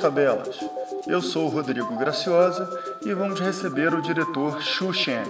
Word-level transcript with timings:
Tabelas. 0.00 0.58
Eu 1.06 1.20
sou 1.20 1.44
o 1.44 1.48
Rodrigo 1.50 1.94
Graciosa 1.94 2.66
e 3.04 3.12
vamos 3.12 3.38
receber 3.38 3.92
o 3.92 4.00
diretor 4.00 4.62
Xu 4.62 4.94
Shen, 4.94 5.24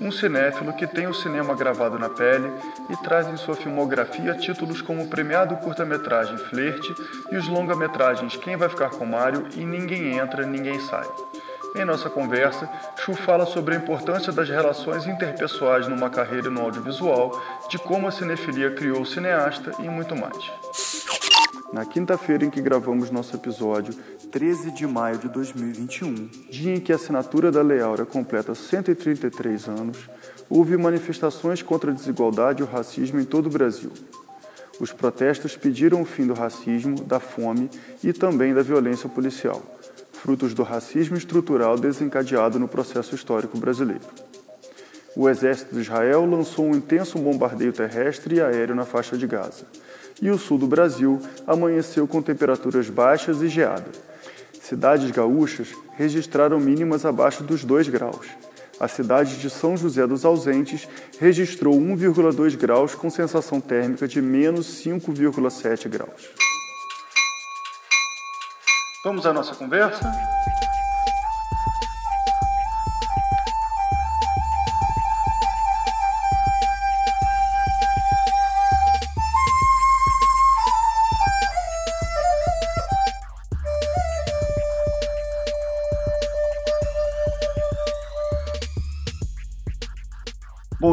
um 0.00 0.10
cinéfilo 0.10 0.72
que 0.72 0.86
tem 0.86 1.06
o 1.06 1.12
cinema 1.12 1.54
gravado 1.54 1.98
na 1.98 2.08
pele 2.08 2.50
e 2.88 2.96
traz 2.96 3.28
em 3.28 3.36
sua 3.36 3.54
filmografia 3.54 4.34
títulos 4.34 4.80
como 4.80 5.02
o 5.02 5.08
premiado 5.08 5.56
curta-metragem 5.56 6.38
Flerte 6.38 6.94
e 7.30 7.36
os 7.36 7.46
longa-metragens 7.46 8.34
Quem 8.36 8.56
Vai 8.56 8.70
Ficar 8.70 8.90
com 8.90 9.04
Mário 9.04 9.46
e 9.54 9.64
Ninguém 9.64 10.16
Entra, 10.18 10.46
Ninguém 10.46 10.80
Sai. 10.80 11.06
Em 11.76 11.84
nossa 11.84 12.08
conversa, 12.08 12.68
Chu 12.96 13.14
fala 13.14 13.44
sobre 13.44 13.74
a 13.74 13.78
importância 13.78 14.32
das 14.32 14.48
relações 14.48 15.06
interpessoais 15.06 15.86
numa 15.86 16.08
carreira 16.08 16.48
no 16.48 16.62
audiovisual, 16.62 17.38
de 17.68 17.78
como 17.78 18.08
a 18.08 18.10
cinefilia 18.10 18.70
criou 18.70 19.02
o 19.02 19.06
cineasta 19.06 19.72
e 19.78 19.88
muito 19.88 20.16
mais. 20.16 20.50
Na 21.72 21.86
quinta-feira 21.86 22.44
em 22.44 22.50
que 22.50 22.60
gravamos 22.60 23.10
nosso 23.10 23.34
episódio, 23.34 23.94
13 24.30 24.70
de 24.72 24.86
maio 24.86 25.18
de 25.18 25.28
2021, 25.28 26.28
dia 26.50 26.74
em 26.74 26.80
que 26.80 26.92
a 26.92 26.96
assinatura 26.96 27.50
da 27.50 27.62
Lei 27.62 27.80
Áurea 27.80 28.04
completa 28.04 28.54
133 28.54 29.68
anos, 29.68 30.10
houve 30.50 30.76
manifestações 30.76 31.62
contra 31.62 31.90
a 31.90 31.94
desigualdade 31.94 32.60
e 32.60 32.64
o 32.64 32.68
racismo 32.68 33.20
em 33.20 33.24
todo 33.24 33.46
o 33.46 33.50
Brasil. 33.50 33.90
Os 34.78 34.92
protestos 34.92 35.56
pediram 35.56 36.02
o 36.02 36.04
fim 36.04 36.26
do 36.26 36.34
racismo, 36.34 37.02
da 37.04 37.20
fome 37.20 37.70
e 38.02 38.12
também 38.12 38.52
da 38.52 38.62
violência 38.62 39.08
policial 39.08 39.62
frutos 40.22 40.54
do 40.54 40.62
racismo 40.62 41.16
estrutural 41.16 41.76
desencadeado 41.76 42.56
no 42.56 42.68
processo 42.68 43.12
histórico 43.12 43.58
brasileiro. 43.58 44.04
O 45.16 45.28
exército 45.28 45.74
de 45.74 45.80
Israel 45.80 46.24
lançou 46.24 46.64
um 46.64 46.76
intenso 46.76 47.18
bombardeio 47.18 47.72
terrestre 47.72 48.36
e 48.36 48.40
aéreo 48.40 48.72
na 48.72 48.84
faixa 48.84 49.18
de 49.18 49.26
Gaza. 49.26 49.66
E 50.22 50.30
o 50.30 50.38
sul 50.38 50.56
do 50.56 50.68
Brasil 50.68 51.20
amanheceu 51.46 52.06
com 52.06 52.22
temperaturas 52.22 52.88
baixas 52.88 53.42
e 53.42 53.48
geada. 53.48 53.90
Cidades 54.60 55.10
gaúchas 55.10 55.74
registraram 55.96 56.60
mínimas 56.60 57.04
abaixo 57.04 57.42
dos 57.42 57.64
2 57.64 57.88
graus. 57.88 58.28
A 58.78 58.86
cidade 58.86 59.38
de 59.38 59.50
São 59.50 59.76
José 59.76 60.06
dos 60.06 60.24
Ausentes 60.24 60.88
registrou 61.18 61.74
1,2 61.74 62.56
graus 62.56 62.94
com 62.94 63.10
sensação 63.10 63.60
térmica 63.60 64.06
de 64.06 64.22
menos 64.22 64.66
5,7 64.84 65.88
graus. 65.88 66.30
Vamos 69.04 69.26
à 69.26 69.32
nossa 69.32 69.56
conversa? 69.56 70.00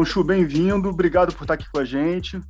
Bom, 0.00 0.04
Chu, 0.06 0.24
bem-vindo. 0.24 0.88
Obrigado 0.88 1.34
por 1.34 1.44
estar 1.44 1.52
aqui 1.52 1.66
com 1.70 1.78
a 1.78 1.84
gente. 1.84 2.40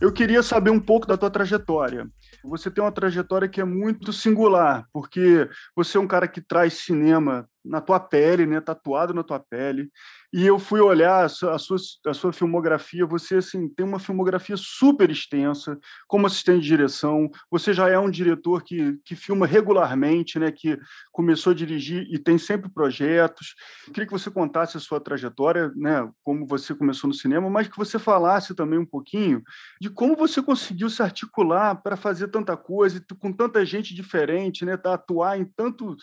Eu 0.00 0.12
queria 0.12 0.42
saber 0.42 0.70
um 0.70 0.80
pouco 0.80 1.06
da 1.06 1.16
tua 1.16 1.30
trajetória. 1.30 2.08
Você 2.42 2.72
tem 2.72 2.82
uma 2.82 2.90
trajetória 2.90 3.48
que 3.48 3.60
é 3.60 3.64
muito 3.64 4.12
singular, 4.12 4.84
porque 4.92 5.48
você 5.76 5.96
é 5.96 6.00
um 6.00 6.08
cara 6.08 6.26
que 6.26 6.40
traz 6.40 6.72
cinema 6.72 7.48
na 7.68 7.80
tua 7.80 8.00
pele, 8.00 8.46
né, 8.46 8.60
tatuado 8.60 9.12
na 9.12 9.22
tua 9.22 9.38
pele. 9.38 9.90
E 10.32 10.46
eu 10.46 10.58
fui 10.58 10.80
olhar 10.80 11.24
a 11.24 11.28
sua, 11.28 11.54
a 11.54 12.14
sua, 12.14 12.32
filmografia, 12.32 13.06
você 13.06 13.36
assim 13.36 13.68
tem 13.68 13.86
uma 13.86 13.98
filmografia 13.98 14.56
super 14.58 15.10
extensa, 15.10 15.78
como 16.06 16.26
assistente 16.26 16.62
de 16.62 16.68
direção, 16.68 17.30
você 17.50 17.72
já 17.72 17.88
é 17.88 17.98
um 17.98 18.10
diretor 18.10 18.62
que, 18.62 18.98
que 19.04 19.16
filma 19.16 19.46
regularmente, 19.46 20.38
né, 20.38 20.52
que 20.52 20.78
começou 21.12 21.52
a 21.52 21.56
dirigir 21.56 22.06
e 22.10 22.18
tem 22.18 22.36
sempre 22.36 22.70
projetos. 22.70 23.54
Queria 23.86 24.06
que 24.06 24.12
você 24.12 24.30
contasse 24.30 24.76
a 24.76 24.80
sua 24.80 25.00
trajetória, 25.00 25.72
né, 25.74 26.06
como 26.22 26.46
você 26.46 26.74
começou 26.74 27.08
no 27.08 27.14
cinema, 27.14 27.48
mas 27.48 27.68
que 27.68 27.76
você 27.76 27.98
falasse 27.98 28.54
também 28.54 28.78
um 28.78 28.86
pouquinho 28.86 29.42
de 29.80 29.88
como 29.88 30.14
você 30.14 30.42
conseguiu 30.42 30.90
se 30.90 31.02
articular 31.02 31.76
para 31.76 31.96
fazer 31.96 32.28
tanta 32.28 32.56
coisa, 32.56 33.02
com 33.18 33.32
tanta 33.32 33.64
gente 33.64 33.94
diferente, 33.94 34.64
né, 34.64 34.78
atuar 34.84 35.38
em 35.38 35.44
tanto 35.44 35.96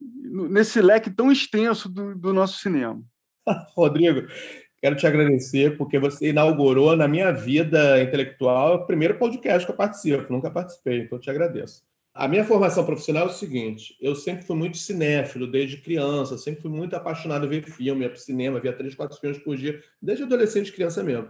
nesse 0.00 0.80
leque 0.80 1.10
tão 1.10 1.30
extenso 1.30 1.88
do, 1.88 2.14
do 2.14 2.32
nosso 2.32 2.58
cinema. 2.58 3.02
Rodrigo, 3.74 4.26
quero 4.80 4.96
te 4.96 5.06
agradecer 5.06 5.76
porque 5.76 5.98
você 5.98 6.30
inaugurou 6.30 6.96
na 6.96 7.08
minha 7.08 7.32
vida 7.32 8.02
intelectual 8.02 8.76
o 8.76 8.86
primeiro 8.86 9.18
podcast 9.18 9.64
que 9.66 9.72
eu 9.72 9.76
participo, 9.76 10.32
nunca 10.32 10.50
participei, 10.50 11.00
então 11.00 11.18
te 11.18 11.30
agradeço. 11.30 11.84
A 12.16 12.26
minha 12.26 12.44
formação 12.44 12.82
profissional 12.82 13.24
é 13.24 13.30
o 13.30 13.32
seguinte: 13.32 13.94
eu 14.00 14.14
sempre 14.14 14.46
fui 14.46 14.56
muito 14.56 14.78
cinéfilo 14.78 15.46
desde 15.46 15.76
criança, 15.76 16.38
sempre 16.38 16.62
fui 16.62 16.70
muito 16.70 16.96
apaixonado 16.96 17.44
em 17.44 17.48
ver 17.48 17.64
filme, 17.64 18.08
para 18.08 18.16
cinema, 18.16 18.58
via 18.58 18.72
três, 18.72 18.94
quatro 18.94 19.20
filmes 19.20 19.38
por 19.38 19.54
dia, 19.54 19.82
desde 20.00 20.24
adolescente, 20.24 20.72
criança 20.72 21.02
mesmo. 21.02 21.28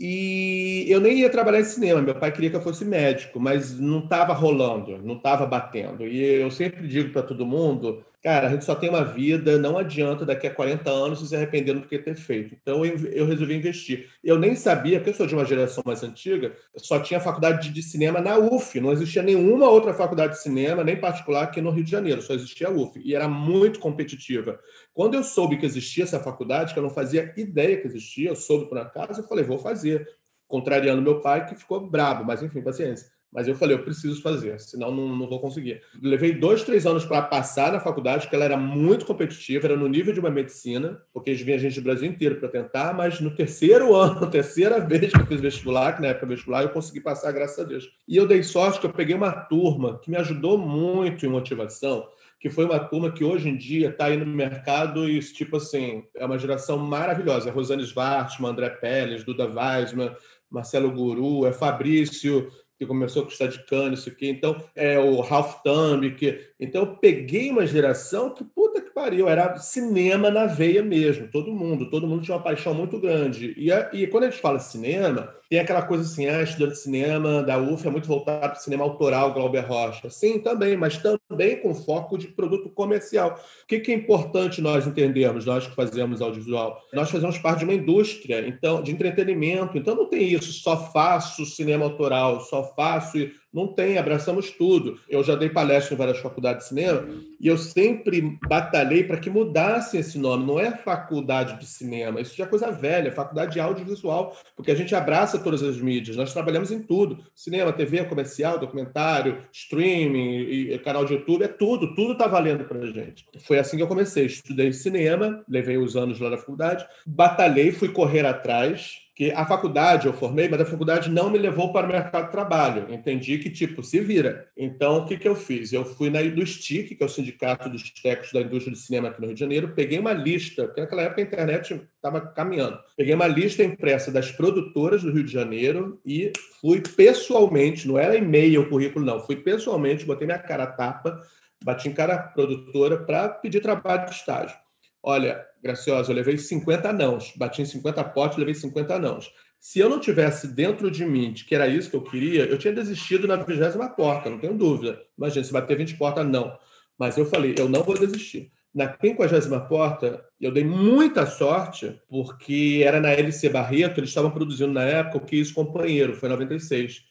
E 0.00 0.86
eu 0.88 0.98
nem 0.98 1.18
ia 1.18 1.28
trabalhar 1.28 1.60
em 1.60 1.64
cinema, 1.64 2.00
meu 2.00 2.14
pai 2.14 2.32
queria 2.32 2.48
que 2.48 2.56
eu 2.56 2.62
fosse 2.62 2.86
médico, 2.86 3.38
mas 3.38 3.78
não 3.78 3.98
estava 3.98 4.32
rolando, 4.32 4.96
não 4.98 5.16
estava 5.16 5.44
batendo. 5.44 6.06
E 6.06 6.18
eu 6.22 6.50
sempre 6.50 6.88
digo 6.88 7.12
para 7.12 7.22
todo 7.22 7.44
mundo 7.44 8.02
Cara, 8.22 8.48
a 8.48 8.50
gente 8.50 8.66
só 8.66 8.74
tem 8.74 8.90
uma 8.90 9.02
vida, 9.02 9.56
não 9.56 9.78
adianta 9.78 10.26
daqui 10.26 10.46
a 10.46 10.54
40 10.54 10.90
anos 10.90 11.26
se 11.26 11.34
arrependendo 11.34 11.80
do 11.80 11.88
que 11.88 11.98
ter 11.98 12.14
feito. 12.14 12.54
Então 12.54 12.84
eu, 12.84 12.94
eu, 13.06 13.24
resolvi 13.24 13.54
investir. 13.54 14.10
Eu 14.22 14.38
nem 14.38 14.54
sabia, 14.54 14.98
porque 14.98 15.08
eu 15.08 15.14
sou 15.14 15.26
de 15.26 15.34
uma 15.34 15.44
geração 15.46 15.82
mais 15.86 16.02
antiga, 16.02 16.54
só 16.76 17.00
tinha 17.00 17.18
faculdade 17.18 17.70
de 17.70 17.82
cinema 17.82 18.20
na 18.20 18.36
UF, 18.36 18.78
não 18.78 18.92
existia 18.92 19.22
nenhuma 19.22 19.70
outra 19.70 19.94
faculdade 19.94 20.34
de 20.34 20.42
cinema, 20.42 20.84
nem 20.84 21.00
particular 21.00 21.44
aqui 21.44 21.62
no 21.62 21.70
Rio 21.70 21.82
de 21.82 21.90
Janeiro, 21.90 22.20
só 22.20 22.34
existia 22.34 22.68
a 22.68 22.70
UF, 22.70 23.00
e 23.02 23.14
era 23.14 23.26
muito 23.26 23.80
competitiva. 23.80 24.60
Quando 24.92 25.14
eu 25.14 25.24
soube 25.24 25.56
que 25.56 25.64
existia 25.64 26.04
essa 26.04 26.20
faculdade, 26.20 26.74
que 26.74 26.78
eu 26.78 26.82
não 26.82 26.90
fazia 26.90 27.32
ideia 27.38 27.80
que 27.80 27.86
existia, 27.86 28.28
eu 28.28 28.36
soube 28.36 28.68
por 28.68 28.76
acaso, 28.76 29.22
eu 29.22 29.28
falei, 29.28 29.44
vou 29.44 29.58
fazer. 29.58 30.06
Contrariando 30.46 31.00
meu 31.00 31.20
pai, 31.20 31.46
que 31.46 31.54
ficou 31.54 31.88
brabo, 31.88 32.24
mas 32.24 32.42
enfim, 32.42 32.60
paciência. 32.60 33.06
Mas 33.32 33.46
eu 33.46 33.54
falei, 33.54 33.76
eu 33.76 33.82
preciso 33.82 34.20
fazer, 34.20 34.58
senão 34.58 34.90
não, 34.90 35.16
não 35.16 35.28
vou 35.28 35.40
conseguir. 35.40 35.80
Levei 36.02 36.32
dois, 36.32 36.64
três 36.64 36.84
anos 36.84 37.04
para 37.04 37.22
passar 37.22 37.70
na 37.70 37.78
faculdade, 37.78 38.22
porque 38.22 38.34
ela 38.34 38.44
era 38.44 38.56
muito 38.56 39.06
competitiva, 39.06 39.68
era 39.68 39.76
no 39.76 39.86
nível 39.86 40.12
de 40.12 40.18
uma 40.18 40.30
medicina, 40.30 41.00
porque 41.12 41.30
eles 41.30 41.40
vinham 41.40 41.58
gente 41.58 41.80
do 41.80 41.84
Brasil 41.84 42.08
inteiro 42.08 42.36
para 42.36 42.48
tentar, 42.48 42.92
mas 42.92 43.20
no 43.20 43.30
terceiro 43.30 43.94
ano, 43.96 44.28
terceira 44.28 44.80
vez 44.80 45.12
que 45.12 45.20
eu 45.20 45.26
fiz 45.26 45.40
vestibular, 45.40 45.94
que 45.94 46.02
na 46.02 46.08
época 46.08 46.26
vestibular, 46.26 46.62
eu 46.62 46.70
consegui 46.70 47.00
passar, 47.00 47.30
graças 47.30 47.58
a 47.58 47.64
Deus. 47.64 47.88
E 48.08 48.16
eu 48.16 48.26
dei 48.26 48.42
sorte 48.42 48.80
que 48.80 48.86
eu 48.86 48.92
peguei 48.92 49.14
uma 49.14 49.32
turma 49.32 50.00
que 50.00 50.10
me 50.10 50.16
ajudou 50.16 50.58
muito 50.58 51.24
em 51.24 51.28
motivação, 51.28 52.08
que 52.40 52.50
foi 52.50 52.64
uma 52.64 52.80
turma 52.80 53.12
que 53.12 53.22
hoje 53.22 53.48
em 53.48 53.56
dia 53.56 53.90
está 53.90 54.06
aí 54.06 54.16
no 54.16 54.26
mercado 54.26 55.08
e, 55.08 55.20
tipo 55.20 55.58
assim, 55.58 56.04
é 56.16 56.24
uma 56.24 56.38
geração 56.38 56.78
maravilhosa. 56.78 57.50
É 57.50 57.52
Rosane 57.52 57.82
Svartman, 57.82 58.50
André 58.50 58.70
Pérez, 58.70 59.22
Duda 59.22 59.46
Weisman, 59.46 60.16
Marcelo 60.50 60.90
Guru, 60.90 61.46
é 61.46 61.52
Fabrício 61.52 62.50
que 62.80 62.86
começou 62.86 63.20
a 63.20 63.24
custar 63.26 63.48
de 63.48 63.62
cano, 63.66 63.92
isso 63.92 64.08
aqui. 64.08 64.26
Então, 64.26 64.56
é 64.74 64.98
o 64.98 65.20
Ralph 65.20 65.62
Thumb, 65.62 66.10
que... 66.14 66.48
Então, 66.58 66.80
eu 66.80 66.96
peguei 66.96 67.50
uma 67.50 67.66
geração 67.66 68.30
que, 68.30 68.42
puta 68.42 68.80
que 68.80 68.88
pariu, 68.88 69.28
era 69.28 69.58
cinema 69.58 70.30
na 70.30 70.46
veia 70.46 70.82
mesmo, 70.82 71.28
todo 71.30 71.52
mundo. 71.52 71.90
Todo 71.90 72.06
mundo 72.06 72.22
tinha 72.22 72.34
uma 72.38 72.42
paixão 72.42 72.72
muito 72.72 72.98
grande. 72.98 73.54
E, 73.54 73.70
e 73.92 74.06
quando 74.06 74.24
a 74.24 74.30
gente 74.30 74.40
fala 74.40 74.58
cinema, 74.58 75.34
tem 75.50 75.58
aquela 75.58 75.82
coisa 75.82 76.04
assim, 76.04 76.28
ah, 76.28 76.44
estudante 76.44 76.74
de 76.74 76.78
cinema 76.78 77.42
da 77.42 77.58
UF 77.58 77.84
é 77.84 77.90
muito 77.90 78.06
voltado 78.06 78.52
para 78.52 78.60
o 78.60 78.62
cinema 78.62 78.84
autoral, 78.84 79.34
Glauber 79.34 79.66
Rocha. 79.66 80.08
Sim, 80.08 80.38
também, 80.38 80.76
mas 80.76 80.96
também 80.96 81.60
com 81.60 81.74
foco 81.74 82.16
de 82.16 82.28
produto 82.28 82.70
comercial. 82.70 83.36
O 83.64 83.66
que, 83.66 83.80
que 83.80 83.90
é 83.90 83.94
importante 83.96 84.62
nós 84.62 84.86
entendermos, 84.86 85.44
nós 85.44 85.66
que 85.66 85.74
fazemos 85.74 86.22
audiovisual? 86.22 86.80
Nós 86.92 87.10
fazemos 87.10 87.36
parte 87.36 87.58
de 87.58 87.64
uma 87.64 87.74
indústria 87.74 88.46
então 88.46 88.80
de 88.80 88.92
entretenimento, 88.92 89.76
então 89.76 89.96
não 89.96 90.06
tem 90.06 90.22
isso, 90.22 90.52
só 90.52 90.76
faço 90.92 91.44
cinema 91.44 91.84
autoral, 91.84 92.40
só 92.42 92.62
faço 92.74 93.30
não 93.52 93.66
tem, 93.66 93.98
abraçamos 93.98 94.50
tudo. 94.50 94.98
Eu 95.08 95.24
já 95.24 95.34
dei 95.34 95.48
palestra 95.48 95.94
em 95.94 95.98
várias 95.98 96.18
faculdades 96.18 96.64
de 96.64 96.68
cinema 96.68 97.06
e 97.40 97.48
eu 97.48 97.58
sempre 97.58 98.38
batalhei 98.48 99.04
para 99.04 99.18
que 99.18 99.28
mudasse 99.28 99.96
esse 99.96 100.18
nome. 100.18 100.46
Não 100.46 100.58
é 100.58 100.70
faculdade 100.70 101.58
de 101.58 101.66
cinema, 101.66 102.20
isso 102.20 102.36
já 102.36 102.44
é 102.44 102.48
coisa 102.48 102.70
velha, 102.70 103.08
é 103.08 103.12
faculdade 103.12 103.52
de 103.52 103.60
audiovisual, 103.60 104.36
porque 104.54 104.70
a 104.70 104.74
gente 104.74 104.94
abraça 104.94 105.38
todas 105.38 105.62
as 105.62 105.80
mídias, 105.80 106.16
nós 106.16 106.32
trabalhamos 106.32 106.70
em 106.70 106.80
tudo: 106.80 107.18
cinema, 107.34 107.72
TV, 107.72 108.04
comercial, 108.04 108.58
documentário, 108.58 109.38
streaming, 109.52 110.78
canal 110.84 111.04
de 111.04 111.14
YouTube, 111.14 111.44
é 111.44 111.48
tudo, 111.48 111.94
tudo 111.94 112.12
está 112.12 112.26
valendo 112.26 112.64
para 112.64 112.78
a 112.78 112.86
gente. 112.86 113.26
Foi 113.40 113.58
assim 113.58 113.76
que 113.76 113.82
eu 113.82 113.88
comecei. 113.88 114.26
Estudei 114.26 114.72
cinema, 114.72 115.42
levei 115.48 115.76
os 115.76 115.96
anos 115.96 116.20
lá 116.20 116.30
na 116.30 116.38
faculdade, 116.38 116.86
batalhei, 117.06 117.72
fui 117.72 117.88
correr 117.88 118.24
atrás 118.24 119.00
que 119.20 119.30
a 119.32 119.44
faculdade 119.44 120.06
eu 120.06 120.14
formei, 120.14 120.48
mas 120.48 120.62
a 120.62 120.64
faculdade 120.64 121.10
não 121.10 121.28
me 121.28 121.36
levou 121.36 121.74
para 121.74 121.86
o 121.86 121.92
mercado 121.92 122.24
de 122.24 122.32
trabalho. 122.32 122.86
Entendi 122.88 123.36
STIC, 123.40 123.50
tipo, 123.50 123.82
se 123.82 124.00
vira. 124.00 124.48
Então, 124.56 124.98
o 124.98 125.06
que, 125.06 125.16
que 125.16 125.26
eu 125.26 125.34
fiz? 125.34 125.72
Eu 125.72 125.84
fui 125.84 126.10
na 126.10 126.20
do 126.22 126.44
STIC, 126.46 126.94
que 126.94 127.02
é 127.02 127.06
o 127.06 127.08
Sindicato 127.08 127.68
dos 127.68 127.90
Técnicos 127.90 128.32
da 128.32 128.40
Indústria 128.40 128.74
de 128.74 128.80
Cinema 128.80 129.08
aqui 129.08 129.20
no 129.20 129.26
Rio 129.26 129.34
de 129.34 129.40
Janeiro, 129.40 129.72
peguei 129.74 129.98
uma 129.98 130.12
lista, 130.12 130.66
porque 130.66 130.80
naquela 130.80 131.02
época 131.02 131.22
a 131.22 131.24
internet 131.24 131.88
estava 131.96 132.20
caminhando. 132.20 132.78
Peguei 132.96 133.14
uma 133.14 133.26
lista 133.26 133.64
impressa 133.64 134.12
das 134.12 134.30
produtoras 134.30 135.02
do 135.02 135.12
Rio 135.12 135.24
de 135.24 135.32
Janeiro 135.32 136.00
e 136.04 136.32
fui 136.60 136.80
pessoalmente, 136.80 137.88
não 137.88 137.98
era 137.98 138.16
e-mail, 138.16 138.68
currículo, 138.68 139.04
não, 139.04 139.20
fui 139.20 139.36
pessoalmente, 139.36 140.04
botei 140.04 140.26
minha 140.26 140.38
cara 140.38 140.64
a 140.64 140.72
tapa, 140.72 141.20
bati 141.64 141.88
em 141.88 141.92
cara 141.92 142.18
produtora 142.18 142.98
para 142.98 143.28
pedir 143.28 143.60
trabalho 143.60 144.06
de 144.06 144.12
estágio. 144.12 144.56
Olha, 145.02 145.46
Graciosa, 145.62 146.10
eu 146.10 146.16
levei 146.16 146.36
50 146.36 146.92
nãos, 146.92 147.32
bati 147.36 147.62
em 147.62 147.66
50 147.66 148.04
potes, 148.04 148.38
levei 148.38 148.54
50 148.54 148.98
nãos. 148.98 149.30
Se 149.60 149.78
eu 149.78 149.90
não 149.90 150.00
tivesse 150.00 150.48
dentro 150.48 150.90
de 150.90 151.04
mim 151.04 151.34
de 151.34 151.44
que 151.44 151.54
era 151.54 151.68
isso 151.68 151.90
que 151.90 151.96
eu 151.96 152.02
queria, 152.02 152.46
eu 152.46 152.56
tinha 152.56 152.72
desistido 152.72 153.28
na 153.28 153.36
vigésima 153.36 153.90
porta, 153.90 154.30
não 154.30 154.38
tenho 154.38 154.56
dúvida. 154.56 154.98
Imagina, 155.18 155.44
se 155.44 155.52
bater 155.52 155.76
20 155.76 155.98
portas, 155.98 156.26
não. 156.26 156.58
Mas 156.98 157.18
eu 157.18 157.26
falei, 157.26 157.54
eu 157.58 157.68
não 157.68 157.82
vou 157.82 157.98
desistir. 157.98 158.50
Na 158.74 158.96
50 158.98 159.60
porta, 159.68 160.24
eu 160.40 160.50
dei 160.50 160.64
muita 160.64 161.26
sorte, 161.26 162.00
porque 162.08 162.82
era 162.82 163.00
na 163.00 163.10
LC 163.10 163.50
Barreto, 163.50 164.00
eles 164.00 164.08
estavam 164.08 164.30
produzindo 164.30 164.72
na 164.72 164.84
época 164.84 165.18
o 165.18 165.26
Quis 165.26 165.52
Companheiro, 165.52 166.14
foi 166.14 166.30
em 166.30 166.32
96. 166.32 167.02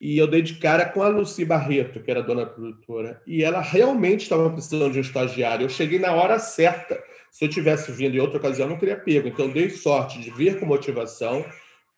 E 0.00 0.18
eu 0.18 0.26
dei 0.26 0.42
de 0.42 0.54
cara 0.54 0.86
com 0.86 1.02
a 1.02 1.08
Lucy 1.08 1.44
Barreto, 1.44 2.02
que 2.02 2.10
era 2.10 2.20
dona 2.20 2.44
produtora. 2.44 3.22
E 3.24 3.44
ela 3.44 3.60
realmente 3.60 4.22
estava 4.22 4.50
precisando 4.50 4.90
de 4.90 4.98
um 4.98 5.02
estagiário. 5.02 5.66
Eu 5.66 5.68
cheguei 5.68 6.00
na 6.00 6.12
hora 6.12 6.40
certa. 6.40 7.00
Se 7.30 7.44
eu 7.44 7.48
tivesse 7.48 7.92
vindo 7.92 8.16
em 8.16 8.20
outra 8.20 8.38
ocasião, 8.38 8.66
eu 8.66 8.70
não 8.70 8.78
teria 8.78 8.96
pego. 8.96 9.28
Então, 9.28 9.48
dei 9.48 9.70
sorte 9.70 10.18
de 10.18 10.30
vir 10.32 10.58
com 10.58 10.66
motivação 10.66 11.44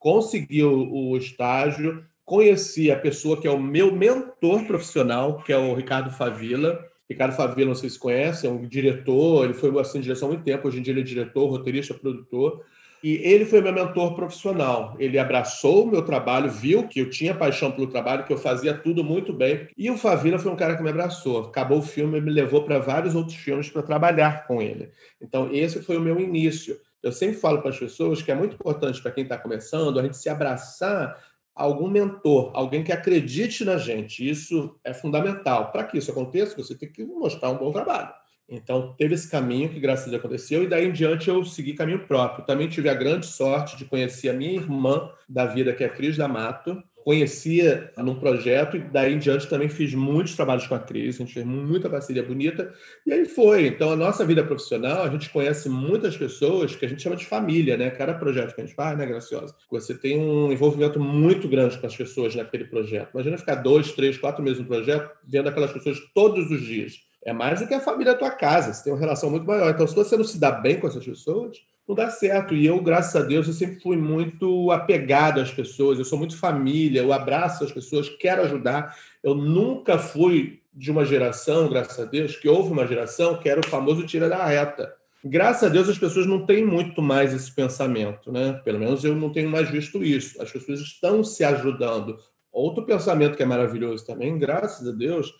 consegui 0.04 0.62
o, 0.62 0.92
o 0.92 1.16
estágio, 1.16 2.04
conheci 2.26 2.90
a 2.90 2.98
pessoa 2.98 3.40
que 3.40 3.48
é 3.48 3.50
o 3.50 3.58
meu 3.58 3.90
mentor 3.90 4.66
profissional, 4.66 5.42
que 5.42 5.50
é 5.50 5.56
o 5.56 5.72
Ricardo 5.72 6.10
Favila. 6.10 6.78
Ricardo 7.08 7.34
Favila, 7.34 7.68
não 7.68 7.74
sei 7.74 7.88
se 7.88 7.98
conhece, 7.98 8.46
é 8.46 8.50
um 8.50 8.68
diretor, 8.68 9.46
ele 9.46 9.54
foi 9.54 9.70
assim 9.80 10.00
de 10.00 10.04
direção 10.04 10.28
há 10.28 10.32
muito 10.32 10.44
tempo, 10.44 10.68
hoje 10.68 10.78
em 10.78 10.82
dia 10.82 10.92
ele 10.92 11.00
é 11.00 11.04
diretor, 11.04 11.46
roteirista, 11.46 11.94
produtor. 11.94 12.62
E 13.02 13.14
ele 13.22 13.46
foi 13.46 13.62
meu 13.62 13.72
mentor 13.72 14.14
profissional. 14.14 14.94
Ele 14.98 15.18
abraçou 15.18 15.84
o 15.84 15.90
meu 15.90 16.02
trabalho, 16.02 16.50
viu 16.50 16.86
que 16.86 17.00
eu 17.00 17.08
tinha 17.08 17.34
paixão 17.34 17.70
pelo 17.70 17.86
trabalho, 17.86 18.24
que 18.24 18.32
eu 18.32 18.38
fazia 18.38 18.74
tudo 18.74 19.02
muito 19.02 19.32
bem. 19.32 19.68
E 19.76 19.90
o 19.90 19.96
Favila 19.96 20.38
foi 20.38 20.52
um 20.52 20.56
cara 20.56 20.76
que 20.76 20.82
me 20.82 20.90
abraçou. 20.90 21.44
Acabou 21.44 21.78
o 21.78 21.82
filme 21.82 22.18
e 22.18 22.20
me 22.20 22.30
levou 22.30 22.62
para 22.62 22.78
vários 22.78 23.14
outros 23.14 23.36
filmes 23.36 23.70
para 23.70 23.82
trabalhar 23.82 24.46
com 24.46 24.60
ele. 24.60 24.90
Então, 25.20 25.50
esse 25.52 25.82
foi 25.82 25.96
o 25.96 26.00
meu 26.00 26.18
início. 26.20 26.78
Eu 27.04 27.12
sempre 27.12 27.36
falo 27.36 27.60
para 27.60 27.68
as 27.68 27.78
pessoas 27.78 28.22
que 28.22 28.32
é 28.32 28.34
muito 28.34 28.54
importante 28.54 29.02
para 29.02 29.10
quem 29.10 29.24
está 29.24 29.36
começando 29.36 30.00
a 30.00 30.02
gente 30.02 30.16
se 30.16 30.30
abraçar 30.30 31.22
algum 31.54 31.88
mentor, 31.88 32.50
alguém 32.54 32.82
que 32.82 32.90
acredite 32.90 33.62
na 33.62 33.76
gente. 33.76 34.28
Isso 34.28 34.74
é 34.82 34.94
fundamental. 34.94 35.70
Para 35.70 35.84
que 35.84 35.98
isso 35.98 36.10
aconteça, 36.10 36.56
você 36.56 36.74
tem 36.74 36.90
que 36.90 37.04
mostrar 37.04 37.50
um 37.50 37.58
bom 37.58 37.70
trabalho. 37.70 38.08
Então, 38.48 38.94
teve 38.96 39.14
esse 39.14 39.30
caminho 39.30 39.68
que, 39.68 39.78
graças 39.78 40.06
a 40.06 40.10
Deus, 40.10 40.20
aconteceu, 40.20 40.62
e 40.62 40.66
daí 40.66 40.86
em 40.86 40.92
diante 40.92 41.28
eu 41.28 41.44
segui 41.44 41.74
caminho 41.74 42.06
próprio. 42.06 42.44
Também 42.46 42.68
tive 42.68 42.88
a 42.88 42.94
grande 42.94 43.26
sorte 43.26 43.76
de 43.76 43.84
conhecer 43.84 44.30
a 44.30 44.34
minha 44.34 44.52
irmã 44.52 45.10
da 45.28 45.44
vida, 45.44 45.74
que 45.74 45.84
é 45.84 45.86
a 45.86 45.90
Cris 45.90 46.16
D'Amato, 46.16 46.82
conhecia 47.04 47.92
num 47.98 48.14
projeto 48.14 48.78
e 48.78 48.80
daí 48.80 49.12
em 49.12 49.18
diante 49.18 49.46
também 49.46 49.68
fiz 49.68 49.92
muitos 49.92 50.34
trabalhos 50.34 50.66
com 50.66 50.74
a 50.74 50.78
Cris, 50.78 51.16
a 51.16 51.18
gente 51.18 51.34
fez 51.34 51.44
muita 51.44 51.90
parceria 51.90 52.22
bonita 52.22 52.72
e 53.06 53.12
aí 53.12 53.26
foi. 53.26 53.66
Então 53.66 53.90
a 53.90 53.96
nossa 53.96 54.24
vida 54.24 54.42
profissional, 54.42 55.02
a 55.02 55.10
gente 55.10 55.28
conhece 55.28 55.68
muitas 55.68 56.16
pessoas 56.16 56.74
que 56.74 56.86
a 56.86 56.88
gente 56.88 57.02
chama 57.02 57.16
de 57.16 57.26
família, 57.26 57.76
né? 57.76 57.90
Cada 57.90 58.14
projeto 58.14 58.54
que 58.54 58.60
a 58.62 58.64
gente 58.64 58.74
faz, 58.74 58.96
né, 58.96 59.04
Graciosa? 59.04 59.54
Você 59.70 59.94
tem 59.94 60.18
um 60.18 60.50
envolvimento 60.50 60.98
muito 60.98 61.46
grande 61.46 61.78
com 61.78 61.86
as 61.86 61.94
pessoas 61.94 62.34
naquele 62.34 62.64
projeto. 62.64 63.10
Imagina 63.12 63.36
ficar 63.36 63.56
dois, 63.56 63.92
três, 63.92 64.16
quatro 64.16 64.42
meses 64.42 64.60
no 64.60 64.66
projeto 64.66 65.10
vendo 65.28 65.48
aquelas 65.48 65.72
pessoas 65.72 65.98
todos 66.14 66.50
os 66.50 66.62
dias. 66.62 66.94
É 67.22 67.32
mais 67.32 67.60
do 67.60 67.66
que 67.66 67.74
a 67.74 67.80
família 67.80 68.12
da 68.12 68.18
tua 68.18 68.30
casa, 68.30 68.72
você 68.72 68.84
tem 68.84 68.92
uma 68.92 68.98
relação 68.98 69.30
muito 69.30 69.46
maior. 69.46 69.70
Então, 69.70 69.86
se 69.86 69.94
você 69.94 70.16
não 70.16 70.24
se 70.24 70.38
dá 70.38 70.50
bem 70.50 70.78
com 70.78 70.86
essas 70.86 71.04
pessoas, 71.04 71.58
não 71.86 71.94
dá 71.94 72.10
certo. 72.10 72.54
E 72.54 72.66
eu, 72.66 72.80
graças 72.82 73.14
a 73.14 73.24
Deus, 73.24 73.46
eu 73.46 73.52
sempre 73.52 73.80
fui 73.80 73.96
muito 73.96 74.70
apegado 74.70 75.40
às 75.40 75.50
pessoas, 75.50 75.98
eu 75.98 76.04
sou 76.04 76.18
muito 76.18 76.36
família, 76.36 77.00
eu 77.00 77.12
abraço 77.12 77.64
as 77.64 77.72
pessoas, 77.72 78.08
quero 78.08 78.42
ajudar. 78.42 78.96
Eu 79.22 79.34
nunca 79.34 79.98
fui 79.98 80.60
de 80.72 80.90
uma 80.90 81.04
geração, 81.04 81.68
graças 81.68 81.98
a 82.00 82.04
Deus, 82.04 82.36
que 82.36 82.48
houve 82.48 82.72
uma 82.72 82.86
geração 82.86 83.38
que 83.38 83.48
era 83.48 83.60
o 83.60 83.66
famoso 83.66 84.04
tira 84.04 84.28
da 84.28 84.44
reta. 84.44 84.92
Graças 85.24 85.64
a 85.64 85.68
Deus 85.68 85.88
as 85.88 85.96
pessoas 85.96 86.26
não 86.26 86.44
têm 86.44 86.66
muito 86.66 87.00
mais 87.00 87.32
esse 87.32 87.50
pensamento, 87.50 88.30
né? 88.30 88.60
Pelo 88.64 88.78
menos 88.78 89.04
eu 89.04 89.14
não 89.14 89.30
tenho 89.30 89.48
mais 89.48 89.70
visto 89.70 90.04
isso. 90.04 90.40
As 90.42 90.50
pessoas 90.50 90.80
estão 90.80 91.24
se 91.24 91.42
ajudando. 91.44 92.18
Outro 92.52 92.84
pensamento 92.84 93.36
que 93.36 93.42
é 93.42 93.46
maravilhoso 93.46 94.04
também, 94.04 94.38
graças 94.38 94.86
a 94.86 94.92
Deus, 94.92 95.32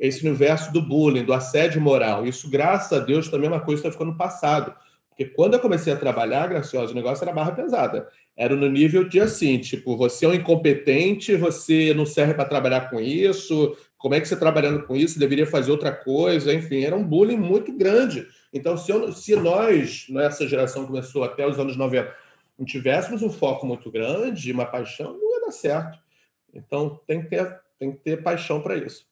é 0.00 0.06
esse 0.06 0.26
universo 0.26 0.72
do 0.72 0.80
bullying, 0.80 1.24
do 1.24 1.32
assédio 1.32 1.80
moral. 1.80 2.24
Isso, 2.24 2.48
graças 2.48 2.92
a 2.92 3.04
Deus, 3.04 3.28
também 3.28 3.48
é 3.48 3.52
uma 3.52 3.60
coisa 3.60 3.82
que 3.82 3.88
está 3.88 3.98
ficando 3.98 4.16
passado. 4.16 4.74
Porque 5.12 5.26
quando 5.26 5.54
eu 5.54 5.60
comecei 5.60 5.92
a 5.92 5.96
trabalhar, 5.96 6.46
Graciosa, 6.46 6.92
o 6.92 6.94
negócio 6.94 7.22
era 7.22 7.32
barra 7.32 7.52
pesada. 7.52 8.08
Era 8.34 8.56
no 8.56 8.68
nível 8.68 9.06
de 9.06 9.20
assim, 9.20 9.58
tipo, 9.58 9.94
você 9.94 10.24
é 10.24 10.28
um 10.28 10.34
incompetente, 10.34 11.36
você 11.36 11.92
não 11.92 12.06
serve 12.06 12.32
para 12.32 12.46
trabalhar 12.46 12.88
com 12.88 12.98
isso, 12.98 13.76
como 13.98 14.14
é 14.14 14.20
que 14.20 14.26
você 14.26 14.34
trabalhando 14.34 14.84
com 14.84 14.96
isso, 14.96 15.18
deveria 15.18 15.46
fazer 15.46 15.70
outra 15.70 15.92
coisa, 15.92 16.52
enfim, 16.52 16.82
era 16.82 16.96
um 16.96 17.04
bullying 17.04 17.36
muito 17.36 17.76
grande. 17.76 18.26
Então, 18.52 18.76
se, 18.76 18.90
eu, 18.90 19.12
se 19.12 19.36
nós, 19.36 20.06
nessa 20.08 20.48
geração 20.48 20.86
começou 20.86 21.22
até 21.22 21.46
os 21.46 21.58
anos 21.58 21.76
90, 21.76 22.10
não 22.58 22.64
tivéssemos 22.64 23.22
um 23.22 23.30
foco 23.30 23.66
muito 23.66 23.90
grande, 23.90 24.50
uma 24.50 24.64
paixão, 24.64 25.12
não 25.12 25.34
ia 25.34 25.40
dar 25.42 25.52
certo. 25.52 25.98
Então, 26.54 26.98
tem 27.06 27.20
que 27.20 27.28
ter, 27.28 27.60
tem 27.78 27.92
que 27.92 27.98
ter 27.98 28.22
paixão 28.22 28.62
para 28.62 28.76
isso 28.76 29.11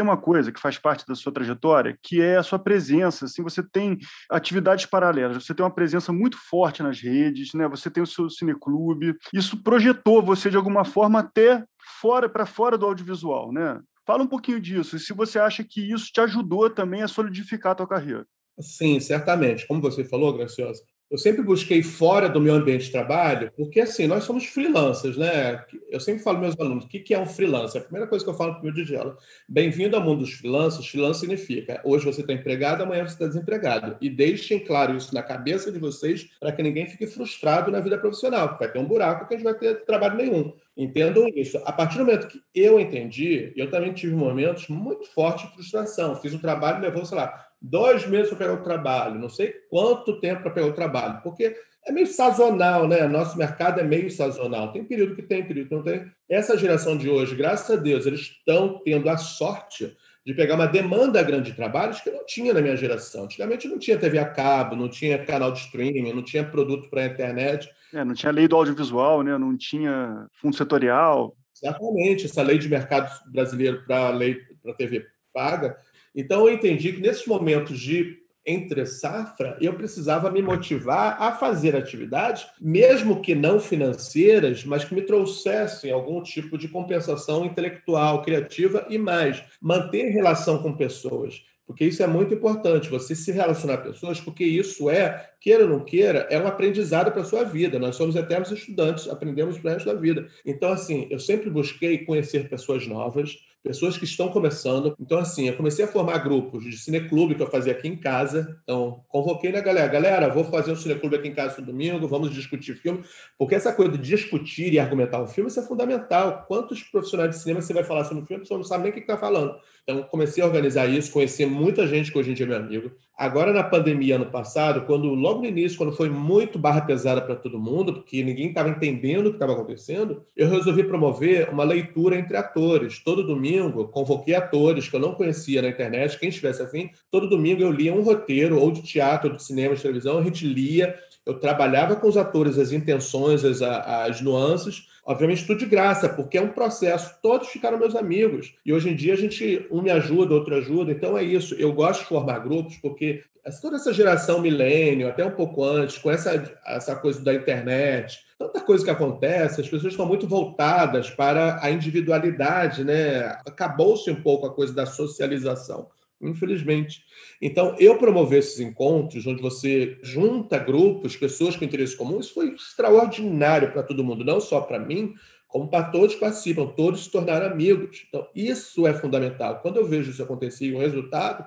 tem 0.00 0.04
uma 0.04 0.16
coisa 0.16 0.50
que 0.50 0.58
faz 0.58 0.78
parte 0.78 1.06
da 1.06 1.14
sua 1.14 1.30
trajetória, 1.30 1.98
que 2.02 2.22
é 2.22 2.38
a 2.38 2.42
sua 2.42 2.58
presença. 2.58 3.26
Assim, 3.26 3.42
você 3.42 3.62
tem 3.62 3.98
atividades 4.30 4.86
paralelas, 4.86 5.44
você 5.44 5.54
tem 5.54 5.62
uma 5.62 5.70
presença 5.70 6.10
muito 6.10 6.38
forte 6.38 6.82
nas 6.82 6.98
redes, 6.98 7.52
né? 7.52 7.68
Você 7.68 7.90
tem 7.90 8.02
o 8.02 8.06
seu 8.06 8.30
cineclube. 8.30 9.14
Isso 9.34 9.62
projetou 9.62 10.22
você 10.22 10.48
de 10.48 10.56
alguma 10.56 10.86
forma 10.86 11.18
até 11.18 11.62
fora 12.00 12.30
para 12.30 12.46
fora 12.46 12.78
do 12.78 12.86
audiovisual, 12.86 13.52
né? 13.52 13.78
Fala 14.06 14.22
um 14.22 14.26
pouquinho 14.26 14.58
disso. 14.58 14.96
E 14.96 15.00
se 15.00 15.12
você 15.12 15.38
acha 15.38 15.62
que 15.62 15.92
isso 15.92 16.06
te 16.10 16.20
ajudou 16.22 16.70
também 16.70 17.02
a 17.02 17.08
solidificar 17.08 17.72
a 17.72 17.74
tua 17.74 17.86
carreira? 17.86 18.26
Sim, 18.58 18.98
certamente. 19.00 19.66
Como 19.66 19.82
você 19.82 20.02
falou, 20.02 20.32
Graciosa, 20.32 20.82
eu 21.10 21.18
sempre 21.18 21.42
busquei 21.42 21.82
fora 21.82 22.28
do 22.28 22.40
meu 22.40 22.54
ambiente 22.54 22.84
de 22.84 22.92
trabalho, 22.92 23.50
porque 23.56 23.80
assim, 23.80 24.06
nós 24.06 24.22
somos 24.22 24.46
freelancers, 24.46 25.16
né? 25.16 25.64
Eu 25.90 25.98
sempre 25.98 26.22
falo 26.22 26.38
meus 26.38 26.58
alunos, 26.58 26.84
o 26.84 26.88
que 26.88 27.12
é 27.12 27.18
um 27.18 27.26
freelancer? 27.26 27.80
A 27.80 27.84
primeira 27.84 28.06
coisa 28.06 28.24
que 28.24 28.30
eu 28.30 28.34
falo 28.36 28.52
para 28.52 28.60
o 28.60 28.64
meu 28.64 28.72
digelo, 28.72 29.16
bem-vindo 29.48 29.96
ao 29.96 30.02
mundo 30.02 30.20
dos 30.20 30.32
freelancers, 30.34 30.86
freelancer 30.86 31.20
significa, 31.20 31.80
hoje 31.84 32.04
você 32.04 32.20
está 32.20 32.32
empregado, 32.32 32.82
amanhã 32.82 33.04
você 33.04 33.14
está 33.14 33.26
desempregado. 33.26 33.96
E 34.00 34.08
deixem 34.08 34.60
claro 34.60 34.96
isso 34.96 35.12
na 35.12 35.22
cabeça 35.22 35.72
de 35.72 35.80
vocês, 35.80 36.28
para 36.38 36.52
que 36.52 36.62
ninguém 36.62 36.86
fique 36.86 37.08
frustrado 37.08 37.72
na 37.72 37.80
vida 37.80 37.98
profissional, 37.98 38.56
vai 38.58 38.70
ter 38.70 38.78
um 38.78 38.86
buraco 38.86 39.26
que 39.26 39.34
a 39.34 39.36
gente 39.36 39.44
vai 39.44 39.54
ter 39.54 39.84
trabalho 39.84 40.16
nenhum. 40.16 40.52
Entendam 40.76 41.26
isso. 41.34 41.58
A 41.64 41.72
partir 41.72 41.98
do 41.98 42.04
momento 42.04 42.28
que 42.28 42.40
eu 42.54 42.78
entendi, 42.78 43.52
eu 43.56 43.68
também 43.68 43.92
tive 43.92 44.14
momentos 44.14 44.68
muito 44.68 45.06
fortes 45.12 45.48
de 45.48 45.54
frustração. 45.54 46.14
Fiz 46.16 46.32
um 46.32 46.38
trabalho 46.38 46.80
levou, 46.80 47.04
sei 47.04 47.18
lá, 47.18 47.49
dois 47.60 48.06
meses 48.06 48.28
para 48.28 48.38
pegar 48.38 48.54
o 48.54 48.62
trabalho, 48.62 49.20
não 49.20 49.28
sei 49.28 49.54
quanto 49.68 50.20
tempo 50.20 50.42
para 50.42 50.50
pegar 50.50 50.66
o 50.66 50.72
trabalho, 50.72 51.20
porque 51.22 51.56
é 51.86 51.92
meio 51.92 52.06
sazonal, 52.06 52.86
né? 52.86 53.06
Nosso 53.08 53.38
mercado 53.38 53.80
é 53.80 53.82
meio 53.82 54.10
sazonal. 54.10 54.72
Tem 54.72 54.84
período 54.84 55.14
que 55.14 55.22
tem, 55.22 55.44
período 55.44 55.68
que 55.68 55.74
não 55.74 55.82
tem. 55.82 56.10
Essa 56.28 56.56
geração 56.56 56.96
de 56.96 57.08
hoje, 57.08 57.34
graças 57.34 57.70
a 57.70 57.80
Deus, 57.80 58.06
eles 58.06 58.20
estão 58.20 58.80
tendo 58.84 59.08
a 59.08 59.16
sorte 59.16 59.96
de 60.24 60.34
pegar 60.34 60.54
uma 60.54 60.66
demanda 60.66 61.22
grande 61.22 61.50
de 61.50 61.56
trabalhos 61.56 62.00
que 62.00 62.10
não 62.10 62.24
tinha 62.26 62.52
na 62.52 62.60
minha 62.60 62.76
geração. 62.76 63.24
Antigamente 63.24 63.66
não 63.66 63.78
tinha 63.78 63.98
TV 63.98 64.18
a 64.18 64.28
cabo, 64.28 64.76
não 64.76 64.88
tinha 64.88 65.24
canal 65.24 65.50
de 65.50 65.60
streaming, 65.60 66.12
não 66.12 66.22
tinha 66.22 66.44
produto 66.44 66.90
para 66.90 67.02
a 67.02 67.06
internet. 67.06 67.68
É, 67.92 68.04
não 68.04 68.14
tinha 68.14 68.30
lei 68.30 68.46
do 68.46 68.56
audiovisual, 68.56 69.22
né? 69.22 69.36
não 69.38 69.56
tinha 69.56 70.26
fundo 70.34 70.54
setorial. 70.54 71.34
Exatamente, 71.62 72.26
essa 72.26 72.42
lei 72.42 72.58
de 72.58 72.68
mercado 72.68 73.10
brasileiro 73.32 73.84
para 73.84 74.08
a 74.08 74.10
lei 74.10 74.36
para 74.62 74.74
TV 74.74 75.06
paga 75.32 75.76
então, 76.14 76.46
eu 76.46 76.54
entendi 76.54 76.92
que 76.92 77.00
nesses 77.00 77.26
momentos 77.26 77.78
de 77.78 78.20
entre 78.46 78.86
safra, 78.86 79.56
eu 79.60 79.74
precisava 79.74 80.30
me 80.30 80.40
motivar 80.40 81.20
a 81.20 81.32
fazer 81.32 81.76
atividades, 81.76 82.46
mesmo 82.60 83.20
que 83.20 83.34
não 83.34 83.60
financeiras, 83.60 84.64
mas 84.64 84.84
que 84.84 84.94
me 84.94 85.02
trouxessem 85.02 85.92
algum 85.92 86.22
tipo 86.22 86.56
de 86.56 86.66
compensação 86.66 87.44
intelectual, 87.44 88.22
criativa 88.22 88.86
e 88.88 88.96
mais, 88.96 89.42
manter 89.60 90.10
relação 90.10 90.62
com 90.62 90.76
pessoas. 90.76 91.44
Porque 91.66 91.84
isso 91.84 92.02
é 92.02 92.06
muito 92.06 92.34
importante, 92.34 92.90
você 92.90 93.14
se 93.14 93.30
relacionar 93.30 93.76
com 93.78 93.92
pessoas, 93.92 94.20
porque 94.20 94.42
isso 94.42 94.90
é, 94.90 95.30
queira 95.40 95.62
ou 95.62 95.70
não 95.70 95.84
queira, 95.84 96.26
é 96.28 96.36
um 96.36 96.46
aprendizado 96.48 97.12
para 97.12 97.22
a 97.22 97.24
sua 97.24 97.44
vida. 97.44 97.78
Nós 97.78 97.94
somos 97.94 98.16
eternos 98.16 98.50
estudantes, 98.50 99.08
aprendemos 99.08 99.56
para 99.56 99.70
o 99.70 99.74
resto 99.74 99.86
da 99.86 99.94
vida. 99.94 100.26
Então, 100.44 100.72
assim, 100.72 101.06
eu 101.10 101.20
sempre 101.20 101.48
busquei 101.48 101.98
conhecer 102.04 102.48
pessoas 102.48 102.88
novas, 102.88 103.36
pessoas 103.62 103.96
que 103.96 104.04
estão 104.04 104.28
começando. 104.28 104.94
Então, 104.98 105.18
assim, 105.18 105.48
eu 105.48 105.56
comecei 105.56 105.84
a 105.84 105.88
formar 105.88 106.18
grupos 106.18 106.64
de 106.64 106.76
cineclube 106.78 107.34
que 107.34 107.42
eu 107.42 107.50
fazia 107.50 107.72
aqui 107.72 107.88
em 107.88 107.96
casa. 107.96 108.58
Então, 108.62 109.04
convoquei 109.08 109.52
na 109.52 109.60
galera, 109.60 109.88
galera, 109.88 110.28
vou 110.28 110.44
fazer 110.44 110.72
um 110.72 110.76
cineclube 110.76 111.16
aqui 111.16 111.28
em 111.28 111.34
casa 111.34 111.60
no 111.60 111.66
domingo, 111.66 112.08
vamos 112.08 112.32
discutir 112.32 112.74
filme, 112.74 113.04
porque 113.38 113.54
essa 113.54 113.72
coisa 113.72 113.92
de 113.92 113.98
discutir 113.98 114.72
e 114.72 114.78
argumentar 114.78 115.20
o 115.20 115.26
filme, 115.26 115.50
isso 115.50 115.60
é 115.60 115.62
fundamental. 115.62 116.44
Quantos 116.48 116.82
profissionais 116.82 117.30
de 117.30 117.38
cinema 117.42 117.60
você 117.60 117.74
vai 117.74 117.84
falar 117.84 118.04
sobre 118.04 118.22
o 118.22 118.26
filme, 118.26 118.40
a 118.40 118.42
pessoa 118.42 118.58
não 118.58 118.64
sabe 118.64 118.84
nem 118.84 118.92
o 118.92 118.94
que 118.94 119.00
está 119.00 119.16
falando. 119.16 119.54
Então, 119.90 120.04
comecei 120.04 120.42
a 120.42 120.46
organizar 120.46 120.86
isso, 120.86 121.10
conhecer 121.10 121.46
muita 121.46 121.84
gente 121.84 122.12
que 122.12 122.18
hoje 122.18 122.30
em 122.30 122.34
dia 122.34 122.46
é 122.46 122.48
meu 122.48 122.58
amigo. 122.58 122.92
Agora, 123.18 123.52
na 123.52 123.64
pandemia, 123.64 124.14
ano 124.14 124.26
passado, 124.26 124.82
quando 124.86 125.08
logo 125.08 125.40
no 125.40 125.46
início, 125.46 125.76
quando 125.76 125.92
foi 125.92 126.08
muito 126.08 126.58
barra 126.58 126.80
pesada 126.80 127.20
para 127.20 127.34
todo 127.34 127.58
mundo, 127.58 127.94
porque 127.94 128.22
ninguém 128.22 128.48
estava 128.48 128.68
entendendo 128.68 129.26
o 129.26 129.30
que 129.30 129.36
estava 129.36 129.52
acontecendo, 129.52 130.22
eu 130.36 130.48
resolvi 130.48 130.84
promover 130.84 131.50
uma 131.50 131.64
leitura 131.64 132.16
entre 132.16 132.36
atores. 132.36 133.02
Todo 133.02 133.26
domingo, 133.26 133.88
convoquei 133.88 134.34
atores 134.34 134.88
que 134.88 134.94
eu 134.94 135.00
não 135.00 135.12
conhecia 135.12 135.60
na 135.60 135.68
internet, 135.68 136.18
quem 136.18 136.28
estivesse 136.28 136.62
afim, 136.62 136.90
todo 137.10 137.28
domingo 137.28 137.60
eu 137.60 137.72
lia 137.72 137.92
um 137.92 138.02
roteiro, 138.02 138.58
ou 138.58 138.70
de 138.70 138.82
teatro, 138.82 139.30
ou 139.30 139.36
de 139.36 139.42
cinema, 139.42 139.74
de 139.74 139.82
televisão, 139.82 140.18
a 140.18 140.22
gente 140.22 140.46
lia 140.46 140.94
eu 141.30 141.38
trabalhava 141.38 141.96
com 141.96 142.08
os 142.08 142.16
atores 142.16 142.58
as 142.58 142.72
intenções, 142.72 143.44
as, 143.44 143.62
as 143.62 144.20
nuances, 144.20 144.88
obviamente 145.04 145.46
tudo 145.46 145.60
de 145.60 145.66
graça, 145.66 146.08
porque 146.08 146.38
é 146.38 146.42
um 146.42 146.48
processo, 146.48 147.14
todos 147.22 147.48
ficaram 147.48 147.78
meus 147.78 147.94
amigos. 147.94 148.54
E 148.66 148.72
hoje 148.72 148.90
em 148.90 148.96
dia 148.96 149.14
a 149.14 149.16
gente, 149.16 149.66
um 149.70 149.80
me 149.80 149.90
ajuda, 149.90 150.34
outro 150.34 150.56
ajuda, 150.56 150.90
então 150.90 151.16
é 151.16 151.22
isso. 151.22 151.54
Eu 151.54 151.72
gosto 151.72 152.00
de 152.00 152.06
formar 152.06 152.40
grupos, 152.40 152.76
porque 152.76 153.22
toda 153.62 153.76
essa 153.76 153.92
geração 153.92 154.40
milênio, 154.40 155.08
até 155.08 155.24
um 155.24 155.30
pouco 155.30 155.64
antes, 155.64 155.98
com 155.98 156.10
essa, 156.10 156.52
essa 156.66 156.96
coisa 156.96 157.22
da 157.22 157.32
internet, 157.32 158.20
tanta 158.38 158.60
coisa 158.60 158.84
que 158.84 158.90
acontece, 158.90 159.60
as 159.60 159.68
pessoas 159.68 159.92
estão 159.92 160.06
muito 160.06 160.26
voltadas 160.26 161.10
para 161.10 161.58
a 161.62 161.70
individualidade, 161.70 162.84
né? 162.84 163.38
Acabou-se 163.46 164.10
um 164.10 164.20
pouco 164.20 164.46
a 164.46 164.54
coisa 164.54 164.72
da 164.72 164.86
socialização 164.86 165.88
infelizmente. 166.20 167.02
Então, 167.40 167.74
eu 167.78 167.96
promover 167.96 168.40
esses 168.40 168.60
encontros, 168.60 169.26
onde 169.26 169.40
você 169.40 169.98
junta 170.02 170.58
grupos, 170.58 171.16
pessoas 171.16 171.56
com 171.56 171.64
interesse 171.64 171.96
comum, 171.96 172.20
isso 172.20 172.34
foi 172.34 172.54
extraordinário 172.54 173.72
para 173.72 173.82
todo 173.82 174.04
mundo, 174.04 174.24
não 174.24 174.40
só 174.40 174.60
para 174.60 174.78
mim, 174.78 175.14
como 175.48 175.68
para 175.68 175.84
todos 175.84 176.14
que 176.14 176.20
participam, 176.20 176.66
todos 176.66 177.04
se 177.04 177.10
tornaram 177.10 177.46
amigos. 177.46 178.04
Então, 178.08 178.28
isso 178.34 178.86
é 178.86 178.94
fundamental. 178.94 179.60
Quando 179.60 179.78
eu 179.78 179.86
vejo 179.86 180.10
isso 180.10 180.22
acontecer 180.22 180.66
e 180.66 180.74
um 180.74 180.78
resultado, 180.78 181.44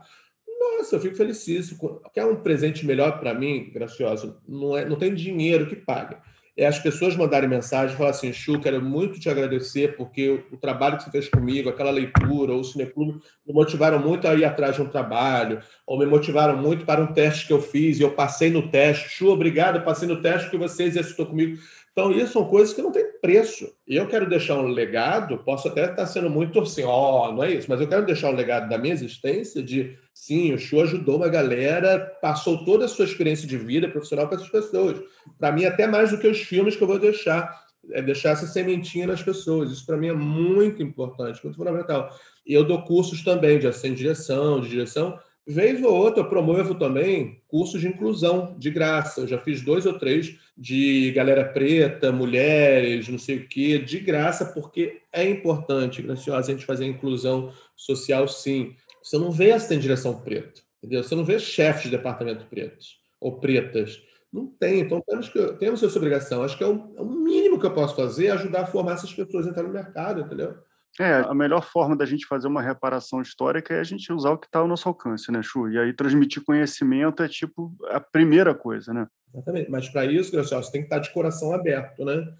nossa, 0.59 0.95
eu 0.95 0.99
fico 0.99 1.15
felicíssimo. 1.15 2.01
Quer 2.13 2.25
um 2.25 2.41
presente 2.41 2.85
melhor 2.85 3.19
para 3.19 3.33
mim, 3.33 3.71
gracioso? 3.71 4.37
Não, 4.47 4.77
é, 4.77 4.85
não 4.85 4.97
tem 4.97 5.13
dinheiro 5.13 5.67
que 5.67 5.75
pague 5.75 6.17
é 6.55 6.67
as 6.67 6.77
pessoas 6.77 7.15
mandarem 7.15 7.49
mensagem 7.49 7.95
e 7.95 7.97
falar 7.97 8.11
assim, 8.11 8.31
Chu, 8.31 8.59
quero 8.59 8.81
muito 8.81 9.19
te 9.19 9.29
agradecer 9.29 9.95
porque 9.95 10.43
o 10.51 10.57
trabalho 10.57 10.97
que 10.97 11.03
você 11.03 11.11
fez 11.11 11.27
comigo, 11.27 11.69
aquela 11.69 11.89
leitura, 11.89 12.53
ou 12.53 12.59
o 12.59 12.63
Cineclube, 12.63 13.19
me 13.45 13.53
motivaram 13.53 13.99
muito 13.99 14.27
a 14.27 14.35
ir 14.35 14.45
atrás 14.45 14.75
de 14.75 14.81
um 14.81 14.89
trabalho, 14.89 15.59
ou 15.87 15.97
me 15.97 16.05
motivaram 16.05 16.55
muito 16.55 16.85
para 16.85 17.01
um 17.01 17.11
teste 17.11 17.47
que 17.47 17.53
eu 17.53 17.61
fiz 17.61 17.99
e 17.99 18.03
eu 18.03 18.11
passei 18.11 18.51
no 18.51 18.69
teste. 18.69 19.09
Chu, 19.09 19.29
obrigado, 19.29 19.83
passei 19.83 20.07
no 20.07 20.21
teste 20.21 20.49
porque 20.49 20.57
você 20.57 20.83
exercitou 20.83 21.25
comigo. 21.25 21.57
Então, 21.91 22.11
isso 22.11 22.33
são 22.33 22.45
coisas 22.45 22.73
que 22.73 22.81
não 22.81 22.91
têm 22.91 23.05
preço. 23.21 23.71
E 23.87 23.95
eu 23.95 24.07
quero 24.07 24.27
deixar 24.27 24.57
um 24.57 24.67
legado, 24.67 25.37
posso 25.39 25.67
até 25.67 25.85
estar 25.85 26.05
sendo 26.07 26.29
muito 26.29 26.59
assim, 26.59 26.83
ó, 26.83 27.29
oh, 27.29 27.31
não 27.31 27.43
é 27.43 27.51
isso, 27.51 27.67
mas 27.69 27.79
eu 27.79 27.87
quero 27.87 28.05
deixar 28.05 28.29
um 28.29 28.35
legado 28.35 28.67
da 28.67 28.79
minha 28.79 28.93
existência 28.93 29.61
de, 29.61 29.95
sim, 30.13 30.53
o 30.53 30.57
show 30.57 30.81
ajudou 30.81 31.17
uma 31.17 31.27
galera, 31.27 31.99
passou 32.21 32.63
toda 32.63 32.85
a 32.85 32.87
sua 32.87 33.05
experiência 33.05 33.47
de 33.47 33.57
vida 33.57 33.89
profissional 33.89 34.27
para 34.27 34.37
essas 34.37 34.49
pessoas. 34.49 35.01
Para 35.39 35.51
mim, 35.51 35.65
até 35.65 35.87
mais 35.87 36.11
do 36.11 36.17
que 36.17 36.27
os 36.27 36.39
filmes 36.39 36.75
que 36.75 36.83
eu 36.83 36.87
vou 36.87 36.99
deixar. 36.99 37.63
É 37.91 38.01
deixar 38.01 38.29
essa 38.29 38.47
sementinha 38.47 39.05
nas 39.05 39.21
pessoas. 39.21 39.69
Isso 39.69 39.85
para 39.85 39.97
mim 39.97 40.07
é 40.07 40.13
muito 40.13 40.81
importante, 40.81 41.43
muito 41.43 41.57
fundamental. 41.57 42.09
E 42.45 42.53
eu 42.53 42.63
dou 42.63 42.81
cursos 42.83 43.21
também 43.23 43.59
de 43.59 43.69
de 43.69 43.95
direção, 43.95 44.61
de 44.61 44.69
direção, 44.69 45.19
Vez 45.45 45.83
ou 45.83 45.93
outra, 45.93 46.21
eu 46.21 46.29
promovo 46.29 46.73
também 46.73 47.41
cursos 47.49 47.81
de 47.81 47.87
inclusão 47.89 48.55
de 48.57 48.69
graça. 48.69 49.21
Eu 49.21 49.27
já 49.27 49.37
fiz 49.37 49.61
dois 49.61 49.85
ou 49.85 49.99
três 49.99 50.37
de 50.57 51.11
galera 51.11 51.43
preta, 51.43 52.13
mulheres, 52.13 53.09
não 53.09 53.19
sei 53.19 53.39
o 53.39 53.47
quê, 53.49 53.77
de 53.77 53.99
graça, 53.99 54.45
porque 54.45 55.01
é 55.11 55.29
importante, 55.29 56.01
graciosa, 56.01 56.49
a 56.51 56.55
gente 56.55 56.65
fazer 56.65 56.85
a 56.85 56.87
inclusão 56.87 57.51
social, 57.75 58.25
sim. 58.25 58.73
Você 59.03 59.17
não 59.17 59.31
vê 59.31 59.51
assistente 59.51 59.79
de 59.79 59.83
direção 59.83 60.21
preto, 60.21 60.61
entendeu? 60.77 61.03
Você 61.03 61.13
não 61.13 61.25
vê 61.25 61.37
chefes 61.37 61.83
de 61.83 61.89
departamento 61.91 62.45
pretos 62.45 62.97
ou 63.19 63.39
pretas. 63.39 64.01
Não 64.31 64.47
tem. 64.47 64.79
Então, 64.79 65.01
temos, 65.05 65.29
que, 65.29 65.53
temos 65.53 65.83
essa 65.83 65.97
obrigação. 65.97 66.43
Acho 66.43 66.57
que 66.57 66.63
é 66.63 66.67
o, 66.67 66.93
é 66.97 67.01
o 67.01 67.05
mínimo 67.05 67.59
que 67.59 67.65
eu 67.65 67.73
posso 67.73 67.95
fazer 67.95 68.27
é 68.27 68.31
ajudar 68.31 68.61
a 68.61 68.65
formar 68.65 68.93
essas 68.93 69.13
pessoas 69.13 69.45
a 69.45 69.49
entrar 69.49 69.63
no 69.63 69.69
mercado, 69.69 70.21
entendeu? 70.21 70.55
É, 70.99 71.13
a 71.13 71.33
melhor 71.33 71.63
forma 71.63 71.95
da 71.95 72.05
gente 72.05 72.25
fazer 72.27 72.47
uma 72.47 72.61
reparação 72.61 73.21
histórica 73.21 73.73
é 73.73 73.79
a 73.79 73.83
gente 73.83 74.13
usar 74.13 74.31
o 74.31 74.37
que 74.37 74.45
está 74.45 74.59
ao 74.59 74.67
nosso 74.67 74.87
alcance, 74.87 75.31
né, 75.31 75.41
Chu? 75.41 75.67
E 75.69 75.79
aí 75.79 75.91
transmitir 75.91 76.43
conhecimento 76.43 77.23
é 77.23 77.27
tipo 77.27 77.73
a 77.89 77.99
primeira 77.99 78.53
coisa, 78.53 78.93
né? 78.93 79.07
Exatamente. 79.33 79.71
Mas 79.71 79.89
para 79.89 80.05
isso, 80.05 80.31
você 80.31 80.71
tem 80.71 80.81
que 80.81 80.87
estar 80.87 80.99
de 80.99 81.11
coração 81.11 81.51
aberto, 81.53 82.05
né? 82.05 82.31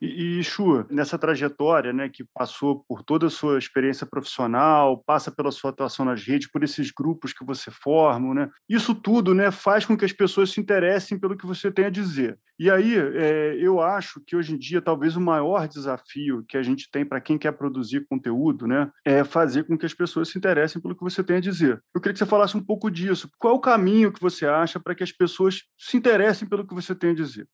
E, 0.00 0.38
e 0.38 0.44
Chu, 0.44 0.84
nessa 0.90 1.18
trajetória, 1.18 1.92
né, 1.92 2.08
que 2.08 2.24
passou 2.34 2.84
por 2.88 3.02
toda 3.02 3.26
a 3.26 3.30
sua 3.30 3.58
experiência 3.58 4.06
profissional, 4.06 5.02
passa 5.04 5.30
pela 5.30 5.50
sua 5.50 5.70
atuação 5.70 6.04
nas 6.04 6.22
redes, 6.22 6.50
por 6.50 6.62
esses 6.62 6.90
grupos 6.90 7.32
que 7.32 7.44
você 7.44 7.70
forma, 7.70 8.34
né, 8.34 8.50
isso 8.68 8.94
tudo, 8.94 9.34
né, 9.34 9.50
faz 9.50 9.84
com 9.84 9.96
que 9.96 10.04
as 10.04 10.12
pessoas 10.12 10.50
se 10.50 10.60
interessem 10.60 11.18
pelo 11.18 11.36
que 11.36 11.46
você 11.46 11.70
tem 11.70 11.86
a 11.86 11.90
dizer. 11.90 12.38
E 12.58 12.70
aí, 12.70 12.96
é, 12.96 13.54
eu 13.58 13.80
acho 13.82 14.20
que 14.26 14.34
hoje 14.34 14.54
em 14.54 14.58
dia, 14.58 14.80
talvez 14.80 15.14
o 15.14 15.20
maior 15.20 15.68
desafio 15.68 16.44
que 16.48 16.56
a 16.56 16.62
gente 16.62 16.90
tem 16.90 17.04
para 17.04 17.20
quem 17.20 17.36
quer 17.36 17.52
produzir 17.52 18.06
conteúdo, 18.08 18.66
né, 18.66 18.90
é 19.04 19.24
fazer 19.24 19.64
com 19.64 19.76
que 19.76 19.86
as 19.86 19.94
pessoas 19.94 20.28
se 20.30 20.38
interessem 20.38 20.80
pelo 20.80 20.96
que 20.96 21.02
você 21.02 21.22
tem 21.22 21.36
a 21.36 21.40
dizer. 21.40 21.82
Eu 21.94 22.00
queria 22.00 22.14
que 22.14 22.18
você 22.18 22.26
falasse 22.26 22.56
um 22.56 22.64
pouco 22.64 22.90
disso. 22.90 23.28
Qual 23.38 23.54
é 23.54 23.56
o 23.56 23.60
caminho 23.60 24.12
que 24.12 24.20
você 24.20 24.46
acha 24.46 24.80
para 24.80 24.94
que 24.94 25.02
as 25.02 25.12
pessoas 25.12 25.62
se 25.76 25.96
interessem 25.96 26.48
pelo 26.48 26.66
que 26.66 26.74
você 26.74 26.94
tem 26.94 27.10
a 27.10 27.14
dizer? 27.14 27.46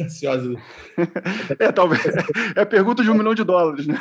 Ansiosa. 0.00 0.54
é, 1.58 1.72
talvez. 1.72 2.02
É 2.56 2.60
a 2.62 2.66
pergunta 2.66 3.02
de 3.02 3.10
um 3.10 3.14
milhão 3.14 3.34
de 3.34 3.44
dólares, 3.44 3.86
né? 3.86 3.98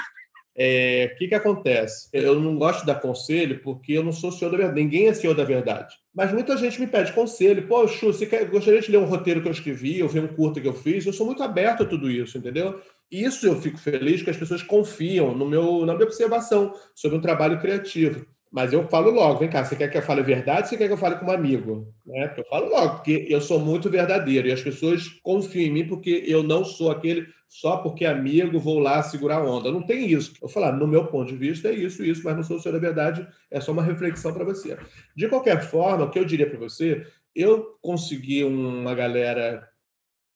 É, 0.55 1.11
o 1.13 1.17
que, 1.17 1.29
que 1.29 1.35
acontece? 1.35 2.09
Eu 2.11 2.39
não 2.39 2.57
gosto 2.57 2.81
de 2.81 2.87
dar 2.87 2.99
conselho 2.99 3.61
porque 3.63 3.93
eu 3.93 4.03
não 4.03 4.11
sou 4.11 4.31
senhor 4.31 4.51
da 4.51 4.57
verdade. 4.57 4.81
Ninguém 4.81 5.07
é 5.07 5.13
senhor 5.13 5.33
da 5.33 5.43
verdade. 5.43 5.95
Mas 6.13 6.31
muita 6.31 6.57
gente 6.57 6.79
me 6.79 6.87
pede 6.87 7.13
conselho. 7.13 7.67
Pô, 7.67 7.87
Chu, 7.87 8.07
você 8.07 8.25
quer, 8.25 8.45
gostaria 8.45 8.81
de 8.81 8.91
ler 8.91 8.97
um 8.97 9.05
roteiro 9.05 9.41
que 9.41 9.47
eu 9.47 9.51
escrevi, 9.51 10.03
ou 10.03 10.09
ver 10.09 10.23
um 10.23 10.27
curto 10.27 10.61
que 10.61 10.67
eu 10.67 10.73
fiz? 10.73 11.05
Eu 11.05 11.13
sou 11.13 11.25
muito 11.25 11.41
aberto 11.41 11.83
a 11.83 11.85
tudo 11.85 12.09
isso, 12.09 12.37
entendeu? 12.37 12.81
Isso 13.09 13.45
eu 13.47 13.59
fico 13.61 13.77
feliz 13.77 14.21
que 14.21 14.29
as 14.29 14.37
pessoas 14.37 14.61
confiam 14.61 15.35
no 15.35 15.47
meu, 15.47 15.85
na 15.85 15.93
minha 15.93 16.05
observação 16.05 16.73
sobre 16.93 17.17
um 17.17 17.21
trabalho 17.21 17.59
criativo. 17.59 18.25
Mas 18.51 18.73
eu 18.73 18.85
falo 18.89 19.11
logo, 19.11 19.39
vem 19.39 19.49
cá, 19.49 19.63
você 19.63 19.77
quer 19.77 19.87
que 19.87 19.97
eu 19.97 20.01
fale 20.01 20.21
verdade 20.21 20.63
ou 20.63 20.67
você 20.67 20.77
quer 20.77 20.87
que 20.87 20.93
eu 20.93 20.97
fale 20.97 21.15
como 21.15 21.31
amigo? 21.31 21.87
Né? 22.05 22.33
Eu 22.35 22.43
falo 22.45 22.67
logo, 22.67 22.95
porque 22.95 23.25
eu 23.29 23.39
sou 23.39 23.59
muito 23.59 23.89
verdadeiro 23.89 24.47
e 24.47 24.51
as 24.51 24.61
pessoas 24.61 25.07
confiam 25.23 25.67
em 25.67 25.71
mim 25.71 25.87
porque 25.87 26.25
eu 26.27 26.43
não 26.43 26.65
sou 26.65 26.91
aquele 26.91 27.27
só 27.47 27.77
porque 27.77 28.05
amigo 28.05 28.59
vou 28.59 28.79
lá 28.79 29.01
segurar 29.03 29.41
onda. 29.41 29.71
Não 29.71 29.81
tem 29.81 30.11
isso. 30.11 30.33
Eu 30.41 30.49
falar, 30.49 30.73
no 30.73 30.85
meu 30.85 31.05
ponto 31.07 31.29
de 31.29 31.37
vista 31.37 31.69
é 31.69 31.73
isso, 31.73 32.03
isso, 32.03 32.23
mas 32.25 32.35
não 32.35 32.43
sou 32.43 32.57
o 32.57 32.59
senhor 32.59 32.73
da 32.73 32.79
verdade, 32.79 33.25
é 33.49 33.61
só 33.61 33.71
uma 33.71 33.83
reflexão 33.83 34.33
para 34.33 34.43
você. 34.43 34.77
De 35.15 35.29
qualquer 35.29 35.61
forma, 35.61 36.05
o 36.05 36.09
que 36.09 36.19
eu 36.19 36.25
diria 36.25 36.49
para 36.49 36.59
você, 36.59 37.07
eu 37.33 37.77
consegui 37.81 38.43
uma 38.43 38.93
galera 38.93 39.65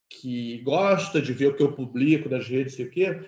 que 0.09 0.59
gosta 0.59 1.21
de 1.21 1.33
ver 1.33 1.47
o 1.47 1.55
que 1.55 1.63
eu 1.63 1.73
publico 1.73 2.29
nas 2.29 2.47
redes, 2.47 2.75
sei 2.75 2.85
o 2.85 2.91
quê, 2.91 3.19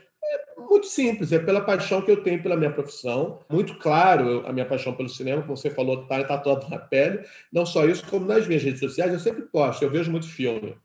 muito 0.58 0.88
simples, 0.88 1.32
é 1.32 1.40
pela 1.40 1.62
paixão 1.62 2.02
que 2.02 2.12
eu 2.12 2.24
tenho 2.24 2.42
pela 2.42 2.56
minha 2.56 2.72
profissão. 2.72 3.40
Muito 3.50 3.76
claro 3.76 4.44
a 4.46 4.54
minha 4.54 4.66
paixão 4.66 4.94
pelo 4.94 5.10
cinema, 5.10 5.42
como 5.42 5.56
você 5.56 5.70
falou, 5.70 6.02
está 6.02 6.24
tatuado 6.24 6.70
na 6.70 6.78
pele. 6.78 7.20
Não 7.52 7.66
só 7.66 7.86
isso, 7.86 8.06
como 8.10 8.26
nas 8.26 8.48
minhas 8.48 8.64
redes 8.64 8.80
sociais, 8.80 9.12
eu 9.14 9.20
sempre 9.20 9.44
posto, 9.44 9.84
eu 9.84 9.90
vejo 9.90 10.12
muito 10.12 10.28
filme. 10.28 10.76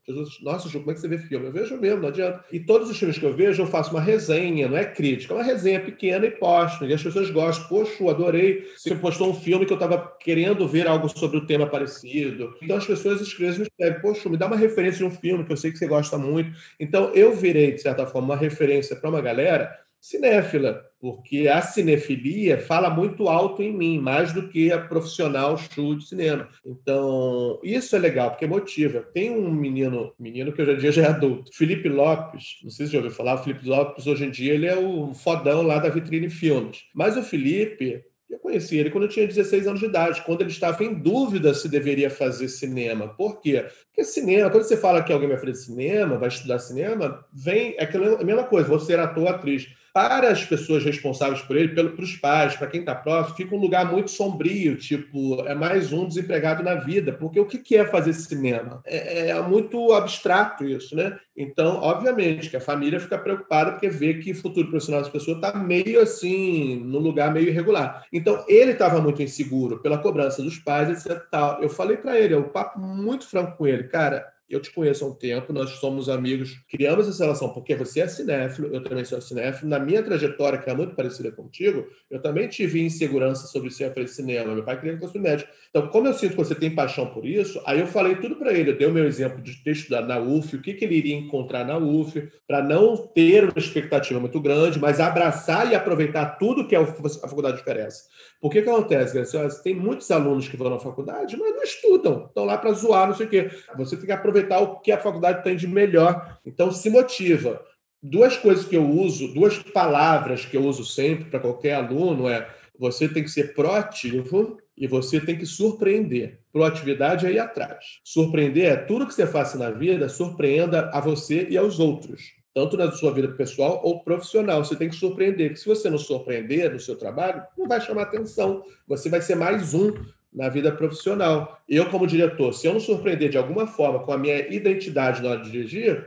Nossa, 0.43 0.69
Ju, 0.69 0.81
como 0.81 0.91
é 0.91 0.95
que 0.95 1.01
você 1.01 1.09
vê 1.09 1.19
filme? 1.19 1.47
Eu 1.47 1.53
vejo 1.53 1.77
mesmo, 1.79 2.03
não 2.03 2.09
adianta. 2.09 2.45
E 2.53 2.61
todos 2.61 2.91
os 2.91 2.99
filmes 2.99 3.19
que 3.19 3.25
eu 3.25 3.35
vejo, 3.35 3.63
eu 3.63 3.67
faço 3.67 3.91
uma 3.91 4.01
resenha, 4.01 4.69
não 4.69 4.77
é 4.77 4.85
crítica, 4.85 5.35
é 5.35 5.37
uma 5.37 5.45
resenha 5.45 5.81
pequena 5.81 6.27
e 6.27 6.31
posto. 6.31 6.85
E 6.85 6.93
as 6.93 7.03
pessoas 7.03 7.31
gostam. 7.31 7.69
Poxa, 7.69 8.11
adorei. 8.11 8.67
Você 8.77 8.95
postou 8.95 9.31
um 9.31 9.35
filme 9.35 9.67
que 9.67 9.73
eu 9.73 9.77
estava 9.77 10.17
querendo 10.21 10.67
ver 10.67 10.87
algo 10.87 11.09
sobre 11.09 11.39
o 11.39 11.47
tema 11.47 11.67
parecido. 11.67 12.55
Então 12.63 12.77
as 12.77 12.87
pessoas 12.87 13.21
escrevem, 13.21 13.61
me 13.61 13.63
escrevem, 13.65 14.01
poxa, 14.01 14.29
me 14.29 14.37
dá 14.37 14.47
uma 14.47 14.57
referência 14.57 14.99
de 14.99 15.05
um 15.05 15.11
filme 15.11 15.45
que 15.45 15.53
eu 15.53 15.57
sei 15.57 15.71
que 15.71 15.79
você 15.79 15.87
gosta 15.87 16.19
muito. 16.19 16.51
Então 16.79 17.11
eu 17.15 17.35
virei, 17.35 17.73
de 17.73 17.81
certa 17.81 18.07
forma, 18.07 18.35
uma 18.35 18.37
referência 18.37 18.97
para 18.97 19.09
uma 19.09 19.21
galera 19.21 19.62
cinéfila, 20.03 20.85
porque 21.01 21.47
a 21.47 21.63
cinefilia 21.63 22.59
fala 22.59 22.91
muito 22.91 23.29
alto 23.29 23.63
em 23.63 23.73
mim, 23.73 24.01
mais 24.01 24.33
do 24.33 24.49
que 24.49 24.73
a 24.73 24.81
profissional 24.81 25.57
show 25.57 25.95
de 25.95 26.09
cinema. 26.09 26.49
Então, 26.67 27.61
isso 27.63 27.95
é 27.95 28.01
legal, 28.01 28.31
porque 28.31 28.45
motiva. 28.45 29.01
Tem 29.15 29.31
um 29.31 29.49
menino, 29.49 30.13
menino 30.19 30.53
que 30.53 30.61
hoje 30.61 30.73
em 30.73 30.79
dia 30.79 30.91
já 30.91 31.03
é 31.05 31.07
adulto, 31.07 31.55
Felipe 31.55 31.89
Lopes, 31.89 32.59
não 32.65 32.71
sei 32.71 32.87
se 32.87 32.93
já 32.93 32.99
ouviu 32.99 33.13
falar, 33.13 33.35
o 33.35 33.45
Felipe 33.45 33.65
Lopes 33.65 34.09
hoje 34.09 34.25
em 34.25 34.31
dia 34.31 34.53
ele 34.53 34.67
é 34.67 34.77
o 34.77 35.15
fodão 35.15 35.63
lá 35.63 35.79
da 35.79 35.89
Vitrine 35.89 36.29
Filmes. 36.29 36.81
Mas 36.93 37.17
o 37.17 37.23
Felipe, 37.23 38.05
eu 38.29 38.41
conheci 38.41 38.79
ele 38.79 38.91
quando 38.91 39.05
eu 39.05 39.11
tinha 39.11 39.27
16 39.27 39.69
anos 39.69 39.79
de 39.79 39.87
idade, 39.87 40.23
quando 40.23 40.41
ele 40.41 40.51
estava 40.51 40.83
em 40.83 40.95
dúvida 40.95 41.55
se 41.55 41.69
deveria 41.69 42.11
fazer 42.11 42.49
cinema. 42.49 43.07
Por 43.07 43.41
quê? 43.41 43.67
Porque 43.87 44.03
cinema, 44.03 44.51
quando 44.51 44.65
você 44.65 44.77
fala 44.77 45.01
que 45.01 45.13
alguém 45.13 45.29
vai 45.29 45.39
fazer 45.39 45.55
cinema, 45.55 46.19
vai 46.19 46.29
estudar 46.29 46.59
cinema, 46.59 47.25
vem 47.33 47.77
é 47.79 47.85
a 47.85 48.25
mesma 48.25 48.43
coisa, 48.45 48.69
vou 48.69 48.81
ser 48.81 48.99
ator, 48.99 49.29
atriz. 49.29 49.69
Para 49.93 50.31
as 50.31 50.45
pessoas 50.45 50.85
responsáveis 50.85 51.43
por 51.43 51.57
ele, 51.57 51.69
para 51.69 52.03
os 52.03 52.17
pais, 52.17 52.57
para 52.57 52.67
quem 52.67 52.81
está 52.81 52.95
próximo, 52.95 53.37
fica 53.37 53.55
um 53.55 53.61
lugar 53.61 53.91
muito 53.91 54.11
sombrio, 54.11 54.77
tipo, 54.77 55.43
é 55.47 55.55
mais 55.55 55.93
um 55.93 56.09
desempregado 56.09 56.63
na 56.63 56.77
vida, 56.77 57.13
porque 57.13 57.39
o 57.39 57.47
que 57.47 57.77
é 57.77 57.85
fazer 57.85 58.15
cinema? 58.15 58.81
É, 58.87 59.29
é 59.29 59.43
muito 59.43 59.93
abstrato 59.93 60.65
isso, 60.65 60.97
né? 60.97 61.19
Então, 61.37 61.77
obviamente, 61.77 62.49
que 62.49 62.57
a 62.57 62.61
família 62.61 63.01
fica 63.01 63.19
preocupada 63.19 63.73
porque 63.73 63.89
vê 63.89 64.15
que 64.15 64.33
o 64.33 64.37
futuro 64.37 64.69
profissional 64.69 65.03
das 65.03 65.11
pessoas 65.11 65.37
está 65.37 65.55
meio 65.59 66.01
assim, 66.01 66.77
num 66.77 66.99
lugar 66.99 67.33
meio 67.33 67.49
irregular. 67.49 68.05
Então, 68.13 68.45
ele 68.49 68.73
estava 68.73 69.01
muito 69.01 69.23
inseguro 69.23 69.79
pela 69.79 69.99
cobrança 69.99 70.43
dos 70.43 70.59
pais, 70.59 70.89
etc. 71.07 71.23
Tal. 71.31 71.63
Eu 71.63 71.69
falei 71.69 71.97
para 71.97 72.19
ele, 72.19 72.35
é 72.35 72.39
um 72.39 72.49
papo 72.49 72.81
muito 72.81 73.27
franco 73.27 73.57
com 73.57 73.67
ele, 73.67 73.85
cara 73.85 74.32
eu 74.55 74.61
te 74.61 74.71
conheço 74.71 75.05
há 75.05 75.09
um 75.09 75.15
tempo, 75.15 75.53
nós 75.53 75.71
somos 75.71 76.09
amigos, 76.09 76.63
criamos 76.69 77.09
essa 77.09 77.25
relação 77.25 77.53
porque 77.53 77.75
você 77.75 78.01
é 78.01 78.09
cinéfilo, 78.09 78.75
eu 78.75 78.83
também 78.83 79.05
sou 79.05 79.21
cinéfilo. 79.21 79.69
Na 79.69 79.79
minha 79.79 80.03
trajetória, 80.03 80.59
que 80.59 80.69
é 80.69 80.75
muito 80.75 80.95
parecida 80.95 81.33
contigo, 81.33 81.87
eu 82.11 82.21
também 82.21 82.49
tive 82.49 82.83
insegurança 82.83 83.47
sobre 83.47 83.71
ser 83.71 83.93
cinema. 84.09 84.55
Meu 84.55 84.65
pai 84.65 84.77
queria 84.79 84.97
que 84.97 85.05
eu 85.05 85.09
fosse 85.09 85.19
médico. 85.19 85.51
Então, 85.75 85.89
como 85.89 86.07
eu 86.07 86.13
sinto 86.13 86.33
que 86.33 86.37
você 86.37 86.55
tem 86.55 86.75
paixão 86.75 87.07
por 87.07 87.25
isso, 87.25 87.59
aí 87.65 87.81
eu 87.81 87.87
falei 87.87 88.17
tudo 88.17 88.37
para 88.37 88.53
ele. 88.53 88.73
Eu 88.73 88.77
dei 88.77 88.87
o 88.87 88.93
meu 88.93 89.07
exemplo 89.07 89.41
de 89.41 89.55
ter 89.65 89.71
estudado 89.71 90.07
na 90.07 90.21
UF, 90.21 90.55
o 90.55 90.61
que, 90.61 90.75
que 90.75 90.85
ele 90.85 90.97
iria 90.97 91.17
encontrar 91.17 91.65
na 91.65 91.79
UF, 91.79 92.31
para 92.47 92.63
não 92.63 92.95
ter 92.95 93.45
uma 93.45 93.57
expectativa 93.57 94.21
muito 94.21 94.39
grande, 94.39 94.79
mas 94.79 95.01
abraçar 95.01 95.73
e 95.73 95.75
aproveitar 95.75 96.37
tudo 96.37 96.69
que 96.69 96.77
a 96.77 96.85
faculdade 96.85 97.63
oferece. 97.63 98.03
Porque 98.39 98.61
que 98.61 98.69
acontece, 98.69 99.15
Graciela? 99.15 99.49
Tem 99.63 99.75
muitos 99.75 100.11
alunos 100.11 100.47
que 100.47 100.59
vão 100.59 100.69
na 100.69 100.79
faculdade, 100.79 101.39
mas 101.39 101.55
não 101.55 101.63
estudam, 101.63 102.27
estão 102.27 102.45
lá 102.45 102.59
para 102.59 102.73
zoar, 102.73 103.09
não 103.09 103.15
sei 103.15 103.25
o 103.25 103.31
quê. 103.31 103.51
Você 103.75 103.97
tem 103.97 104.05
que 104.05 104.13
aproveitar 104.13 104.61
o 104.61 104.79
que 104.79 104.93
a 104.93 104.99
faculdade 104.99 105.43
tem 105.43 105.57
de 105.57 105.67
melhor. 105.67 106.39
Então, 106.45 106.71
se 106.71 106.91
motiva. 106.91 107.65
Duas 108.03 108.37
coisas 108.37 108.67
que 108.67 108.77
eu 108.77 108.87
uso, 108.87 109.33
duas 109.33 109.57
palavras 109.59 110.45
que 110.45 110.57
eu 110.57 110.65
uso 110.65 110.85
sempre 110.85 111.31
para 111.31 111.41
qualquer 111.41 111.75
aluno 111.75 112.29
é 112.29 112.47
você 112.79 113.09
tem 113.09 113.23
que 113.23 113.31
ser 113.31 113.55
proativo 113.55 114.59
e 114.83 114.87
você 114.89 115.21
tem 115.21 115.39
que 115.39 115.47
surpreender. 115.47 116.41
Proatividade 116.53 117.25
é 117.25 117.31
ir 117.31 117.39
atrás. 117.39 118.01
Surpreender 118.03 118.65
é 118.65 118.75
tudo 118.75 119.07
que 119.07 119.15
você 119.15 119.25
faça 119.25 119.57
na 119.57 119.71
vida, 119.71 120.09
surpreenda 120.09 120.91
a 120.93 120.99
você 120.99 121.47
e 121.49 121.57
aos 121.57 121.79
outros 121.79 122.43
tanto 122.55 122.77
na 122.77 122.91
sua 122.93 123.15
vida 123.15 123.29
pessoal 123.29 123.81
ou 123.83 124.05
profissional. 124.05 124.63
Você 124.63 124.77
tem 124.77 124.91
que 124.91 124.95
surpreender, 124.95 125.55
que 125.55 125.59
se 125.59 125.67
você 125.67 125.89
não 125.89 125.97
surpreender 125.97 126.71
no 126.71 126.79
seu 126.79 126.97
trabalho, 126.97 127.43
não 127.57 127.67
vai 127.67 127.81
chamar 127.81 128.03
atenção. 128.03 128.63
Você 128.87 129.09
vai 129.09 129.23
ser 129.23 129.37
mais 129.37 129.73
um 129.73 129.95
na 130.31 130.51
vida 130.51 130.71
profissional. 130.71 131.63
Eu, 131.67 131.89
como 131.89 132.07
diretor, 132.07 132.53
se 132.53 132.67
eu 132.67 132.75
não 132.75 132.81
surpreender 132.81 133.31
de 133.31 133.39
alguma 133.39 133.67
forma 133.67 134.01
com 134.01 134.13
a 134.13 134.19
minha 134.19 134.39
identidade 134.55 135.23
na 135.23 135.31
hora 135.31 135.41
de 135.41 135.51
dirigir, 135.51 136.07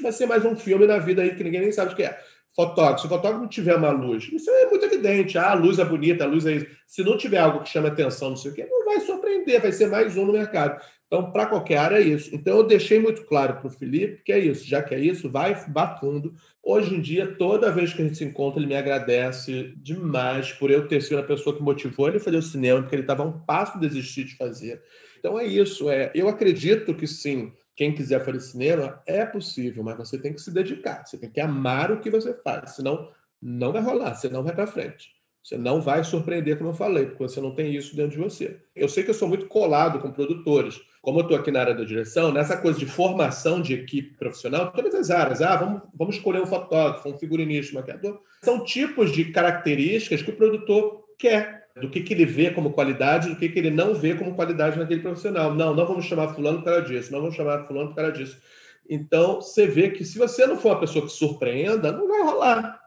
vai 0.00 0.12
ser 0.12 0.24
mais 0.24 0.46
um 0.46 0.56
filme 0.56 0.86
na 0.86 0.96
vida 0.96 1.20
aí 1.20 1.34
que 1.34 1.44
ninguém 1.44 1.60
nem 1.60 1.72
sabe 1.72 1.92
o 1.92 1.96
que 1.96 2.04
é. 2.04 2.18
Fotógrafo, 2.60 3.00
se 3.00 3.06
o 3.06 3.08
fotógrafo 3.08 3.40
não 3.40 3.48
tiver 3.48 3.74
uma 3.74 3.90
luz, 3.90 4.28
isso 4.30 4.50
é 4.50 4.66
muito 4.66 4.84
evidente. 4.84 5.38
Ah, 5.38 5.52
a 5.52 5.54
luz 5.54 5.78
é 5.78 5.84
bonita, 5.84 6.24
a 6.24 6.26
luz 6.26 6.44
é 6.44 6.56
isso. 6.56 6.66
Se 6.86 7.02
não 7.02 7.16
tiver 7.16 7.38
algo 7.38 7.62
que 7.62 7.70
chama 7.70 7.88
atenção, 7.88 8.30
não 8.30 8.36
sei 8.36 8.50
o 8.50 8.54
quê, 8.54 8.66
não 8.68 8.84
vai 8.84 9.00
surpreender, 9.00 9.62
vai 9.62 9.72
ser 9.72 9.86
mais 9.86 10.14
um 10.18 10.26
no 10.26 10.32
mercado. 10.34 10.78
Então, 11.06 11.32
para 11.32 11.46
qualquer 11.46 11.78
área 11.78 11.96
é 11.96 12.02
isso. 12.02 12.34
Então, 12.34 12.58
eu 12.58 12.62
deixei 12.62 13.00
muito 13.00 13.24
claro 13.24 13.54
para 13.56 13.66
o 13.66 13.70
Felipe 13.70 14.22
que 14.22 14.30
é 14.30 14.38
isso, 14.38 14.68
já 14.68 14.82
que 14.82 14.94
é 14.94 15.00
isso, 15.00 15.30
vai 15.30 15.58
batendo. 15.68 16.34
Hoje 16.62 16.94
em 16.94 17.00
dia, 17.00 17.34
toda 17.38 17.72
vez 17.72 17.94
que 17.94 18.02
a 18.02 18.04
gente 18.04 18.18
se 18.18 18.24
encontra, 18.24 18.60
ele 18.60 18.68
me 18.68 18.76
agradece 18.76 19.72
demais 19.78 20.52
por 20.52 20.70
eu 20.70 20.86
ter 20.86 21.00
sido 21.00 21.18
a 21.18 21.22
pessoa 21.22 21.56
que 21.56 21.62
motivou 21.62 22.08
ele 22.08 22.18
a 22.18 22.20
fazer 22.20 22.36
o 22.36 22.42
cinema, 22.42 22.82
porque 22.82 22.94
ele 22.94 23.02
estava 23.02 23.22
a 23.22 23.26
um 23.26 23.40
passo 23.40 23.80
de 23.80 23.88
desistir 23.88 24.24
de 24.24 24.36
fazer. 24.36 24.82
Então, 25.18 25.38
é 25.38 25.46
isso. 25.46 25.88
É, 25.88 26.10
eu 26.14 26.28
acredito 26.28 26.94
que 26.94 27.06
sim, 27.06 27.52
quem 27.80 27.94
quiser 27.94 28.22
fazer 28.22 28.40
cinema 28.40 29.02
é 29.06 29.24
possível, 29.24 29.82
mas 29.82 29.96
você 29.96 30.18
tem 30.18 30.34
que 30.34 30.42
se 30.42 30.50
dedicar, 30.50 31.02
você 31.02 31.16
tem 31.16 31.30
que 31.30 31.40
amar 31.40 31.90
o 31.90 31.98
que 31.98 32.10
você 32.10 32.34
faz, 32.34 32.72
senão 32.72 33.08
não 33.40 33.72
vai 33.72 33.80
rolar, 33.80 34.14
senão 34.16 34.42
vai 34.42 34.54
para 34.54 34.66
frente. 34.66 35.14
Você 35.42 35.56
não 35.56 35.80
vai 35.80 36.04
surpreender, 36.04 36.58
como 36.58 36.68
eu 36.68 36.74
falei, 36.74 37.06
porque 37.06 37.22
você 37.22 37.40
não 37.40 37.54
tem 37.54 37.74
isso 37.74 37.96
dentro 37.96 38.10
de 38.10 38.18
você. 38.18 38.60
Eu 38.76 38.86
sei 38.86 39.02
que 39.02 39.08
eu 39.08 39.14
sou 39.14 39.26
muito 39.26 39.46
colado 39.46 39.98
com 39.98 40.12
produtores. 40.12 40.78
Como 41.00 41.20
eu 41.20 41.22
estou 41.22 41.38
aqui 41.38 41.50
na 41.50 41.60
área 41.60 41.74
da 41.74 41.82
direção, 41.82 42.30
nessa 42.30 42.54
coisa 42.58 42.78
de 42.78 42.84
formação 42.84 43.62
de 43.62 43.72
equipe 43.72 44.14
profissional, 44.18 44.70
todas 44.72 44.94
as 44.94 45.10
áreas. 45.10 45.40
Ah, 45.40 45.56
vamos, 45.56 45.80
vamos 45.94 46.16
escolher 46.16 46.42
um 46.42 46.46
fotógrafo, 46.46 47.08
um 47.08 47.16
figurinista, 47.16 47.72
um 47.72 47.80
maquiador. 47.80 48.20
São 48.42 48.62
tipos 48.62 49.10
de 49.10 49.32
características 49.32 50.20
que 50.20 50.28
o 50.28 50.36
produtor 50.36 51.02
quer. 51.18 51.59
Do 51.76 51.88
que, 51.88 52.00
que 52.00 52.12
ele 52.12 52.26
vê 52.26 52.50
como 52.50 52.72
qualidade, 52.72 53.28
do 53.28 53.36
que, 53.36 53.48
que 53.48 53.58
ele 53.58 53.70
não 53.70 53.94
vê 53.94 54.14
como 54.14 54.34
qualidade 54.34 54.78
naquele 54.78 55.00
profissional. 55.00 55.54
Não, 55.54 55.74
não 55.74 55.86
vamos 55.86 56.04
chamar 56.04 56.34
fulano 56.34 56.58
por 56.58 56.64
causa 56.64 56.82
disso, 56.82 57.12
não 57.12 57.20
vamos 57.20 57.36
chamar 57.36 57.66
fulano 57.66 57.90
por 57.90 57.96
causa 57.96 58.12
disso. 58.12 58.40
Então, 58.88 59.40
você 59.40 59.66
vê 59.66 59.90
que 59.90 60.04
se 60.04 60.18
você 60.18 60.46
não 60.46 60.56
for 60.56 60.72
uma 60.72 60.80
pessoa 60.80 61.06
que 61.06 61.12
surpreenda, 61.12 61.92
não 61.92 62.08
vai 62.08 62.22
rolar. 62.22 62.80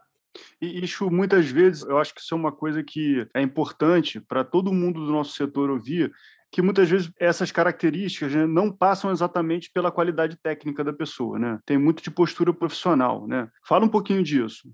E 0.60 0.84
isso, 0.84 1.10
muitas 1.10 1.46
vezes, 1.46 1.82
eu 1.82 1.98
acho 1.98 2.14
que 2.14 2.20
isso 2.20 2.34
é 2.34 2.36
uma 2.36 2.52
coisa 2.52 2.82
que 2.82 3.26
é 3.32 3.40
importante 3.40 4.20
para 4.20 4.44
todo 4.44 4.72
mundo 4.72 5.04
do 5.04 5.12
nosso 5.12 5.32
setor 5.34 5.70
ouvir, 5.70 6.12
que 6.50 6.62
muitas 6.62 6.88
vezes 6.88 7.10
essas 7.18 7.50
características 7.50 8.32
né, 8.34 8.46
não 8.46 8.70
passam 8.70 9.10
exatamente 9.10 9.70
pela 9.72 9.90
qualidade 9.90 10.36
técnica 10.36 10.84
da 10.84 10.92
pessoa, 10.92 11.38
né? 11.38 11.58
Tem 11.66 11.76
muito 11.76 12.02
de 12.02 12.10
postura 12.10 12.52
profissional, 12.52 13.26
né? 13.26 13.48
Fala 13.66 13.84
um 13.84 13.88
pouquinho 13.88 14.22
disso. 14.22 14.72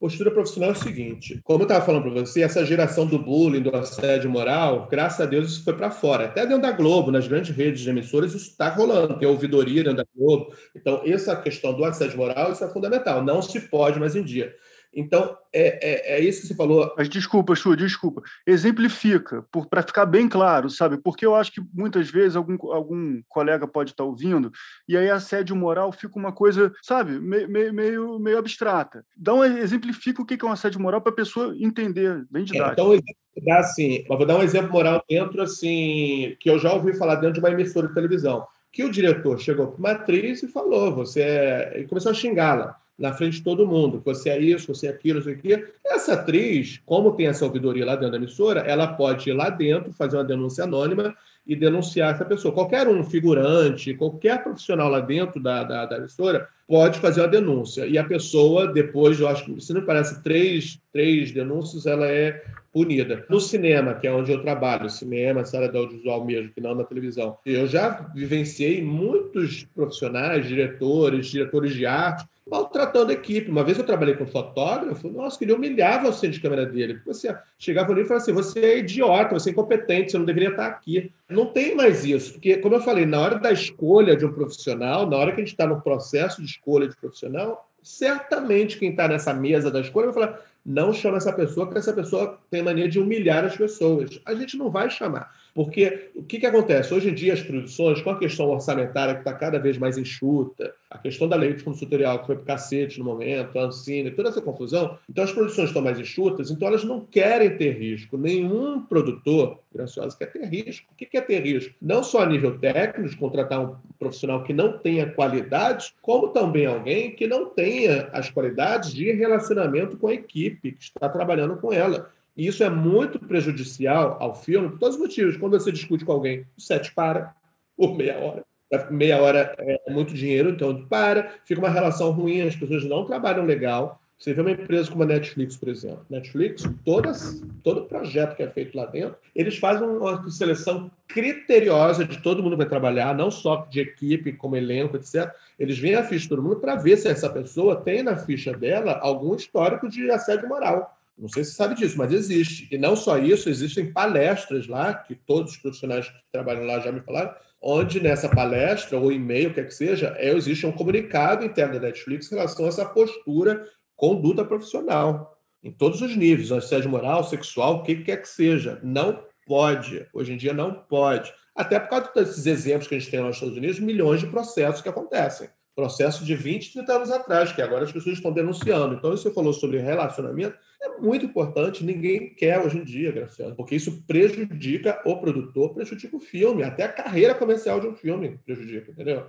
Postura 0.00 0.30
profissional 0.30 0.70
é 0.70 0.72
o 0.72 0.76
seguinte: 0.76 1.38
como 1.44 1.60
eu 1.60 1.64
estava 1.64 1.84
falando 1.84 2.04
para 2.04 2.22
você, 2.22 2.40
essa 2.40 2.64
geração 2.64 3.04
do 3.06 3.18
bullying, 3.18 3.60
do 3.60 3.76
assédio 3.76 4.30
moral, 4.30 4.88
graças 4.90 5.20
a 5.20 5.26
Deus 5.26 5.50
isso 5.50 5.62
foi 5.62 5.74
para 5.74 5.90
fora. 5.90 6.24
Até 6.24 6.46
dentro 6.46 6.62
da 6.62 6.72
Globo, 6.72 7.10
nas 7.10 7.28
grandes 7.28 7.54
redes 7.54 7.82
de 7.82 7.90
emissoras, 7.90 8.32
isso 8.32 8.48
está 8.48 8.70
rolando. 8.70 9.18
Tem 9.18 9.28
ouvidoria 9.28 9.84
dentro 9.84 9.98
da 9.98 10.06
Globo. 10.16 10.54
Então, 10.74 11.02
essa 11.04 11.36
questão 11.36 11.74
do 11.74 11.84
assédio 11.84 12.16
moral 12.16 12.50
isso 12.50 12.64
é 12.64 12.68
fundamental. 12.68 13.22
Não 13.22 13.42
se 13.42 13.60
pode 13.60 14.00
mais 14.00 14.16
em 14.16 14.22
dia. 14.22 14.56
Então, 14.92 15.36
é, 15.52 16.14
é, 16.14 16.16
é, 16.16 16.20
isso 16.20 16.42
que 16.42 16.48
você 16.48 16.54
falou. 16.54 16.92
Mas 16.96 17.08
desculpa, 17.08 17.54
Chu, 17.54 17.76
desculpa. 17.76 18.22
Exemplifica, 18.44 19.44
para 19.68 19.82
ficar 19.82 20.04
bem 20.04 20.28
claro, 20.28 20.68
sabe? 20.68 20.98
Porque 20.98 21.24
eu 21.24 21.34
acho 21.34 21.52
que 21.52 21.60
muitas 21.72 22.10
vezes 22.10 22.34
algum, 22.34 22.56
algum 22.72 23.22
colega 23.28 23.68
pode 23.68 23.92
estar 23.92 24.02
tá 24.02 24.08
ouvindo 24.08 24.50
e 24.88 24.96
aí 24.96 25.08
assédio 25.08 25.54
moral 25.54 25.92
fica 25.92 26.18
uma 26.18 26.32
coisa, 26.32 26.72
sabe, 26.82 27.20
meio, 27.20 27.72
meio, 27.72 28.18
meio 28.18 28.38
abstrata. 28.38 29.04
Dá 29.16 29.32
um, 29.32 29.44
exemplifica 29.44 30.22
o 30.22 30.26
que 30.26 30.44
é 30.44 30.48
um 30.48 30.52
assédio 30.52 30.80
moral 30.80 31.00
para 31.00 31.12
a 31.12 31.16
pessoa 31.16 31.54
entender, 31.56 32.26
bem 32.28 32.44
didático. 32.44 32.92
É, 32.92 32.96
então, 32.96 33.44
dá 33.44 33.58
assim, 33.58 34.04
vou 34.08 34.26
dar 34.26 34.38
um 34.38 34.42
exemplo 34.42 34.72
moral 34.72 35.04
dentro, 35.08 35.40
assim, 35.40 36.36
que 36.40 36.50
eu 36.50 36.58
já 36.58 36.72
ouvi 36.72 36.96
falar 36.96 37.16
dentro 37.16 37.34
de 37.34 37.40
uma 37.40 37.50
emissora 37.50 37.86
de 37.86 37.94
televisão, 37.94 38.44
que 38.72 38.82
o 38.82 38.90
diretor 38.90 39.38
chegou 39.38 39.68
para 39.68 39.78
uma 39.78 39.90
atriz 39.92 40.42
e 40.42 40.48
falou, 40.48 40.92
você 40.92 41.20
é... 41.20 41.80
e 41.80 41.86
começou 41.86 42.10
a 42.10 42.14
xingá-la 42.14 42.80
na 43.00 43.14
frente 43.14 43.38
de 43.38 43.42
todo 43.42 43.66
mundo. 43.66 44.02
Você 44.04 44.28
é 44.28 44.38
isso, 44.38 44.72
você 44.72 44.86
é 44.86 44.90
aquilo, 44.90 45.18
não 45.18 45.24
sei 45.24 45.34
o 45.34 45.38
quê. 45.38 45.66
Essa 45.84 46.12
atriz, 46.12 46.80
como 46.84 47.12
tem 47.12 47.26
essa 47.26 47.46
ouvidoria 47.46 47.86
lá 47.86 47.96
dentro 47.96 48.12
da 48.12 48.18
emissora, 48.18 48.60
ela 48.60 48.88
pode 48.88 49.30
ir 49.30 49.32
lá 49.32 49.48
dentro, 49.48 49.92
fazer 49.92 50.18
uma 50.18 50.24
denúncia 50.24 50.64
anônima 50.64 51.16
e 51.46 51.56
denunciar 51.56 52.14
essa 52.14 52.24
pessoa. 52.24 52.52
Qualquer 52.52 52.86
um, 52.86 53.02
figurante, 53.02 53.94
qualquer 53.94 54.42
profissional 54.42 54.90
lá 54.90 55.00
dentro 55.00 55.42
da, 55.42 55.64
da, 55.64 55.86
da 55.86 55.96
emissora 55.96 56.46
pode 56.68 57.00
fazer 57.00 57.22
uma 57.22 57.28
denúncia. 57.28 57.86
E 57.86 57.96
a 57.96 58.04
pessoa, 58.04 58.66
depois, 58.66 59.18
eu 59.18 59.26
acho 59.26 59.46
que, 59.46 59.60
se 59.60 59.72
não 59.72 59.84
parece, 59.84 60.22
três, 60.22 60.78
três 60.92 61.32
denúncias, 61.32 61.86
ela 61.86 62.06
é 62.06 62.44
punida. 62.72 63.24
No 63.28 63.40
cinema, 63.40 63.94
que 63.94 64.06
é 64.06 64.12
onde 64.12 64.30
eu 64.30 64.42
trabalho, 64.42 64.88
cinema, 64.88 65.42
área 65.54 65.68
do 65.68 65.78
audiovisual 65.78 66.24
mesmo, 66.24 66.52
que 66.52 66.60
não 66.60 66.74
na 66.74 66.84
televisão, 66.84 67.36
eu 67.44 67.66
já 67.66 68.10
vivenciei 68.14 68.82
muitos 68.82 69.66
profissionais, 69.74 70.46
diretores, 70.46 71.26
diretores 71.26 71.74
de 71.74 71.86
arte, 71.86 72.24
maltratando 72.50 73.12
a 73.12 73.14
equipe. 73.14 73.50
Uma 73.50 73.62
vez 73.62 73.78
eu 73.78 73.84
trabalhei 73.84 74.16
com 74.16 74.24
um 74.24 74.26
fotógrafo, 74.26 75.08
nossa, 75.08 75.38
que 75.38 75.44
ele 75.44 75.52
humilhava 75.52 76.08
o 76.08 76.12
centro 76.12 76.32
de 76.32 76.40
câmera 76.40 76.66
dele. 76.66 76.94
Porque 76.94 77.14
você 77.14 77.36
chegava 77.58 77.92
ali 77.92 78.02
e 78.02 78.04
falava 78.04 78.22
assim: 78.22 78.32
você 78.32 78.58
é 78.58 78.78
idiota, 78.78 79.38
você 79.38 79.50
é 79.50 79.52
incompetente, 79.52 80.10
você 80.10 80.18
não 80.18 80.24
deveria 80.24 80.50
estar 80.50 80.66
aqui. 80.66 81.12
Não 81.28 81.46
tem 81.46 81.76
mais 81.76 82.04
isso, 82.04 82.32
porque, 82.32 82.56
como 82.56 82.74
eu 82.74 82.80
falei, 82.80 83.06
na 83.06 83.20
hora 83.20 83.38
da 83.38 83.52
escolha 83.52 84.16
de 84.16 84.26
um 84.26 84.32
profissional, 84.32 85.08
na 85.08 85.16
hora 85.16 85.32
que 85.32 85.40
a 85.40 85.44
gente 85.44 85.52
está 85.52 85.66
no 85.66 85.80
processo 85.80 86.42
de 86.42 86.48
escolha 86.48 86.88
de 86.88 86.96
profissional, 86.96 87.70
certamente 87.82 88.78
quem 88.78 88.90
está 88.90 89.06
nessa 89.06 89.32
mesa 89.32 89.70
da 89.70 89.80
escolha 89.80 90.10
vai 90.10 90.14
falar: 90.14 90.40
não 90.66 90.92
chama 90.92 91.18
essa 91.18 91.32
pessoa, 91.32 91.66
porque 91.66 91.78
essa 91.78 91.92
pessoa 91.92 92.38
tem 92.50 92.62
mania 92.62 92.88
de 92.88 92.98
humilhar 92.98 93.44
as 93.44 93.56
pessoas. 93.56 94.20
A 94.26 94.34
gente 94.34 94.56
não 94.56 94.70
vai 94.70 94.90
chamar. 94.90 95.38
Porque 95.54 96.10
o 96.14 96.22
que, 96.22 96.38
que 96.38 96.46
acontece? 96.46 96.94
Hoje 96.94 97.10
em 97.10 97.14
dia, 97.14 97.32
as 97.32 97.42
produções, 97.42 98.00
com 98.02 98.10
a 98.10 98.18
questão 98.18 98.48
orçamentária 98.48 99.14
que 99.14 99.20
está 99.20 99.32
cada 99.32 99.58
vez 99.58 99.78
mais 99.78 99.98
enxuta, 99.98 100.74
a 100.90 100.98
questão 100.98 101.28
da 101.28 101.36
lei 101.36 101.54
de 101.54 101.62
fundo 101.62 101.78
tutorial 101.78 102.18
que 102.18 102.26
foi 102.26 102.34
para 102.34 102.46
cacete 102.46 102.98
no 102.98 103.04
momento, 103.04 103.56
a 103.56 103.62
Ancine, 103.62 104.10
toda 104.10 104.28
essa 104.28 104.42
confusão, 104.42 104.98
então 105.08 105.22
as 105.22 105.30
produções 105.32 105.68
estão 105.68 105.80
mais 105.80 106.00
enxutas, 106.00 106.50
então 106.50 106.66
elas 106.66 106.82
não 106.82 107.00
querem 107.00 107.56
ter 107.56 107.78
risco. 107.78 108.18
Nenhum 108.18 108.82
produtor, 108.82 109.60
gracioso, 109.72 110.18
quer 110.18 110.32
ter 110.32 110.44
risco. 110.46 110.88
O 110.90 110.96
que 110.96 111.06
quer 111.06 111.24
ter 111.24 111.40
risco? 111.40 111.72
Não 111.80 112.02
só 112.02 112.22
a 112.22 112.26
nível 112.26 112.58
técnico, 112.58 113.08
de 113.08 113.16
contratar 113.16 113.60
um 113.60 113.76
profissional 114.00 114.42
que 114.42 114.52
não 114.52 114.78
tenha 114.78 115.08
qualidades, 115.08 115.94
como 116.02 116.28
também 116.28 116.66
alguém 116.66 117.12
que 117.12 117.26
não 117.28 117.46
tenha 117.46 118.08
as 118.12 118.28
qualidades 118.28 118.92
de 118.92 119.12
relacionamento 119.12 119.96
com 119.96 120.08
a 120.08 120.14
equipe 120.14 120.72
que 120.72 120.82
está 120.82 121.08
trabalhando 121.08 121.56
com 121.56 121.72
ela. 121.72 122.10
E 122.36 122.46
isso 122.46 122.64
é 122.64 122.70
muito 122.70 123.18
prejudicial 123.18 124.16
ao 124.18 124.34
filme 124.34 124.70
por 124.70 124.78
todos 124.78 124.96
os 124.96 125.00
motivos. 125.00 125.36
Quando 125.36 125.52
você 125.58 125.70
discute 125.70 126.04
com 126.04 126.12
alguém, 126.12 126.44
o 126.56 126.60
set 126.60 126.92
para 126.92 127.34
por 127.76 127.96
meia 127.96 128.18
hora. 128.18 128.44
Meia 128.90 129.20
hora 129.20 129.54
é 129.58 129.90
muito 129.90 130.14
dinheiro, 130.14 130.50
então 130.50 130.86
para, 130.86 131.34
fica 131.44 131.60
uma 131.60 131.70
relação 131.70 132.12
ruim, 132.12 132.42
as 132.42 132.54
pessoas 132.54 132.84
não 132.84 133.04
trabalham 133.04 133.44
legal, 133.44 134.00
Você 134.20 134.34
vê 134.34 134.42
uma 134.42 134.50
empresa 134.50 134.90
como 134.90 135.02
a 135.02 135.06
Netflix, 135.06 135.56
por 135.56 135.70
exemplo. 135.70 136.04
Netflix, 136.10 136.62
todas, 136.84 137.42
todo 137.64 137.86
projeto 137.86 138.36
que 138.36 138.42
é 138.42 138.50
feito 138.50 138.76
lá 138.76 138.84
dentro, 138.84 139.16
eles 139.34 139.56
fazem 139.56 139.88
uma 139.88 140.30
seleção 140.30 140.90
criteriosa 141.08 142.04
de 142.04 142.18
todo 142.18 142.42
mundo 142.42 142.52
que 142.52 142.58
vai 142.58 142.68
trabalhar, 142.68 143.14
não 143.14 143.30
só 143.30 143.66
de 143.70 143.80
equipe, 143.80 144.34
como 144.34 144.56
elenco, 144.56 144.96
etc. 144.98 145.32
Eles 145.58 145.78
veem 145.78 145.94
a 145.94 146.04
ficha 146.04 146.24
de 146.24 146.28
todo 146.28 146.42
mundo 146.42 146.56
para 146.56 146.76
ver 146.76 146.98
se 146.98 147.08
essa 147.08 147.30
pessoa 147.30 147.76
tem 147.76 148.02
na 148.02 148.14
ficha 148.14 148.52
dela 148.52 148.98
algum 149.00 149.34
histórico 149.34 149.88
de 149.88 150.10
assédio 150.10 150.46
moral. 150.50 150.94
Não 151.18 151.28
sei 151.28 151.42
se 151.42 151.52
você 151.52 151.56
sabe 151.56 151.74
disso, 151.74 151.96
mas 151.96 152.12
existe. 152.12 152.68
E 152.70 152.76
não 152.76 152.94
só 152.94 153.18
isso, 153.18 153.48
existem 153.48 153.90
palestras 153.90 154.66
lá, 154.66 154.92
que 154.92 155.14
todos 155.14 155.52
os 155.52 155.58
profissionais 155.58 156.06
que 156.08 156.14
trabalham 156.30 156.64
lá 156.66 156.78
já 156.80 156.92
me 156.92 157.00
falaram, 157.00 157.34
onde 157.60 158.00
nessa 158.00 158.28
palestra, 158.28 158.98
ou 158.98 159.12
e-mail, 159.12 159.52
quer 159.52 159.66
que 159.66 159.74
seja, 159.74 160.14
é, 160.18 160.30
existe 160.30 160.66
um 160.66 160.72
comunicado 160.72 161.44
interno 161.44 161.74
da 161.74 161.86
Netflix 161.86 162.30
em 162.30 162.36
relação 162.36 162.64
a 162.64 162.68
essa 162.68 162.84
postura, 162.86 163.66
conduta 163.94 164.44
profissional, 164.44 165.36
em 165.62 165.70
todos 165.70 166.00
os 166.00 166.16
níveis, 166.16 166.50
assédio 166.50 166.88
moral, 166.88 167.22
sexual, 167.24 167.76
o 167.76 167.82
que 167.82 167.96
quer 167.96 168.16
que 168.16 168.28
seja. 168.28 168.80
Não 168.82 169.22
pode, 169.46 170.06
hoje 170.14 170.32
em 170.32 170.36
dia 170.36 170.54
não 170.54 170.72
pode. 170.72 171.32
Até 171.54 171.78
por 171.78 171.90
causa 171.90 172.10
desses 172.14 172.46
exemplos 172.46 172.88
que 172.88 172.94
a 172.94 172.98
gente 172.98 173.10
tem 173.10 173.20
nos 173.20 173.36
Estados 173.36 173.56
Unidos, 173.56 173.78
milhões 173.78 174.20
de 174.20 174.26
processos 174.26 174.80
que 174.80 174.88
acontecem. 174.88 175.50
Processo 175.74 176.24
de 176.24 176.34
20, 176.34 176.72
30 176.72 176.92
anos 176.92 177.10
atrás, 177.10 177.52
que 177.52 177.60
agora 177.60 177.84
as 177.84 177.92
pessoas 177.92 178.16
estão 178.16 178.32
denunciando. 178.32 178.94
Então, 178.94 179.10
você 179.10 179.30
falou 179.30 179.52
sobre 179.52 179.78
relacionamento, 179.78 180.56
é 180.82 180.98
muito 180.98 181.26
importante, 181.26 181.84
ninguém 181.84 182.34
quer 182.34 182.58
hoje 182.60 182.78
em 182.78 182.84
dia, 182.84 183.12
Graciano, 183.12 183.54
porque 183.54 183.76
isso 183.76 184.04
prejudica 184.06 185.02
o 185.04 185.20
produtor, 185.20 185.74
prejudica 185.74 186.16
o 186.16 186.20
filme, 186.20 186.62
até 186.62 186.84
a 186.84 186.92
carreira 186.92 187.34
comercial 187.34 187.80
de 187.80 187.86
um 187.86 187.94
filme 187.94 188.38
prejudica, 188.44 188.90
entendeu? 188.90 189.26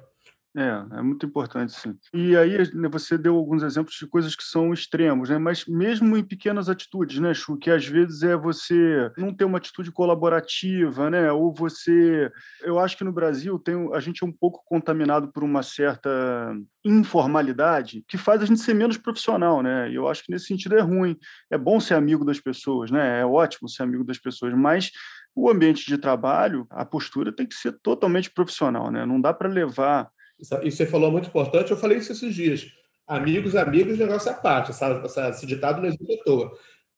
É, 0.56 0.98
é 0.98 1.02
muito 1.02 1.26
importante, 1.26 1.72
sim. 1.72 1.98
E 2.14 2.36
aí 2.36 2.58
né, 2.74 2.90
você 2.90 3.18
deu 3.18 3.38
alguns 3.38 3.64
exemplos 3.64 3.96
de 3.96 4.06
coisas 4.06 4.36
que 4.36 4.44
são 4.44 4.74
extremos, 4.74 5.30
né? 5.30 5.38
Mas 5.38 5.66
mesmo 5.66 6.18
em 6.18 6.24
pequenas 6.24 6.68
atitudes, 6.68 7.20
né, 7.20 7.34
Chu? 7.34 7.58
Que 7.58 7.72
às 7.72 7.86
vezes 7.86 8.22
é 8.22 8.36
você 8.36 9.10
não 9.18 9.34
ter 9.34 9.46
uma 9.46 9.58
atitude 9.58 9.92
colaborativa, 9.92 11.10
né? 11.10 11.32
Ou 11.32 11.54
você... 11.54 12.30
Eu 12.62 12.80
acho 12.80 12.98
que 12.98 13.04
no 13.06 13.14
Brasil 13.14 13.58
tem, 13.58 13.90
a 13.94 14.00
gente 14.02 14.24
é 14.24 14.28
um 14.28 14.32
pouco 14.32 14.62
contaminado 14.66 15.32
por 15.32 15.42
uma 15.42 15.64
certa 15.64 16.54
informalidade 16.84 18.04
que 18.06 18.18
faz 18.18 18.42
a 18.42 18.46
gente 18.46 18.60
ser 18.60 18.74
menos 18.74 18.98
profissional, 18.98 19.64
né? 19.64 19.90
E 19.90 19.96
eu 19.96 20.10
acho 20.10 20.22
que 20.22 20.32
nesse 20.34 20.48
sentido 20.48 20.76
é 20.76 20.82
ruim. 20.82 21.18
É 21.50 21.58
bom 21.58 21.80
ser 21.80 21.94
amigo 21.94 22.26
das 22.26 22.42
pessoas, 22.42 22.92
né? 22.92 23.22
É 23.22 23.26
ótimo 23.26 23.70
ser 23.70 23.84
amigo 23.84 24.04
das 24.04 24.18
pessoas, 24.18 24.54
mas 24.54 24.92
o 25.34 25.50
ambiente 25.50 25.86
de 25.86 25.98
trabalho, 25.98 26.68
a 26.70 26.84
postura 26.84 27.32
tem 27.32 27.48
que 27.48 27.56
ser 27.56 27.80
totalmente 27.82 28.30
profissional, 28.30 28.92
né? 28.92 29.06
Não 29.06 29.22
dá 29.22 29.34
para 29.34 29.48
levar 29.48 30.10
isso 30.42 30.78
você 30.78 30.86
falou 30.86 31.12
muito 31.12 31.28
importante, 31.28 31.72
eu 31.72 31.78
falei 31.78 32.00
isso 32.00 32.12
esses 32.12 32.34
dias. 32.34 32.68
Amigos, 33.08 33.56
amigos, 33.56 33.98
negócio 33.98 34.32
à 34.32 34.34
parte. 34.34 34.72
Essa, 34.72 35.02
essa, 35.04 35.30
esse 35.30 35.46
ditado 35.46 35.82
não 35.82 35.88
existe 35.88 36.14
à 36.14 36.24
toa. 36.24 36.52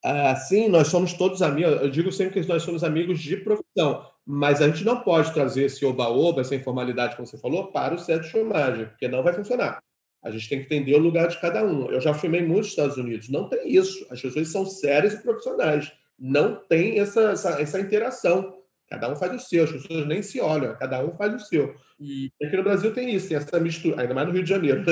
Assim, 0.04 0.68
nós 0.68 0.88
somos 0.88 1.14
todos 1.14 1.42
amigos. 1.42 1.82
Eu 1.82 1.90
digo 1.90 2.12
sempre 2.12 2.42
que 2.42 2.48
nós 2.48 2.64
somos 2.64 2.84
amigos 2.84 3.20
de 3.20 3.38
profissão, 3.38 4.06
mas 4.26 4.62
a 4.62 4.68
gente 4.68 4.84
não 4.84 5.00
pode 5.00 5.34
trazer 5.34 5.66
esse 5.66 5.86
oba-oba, 5.86 6.42
essa 6.42 6.56
informalidade, 6.56 7.16
como 7.16 7.26
você 7.26 7.38
falou, 7.38 7.68
para 7.68 7.96
o 7.96 8.00
set 8.00 8.22
de 8.22 8.30
filmagem, 8.30 8.86
porque 8.86 9.08
não 9.08 9.24
vai 9.24 9.34
funcionar. 9.34 9.82
A 10.22 10.32
gente 10.32 10.48
tem 10.48 10.60
que 10.60 10.66
entender 10.66 10.96
o 10.96 11.00
lugar 11.00 11.28
de 11.28 11.40
cada 11.40 11.64
um. 11.64 11.90
Eu 11.90 12.00
já 12.00 12.14
filmei 12.14 12.42
muitos 12.42 12.70
Estados 12.70 12.98
Unidos. 12.98 13.30
Não 13.30 13.50
tem 13.50 13.70
isso. 13.74 14.06
As 14.10 14.22
pessoas 14.22 14.50
são 14.50 14.66
sérias 14.66 15.14
e 15.14 15.22
profissionais. 15.22 15.92
Não 16.18 16.56
tem 16.56 17.00
essa, 17.00 17.32
essa, 17.32 17.62
essa 17.62 17.80
interação. 17.80 18.54
Cada 18.94 19.12
um 19.12 19.16
faz 19.16 19.34
o 19.34 19.40
seu, 19.40 19.64
as 19.64 19.72
pessoas 19.72 20.06
nem 20.06 20.22
se 20.22 20.40
olham, 20.40 20.76
cada 20.76 21.04
um 21.04 21.16
faz 21.18 21.34
o 21.34 21.40
seu. 21.40 21.74
E 22.00 22.32
aqui 22.44 22.56
no 22.56 22.64
Brasil 22.64 22.94
tem 22.94 23.12
isso, 23.12 23.28
tem 23.28 23.38
essa 23.38 23.60
mistura, 23.60 24.00
ainda 24.00 24.14
mais 24.14 24.28
no 24.28 24.34
Rio 24.34 24.44
de 24.44 24.50
Janeiro. 24.50 24.84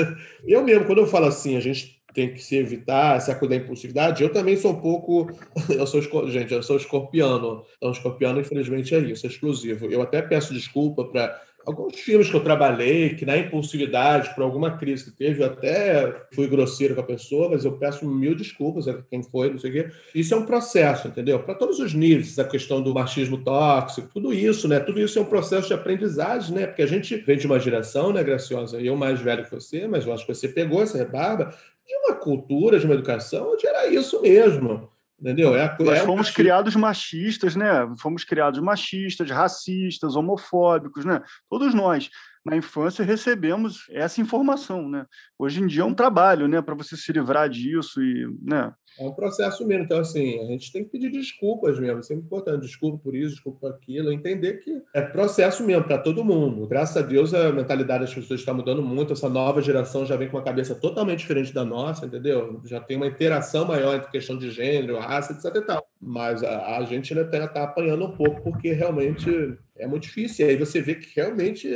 Eu 0.44 0.64
mesmo, 0.64 0.86
quando 0.86 0.98
eu 0.98 1.06
falo 1.06 1.26
assim, 1.26 1.56
a 1.56 1.60
gente 1.60 2.02
tem 2.12 2.34
que 2.34 2.42
se 2.42 2.56
evitar 2.56 3.16
essa 3.16 3.32
coisa 3.36 3.54
da 3.54 3.62
impulsividade, 3.62 4.24
eu 4.24 4.32
também 4.32 4.56
sou 4.56 4.72
um 4.72 4.80
pouco. 4.80 5.30
Eu 5.70 5.86
sou, 5.86 6.02
gente, 6.28 6.52
eu 6.52 6.62
sou 6.62 6.76
escorpiano. 6.76 7.64
Então, 7.76 7.92
escorpiano, 7.92 8.40
infelizmente, 8.40 8.94
é 8.94 8.98
isso, 8.98 9.24
é 9.24 9.30
exclusivo. 9.30 9.86
Eu 9.86 10.02
até 10.02 10.20
peço 10.20 10.52
desculpa 10.52 11.04
para 11.04 11.40
alguns 11.66 11.98
filmes 12.00 12.28
que 12.28 12.36
eu 12.36 12.42
trabalhei, 12.42 13.14
que 13.14 13.24
na 13.24 13.36
impulsividade, 13.36 14.34
por 14.34 14.42
alguma 14.42 14.76
crise 14.76 15.04
que 15.04 15.10
teve, 15.10 15.42
eu 15.42 15.46
até 15.46 16.26
fui 16.32 16.46
grosseiro 16.46 16.94
com 16.94 17.00
a 17.00 17.04
pessoa, 17.04 17.50
mas 17.50 17.64
eu 17.64 17.72
peço 17.72 18.06
mil 18.06 18.34
desculpas 18.34 18.88
a 18.88 19.02
quem 19.02 19.22
foi, 19.22 19.50
não 19.50 19.58
sei 19.58 19.70
o 19.70 19.72
quê. 19.72 19.90
Isso 20.14 20.34
é 20.34 20.36
um 20.36 20.46
processo, 20.46 21.08
entendeu? 21.08 21.38
Para 21.42 21.54
todos 21.54 21.78
os 21.78 21.94
níveis, 21.94 22.38
a 22.38 22.44
questão 22.44 22.82
do 22.82 22.94
machismo 22.94 23.38
tóxico, 23.38 24.08
tudo 24.12 24.32
isso, 24.32 24.68
né? 24.68 24.80
Tudo 24.80 25.00
isso 25.00 25.18
é 25.18 25.22
um 25.22 25.26
processo 25.26 25.68
de 25.68 25.74
aprendizagem, 25.74 26.54
né? 26.54 26.66
Porque 26.66 26.82
a 26.82 26.86
gente 26.86 27.16
vem 27.16 27.38
de 27.38 27.46
uma 27.46 27.58
geração, 27.58 28.12
né, 28.12 28.22
Graciosa? 28.22 28.80
Eu 28.80 28.96
mais 28.96 29.20
velho 29.20 29.44
que 29.44 29.50
você, 29.50 29.86
mas 29.86 30.06
eu 30.06 30.12
acho 30.12 30.26
que 30.26 30.34
você 30.34 30.48
pegou 30.48 30.82
essa 30.82 30.98
rebarba 30.98 31.54
de 31.86 31.94
uma 31.96 32.14
cultura, 32.14 32.78
de 32.78 32.84
uma 32.84 32.94
educação 32.94 33.52
onde 33.52 33.66
era 33.66 33.86
isso 33.88 34.20
mesmo. 34.22 34.91
Entendeu? 35.22 35.54
É, 35.54 35.76
Nós 35.78 35.98
é 36.00 36.04
fomos 36.04 36.30
criados 36.30 36.74
machistas, 36.74 37.54
né? 37.54 37.88
Fomos 37.96 38.24
criados 38.24 38.58
machistas, 38.58 39.30
racistas, 39.30 40.16
homofóbicos, 40.16 41.04
né? 41.04 41.22
Todos 41.48 41.72
nós 41.72 42.10
na 42.44 42.56
infância 42.56 43.04
recebemos 43.04 43.86
essa 43.90 44.20
informação, 44.20 44.88
né? 44.88 45.06
Hoje 45.38 45.62
em 45.62 45.66
dia 45.66 45.82
é 45.82 45.86
um 45.86 45.94
trabalho, 45.94 46.48
né, 46.48 46.60
para 46.60 46.74
você 46.74 46.96
se 46.96 47.12
livrar 47.12 47.48
disso 47.48 48.02
e, 48.02 48.26
né? 48.42 48.72
É 48.98 49.04
um 49.06 49.12
processo 49.12 49.66
mesmo. 49.66 49.84
Então, 49.84 49.98
assim, 49.98 50.38
a 50.40 50.46
gente 50.46 50.70
tem 50.70 50.84
que 50.84 50.90
pedir 50.90 51.10
desculpas 51.10 51.78
mesmo. 51.78 52.00
É 52.00 52.02
sempre 52.02 52.24
importante. 52.24 52.62
Desculpa 52.62 53.02
por 53.02 53.14
isso, 53.14 53.30
desculpa 53.30 53.60
por 53.60 53.70
aquilo. 53.70 54.12
Entender 54.12 54.54
que 54.58 54.82
é 54.94 55.00
processo 55.00 55.64
mesmo 55.64 55.84
para 55.84 55.98
todo 55.98 56.24
mundo. 56.24 56.66
Graças 56.66 56.96
a 56.96 57.02
Deus, 57.02 57.32
a 57.32 57.50
mentalidade 57.52 58.04
das 58.04 58.14
pessoas 58.14 58.40
está 58.40 58.52
mudando 58.52 58.82
muito. 58.82 59.12
Essa 59.12 59.28
nova 59.28 59.62
geração 59.62 60.04
já 60.04 60.16
vem 60.16 60.28
com 60.28 60.36
uma 60.36 60.44
cabeça 60.44 60.74
totalmente 60.74 61.20
diferente 61.20 61.54
da 61.54 61.64
nossa, 61.64 62.06
entendeu? 62.06 62.60
Já 62.64 62.80
tem 62.80 62.96
uma 62.96 63.06
interação 63.06 63.64
maior 63.64 63.96
entre 63.96 64.10
questão 64.10 64.36
de 64.36 64.50
gênero, 64.50 64.98
raça, 64.98 65.32
etc. 65.32 65.56
E 65.56 65.66
tal. 65.66 65.86
Mas 66.00 66.42
a, 66.42 66.76
a 66.76 66.84
gente 66.84 67.14
ainda 67.14 67.46
está 67.46 67.64
apanhando 67.64 68.04
um 68.04 68.16
pouco, 68.16 68.42
porque 68.42 68.72
realmente 68.72 69.56
é 69.78 69.86
muito 69.86 70.02
difícil. 70.02 70.46
E 70.46 70.50
aí 70.50 70.56
você 70.56 70.82
vê 70.82 70.96
que 70.96 71.08
realmente 71.16 71.68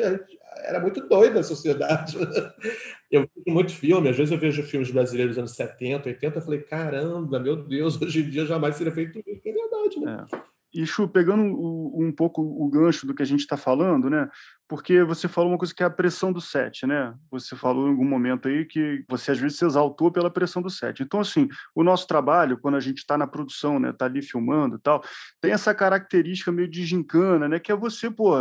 era 0.65 0.81
muito 0.81 1.07
doida 1.09 1.41
a 1.41 1.45
sociedade. 1.45 2.17
Eu 3.11 3.21
vejo 3.21 3.55
muito 3.55 3.73
filme, 3.73 4.09
às 4.09 4.17
vezes 4.17 4.33
eu 4.33 4.39
vejo 4.39 4.65
filmes 4.65 4.91
brasileiros 4.91 5.37
dos 5.37 5.39
anos 5.39 5.53
70, 5.53 6.09
80, 6.09 6.39
eu 6.39 6.43
falei, 6.43 6.61
caramba, 6.63 7.39
meu 7.39 7.55
Deus, 7.55 7.97
hoje 8.03 8.21
em 8.21 8.29
dia 8.29 8.45
jamais 8.45 8.75
seria 8.75 8.93
feito 8.93 9.21
isso. 9.21 9.43
É 9.47 9.53
verdade, 9.53 10.01
né? 10.01 10.27
É. 10.33 10.57
E, 10.75 10.85
Chu, 10.85 11.09
pegando 11.09 11.43
um, 11.43 12.13
pouco 12.13 12.43
o 12.43 12.69
gancho 12.69 13.07
do 13.07 13.15
que 13.15 13.23
a 13.23 13.27
gente 13.27 13.41
está 13.41 13.57
falando, 13.57 14.11
né? 14.11 14.29
Porque 14.69 15.03
você 15.05 15.27
falou 15.27 15.53
uma 15.53 15.57
coisa 15.57 15.75
que 15.75 15.83
é 15.83 15.87
a 15.87 15.91
pressão 15.91 16.31
do 16.31 16.41
set, 16.41 16.87
né? 16.87 17.15
Você 17.31 17.57
falou 17.57 17.87
em 17.87 17.93
algum 17.93 18.05
momento 18.05 18.47
aí 18.47 18.67
que 18.67 19.03
você 19.09 19.31
às 19.31 19.39
vezes 19.39 19.57
se 19.57 19.65
exaltou 19.65 20.13
pela 20.13 20.31
pressão 20.31 20.61
do 20.61 20.69
set. 20.69 21.03
Então, 21.03 21.21
assim, 21.21 21.49
o 21.75 21.83
nosso 21.83 22.07
trabalho, 22.07 22.59
quando 22.59 22.75
a 22.75 22.81
gente 22.81 22.99
está 22.99 23.17
na 23.17 23.27
produção, 23.27 23.79
né? 23.79 23.91
Tá 23.91 24.05
ali 24.05 24.21
filmando 24.21 24.77
e 24.77 24.81
tal, 24.81 25.03
tem 25.41 25.53
essa 25.53 25.75
característica 25.75 26.53
meio 26.53 26.69
de 26.69 26.85
gincana, 26.85 27.49
né? 27.49 27.59
Que 27.59 27.73
é 27.73 27.77
você, 27.77 28.11
pô, 28.11 28.35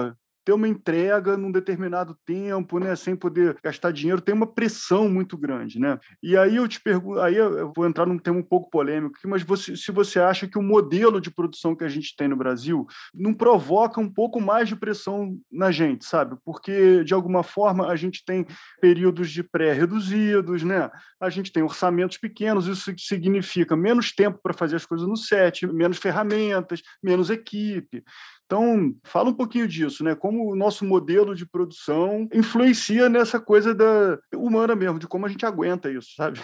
ter 0.46 0.54
uma 0.54 0.68
entrega 0.68 1.36
num 1.36 1.52
determinado 1.52 2.16
tempo, 2.24 2.80
né, 2.80 2.96
sem 2.96 3.16
poder 3.16 3.58
gastar 3.64 3.92
dinheiro, 3.92 4.22
tem 4.22 4.36
uma 4.36 4.46
pressão 4.46 5.10
muito 5.10 5.36
grande, 5.36 5.80
né? 5.80 6.00
E 6.22 6.38
aí 6.38 6.58
eu 6.58 6.68
te 6.68 6.80
pergunto, 6.80 7.20
aí 7.20 7.36
eu 7.36 7.74
vou 7.76 7.88
entrar 7.88 8.06
num 8.06 8.20
tema 8.20 8.38
um 8.38 8.44
pouco 8.44 8.70
polêmico, 8.70 9.18
mas 9.26 9.42
você, 9.42 9.76
se 9.76 9.92
você 9.92 10.20
acha 10.20 10.48
que 10.48 10.60
o 10.60 10.62
modelo 10.62 11.20
de 11.20 11.32
produção 11.32 11.76
que 11.76 11.84
a 11.84 11.90
gente 11.90 12.16
tem 12.16 12.28
no 12.28 12.36
Brasil 12.36 12.86
não 13.14 13.34
provoca 13.34 14.00
um 14.00 14.10
pouco 14.10 14.40
mais 14.40 14.70
de 14.70 14.76
pressão 14.76 15.36
na 15.52 15.72
gente, 15.72 16.06
sabe? 16.06 16.38
Porque 16.46 17.04
de 17.04 17.14
alguma 17.14 17.42
forma 17.42 17.88
a 17.88 17.96
gente 17.96 18.24
tem 18.24 18.46
períodos 18.80 19.32
de 19.32 19.42
pré 19.42 19.74
reduzidos, 19.74 20.62
né? 20.62 20.92
A 21.20 21.30
gente 21.30 21.52
tem 21.52 21.64
orçamentos 21.64 22.18
pequenos, 22.18 22.68
isso 22.68 22.94
significa 23.00 23.76
menos 23.76 24.12
tempo 24.12 24.40
para 24.44 24.54
fazer 24.54 24.76
as 24.76 24.86
coisas 24.86 25.08
no 25.08 25.18
set, 25.18 25.66
menos 25.66 25.98
ferramentas, 25.98 26.82
menos 27.02 27.32
equipe. 27.32 28.04
Então, 28.46 28.94
fala 29.04 29.30
um 29.30 29.34
pouquinho 29.34 29.68
disso, 29.68 30.04
né? 30.04 30.14
Como 30.16 30.52
o 30.52 30.56
nosso 30.56 30.86
modelo 30.86 31.36
de 31.36 31.46
produção 31.46 32.28
influencia 32.34 33.10
nessa 33.10 33.40
coisa 33.40 33.74
da 33.74 34.20
humana 34.36 34.76
mesmo, 34.76 35.00
de 35.00 35.08
como 35.08 35.26
a 35.26 35.30
gente 35.30 35.46
aguenta 35.46 35.92
isso, 35.92 36.10
sabe? 36.16 36.40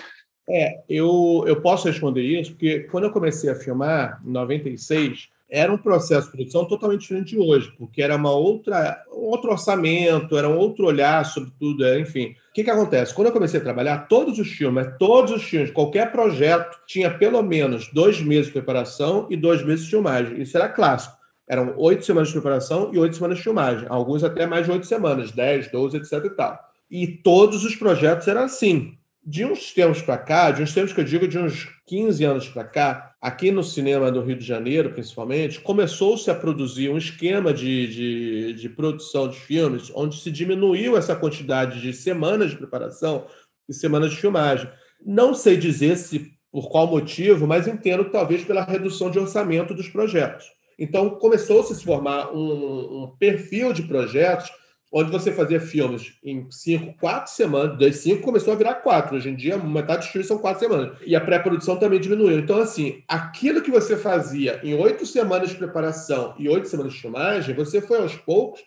É, 0.49 0.81
eu, 0.89 1.43
eu 1.47 1.61
posso 1.61 1.87
responder 1.87 2.23
isso, 2.23 2.51
porque 2.51 2.81
quando 2.91 3.05
eu 3.05 3.11
comecei 3.11 3.49
a 3.49 3.55
filmar, 3.55 4.19
em 4.25 4.31
96, 4.31 5.29
era 5.51 5.71
um 5.71 5.77
processo 5.77 6.27
de 6.27 6.37
produção 6.37 6.65
totalmente 6.65 7.01
diferente 7.01 7.35
de 7.35 7.39
hoje, 7.39 7.71
porque 7.77 8.01
era 8.01 8.15
uma 8.15 8.31
outra, 8.31 9.03
um 9.13 9.25
outro 9.25 9.51
orçamento, 9.51 10.37
era 10.37 10.49
um 10.49 10.57
outro 10.57 10.85
olhar 10.85 11.23
sobre 11.25 11.51
tudo, 11.59 11.85
enfim. 11.99 12.35
O 12.49 12.53
que, 12.53 12.63
que 12.63 12.69
acontece? 12.69 13.13
Quando 13.13 13.27
eu 13.27 13.33
comecei 13.33 13.59
a 13.59 13.63
trabalhar, 13.63 14.07
todos 14.07 14.39
os 14.39 14.47
filmes, 14.47 14.87
todos 14.97 15.31
os 15.31 15.43
filmes, 15.43 15.69
qualquer 15.69 16.11
projeto 16.11 16.79
tinha 16.87 17.11
pelo 17.11 17.43
menos 17.43 17.89
dois 17.93 18.21
meses 18.21 18.47
de 18.47 18.53
preparação 18.53 19.27
e 19.29 19.35
dois 19.35 19.63
meses 19.63 19.83
de 19.83 19.91
filmagem. 19.91 20.41
Isso 20.41 20.57
era 20.57 20.69
clássico. 20.69 21.20
Eram 21.51 21.73
oito 21.75 22.05
semanas 22.05 22.29
de 22.29 22.35
preparação 22.35 22.91
e 22.93 22.97
oito 22.97 23.17
semanas 23.17 23.39
de 23.39 23.43
filmagem. 23.43 23.85
Alguns 23.89 24.23
até 24.23 24.47
mais 24.47 24.65
de 24.65 24.71
oito 24.71 24.87
semanas, 24.87 25.31
dez, 25.31 25.69
doze, 25.69 25.97
etc 25.97 26.23
e 26.23 26.29
tal. 26.29 26.57
E 26.89 27.05
todos 27.05 27.65
os 27.65 27.75
projetos 27.75 28.25
eram 28.25 28.43
assim. 28.43 28.93
De 29.21 29.43
uns 29.43 29.73
tempos 29.73 30.01
para 30.01 30.17
cá, 30.17 30.49
de 30.49 30.63
uns 30.63 30.73
tempos 30.73 30.93
que 30.93 31.01
eu 31.01 31.03
digo 31.03 31.27
de 31.27 31.37
uns 31.37 31.67
15 31.87 32.23
anos 32.23 32.47
para 32.47 32.63
cá, 32.63 33.15
aqui 33.19 33.51
no 33.51 33.65
cinema 33.65 34.09
do 34.09 34.21
Rio 34.21 34.37
de 34.37 34.45
Janeiro, 34.45 34.93
principalmente, 34.93 35.59
começou-se 35.59 36.31
a 36.31 36.33
produzir 36.33 36.89
um 36.89 36.97
esquema 36.97 37.53
de, 37.53 37.87
de, 37.87 38.53
de 38.53 38.69
produção 38.69 39.27
de 39.27 39.37
filmes 39.37 39.91
onde 39.93 40.21
se 40.21 40.31
diminuiu 40.31 40.95
essa 40.95 41.17
quantidade 41.17 41.81
de 41.81 41.91
semanas 41.91 42.51
de 42.51 42.55
preparação 42.55 43.25
e 43.67 43.73
semanas 43.73 44.11
de 44.11 44.17
filmagem. 44.21 44.71
Não 45.05 45.33
sei 45.33 45.57
dizer 45.57 45.97
se 45.97 46.31
por 46.49 46.69
qual 46.69 46.87
motivo, 46.87 47.45
mas 47.45 47.67
entendo 47.67 48.05
que 48.05 48.11
talvez 48.11 48.41
pela 48.45 48.63
redução 48.63 49.11
de 49.11 49.19
orçamento 49.19 49.73
dos 49.73 49.89
projetos. 49.89 50.45
Então, 50.81 51.11
começou-se 51.11 51.71
a 51.71 51.75
se 51.75 51.85
formar 51.85 52.35
um, 52.35 53.03
um, 53.03 53.15
perfil 53.19 53.71
de 53.71 53.83
projetos 53.83 54.51
onde 54.91 55.11
você 55.11 55.31
fazia 55.31 55.61
filmes 55.61 56.13
em 56.23 56.49
cinco, 56.49 56.97
quatro 56.99 57.31
semanas, 57.31 57.77
das 57.77 57.97
cinco 57.97 58.23
começou 58.23 58.51
a 58.51 58.57
virar 58.57 58.73
quatro. 58.75 59.15
Hoje 59.15 59.29
em 59.29 59.35
dia, 59.35 59.59
metade 59.59 59.99
dos 59.99 60.07
filmes 60.07 60.27
são 60.27 60.39
quatro 60.39 60.59
semanas. 60.59 60.97
E 61.05 61.15
a 61.15 61.21
pré-produção 61.21 61.77
também 61.77 61.99
diminuiu. 61.99 62.39
Então, 62.39 62.57
assim, 62.57 63.03
aquilo 63.07 63.61
que 63.61 63.69
você 63.69 63.95
fazia 63.95 64.59
em 64.63 64.73
oito 64.73 65.05
semanas 65.05 65.49
de 65.49 65.55
preparação 65.55 66.33
e 66.39 66.49
oito 66.49 66.67
semanas 66.67 66.93
de 66.93 66.99
filmagem, 66.99 67.55
você 67.55 67.79
foi 67.79 67.99
aos 67.99 68.15
poucos 68.15 68.61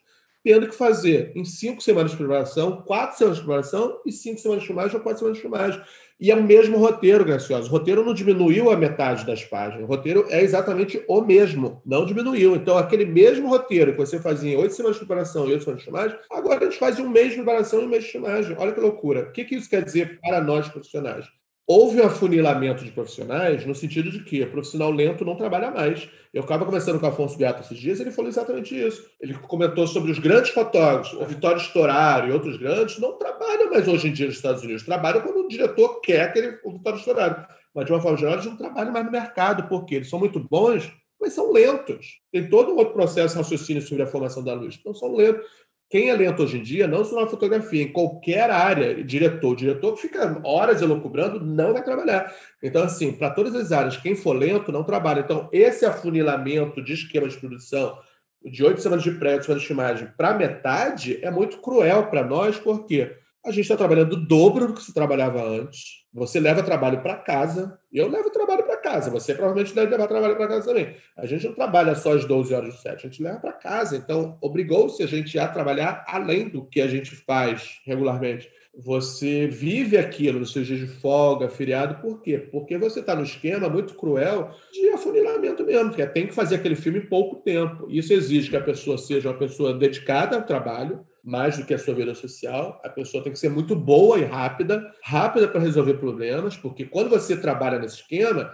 tendo 0.45 0.69
que 0.69 0.75
fazer 0.75 1.33
em 1.35 1.45
cinco 1.45 1.83
semanas 1.83 2.13
de 2.13 2.19
preparação, 2.19 2.83
quatro 2.83 3.19
semanas 3.19 3.39
de 3.39 3.45
preparação 3.45 4.01
e 4.07 4.13
cinco 4.13 4.39
semanas 4.39 4.63
de 4.63 4.67
filmagem 4.69 4.97
ou 4.97 5.03
quatro 5.03 5.19
semanas 5.19 5.39
de 5.39 5.43
filmagem. 5.43 5.83
E 6.21 6.31
é 6.31 6.35
o 6.35 6.43
mesmo 6.43 6.79
roteiro, 6.79 7.25
Gracioso. 7.25 7.69
O 7.69 7.73
roteiro 7.73 8.05
não 8.05 8.15
diminuiu 8.15 8.71
a 8.71 8.77
metade 8.77 9.27
das 9.27 9.45
páginas. 9.45 9.83
O 9.83 9.87
roteiro 9.87 10.27
é 10.31 10.43
exatamente 10.43 11.03
o 11.09 11.21
mesmo, 11.21 11.83
não 11.85 12.07
diminuiu. 12.07 12.55
Então, 12.55 12.79
aquele 12.79 13.05
mesmo 13.05 13.49
roteiro 13.49 13.93
que 13.93 13.99
você 13.99 14.21
fazia 14.21 14.53
em 14.53 14.57
oito 14.57 14.75
semanas 14.75 14.97
de 14.97 15.05
preparação 15.05 15.47
e 15.47 15.53
oito 15.53 15.65
semanas 15.65 15.81
de 15.81 15.85
filmagem, 15.85 16.19
agora 16.31 16.61
a 16.61 16.65
gente 16.65 16.79
faz 16.79 16.99
um 17.01 17.09
mês 17.09 17.31
de 17.31 17.37
preparação 17.37 17.83
e 17.83 17.85
um 17.85 17.89
mês 17.89 18.05
de 18.05 18.11
filmagem. 18.13 18.57
Olha 18.59 18.73
que 18.73 18.81
loucura. 18.81 19.23
O 19.23 19.33
que, 19.33 19.45
que 19.45 19.57
isso 19.57 19.69
quer 19.69 19.85
dizer 19.85 20.21
para 20.21 20.41
nós 20.41 20.69
profissionais? 20.69 21.27
Houve 21.67 21.99
um 21.99 22.05
afunilamento 22.05 22.85
de 22.85 22.91
profissionais 22.91 23.65
no 23.65 23.75
sentido 23.75 24.11
de 24.11 24.23
que 24.23 24.43
o 24.43 24.51
profissional 24.51 24.91
lento 24.91 25.25
não 25.25 25.35
trabalha 25.35 25.71
mais. 25.71 26.07
Eu 26.33 26.43
estava 26.43 26.63
conversando 26.63 27.01
com 27.01 27.07
o 27.07 27.09
Afonso 27.09 27.39
Beato 27.39 27.63
esses 27.63 27.79
dias, 27.79 28.01
ele 28.01 28.11
falou 28.11 28.29
exatamente 28.29 28.79
isso. 28.79 29.03
Ele 29.19 29.33
comentou 29.33 29.87
sobre 29.87 30.11
os 30.11 30.19
grandes 30.19 30.51
fotógrafos, 30.51 31.15
o 31.15 31.25
Vitório 31.25 31.59
Storaro 31.59 32.29
e 32.29 32.33
outros 32.33 32.59
grandes, 32.59 32.99
não 32.99 33.17
trabalham 33.17 33.71
mais 33.71 33.89
hoje 33.89 34.09
em 34.09 34.13
dia 34.13 34.27
nos 34.27 34.37
Estados 34.37 34.63
Unidos. 34.63 34.83
Trabalham 34.83 35.23
quando 35.23 35.39
o 35.39 35.49
diretor 35.49 36.01
quer 36.03 36.23
aquele, 36.23 36.59
o 36.65 36.73
Vitório 36.73 36.99
Storaro. 36.99 37.47
Mas, 37.75 37.87
de 37.87 37.93
uma 37.93 38.01
forma 38.01 38.19
geral, 38.19 38.35
eles 38.35 38.45
não 38.45 38.57
trabalham 38.57 38.93
mais 38.93 39.07
no 39.07 39.11
mercado, 39.11 39.67
porque 39.67 39.95
eles 39.95 40.11
são 40.11 40.19
muito 40.19 40.39
bons, 40.39 40.93
mas 41.19 41.33
são 41.33 41.51
lentos. 41.51 42.21
Tem 42.31 42.47
todo 42.47 42.73
um 42.73 42.77
outro 42.77 42.93
processo 42.93 43.35
de 43.35 43.41
raciocínio 43.41 43.83
sobre 43.83 44.03
a 44.03 44.07
formação 44.07 44.45
da 44.45 44.53
luz. 44.53 44.77
Então, 44.79 44.93
são 44.95 45.15
lentos. 45.15 45.47
Quem 45.91 46.09
é 46.09 46.15
lento 46.15 46.43
hoje 46.43 46.59
em 46.59 46.63
dia, 46.63 46.89
não 46.89 47.05
só 47.05 47.21
na 47.21 47.27
fotografia, 47.27 47.83
em 47.83 47.93
qualquer 47.93 48.51
área, 48.51 49.03
diretor, 49.05 49.55
diretor 49.55 49.95
que 49.95 50.03
fica 50.03 50.41
horas 50.45 50.83
elocubrando, 50.83 51.45
não 51.45 51.73
vai 51.73 51.85
trabalhar. 51.85 52.35
Então, 52.63 52.83
assim, 52.83 53.13
para 53.13 53.31
todas 53.31 53.55
as 53.55 53.71
áreas, 53.71 53.97
quem 53.97 54.17
for 54.17 54.33
lento 54.33 54.73
não 54.73 54.83
trabalha. 54.83 55.21
Então, 55.21 55.49
esse 55.53 55.85
afunilamento 55.85 56.83
de 56.83 56.95
esquema 56.95 57.29
de 57.29 57.37
produção 57.37 57.99
de 58.45 58.65
oito 58.65 58.81
semanas 58.81 59.05
de 59.05 59.13
pré, 59.13 59.35
oito 59.35 59.45
semanas 59.45 59.99
de 59.99 60.07
para 60.17 60.35
metade 60.35 61.19
é 61.23 61.31
muito 61.31 61.59
cruel 61.59 62.07
para 62.07 62.25
nós, 62.25 62.59
porque 62.59 63.17
a 63.45 63.51
gente 63.51 63.63
está 63.63 63.77
trabalhando 63.77 64.15
o 64.15 64.27
dobro 64.27 64.67
do 64.67 64.75
que 64.75 64.83
se 64.83 64.93
trabalhava 64.93 65.43
antes 65.43 66.05
você 66.15 66.39
leva 66.39 66.63
trabalho 66.63 67.03
para 67.03 67.17
casa, 67.17 67.77
eu 67.93 68.09
levo 68.09 68.31
trabalho 68.31 68.63
para 68.63 68.74
casa, 68.85 69.11
você 69.11 69.35
provavelmente 69.35 69.75
deve 69.75 69.91
levar 69.91 70.07
trabalho 70.07 70.37
para 70.37 70.47
casa 70.47 70.67
também. 70.67 70.95
A 71.17 71.25
gente 71.25 71.47
não 71.47 71.55
trabalha 71.55 71.95
só 71.95 72.13
as 72.13 72.27
12 72.27 72.55
horas 72.55 72.75
do 72.75 72.81
set, 72.81 72.95
a 72.95 73.09
gente 73.09 73.23
leva 73.23 73.41
para 73.41 73.53
casa. 73.53 73.97
Então, 73.97 74.37
obrigou-se 74.43 75.03
a 75.03 75.07
gente 75.07 75.39
a 75.39 75.49
trabalhar 75.49 76.05
além 76.07 76.49
do 76.49 76.65
que 76.67 76.83
a 76.83 76.87
gente 76.87 77.17
faz 77.17 77.81
regularmente. 77.87 78.51
Você 78.77 79.47
vive 79.47 79.97
aquilo 79.97 80.41
nos 80.41 80.53
seus 80.53 80.67
dias 80.67 80.81
de 80.81 80.87
folga, 80.87 81.49
feriado, 81.49 82.03
por 82.03 82.21
quê? 82.21 82.39
Porque 82.39 82.77
você 82.77 83.01
está 83.01 83.15
no 83.15 83.23
esquema 83.23 83.69
muito 83.69 83.95
cruel 83.95 84.51
de 84.73 84.91
afunilamento 84.91 85.65
mesmo, 85.65 85.95
que 85.95 86.03
é 86.03 86.07
tem 86.07 86.27
que 86.27 86.35
fazer 86.35 86.57
aquele 86.57 86.75
filme 86.75 86.99
em 86.99 87.07
pouco 87.07 87.37
tempo. 87.37 87.87
Isso 87.89 88.13
exige 88.13 88.51
que 88.51 88.57
a 88.57 88.61
pessoa 88.61 88.99
seja 88.99 89.31
uma 89.31 89.39
pessoa 89.39 89.73
dedicada 89.73 90.37
ao 90.37 90.43
trabalho, 90.43 91.07
mais 91.23 91.57
do 91.57 91.65
que 91.65 91.73
a 91.73 91.79
sua 91.79 91.95
vida 91.95 92.15
social. 92.15 92.81
A 92.85 92.89
pessoa 92.89 93.23
tem 93.23 93.33
que 93.33 93.39
ser 93.39 93.49
muito 93.49 93.77
boa 93.77 94.19
e 94.19 94.25
rápida, 94.25 94.93
rápida 95.03 95.47
para 95.47 95.61
resolver 95.61 95.95
problemas, 95.95 96.57
porque 96.57 96.85
quando 96.85 97.09
você 97.09 97.37
trabalha 97.37 97.79
nesse 97.79 97.97
esquema, 97.97 98.51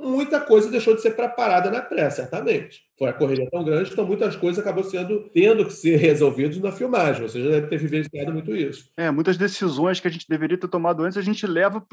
muita 0.00 0.40
coisa 0.40 0.70
deixou 0.70 0.94
de 0.94 1.02
ser 1.02 1.12
preparada 1.12 1.70
na 1.70 1.80
pré, 1.80 2.08
certamente. 2.10 2.82
Foi 2.98 3.08
a 3.08 3.12
correria 3.12 3.48
tão 3.50 3.64
grande, 3.64 3.92
então 3.92 4.06
muitas 4.06 4.36
coisas 4.36 4.58
acabou 4.58 4.84
sendo 4.84 5.30
tendo 5.30 5.64
que 5.64 5.72
ser 5.72 5.96
resolvidas 5.96 6.58
na 6.58 6.72
filmagem. 6.72 7.22
Você 7.22 7.42
já 7.42 7.50
deve 7.50 7.66
ter 7.68 7.78
vivenciado 7.78 8.32
muito 8.32 8.54
isso. 8.54 8.90
É, 8.96 9.10
muitas 9.10 9.36
decisões 9.36 10.00
que 10.00 10.08
a 10.08 10.10
gente 10.10 10.28
deveria 10.28 10.58
ter 10.58 10.68
tomado 10.68 11.02
antes, 11.02 11.18
a 11.18 11.22
gente 11.22 11.46
leva 11.46 11.84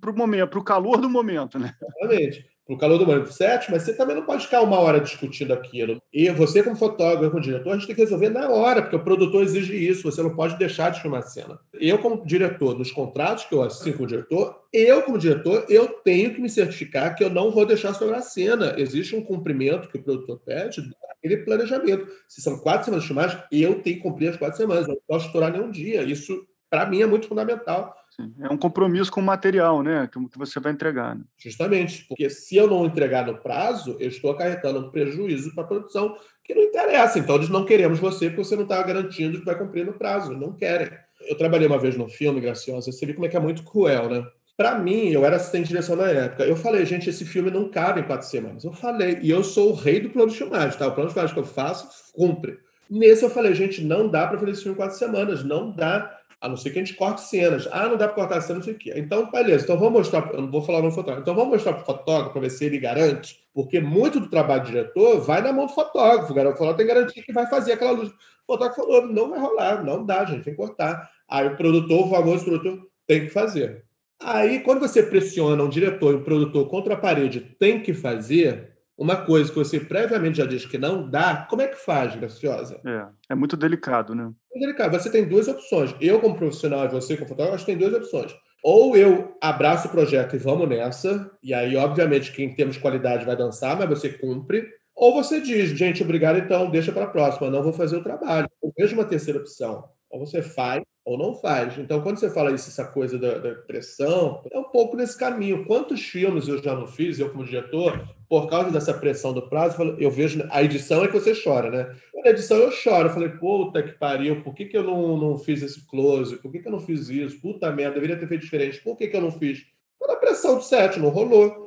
para 0.00 0.10
o 0.10 0.16
momento, 0.16 0.50
para 0.50 0.58
o 0.58 0.64
calor 0.64 1.00
do 1.00 1.08
momento, 1.08 1.58
né? 1.58 1.74
Exatamente 1.80 2.53
para 2.66 2.74
o 2.74 2.78
calor 2.78 2.98
do 2.98 3.06
momento 3.06 3.30
set, 3.32 3.70
mas 3.70 3.82
você 3.82 3.94
também 3.94 4.16
não 4.16 4.24
pode 4.24 4.44
ficar 4.44 4.62
uma 4.62 4.78
hora 4.78 4.98
discutindo 4.98 5.52
aquilo. 5.52 6.00
E 6.12 6.30
você, 6.30 6.62
como 6.62 6.76
fotógrafo, 6.76 7.30
como 7.30 7.42
diretor, 7.42 7.70
a 7.70 7.74
gente 7.74 7.86
tem 7.86 7.94
que 7.94 8.02
resolver 8.02 8.30
na 8.30 8.48
hora, 8.48 8.80
porque 8.80 8.96
o 8.96 9.04
produtor 9.04 9.42
exige 9.42 9.76
isso, 9.76 10.10
você 10.10 10.22
não 10.22 10.34
pode 10.34 10.56
deixar 10.56 10.90
de 10.90 11.02
filmar 11.02 11.20
a 11.20 11.26
cena. 11.26 11.58
Eu, 11.74 11.98
como 11.98 12.24
diretor, 12.24 12.78
nos 12.78 12.90
contratos 12.90 13.44
que 13.44 13.54
eu 13.54 13.62
assino 13.62 13.96
como 13.96 14.08
diretor, 14.08 14.62
eu, 14.72 15.02
como 15.02 15.18
diretor, 15.18 15.66
eu 15.68 15.88
tenho 15.88 16.34
que 16.34 16.40
me 16.40 16.48
certificar 16.48 17.14
que 17.14 17.22
eu 17.22 17.30
não 17.30 17.50
vou 17.50 17.66
deixar 17.66 17.92
sobrar 17.92 18.20
a 18.20 18.22
cena. 18.22 18.74
Existe 18.78 19.14
um 19.14 19.22
cumprimento 19.22 19.88
que 19.88 19.98
o 19.98 20.02
produtor 20.02 20.40
pede, 20.44 20.90
aquele 21.18 21.38
planejamento. 21.38 22.06
Se 22.26 22.40
são 22.40 22.58
quatro 22.58 22.86
semanas 22.86 23.02
de 23.02 23.08
filmagem, 23.08 23.42
eu 23.52 23.82
tenho 23.82 23.96
que 23.96 24.02
cumprir 24.02 24.28
as 24.28 24.36
quatro 24.36 24.56
semanas, 24.56 24.88
eu 24.88 24.94
não 24.94 25.00
posso 25.06 25.26
estourar 25.26 25.52
nenhum 25.52 25.70
dia. 25.70 26.02
Isso, 26.02 26.46
para 26.70 26.86
mim, 26.86 27.02
é 27.02 27.06
muito 27.06 27.28
fundamental 27.28 27.94
É 28.40 28.52
um 28.52 28.56
compromisso 28.56 29.10
com 29.10 29.20
o 29.20 29.24
material, 29.24 29.82
né? 29.82 30.08
Que 30.12 30.38
você 30.38 30.60
vai 30.60 30.72
entregar. 30.72 31.16
Né? 31.16 31.24
Justamente, 31.38 32.04
porque 32.08 32.30
se 32.30 32.56
eu 32.56 32.68
não 32.68 32.86
entregar 32.86 33.26
no 33.26 33.36
prazo, 33.38 33.96
eu 33.98 34.08
estou 34.08 34.30
acarretando 34.30 34.80
um 34.80 34.90
prejuízo 34.90 35.54
para 35.54 35.64
a 35.64 35.66
produção 35.66 36.16
que 36.44 36.54
não 36.54 36.62
interessa. 36.62 37.18
Então, 37.18 37.36
eles 37.36 37.48
não 37.48 37.64
queremos 37.64 37.98
você 37.98 38.28
porque 38.28 38.44
você 38.44 38.56
não 38.56 38.62
está 38.62 38.82
garantindo 38.82 39.38
que 39.38 39.44
vai 39.44 39.58
cumprir 39.58 39.84
no 39.84 39.94
prazo. 39.94 40.32
Não 40.32 40.52
querem. 40.52 40.90
Eu 41.22 41.36
trabalhei 41.36 41.66
uma 41.66 41.78
vez 41.78 41.96
num 41.96 42.08
filme, 42.08 42.40
Graciosa, 42.40 42.92
você 42.92 43.06
viu 43.06 43.14
como 43.14 43.26
é 43.26 43.28
que 43.28 43.36
é 43.36 43.40
muito 43.40 43.64
cruel, 43.64 44.08
né? 44.08 44.24
Para 44.56 44.78
mim, 44.78 45.08
eu 45.08 45.24
era 45.24 45.36
assistente 45.36 45.64
de 45.64 45.68
direção 45.70 45.96
na 45.96 46.06
época. 46.06 46.44
Eu 46.44 46.54
falei, 46.54 46.86
gente, 46.86 47.10
esse 47.10 47.24
filme 47.24 47.50
não 47.50 47.68
cabe 47.68 48.00
em 48.00 48.04
quatro 48.04 48.28
semanas. 48.28 48.62
Eu 48.62 48.72
falei, 48.72 49.18
e 49.20 49.28
eu 49.28 49.42
sou 49.42 49.72
o 49.72 49.74
rei 49.74 49.98
do 50.00 50.10
plano 50.10 50.30
de 50.30 50.36
filmagem, 50.36 50.78
tá? 50.78 50.86
O 50.86 50.92
plano 50.92 51.08
de 51.08 51.14
filmagem 51.14 51.34
que 51.34 51.40
eu 51.40 51.44
faço, 51.44 51.88
cumpre. 52.12 52.58
Nesse 52.88 53.24
eu 53.24 53.30
falei, 53.30 53.54
gente, 53.54 53.82
não 53.82 54.08
dá 54.08 54.26
para 54.26 54.38
fazer 54.38 54.52
esse 54.52 54.62
filme 54.62 54.74
em 54.74 54.78
quatro 54.78 54.96
semanas, 54.96 55.42
não 55.42 55.74
dá. 55.74 56.16
A 56.44 56.48
não 56.48 56.58
ser 56.58 56.70
que 56.70 56.78
a 56.78 56.84
gente 56.84 56.94
corte 56.94 57.22
cenas. 57.22 57.66
Ah, 57.72 57.88
não 57.88 57.96
dá 57.96 58.06
para 58.06 58.16
cortar 58.16 58.40
cenas, 58.42 58.58
não 58.58 58.64
sei 58.64 58.74
o 58.74 58.78
quê. 58.78 58.92
Então, 58.96 59.30
beleza. 59.30 59.64
Então, 59.64 59.78
vamos 59.78 59.94
mostrar. 59.94 60.30
Eu 60.34 60.42
não 60.42 60.50
vou 60.50 60.60
falar 60.60 60.82
no 60.82 60.90
fotógrafo. 60.90 61.22
Então, 61.22 61.34
vamos 61.34 61.52
mostrar 61.54 61.72
para 61.72 61.82
o 61.82 61.86
fotógrafo 61.86 62.32
para 62.32 62.42
ver 62.42 62.50
se 62.50 62.66
ele 62.66 62.78
garante. 62.78 63.38
Porque 63.54 63.80
muito 63.80 64.20
do 64.20 64.28
trabalho 64.28 64.62
do 64.62 64.66
diretor 64.66 65.20
vai 65.22 65.40
na 65.40 65.54
mão 65.54 65.64
do 65.64 65.72
fotógrafo. 65.72 66.24
O 66.24 66.28
fotógrafo 66.28 66.76
tem 66.76 66.86
garantia 66.86 67.22
que 67.22 67.32
vai 67.32 67.46
fazer 67.46 67.72
aquela 67.72 67.92
luz. 67.92 68.10
O 68.10 68.12
fotógrafo 68.46 68.82
falou: 68.82 69.06
não 69.06 69.30
vai 69.30 69.40
rolar, 69.40 69.82
não 69.82 70.04
dá, 70.04 70.26
gente, 70.26 70.44
tem 70.44 70.52
que 70.52 70.60
cortar. 70.60 71.10
Aí 71.26 71.46
o 71.46 71.56
produtor, 71.56 72.06
o 72.06 72.10
famoso 72.10 72.44
produtor, 72.44 72.86
tem 73.06 73.22
que 73.22 73.30
fazer. 73.30 73.82
Aí, 74.22 74.60
quando 74.60 74.80
você 74.80 75.02
pressiona 75.02 75.62
um 75.62 75.68
diretor 75.70 76.12
e 76.12 76.16
um 76.16 76.22
produtor 76.22 76.68
contra 76.68 76.92
a 76.92 76.98
parede, 76.98 77.40
tem 77.58 77.80
que 77.80 77.94
fazer, 77.94 78.74
uma 78.96 79.16
coisa 79.16 79.50
que 79.50 79.58
você 79.58 79.80
previamente 79.80 80.38
já 80.38 80.46
diz 80.46 80.64
que 80.64 80.78
não 80.78 81.08
dá, 81.08 81.46
como 81.48 81.62
é 81.62 81.68
que 81.68 81.76
faz, 81.76 82.14
Graciosa? 82.14 82.80
É, 82.86 83.06
é 83.30 83.34
muito 83.34 83.56
delicado, 83.56 84.14
né? 84.14 84.30
Delicado. 84.54 84.98
Você 84.98 85.10
tem 85.10 85.26
duas 85.26 85.48
opções. 85.48 85.94
Eu, 86.00 86.20
como 86.20 86.36
profissional, 86.36 86.84
e 86.84 86.88
você, 86.88 87.16
como 87.16 87.28
fotógrafo, 87.28 87.66
tem 87.66 87.76
duas 87.76 87.92
opções. 87.92 88.34
Ou 88.62 88.96
eu 88.96 89.36
abraço 89.40 89.88
o 89.88 89.90
projeto 89.90 90.36
e 90.36 90.38
vamos 90.38 90.66
nessa, 90.68 91.30
e 91.42 91.52
aí, 91.52 91.76
obviamente, 91.76 92.32
quem 92.32 92.54
temos 92.54 92.78
qualidade 92.78 93.26
vai 93.26 93.36
dançar, 93.36 93.76
mas 93.76 93.88
você 93.88 94.08
cumpre. 94.08 94.66
Ou 94.94 95.12
você 95.12 95.40
diz, 95.40 95.70
gente, 95.70 96.02
obrigado, 96.02 96.38
então 96.38 96.70
deixa 96.70 96.92
para 96.92 97.04
a 97.04 97.08
próxima, 97.08 97.50
não 97.50 97.62
vou 97.62 97.72
fazer 97.72 97.96
o 97.96 98.02
trabalho. 98.02 98.48
Eu 98.62 98.72
vejo 98.78 98.94
uma 98.94 99.04
terceira 99.04 99.40
opção. 99.40 99.84
Ou 100.14 100.24
você 100.24 100.40
faz 100.40 100.80
ou 101.04 101.18
não 101.18 101.34
faz. 101.34 101.76
Então, 101.76 102.00
quando 102.00 102.18
você 102.18 102.30
fala 102.30 102.52
isso, 102.52 102.70
essa 102.70 102.84
coisa 102.84 103.18
da, 103.18 103.36
da, 103.36 103.54
pressão, 103.56 104.40
é 104.50 104.58
um 104.58 104.62
pouco 104.62 104.96
nesse 104.96 105.18
caminho. 105.18 105.66
Quantos 105.66 106.00
filmes 106.00 106.46
eu 106.46 106.62
já 106.62 106.72
não 106.74 106.86
fiz, 106.86 107.18
eu 107.18 107.30
como 107.30 107.44
diretor, 107.44 108.08
por 108.28 108.48
causa 108.48 108.70
dessa 108.70 108.94
pressão 108.94 109.32
do 109.32 109.48
prazo, 109.48 109.76
eu 109.98 110.10
vejo. 110.10 110.46
A 110.50 110.62
edição 110.62 111.04
é 111.04 111.08
que 111.08 111.12
você 111.12 111.34
chora, 111.34 111.68
né? 111.68 111.96
Na 112.24 112.30
edição 112.30 112.56
eu 112.58 112.70
choro. 112.70 113.08
Eu 113.08 113.12
falei, 113.12 113.28
puta 113.28 113.82
que 113.82 113.92
pariu, 113.98 114.42
por 114.42 114.54
que, 114.54 114.66
que 114.66 114.76
eu 114.76 114.84
não, 114.84 115.16
não 115.18 115.36
fiz 115.36 115.62
esse 115.62 115.84
close? 115.86 116.36
Por 116.36 116.50
que, 116.52 116.60
que 116.60 116.68
eu 116.68 116.72
não 116.72 116.80
fiz 116.80 117.08
isso? 117.10 117.40
Puta 117.40 117.72
merda, 117.72 117.94
deveria 117.94 118.16
ter 118.16 118.28
feito 118.28 118.42
diferente. 118.42 118.80
Por 118.80 118.96
que, 118.96 119.08
que 119.08 119.16
eu 119.16 119.20
não 119.20 119.32
fiz? 119.32 119.66
Pela 119.98 120.16
pressão 120.16 120.56
do 120.56 120.62
set, 120.62 120.98
não 121.00 121.10
rolou. 121.10 121.63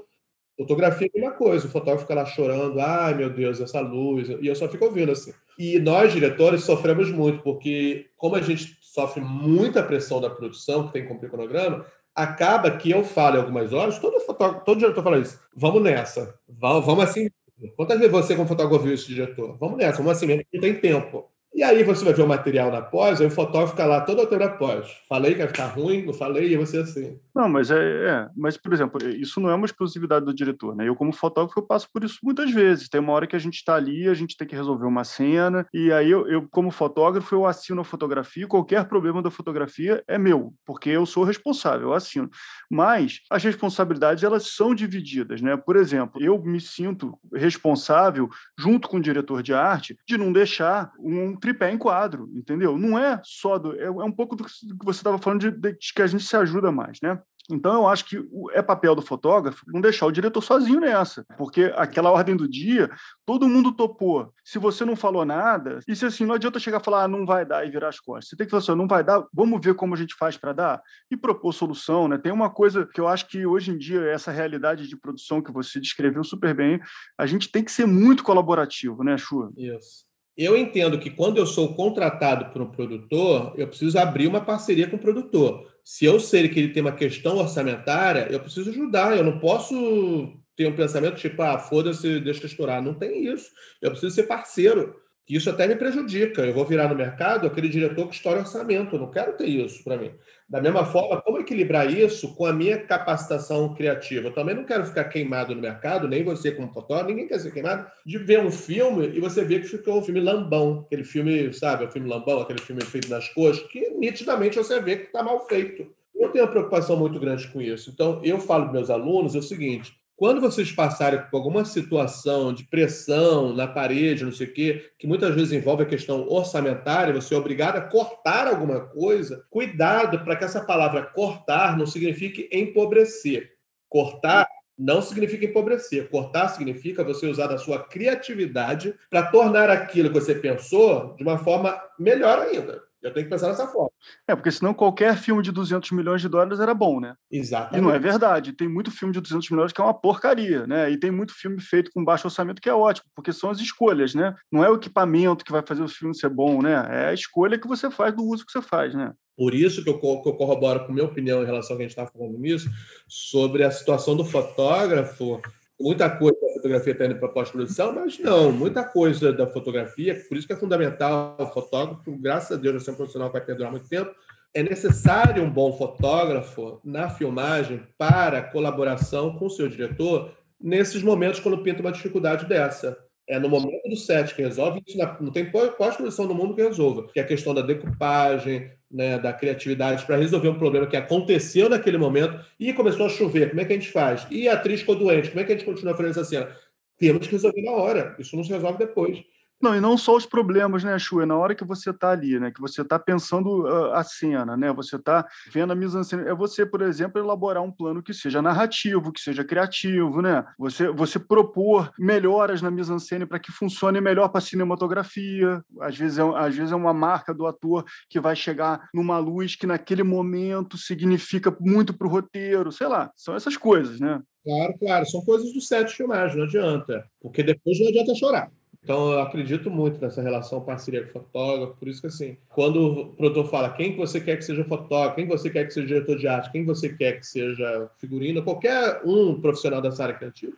Fotografia 0.57 1.07
é 1.13 1.21
uma 1.21 1.31
coisa, 1.31 1.67
o 1.67 1.69
fotógrafo 1.69 2.01
fica 2.01 2.15
lá 2.15 2.25
chorando, 2.25 2.79
ai 2.79 3.13
meu 3.13 3.29
Deus, 3.29 3.61
essa 3.61 3.79
luz, 3.79 4.27
e 4.27 4.47
eu 4.47 4.55
só 4.55 4.67
fico 4.67 4.85
ouvindo 4.85 5.11
assim. 5.11 5.31
E 5.57 5.77
nós, 5.79 6.11
diretores, 6.11 6.63
sofremos 6.63 7.11
muito, 7.11 7.43
porque 7.43 8.07
como 8.17 8.35
a 8.35 8.41
gente 8.41 8.75
sofre 8.81 9.21
muita 9.21 9.83
pressão 9.83 10.19
da 10.19 10.31
produção, 10.31 10.87
que 10.87 10.93
tem 10.93 11.03
que 11.03 11.07
cumprir 11.07 11.27
o 11.27 11.31
cronograma, 11.31 11.85
acaba 12.15 12.71
que 12.71 12.89
eu 12.89 13.03
falo 13.03 13.37
algumas 13.37 13.71
horas, 13.71 13.99
todo, 13.99 14.19
fotógrafo, 14.21 14.65
todo 14.65 14.79
diretor 14.79 15.03
fala 15.03 15.19
isso, 15.19 15.39
vamos 15.55 15.83
nessa, 15.83 16.33
vamos, 16.49 16.83
vamos 16.83 17.03
assim. 17.03 17.29
Quantas 17.75 17.99
vezes 17.99 18.11
você, 18.11 18.35
como 18.35 18.47
fotógrafo, 18.47 18.83
viu 18.83 18.93
esse 18.95 19.07
diretor? 19.07 19.55
Vamos 19.59 19.77
nessa, 19.77 19.97
vamos 19.97 20.13
assim 20.13 20.25
mesmo, 20.25 20.43
não 20.51 20.61
tem 20.61 20.73
tempo. 20.79 21.29
E 21.57 21.63
aí 21.63 21.83
você 21.83 22.05
vai 22.05 22.13
ver 22.13 22.21
o 22.21 22.27
material 22.27 22.69
na 22.69 22.83
pós, 22.83 23.19
aí 23.19 23.25
o 23.25 23.31
fotógrafo 23.31 23.71
fica 23.71 23.83
lá 23.83 24.01
todo 24.01 24.21
o 24.21 24.27
tempo 24.27 24.43
na 24.43 24.49
pós. 24.51 24.91
Falei 25.09 25.31
que 25.31 25.39
vai 25.39 25.47
ficar 25.47 25.65
ruim, 25.65 26.05
não 26.05 26.13
falei, 26.13 26.53
e 26.53 26.55
você 26.55 26.77
assim. 26.77 27.17
Não, 27.33 27.49
mas 27.49 27.71
é, 27.71 27.75
é, 27.75 28.29
Mas, 28.35 28.57
por 28.57 28.73
exemplo, 28.73 28.99
isso 29.09 29.39
não 29.39 29.49
é 29.49 29.55
uma 29.55 29.65
exclusividade 29.65 30.23
do 30.23 30.33
diretor, 30.33 30.75
né? 30.75 30.87
Eu, 30.87 30.95
como 30.95 31.11
fotógrafo, 31.11 31.59
eu 31.59 31.63
passo 31.63 31.89
por 31.91 32.03
isso 32.03 32.19
muitas 32.21 32.51
vezes. 32.51 32.87
Tem 32.87 33.01
uma 33.01 33.11
hora 33.11 33.25
que 33.25 33.35
a 33.35 33.39
gente 33.39 33.55
está 33.55 33.73
ali, 33.73 34.07
a 34.07 34.13
gente 34.13 34.37
tem 34.37 34.47
que 34.47 34.55
resolver 34.55 34.85
uma 34.85 35.03
cena, 35.03 35.65
e 35.73 35.91
aí 35.91 36.11
eu, 36.11 36.27
eu, 36.27 36.47
como 36.47 36.69
fotógrafo, 36.69 37.33
eu 37.33 37.47
assino 37.47 37.81
a 37.81 37.83
fotografia, 37.83 38.45
qualquer 38.45 38.85
problema 38.85 39.19
da 39.23 39.31
fotografia 39.31 40.03
é 40.07 40.19
meu, 40.19 40.53
porque 40.63 40.91
eu 40.91 41.07
sou 41.07 41.23
responsável, 41.23 41.87
eu 41.87 41.93
assino. 41.93 42.29
Mas 42.69 43.21
as 43.31 43.43
responsabilidades, 43.43 44.23
elas 44.23 44.53
são 44.53 44.75
divididas, 44.75 45.41
né? 45.41 45.57
Por 45.57 45.75
exemplo, 45.75 46.21
eu 46.21 46.39
me 46.39 46.61
sinto 46.61 47.17
responsável, 47.33 48.29
junto 48.59 48.87
com 48.87 48.97
o 48.97 49.01
diretor 49.01 49.41
de 49.41 49.55
arte, 49.55 49.97
de 50.07 50.19
não 50.19 50.31
deixar 50.31 50.91
um 50.99 51.35
tripé 51.47 51.71
em 51.71 51.77
quadro, 51.77 52.29
entendeu? 52.35 52.77
Não 52.77 52.99
é 52.99 53.21
só 53.23 53.57
do. 53.57 53.73
É, 53.79 53.85
é 53.85 53.89
um 53.89 54.11
pouco 54.11 54.35
do 54.35 54.43
que 54.43 54.51
você 54.83 54.99
estava 54.99 55.17
falando 55.17 55.39
de, 55.39 55.51
de, 55.51 55.73
de 55.73 55.93
que 55.93 56.01
a 56.01 56.07
gente 56.07 56.23
se 56.23 56.35
ajuda 56.35 56.71
mais, 56.71 56.99
né? 57.01 57.19
Então, 57.49 57.73
eu 57.75 57.87
acho 57.87 58.03
que 58.03 58.21
é 58.51 58.61
papel 58.61 58.93
do 58.93 59.01
fotógrafo 59.01 59.63
não 59.67 59.79
deixar 59.79 60.05
o 60.05 60.11
diretor 60.11 60.41
sozinho 60.41 60.81
nessa, 60.81 61.25
porque 61.37 61.71
aquela 61.77 62.11
ordem 62.11 62.35
do 62.35 62.45
dia, 62.45 62.89
todo 63.25 63.47
mundo 63.47 63.71
topou. 63.71 64.33
Se 64.43 64.59
você 64.59 64.83
não 64.83 64.97
falou 64.97 65.23
nada, 65.23 65.79
e 65.87 65.95
se 65.95 66.05
assim, 66.05 66.25
não 66.25 66.35
adianta 66.35 66.59
chegar 66.59 66.77
a 66.77 66.83
falar, 66.83 67.03
ah, 67.03 67.07
não 67.07 67.25
vai 67.25 67.45
dar 67.45 67.65
e 67.65 67.71
virar 67.71 67.87
as 67.87 68.01
costas. 68.01 68.29
Você 68.29 68.35
tem 68.35 68.45
que 68.45 68.51
falar 68.51 68.63
assim, 68.63 68.75
não 68.75 68.85
vai 68.85 69.01
dar, 69.01 69.25
vamos 69.33 69.63
ver 69.63 69.75
como 69.75 69.93
a 69.93 69.97
gente 69.97 70.13
faz 70.15 70.35
para 70.35 70.51
dar 70.51 70.81
e 71.09 71.15
propor 71.15 71.53
solução, 71.53 72.09
né? 72.09 72.17
Tem 72.17 72.33
uma 72.33 72.49
coisa 72.49 72.85
que 72.85 72.99
eu 72.99 73.07
acho 73.07 73.25
que 73.29 73.45
hoje 73.45 73.71
em 73.71 73.77
dia, 73.77 74.01
essa 74.01 74.29
realidade 74.29 74.85
de 74.85 74.97
produção 74.97 75.41
que 75.41 75.51
você 75.51 75.79
descreveu 75.79 76.25
super 76.25 76.53
bem, 76.53 76.81
a 77.17 77.25
gente 77.25 77.49
tem 77.49 77.63
que 77.63 77.71
ser 77.71 77.85
muito 77.85 78.25
colaborativo, 78.25 79.05
né, 79.05 79.17
Chu? 79.17 79.53
Isso. 79.55 80.06
Eu 80.37 80.55
entendo 80.55 80.99
que 80.99 81.09
quando 81.09 81.37
eu 81.37 81.47
sou 81.47 81.73
contratado 81.73 82.51
por 82.51 82.61
um 82.61 82.69
produtor, 82.69 83.53
eu 83.57 83.67
preciso 83.67 83.97
abrir 83.97 84.27
uma 84.27 84.39
parceria 84.39 84.87
com 84.87 84.95
o 84.95 84.99
produtor. 84.99 85.67
Se 85.83 86.05
eu 86.05 86.19
sei 86.19 86.47
que 86.47 86.59
ele 86.59 86.73
tem 86.73 86.81
uma 86.81 86.91
questão 86.91 87.37
orçamentária, 87.37 88.27
eu 88.29 88.39
preciso 88.39 88.69
ajudar. 88.69 89.17
Eu 89.17 89.23
não 89.23 89.39
posso 89.39 90.31
ter 90.55 90.67
um 90.67 90.75
pensamento 90.75 91.15
tipo, 91.15 91.41
ah, 91.41 91.57
foda-se, 91.57 92.19
deixa 92.19 92.45
estourar. 92.45 92.83
Não 92.83 92.93
tem 92.93 93.25
isso. 93.25 93.49
Eu 93.81 93.89
preciso 93.89 94.13
ser 94.13 94.23
parceiro 94.23 94.95
que 95.27 95.35
isso 95.35 95.49
até 95.49 95.67
me 95.67 95.75
prejudica. 95.75 96.41
Eu 96.41 96.53
vou 96.53 96.63
virar 96.63 96.87
no 96.87 96.95
mercado 96.95 97.45
aquele 97.45 97.67
diretor 97.67 98.07
que 98.07 98.15
estoura 98.15 98.39
orçamento. 98.39 98.95
Eu 98.95 99.01
não 99.01 99.11
quero 99.11 99.33
ter 99.33 99.45
isso 99.45 99.83
para 99.83 99.97
mim. 99.97 100.11
Da 100.49 100.61
mesma 100.61 100.85
forma, 100.85 101.21
como 101.21 101.39
equilibrar 101.39 101.91
isso 101.91 102.33
com 102.33 102.45
a 102.45 102.53
minha 102.53 102.77
capacitação 102.77 103.75
criativa? 103.75 104.29
Eu 104.29 104.33
também 104.33 104.55
não 104.55 104.63
quero 104.63 104.85
ficar 104.85 105.03
queimado 105.03 105.53
no 105.53 105.61
mercado, 105.61 106.07
nem 106.07 106.23
você 106.23 106.51
como 106.51 106.71
fotógrafo, 106.71 107.09
ninguém 107.09 107.27
quer 107.27 107.39
ser 107.39 107.51
queimado, 107.51 107.85
de 108.05 108.17
ver 108.17 108.39
um 108.39 108.49
filme 108.49 109.11
e 109.13 109.19
você 109.19 109.43
ver 109.43 109.59
que 109.59 109.67
ficou 109.67 109.99
um 109.99 110.01
filme 110.01 110.21
lambão. 110.21 110.85
Aquele 110.85 111.03
filme, 111.03 111.51
sabe, 111.51 111.83
o 111.83 111.91
filme 111.91 112.07
lambão, 112.07 112.39
aquele 112.39 112.61
filme 112.61 112.81
feito 112.85 113.09
nas 113.09 113.27
coxas, 113.27 113.67
que 113.67 113.89
nitidamente 113.99 114.55
você 114.55 114.79
vê 114.79 114.95
que 114.95 115.07
está 115.07 115.21
mal 115.21 115.45
feito. 115.45 115.85
Eu 116.15 116.29
tenho 116.29 116.45
uma 116.45 116.51
preocupação 116.51 116.97
muito 116.97 117.19
grande 117.19 117.45
com 117.49 117.61
isso. 117.61 117.89
Então, 117.89 118.21
eu 118.23 118.39
falo 118.39 118.63
para 118.63 118.73
meus 118.73 118.89
alunos 118.89 119.35
é 119.35 119.39
o 119.39 119.43
seguinte: 119.43 119.93
quando 120.17 120.41
vocês 120.41 120.71
passarem 120.71 121.21
por 121.29 121.37
alguma 121.37 121.63
situação 121.63 122.51
de 122.51 122.63
pressão 122.63 123.53
na 123.53 123.67
parede, 123.67 124.25
não 124.25 124.31
sei 124.31 124.47
o 124.47 124.53
quê, 124.53 124.91
que 124.97 125.05
muitas 125.05 125.35
vezes 125.35 125.53
envolve 125.53 125.83
a 125.83 125.85
questão 125.85 126.27
orçamentária, 126.27 127.13
você 127.13 127.35
é 127.35 127.37
obrigado 127.37 127.77
a 127.77 127.81
cortar 127.81 128.47
alguma 128.47 128.81
coisa, 128.81 129.45
cuidado 129.51 130.19
para 130.25 130.35
que 130.35 130.43
essa 130.43 130.65
palavra 130.65 131.03
cortar 131.03 131.77
não 131.77 131.85
signifique 131.85 132.49
empobrecer. 132.51 133.53
Cortar 133.87 134.49
não 134.75 135.03
significa 135.03 135.45
empobrecer. 135.45 136.09
Cortar 136.09 136.49
significa 136.49 137.03
você 137.03 137.27
usar 137.27 137.45
da 137.45 137.59
sua 137.59 137.83
criatividade 137.83 138.95
para 139.11 139.27
tornar 139.27 139.69
aquilo 139.69 140.09
que 140.09 140.19
você 140.19 140.33
pensou 140.33 141.13
de 141.15 141.21
uma 141.21 141.37
forma 141.37 141.79
melhor 141.99 142.39
ainda. 142.39 142.86
Eu 143.07 143.13
tenho 143.13 143.25
que 143.25 143.29
pensar 143.29 143.47
dessa 143.47 143.67
forma. 143.67 143.91
É, 144.27 144.35
porque 144.35 144.51
senão 144.51 144.73
qualquer 144.73 145.17
filme 145.17 145.41
de 145.41 145.51
200 145.51 145.91
milhões 145.91 146.21
de 146.21 146.29
dólares 146.29 146.59
era 146.59 146.73
bom, 146.73 146.99
né? 146.99 147.15
Exatamente. 147.31 147.77
E 147.77 147.81
não 147.81 147.93
é 147.93 147.99
verdade. 147.99 148.53
Tem 148.53 148.67
muito 148.67 148.91
filme 148.91 149.13
de 149.13 149.21
200 149.21 149.49
milhões 149.49 149.71
que 149.71 149.81
é 149.81 149.83
uma 149.83 149.93
porcaria, 149.93 150.67
né? 150.67 150.89
E 150.91 150.97
tem 150.97 151.11
muito 151.11 151.33
filme 151.33 151.59
feito 151.61 151.91
com 151.91 152.03
baixo 152.03 152.27
orçamento 152.27 152.61
que 152.61 152.69
é 152.69 152.73
ótimo, 152.73 153.09
porque 153.15 153.33
são 153.33 153.49
as 153.49 153.59
escolhas, 153.59 154.13
né? 154.13 154.35
Não 154.51 154.63
é 154.63 154.69
o 154.69 154.75
equipamento 154.75 155.45
que 155.45 155.51
vai 155.51 155.63
fazer 155.65 155.81
o 155.81 155.87
filme 155.87 156.15
ser 156.15 156.29
bom, 156.29 156.61
né? 156.61 156.87
É 156.89 157.07
a 157.07 157.13
escolha 157.13 157.59
que 157.59 157.67
você 157.67 157.89
faz 157.89 158.13
do 158.15 158.23
uso 158.23 158.45
que 158.45 158.51
você 158.51 158.61
faz, 158.61 158.93
né? 158.93 159.13
Por 159.37 159.53
isso 159.53 159.83
que 159.83 159.89
eu, 159.89 159.99
que 159.99 160.29
eu 160.29 160.33
corroboro 160.33 160.85
com 160.85 160.91
a 160.91 160.95
minha 160.95 161.05
opinião 161.05 161.43
em 161.43 161.45
relação 161.45 161.73
ao 161.73 161.77
que 161.77 161.83
a 161.83 161.87
gente 161.87 161.97
está 161.97 162.07
falando 162.07 162.39
nisso, 162.39 162.67
sobre 163.07 163.63
a 163.63 163.69
situação 163.69 164.17
do 164.17 164.25
fotógrafo 164.25 165.39
muita 165.79 166.09
coisa 166.09 166.39
da 166.41 166.53
fotografia 166.53 166.93
está 166.93 167.05
indo 167.05 167.19
para 167.19 167.29
pós-produção, 167.29 167.93
mas 167.93 168.17
não, 168.19 168.51
muita 168.51 168.83
coisa 168.83 169.31
da 169.31 169.47
fotografia, 169.47 170.15
por 170.27 170.37
isso 170.37 170.47
que 170.47 170.53
é 170.53 170.57
fundamental 170.57 171.37
o 171.39 171.47
fotógrafo, 171.47 172.17
graças 172.17 172.57
a 172.57 172.59
Deus, 172.59 172.75
eu 172.75 172.79
sou 172.81 172.93
um 172.93 172.97
profissional 172.97 173.29
que 173.29 173.37
vai 173.37 173.45
perdurar 173.45 173.71
muito 173.71 173.87
tempo, 173.87 174.11
é 174.53 174.63
necessário 174.63 175.43
um 175.43 175.49
bom 175.49 175.71
fotógrafo 175.77 176.81
na 176.83 177.09
filmagem 177.09 177.83
para 177.97 178.41
colaboração 178.41 179.37
com 179.37 179.45
o 179.45 179.49
seu 179.49 179.67
diretor 179.67 180.31
nesses 180.59 181.03
momentos 181.03 181.39
quando 181.39 181.61
pinta 181.61 181.81
uma 181.81 181.91
dificuldade 181.91 182.45
dessa. 182.47 182.97
É 183.27 183.37
no 183.37 183.49
momento 183.49 183.89
do 183.89 183.95
set 183.97 184.33
que 184.33 184.41
resolve, 184.41 184.81
isso 184.87 184.97
não 185.19 185.31
tem 185.31 185.51
pós-produção 185.51 186.25
no 186.25 186.33
mundo 186.33 186.55
que 186.55 186.61
resolva, 186.61 187.07
que 187.11 187.19
é 187.19 187.23
a 187.23 187.27
questão 187.27 187.53
da 187.53 187.61
decupagem, 187.61 188.71
né, 188.89 189.19
da 189.19 189.33
criatividade 189.33 190.05
para 190.05 190.15
resolver 190.15 190.47
um 190.47 190.57
problema 190.57 190.87
que 190.87 190.95
aconteceu 190.95 191.69
naquele 191.69 191.97
momento 191.97 192.39
e 192.57 192.71
começou 192.73 193.05
a 193.05 193.09
chover. 193.09 193.49
Como 193.49 193.59
é 193.59 193.65
que 193.65 193.73
a 193.73 193.75
gente 193.75 193.91
faz? 193.91 194.25
E 194.31 194.47
a 194.47 194.53
atriz 194.53 194.79
ficou 194.79 194.95
doente. 194.95 195.29
Como 195.29 195.41
é 195.41 195.43
que 195.43 195.51
a 195.51 195.55
gente 195.57 195.65
continua 195.65 195.93
fazendo 195.93 196.11
essa 196.11 196.23
cena? 196.23 196.55
Temos 196.97 197.27
que 197.27 197.33
resolver 197.33 197.61
na 197.61 197.71
hora. 197.73 198.15
Isso 198.17 198.35
não 198.35 198.43
se 198.45 198.49
resolve 198.49 198.77
depois. 198.77 199.21
Não, 199.61 199.75
e 199.75 199.81
não 199.81 199.97
só 199.97 200.15
os 200.15 200.25
problemas, 200.25 200.83
né, 200.83 200.97
Chu? 200.99 201.21
É 201.21 201.25
na 201.25 201.35
hora 201.35 201.55
que 201.55 201.65
você 201.65 201.89
está 201.89 202.11
ali, 202.11 202.39
né? 202.39 202.51
Que 202.51 202.61
você 202.61 202.81
está 202.83 202.99
pensando 202.99 203.63
uh, 203.63 203.93
a 203.93 204.03
cena, 204.03 204.55
né? 204.55 204.71
Você 204.73 204.97
está 204.97 205.25
vendo 205.51 205.73
a 205.73 205.75
mise-en-scène. 205.75 206.27
É 206.27 206.35
você, 206.35 206.63
por 206.63 206.81
exemplo, 206.83 207.19
elaborar 207.19 207.63
um 207.63 207.71
plano 207.71 208.03
que 208.03 208.13
seja 208.13 208.39
narrativo, 208.39 209.11
que 209.11 209.19
seja 209.19 209.43
criativo, 209.43 210.21
né? 210.21 210.45
Você, 210.59 210.89
você 210.89 211.17
propor 211.17 211.91
melhoras 211.97 212.61
na 212.61 212.69
mise-en-scène 212.69 213.25
para 213.25 213.39
que 213.39 213.51
funcione 213.51 213.99
melhor 213.99 214.29
para 214.29 214.37
a 214.37 214.41
cinematografia. 214.41 215.63
Às 215.81 215.97
vezes, 215.97 216.19
é, 216.19 216.21
às 216.21 216.55
vezes 216.55 216.71
é 216.71 216.75
uma 216.75 216.93
marca 216.93 217.33
do 217.33 217.47
ator 217.47 217.83
que 218.09 218.19
vai 218.19 218.35
chegar 218.35 218.87
numa 218.93 219.17
luz 219.17 219.55
que 219.55 219.65
naquele 219.65 220.03
momento 220.03 220.77
significa 220.77 221.55
muito 221.59 221.97
para 221.97 222.07
o 222.07 222.11
roteiro. 222.11 222.71
Sei 222.71 222.87
lá, 222.87 223.11
são 223.15 223.35
essas 223.35 223.57
coisas, 223.57 223.99
né? 223.99 224.21
Claro, 224.43 224.77
claro. 224.79 225.05
São 225.07 225.21
coisas 225.25 225.51
do 225.51 225.59
set 225.59 225.87
de 225.87 225.95
filmagem, 225.95 226.37
não 226.37 226.45
adianta. 226.45 227.05
Porque 227.19 227.41
depois 227.41 227.79
não 227.79 227.89
adianta 227.89 228.15
chorar. 228.15 228.51
Então, 228.87 229.11
eu 229.11 229.19
acredito 229.19 229.69
muito 229.69 229.99
nessa 229.99 230.21
relação 230.21 230.61
parceria 230.61 231.03
com 231.03 231.19
fotógrafo, 231.19 231.75
por 231.77 231.89
isso 231.89 231.99
que, 231.99 232.07
assim, 232.07 232.37
quando 232.47 232.81
o 232.85 233.05
produtor 233.07 233.49
fala 233.49 233.69
quem 233.71 233.93
você 233.97 234.21
quer 234.21 234.37
que 234.37 234.45
seja 234.45 234.63
fotógrafo, 234.63 235.17
quem 235.17 235.27
você 235.27 235.49
quer 235.49 235.65
que 235.65 235.73
seja 235.73 235.87
diretor 235.87 236.17
de 236.17 236.25
arte, 236.25 236.49
quem 236.53 236.63
você 236.63 236.87
quer 236.87 237.19
que 237.19 237.27
seja 237.27 237.91
figurino, 237.97 238.41
qualquer 238.41 239.01
um 239.03 239.41
profissional 239.41 239.81
dessa 239.81 240.03
área 240.03 240.15
criativa, 240.15 240.53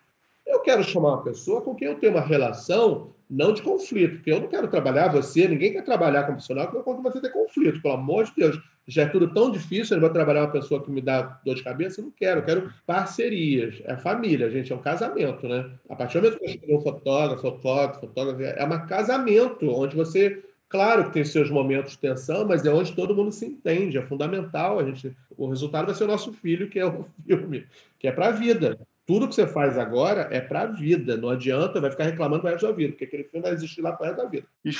eu 0.45 0.59
quero 0.59 0.83
chamar 0.83 1.13
uma 1.13 1.23
pessoa 1.23 1.61
com 1.61 1.73
quem 1.73 1.87
eu 1.87 1.95
tenho 1.95 2.13
uma 2.13 2.21
relação 2.21 3.15
não 3.27 3.51
de 3.51 3.63
conflito, 3.63 4.17
porque 4.17 4.31
eu 4.31 4.41
não 4.41 4.47
quero 4.47 4.67
trabalhar 4.67 5.07
você, 5.07 5.47
ninguém 5.47 5.73
quer 5.73 5.83
trabalhar 5.83 6.25
com 6.25 6.33
um 6.33 6.35
profissional 6.35 6.67
que 6.67 7.01
você 7.01 7.19
ter 7.19 7.33
conflito, 7.33 7.81
pelo 7.81 7.95
amor 7.95 8.25
de 8.25 8.33
Deus. 8.35 8.59
Já 8.89 9.04
é 9.04 9.06
tudo 9.06 9.34
tão 9.34 9.52
difícil, 9.52 9.95
eu 9.95 10.02
vou 10.02 10.10
trabalhar 10.10 10.41
uma 10.41 10.52
pessoa 10.52 10.84
que 10.84 10.89
me 10.89 10.99
dá 10.99 11.39
dor 11.45 11.56
de 11.56 11.63
cabeça, 11.63 12.02
eu 12.02 12.06
não 12.06 12.12
quero, 12.12 12.39
eu 12.39 12.45
quero 12.45 12.73
parcerias. 12.86 13.82
É 13.86 13.95
família, 13.95 14.49
gente, 14.49 14.73
é 14.73 14.75
um 14.75 14.82
casamento, 14.82 15.47
né? 15.47 15.69
A 15.88 15.95
partir 15.95 16.19
do 16.19 16.23
momento 16.23 16.39
que 16.39 16.45
eu 16.45 16.49
escolhi 16.49 16.75
um 16.75 16.82
fotógrafo, 16.82 17.41
fotógrafo, 17.41 17.99
fotógrafo, 18.02 18.41
é 18.41 18.65
um 18.65 18.88
casamento, 18.88 19.69
onde 19.69 19.95
você 19.95 20.43
Claro 20.69 21.06
que 21.06 21.13
tem 21.13 21.25
seus 21.25 21.49
momentos 21.49 21.93
de 21.93 21.97
tensão, 21.97 22.45
mas 22.47 22.63
é 22.63 22.71
onde 22.71 22.93
todo 22.93 23.15
mundo 23.15 23.32
se 23.32 23.43
entende, 23.43 23.97
é 23.97 24.04
fundamental. 24.04 24.78
A 24.78 24.84
gente, 24.84 25.12
o 25.36 25.47
resultado 25.49 25.88
vai 25.88 25.95
ser 25.95 26.04
o 26.04 26.08
nosso 26.08 26.32
filho, 26.32 26.69
que 26.69 26.78
é 26.78 26.86
o 26.86 27.08
filme, 27.25 27.65
que 27.97 28.08
é 28.08 28.12
para 28.12 28.28
a 28.28 28.32
vida 28.32 28.78
tudo 29.09 29.27
que 29.27 29.33
você 29.33 29.47
faz 29.47 29.75
agora 29.75 30.27
é 30.29 30.39
para 30.39 30.61
a 30.61 30.65
vida. 30.67 31.17
Não 31.17 31.29
adianta, 31.29 31.81
vai 31.81 31.89
ficar 31.89 32.03
reclamando 32.03 32.43
para 32.43 32.51
resto 32.51 32.67
da 32.67 32.71
vida, 32.71 32.91
porque 32.91 33.05
aquele 33.05 33.23
filme 33.23 33.41
vai 33.41 33.53
existir 33.53 33.81
lá 33.81 33.91
para 33.91 34.05
resto 34.05 34.21
da 34.21 34.29
vida. 34.29 34.45
E, 34.63 34.71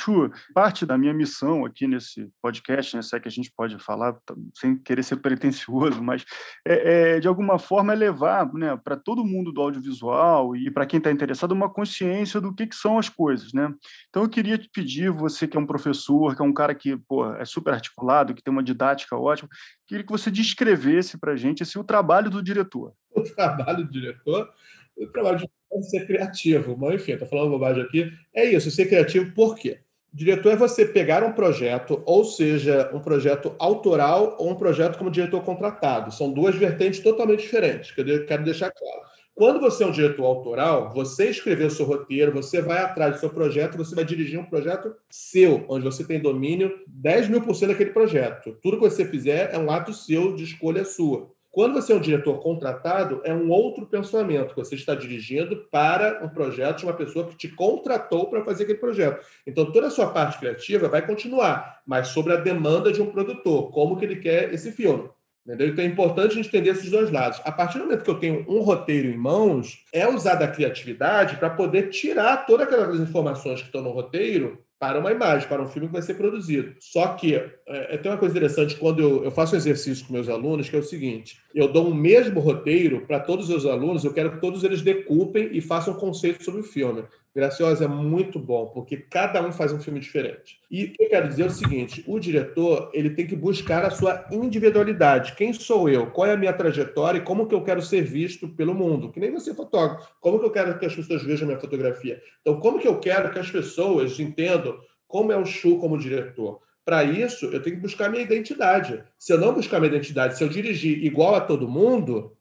parte 0.54 0.86
da 0.86 0.96
minha 0.96 1.12
missão 1.12 1.64
aqui 1.64 1.88
nesse 1.88 2.30
podcast, 2.40 2.94
né, 2.94 3.02
se 3.02 3.16
é 3.16 3.18
que 3.18 3.26
a 3.26 3.30
gente 3.30 3.50
pode 3.50 3.76
falar, 3.80 4.12
tá, 4.24 4.32
sem 4.54 4.76
querer 4.76 5.02
ser 5.02 5.16
pretencioso, 5.16 6.00
mas 6.00 6.24
é, 6.64 7.16
é 7.16 7.18
de 7.18 7.26
alguma 7.26 7.58
forma 7.58 7.92
é 7.92 7.96
levar 7.96 8.54
né, 8.54 8.78
para 8.84 8.96
todo 8.96 9.24
mundo 9.24 9.50
do 9.50 9.60
audiovisual 9.60 10.54
e 10.54 10.70
para 10.70 10.86
quem 10.86 10.98
está 10.98 11.10
interessado 11.10 11.50
uma 11.50 11.68
consciência 11.68 12.40
do 12.40 12.54
que, 12.54 12.68
que 12.68 12.76
são 12.76 13.00
as 13.00 13.08
coisas. 13.08 13.52
Né? 13.52 13.68
Então, 14.10 14.22
eu 14.22 14.28
queria 14.28 14.56
te 14.56 14.70
pedir, 14.72 15.10
você 15.10 15.48
que 15.48 15.56
é 15.56 15.60
um 15.60 15.66
professor, 15.66 16.36
que 16.36 16.42
é 16.42 16.44
um 16.44 16.54
cara 16.54 16.72
que 16.72 16.96
pô, 16.96 17.34
é 17.34 17.44
super 17.44 17.74
articulado, 17.74 18.32
que 18.32 18.44
tem 18.44 18.52
uma 18.52 18.62
didática 18.62 19.16
ótima, 19.16 19.48
queria 19.88 20.06
que 20.06 20.12
você 20.12 20.30
descrevesse 20.30 21.18
para 21.18 21.32
a 21.32 21.36
gente 21.36 21.64
assim, 21.64 21.80
o 21.80 21.84
trabalho 21.84 22.30
do 22.30 22.40
diretor. 22.40 22.94
O 23.14 23.22
trabalho 23.22 23.84
do 23.84 23.90
diretor, 23.90 24.50
o 24.96 25.06
trabalho 25.08 25.38
diretor 25.38 25.78
é 25.78 25.82
ser 25.82 26.06
criativo. 26.06 26.76
Mas, 26.78 26.94
enfim, 26.94 27.12
estou 27.12 27.28
falando 27.28 27.50
bobagem 27.50 27.82
aqui. 27.82 28.12
É 28.34 28.44
isso, 28.44 28.70
ser 28.70 28.86
criativo 28.86 29.32
por 29.34 29.56
quê? 29.56 29.80
Diretor 30.12 30.52
é 30.52 30.56
você 30.56 30.84
pegar 30.84 31.22
um 31.22 31.32
projeto, 31.32 32.02
ou 32.04 32.24
seja, 32.24 32.90
um 32.92 32.98
projeto 32.98 33.54
autoral 33.60 34.36
ou 34.40 34.50
um 34.50 34.56
projeto 34.56 34.98
como 34.98 35.10
diretor 35.10 35.42
contratado. 35.44 36.12
São 36.12 36.32
duas 36.32 36.56
vertentes 36.56 37.00
totalmente 37.00 37.42
diferentes, 37.42 37.92
que 37.92 38.00
eu 38.00 38.26
quero 38.26 38.44
deixar 38.44 38.72
claro. 38.72 39.02
Quando 39.40 39.60
você 39.60 39.84
é 39.84 39.86
um 39.86 39.92
diretor 39.92 40.24
autoral, 40.24 40.92
você 40.92 41.30
escreveu 41.30 41.68
o 41.68 41.70
seu 41.70 41.86
roteiro, 41.86 42.32
você 42.32 42.60
vai 42.60 42.78
atrás 42.78 43.14
do 43.14 43.20
seu 43.20 43.30
projeto, 43.30 43.78
você 43.78 43.94
vai 43.94 44.04
dirigir 44.04 44.38
um 44.38 44.44
projeto 44.44 44.94
seu, 45.08 45.64
onde 45.68 45.84
você 45.84 46.04
tem 46.04 46.20
domínio 46.20 46.78
10 46.88 47.28
mil 47.28 47.40
por 47.40 47.54
cento 47.54 47.70
daquele 47.70 47.90
projeto. 47.90 48.58
Tudo 48.60 48.78
que 48.78 48.82
você 48.82 49.04
fizer 49.06 49.54
é 49.54 49.58
um 49.58 49.70
ato 49.70 49.94
seu, 49.94 50.34
de 50.34 50.44
escolha 50.44 50.84
sua. 50.84 51.30
Quando 51.50 51.74
você 51.74 51.92
é 51.92 51.96
um 51.96 52.00
diretor 52.00 52.38
contratado, 52.40 53.20
é 53.24 53.34
um 53.34 53.50
outro 53.50 53.84
pensamento. 53.84 54.54
Você 54.54 54.76
está 54.76 54.94
dirigindo 54.94 55.56
para 55.70 56.24
um 56.24 56.28
projeto 56.28 56.78
de 56.78 56.84
uma 56.84 56.92
pessoa 56.92 57.26
que 57.26 57.36
te 57.36 57.48
contratou 57.48 58.30
para 58.30 58.44
fazer 58.44 58.62
aquele 58.62 58.78
projeto. 58.78 59.26
Então, 59.46 59.70
toda 59.72 59.88
a 59.88 59.90
sua 59.90 60.10
parte 60.10 60.38
criativa 60.38 60.88
vai 60.88 61.04
continuar, 61.04 61.82
mas 61.84 62.08
sobre 62.08 62.32
a 62.32 62.36
demanda 62.36 62.92
de 62.92 63.02
um 63.02 63.10
produtor, 63.10 63.70
como 63.72 63.96
que 63.96 64.04
ele 64.04 64.16
quer 64.16 64.54
esse 64.54 64.70
filme. 64.70 65.10
Entendeu? 65.44 65.68
Então 65.68 65.84
é 65.84 65.88
importante 65.88 66.32
a 66.32 66.34
gente 66.34 66.48
entender 66.48 66.70
esses 66.70 66.90
dois 66.90 67.10
lados. 67.10 67.40
A 67.44 67.50
partir 67.50 67.78
do 67.78 67.84
momento 67.84 68.04
que 68.04 68.10
eu 68.10 68.18
tenho 68.20 68.44
um 68.48 68.60
roteiro 68.60 69.08
em 69.08 69.16
mãos, 69.16 69.84
é 69.92 70.06
usar 70.06 70.34
da 70.34 70.46
criatividade 70.46 71.36
para 71.36 71.50
poder 71.50 71.88
tirar 71.88 72.46
todas 72.46 72.66
aquelas 72.66 73.00
informações 73.00 73.60
que 73.60 73.66
estão 73.66 73.82
no 73.82 73.90
roteiro 73.90 74.62
para 74.78 74.98
uma 74.98 75.10
imagem, 75.10 75.48
para 75.48 75.60
um 75.60 75.66
filme 75.66 75.88
que 75.88 75.92
vai 75.92 76.02
ser 76.02 76.14
produzido. 76.14 76.74
Só 76.78 77.08
que 77.08 77.36
é, 77.70 77.94
é 77.94 77.98
tem 77.98 78.10
uma 78.10 78.18
coisa 78.18 78.36
interessante 78.36 78.76
quando 78.76 79.00
eu, 79.00 79.24
eu, 79.24 79.30
faço 79.30 79.54
um 79.54 79.58
exercício 79.58 80.06
com 80.06 80.12
meus 80.12 80.28
alunos, 80.28 80.68
que 80.68 80.76
é 80.76 80.78
o 80.78 80.82
seguinte: 80.82 81.38
eu 81.54 81.68
dou 81.68 81.86
o 81.86 81.90
um 81.90 81.94
mesmo 81.94 82.40
roteiro 82.40 83.06
para 83.06 83.20
todos 83.20 83.48
os 83.48 83.64
alunos, 83.64 84.04
eu 84.04 84.12
quero 84.12 84.32
que 84.32 84.40
todos 84.40 84.64
eles 84.64 84.82
decupem 84.82 85.50
e 85.52 85.60
façam 85.60 85.94
um 85.94 85.96
conceito 85.96 86.42
sobre 86.44 86.60
o 86.60 86.64
filme. 86.64 87.04
Graciosa 87.34 87.84
é 87.84 87.88
muito 87.88 88.40
bom, 88.40 88.66
porque 88.74 88.96
cada 88.96 89.40
um 89.40 89.52
faz 89.52 89.72
um 89.72 89.78
filme 89.78 90.00
diferente. 90.00 90.58
E 90.68 90.84
o 90.84 90.92
que 90.92 91.04
eu 91.04 91.08
quero 91.08 91.28
dizer 91.28 91.44
é 91.44 91.46
o 91.46 91.50
seguinte: 91.50 92.02
o 92.06 92.18
diretor 92.18 92.90
ele 92.92 93.10
tem 93.10 93.26
que 93.26 93.36
buscar 93.36 93.84
a 93.84 93.90
sua 93.90 94.26
individualidade. 94.32 95.36
Quem 95.36 95.52
sou 95.52 95.88
eu? 95.88 96.08
Qual 96.08 96.26
é 96.26 96.32
a 96.32 96.36
minha 96.36 96.52
trajetória 96.52 97.18
e 97.18 97.22
como 97.22 97.46
que 97.46 97.54
eu 97.54 97.62
quero 97.62 97.80
ser 97.80 98.02
visto 98.02 98.48
pelo 98.48 98.74
mundo? 98.74 99.12
Que 99.12 99.20
nem 99.20 99.30
você 99.30 99.54
fotógrafo. 99.54 100.08
Como 100.20 100.40
que 100.40 100.44
eu 100.44 100.50
quero 100.50 100.76
que 100.76 100.86
as 100.86 100.94
pessoas 100.94 101.22
vejam 101.22 101.46
minha 101.46 101.60
fotografia? 101.60 102.20
Então, 102.40 102.58
como 102.58 102.80
que 102.80 102.88
eu 102.88 102.98
quero 102.98 103.30
que 103.30 103.38
as 103.38 103.48
pessoas 103.48 104.18
entendam 104.18 104.76
como 105.06 105.30
é 105.30 105.36
o 105.36 105.44
Chu 105.44 105.78
como 105.78 105.96
diretor? 105.96 106.60
Para 106.90 107.04
isso, 107.04 107.46
eu 107.46 107.62
tenho 107.62 107.76
que 107.76 107.82
buscar 107.82 108.10
minha 108.10 108.24
identidade. 108.24 109.00
Se 109.16 109.32
eu 109.32 109.38
não 109.38 109.54
buscar 109.54 109.78
minha 109.78 109.92
identidade, 109.92 110.36
se 110.36 110.42
eu 110.42 110.48
dirigir 110.48 111.04
igual 111.04 111.36
a 111.36 111.40
todo 111.40 111.68
mundo, 111.68 112.32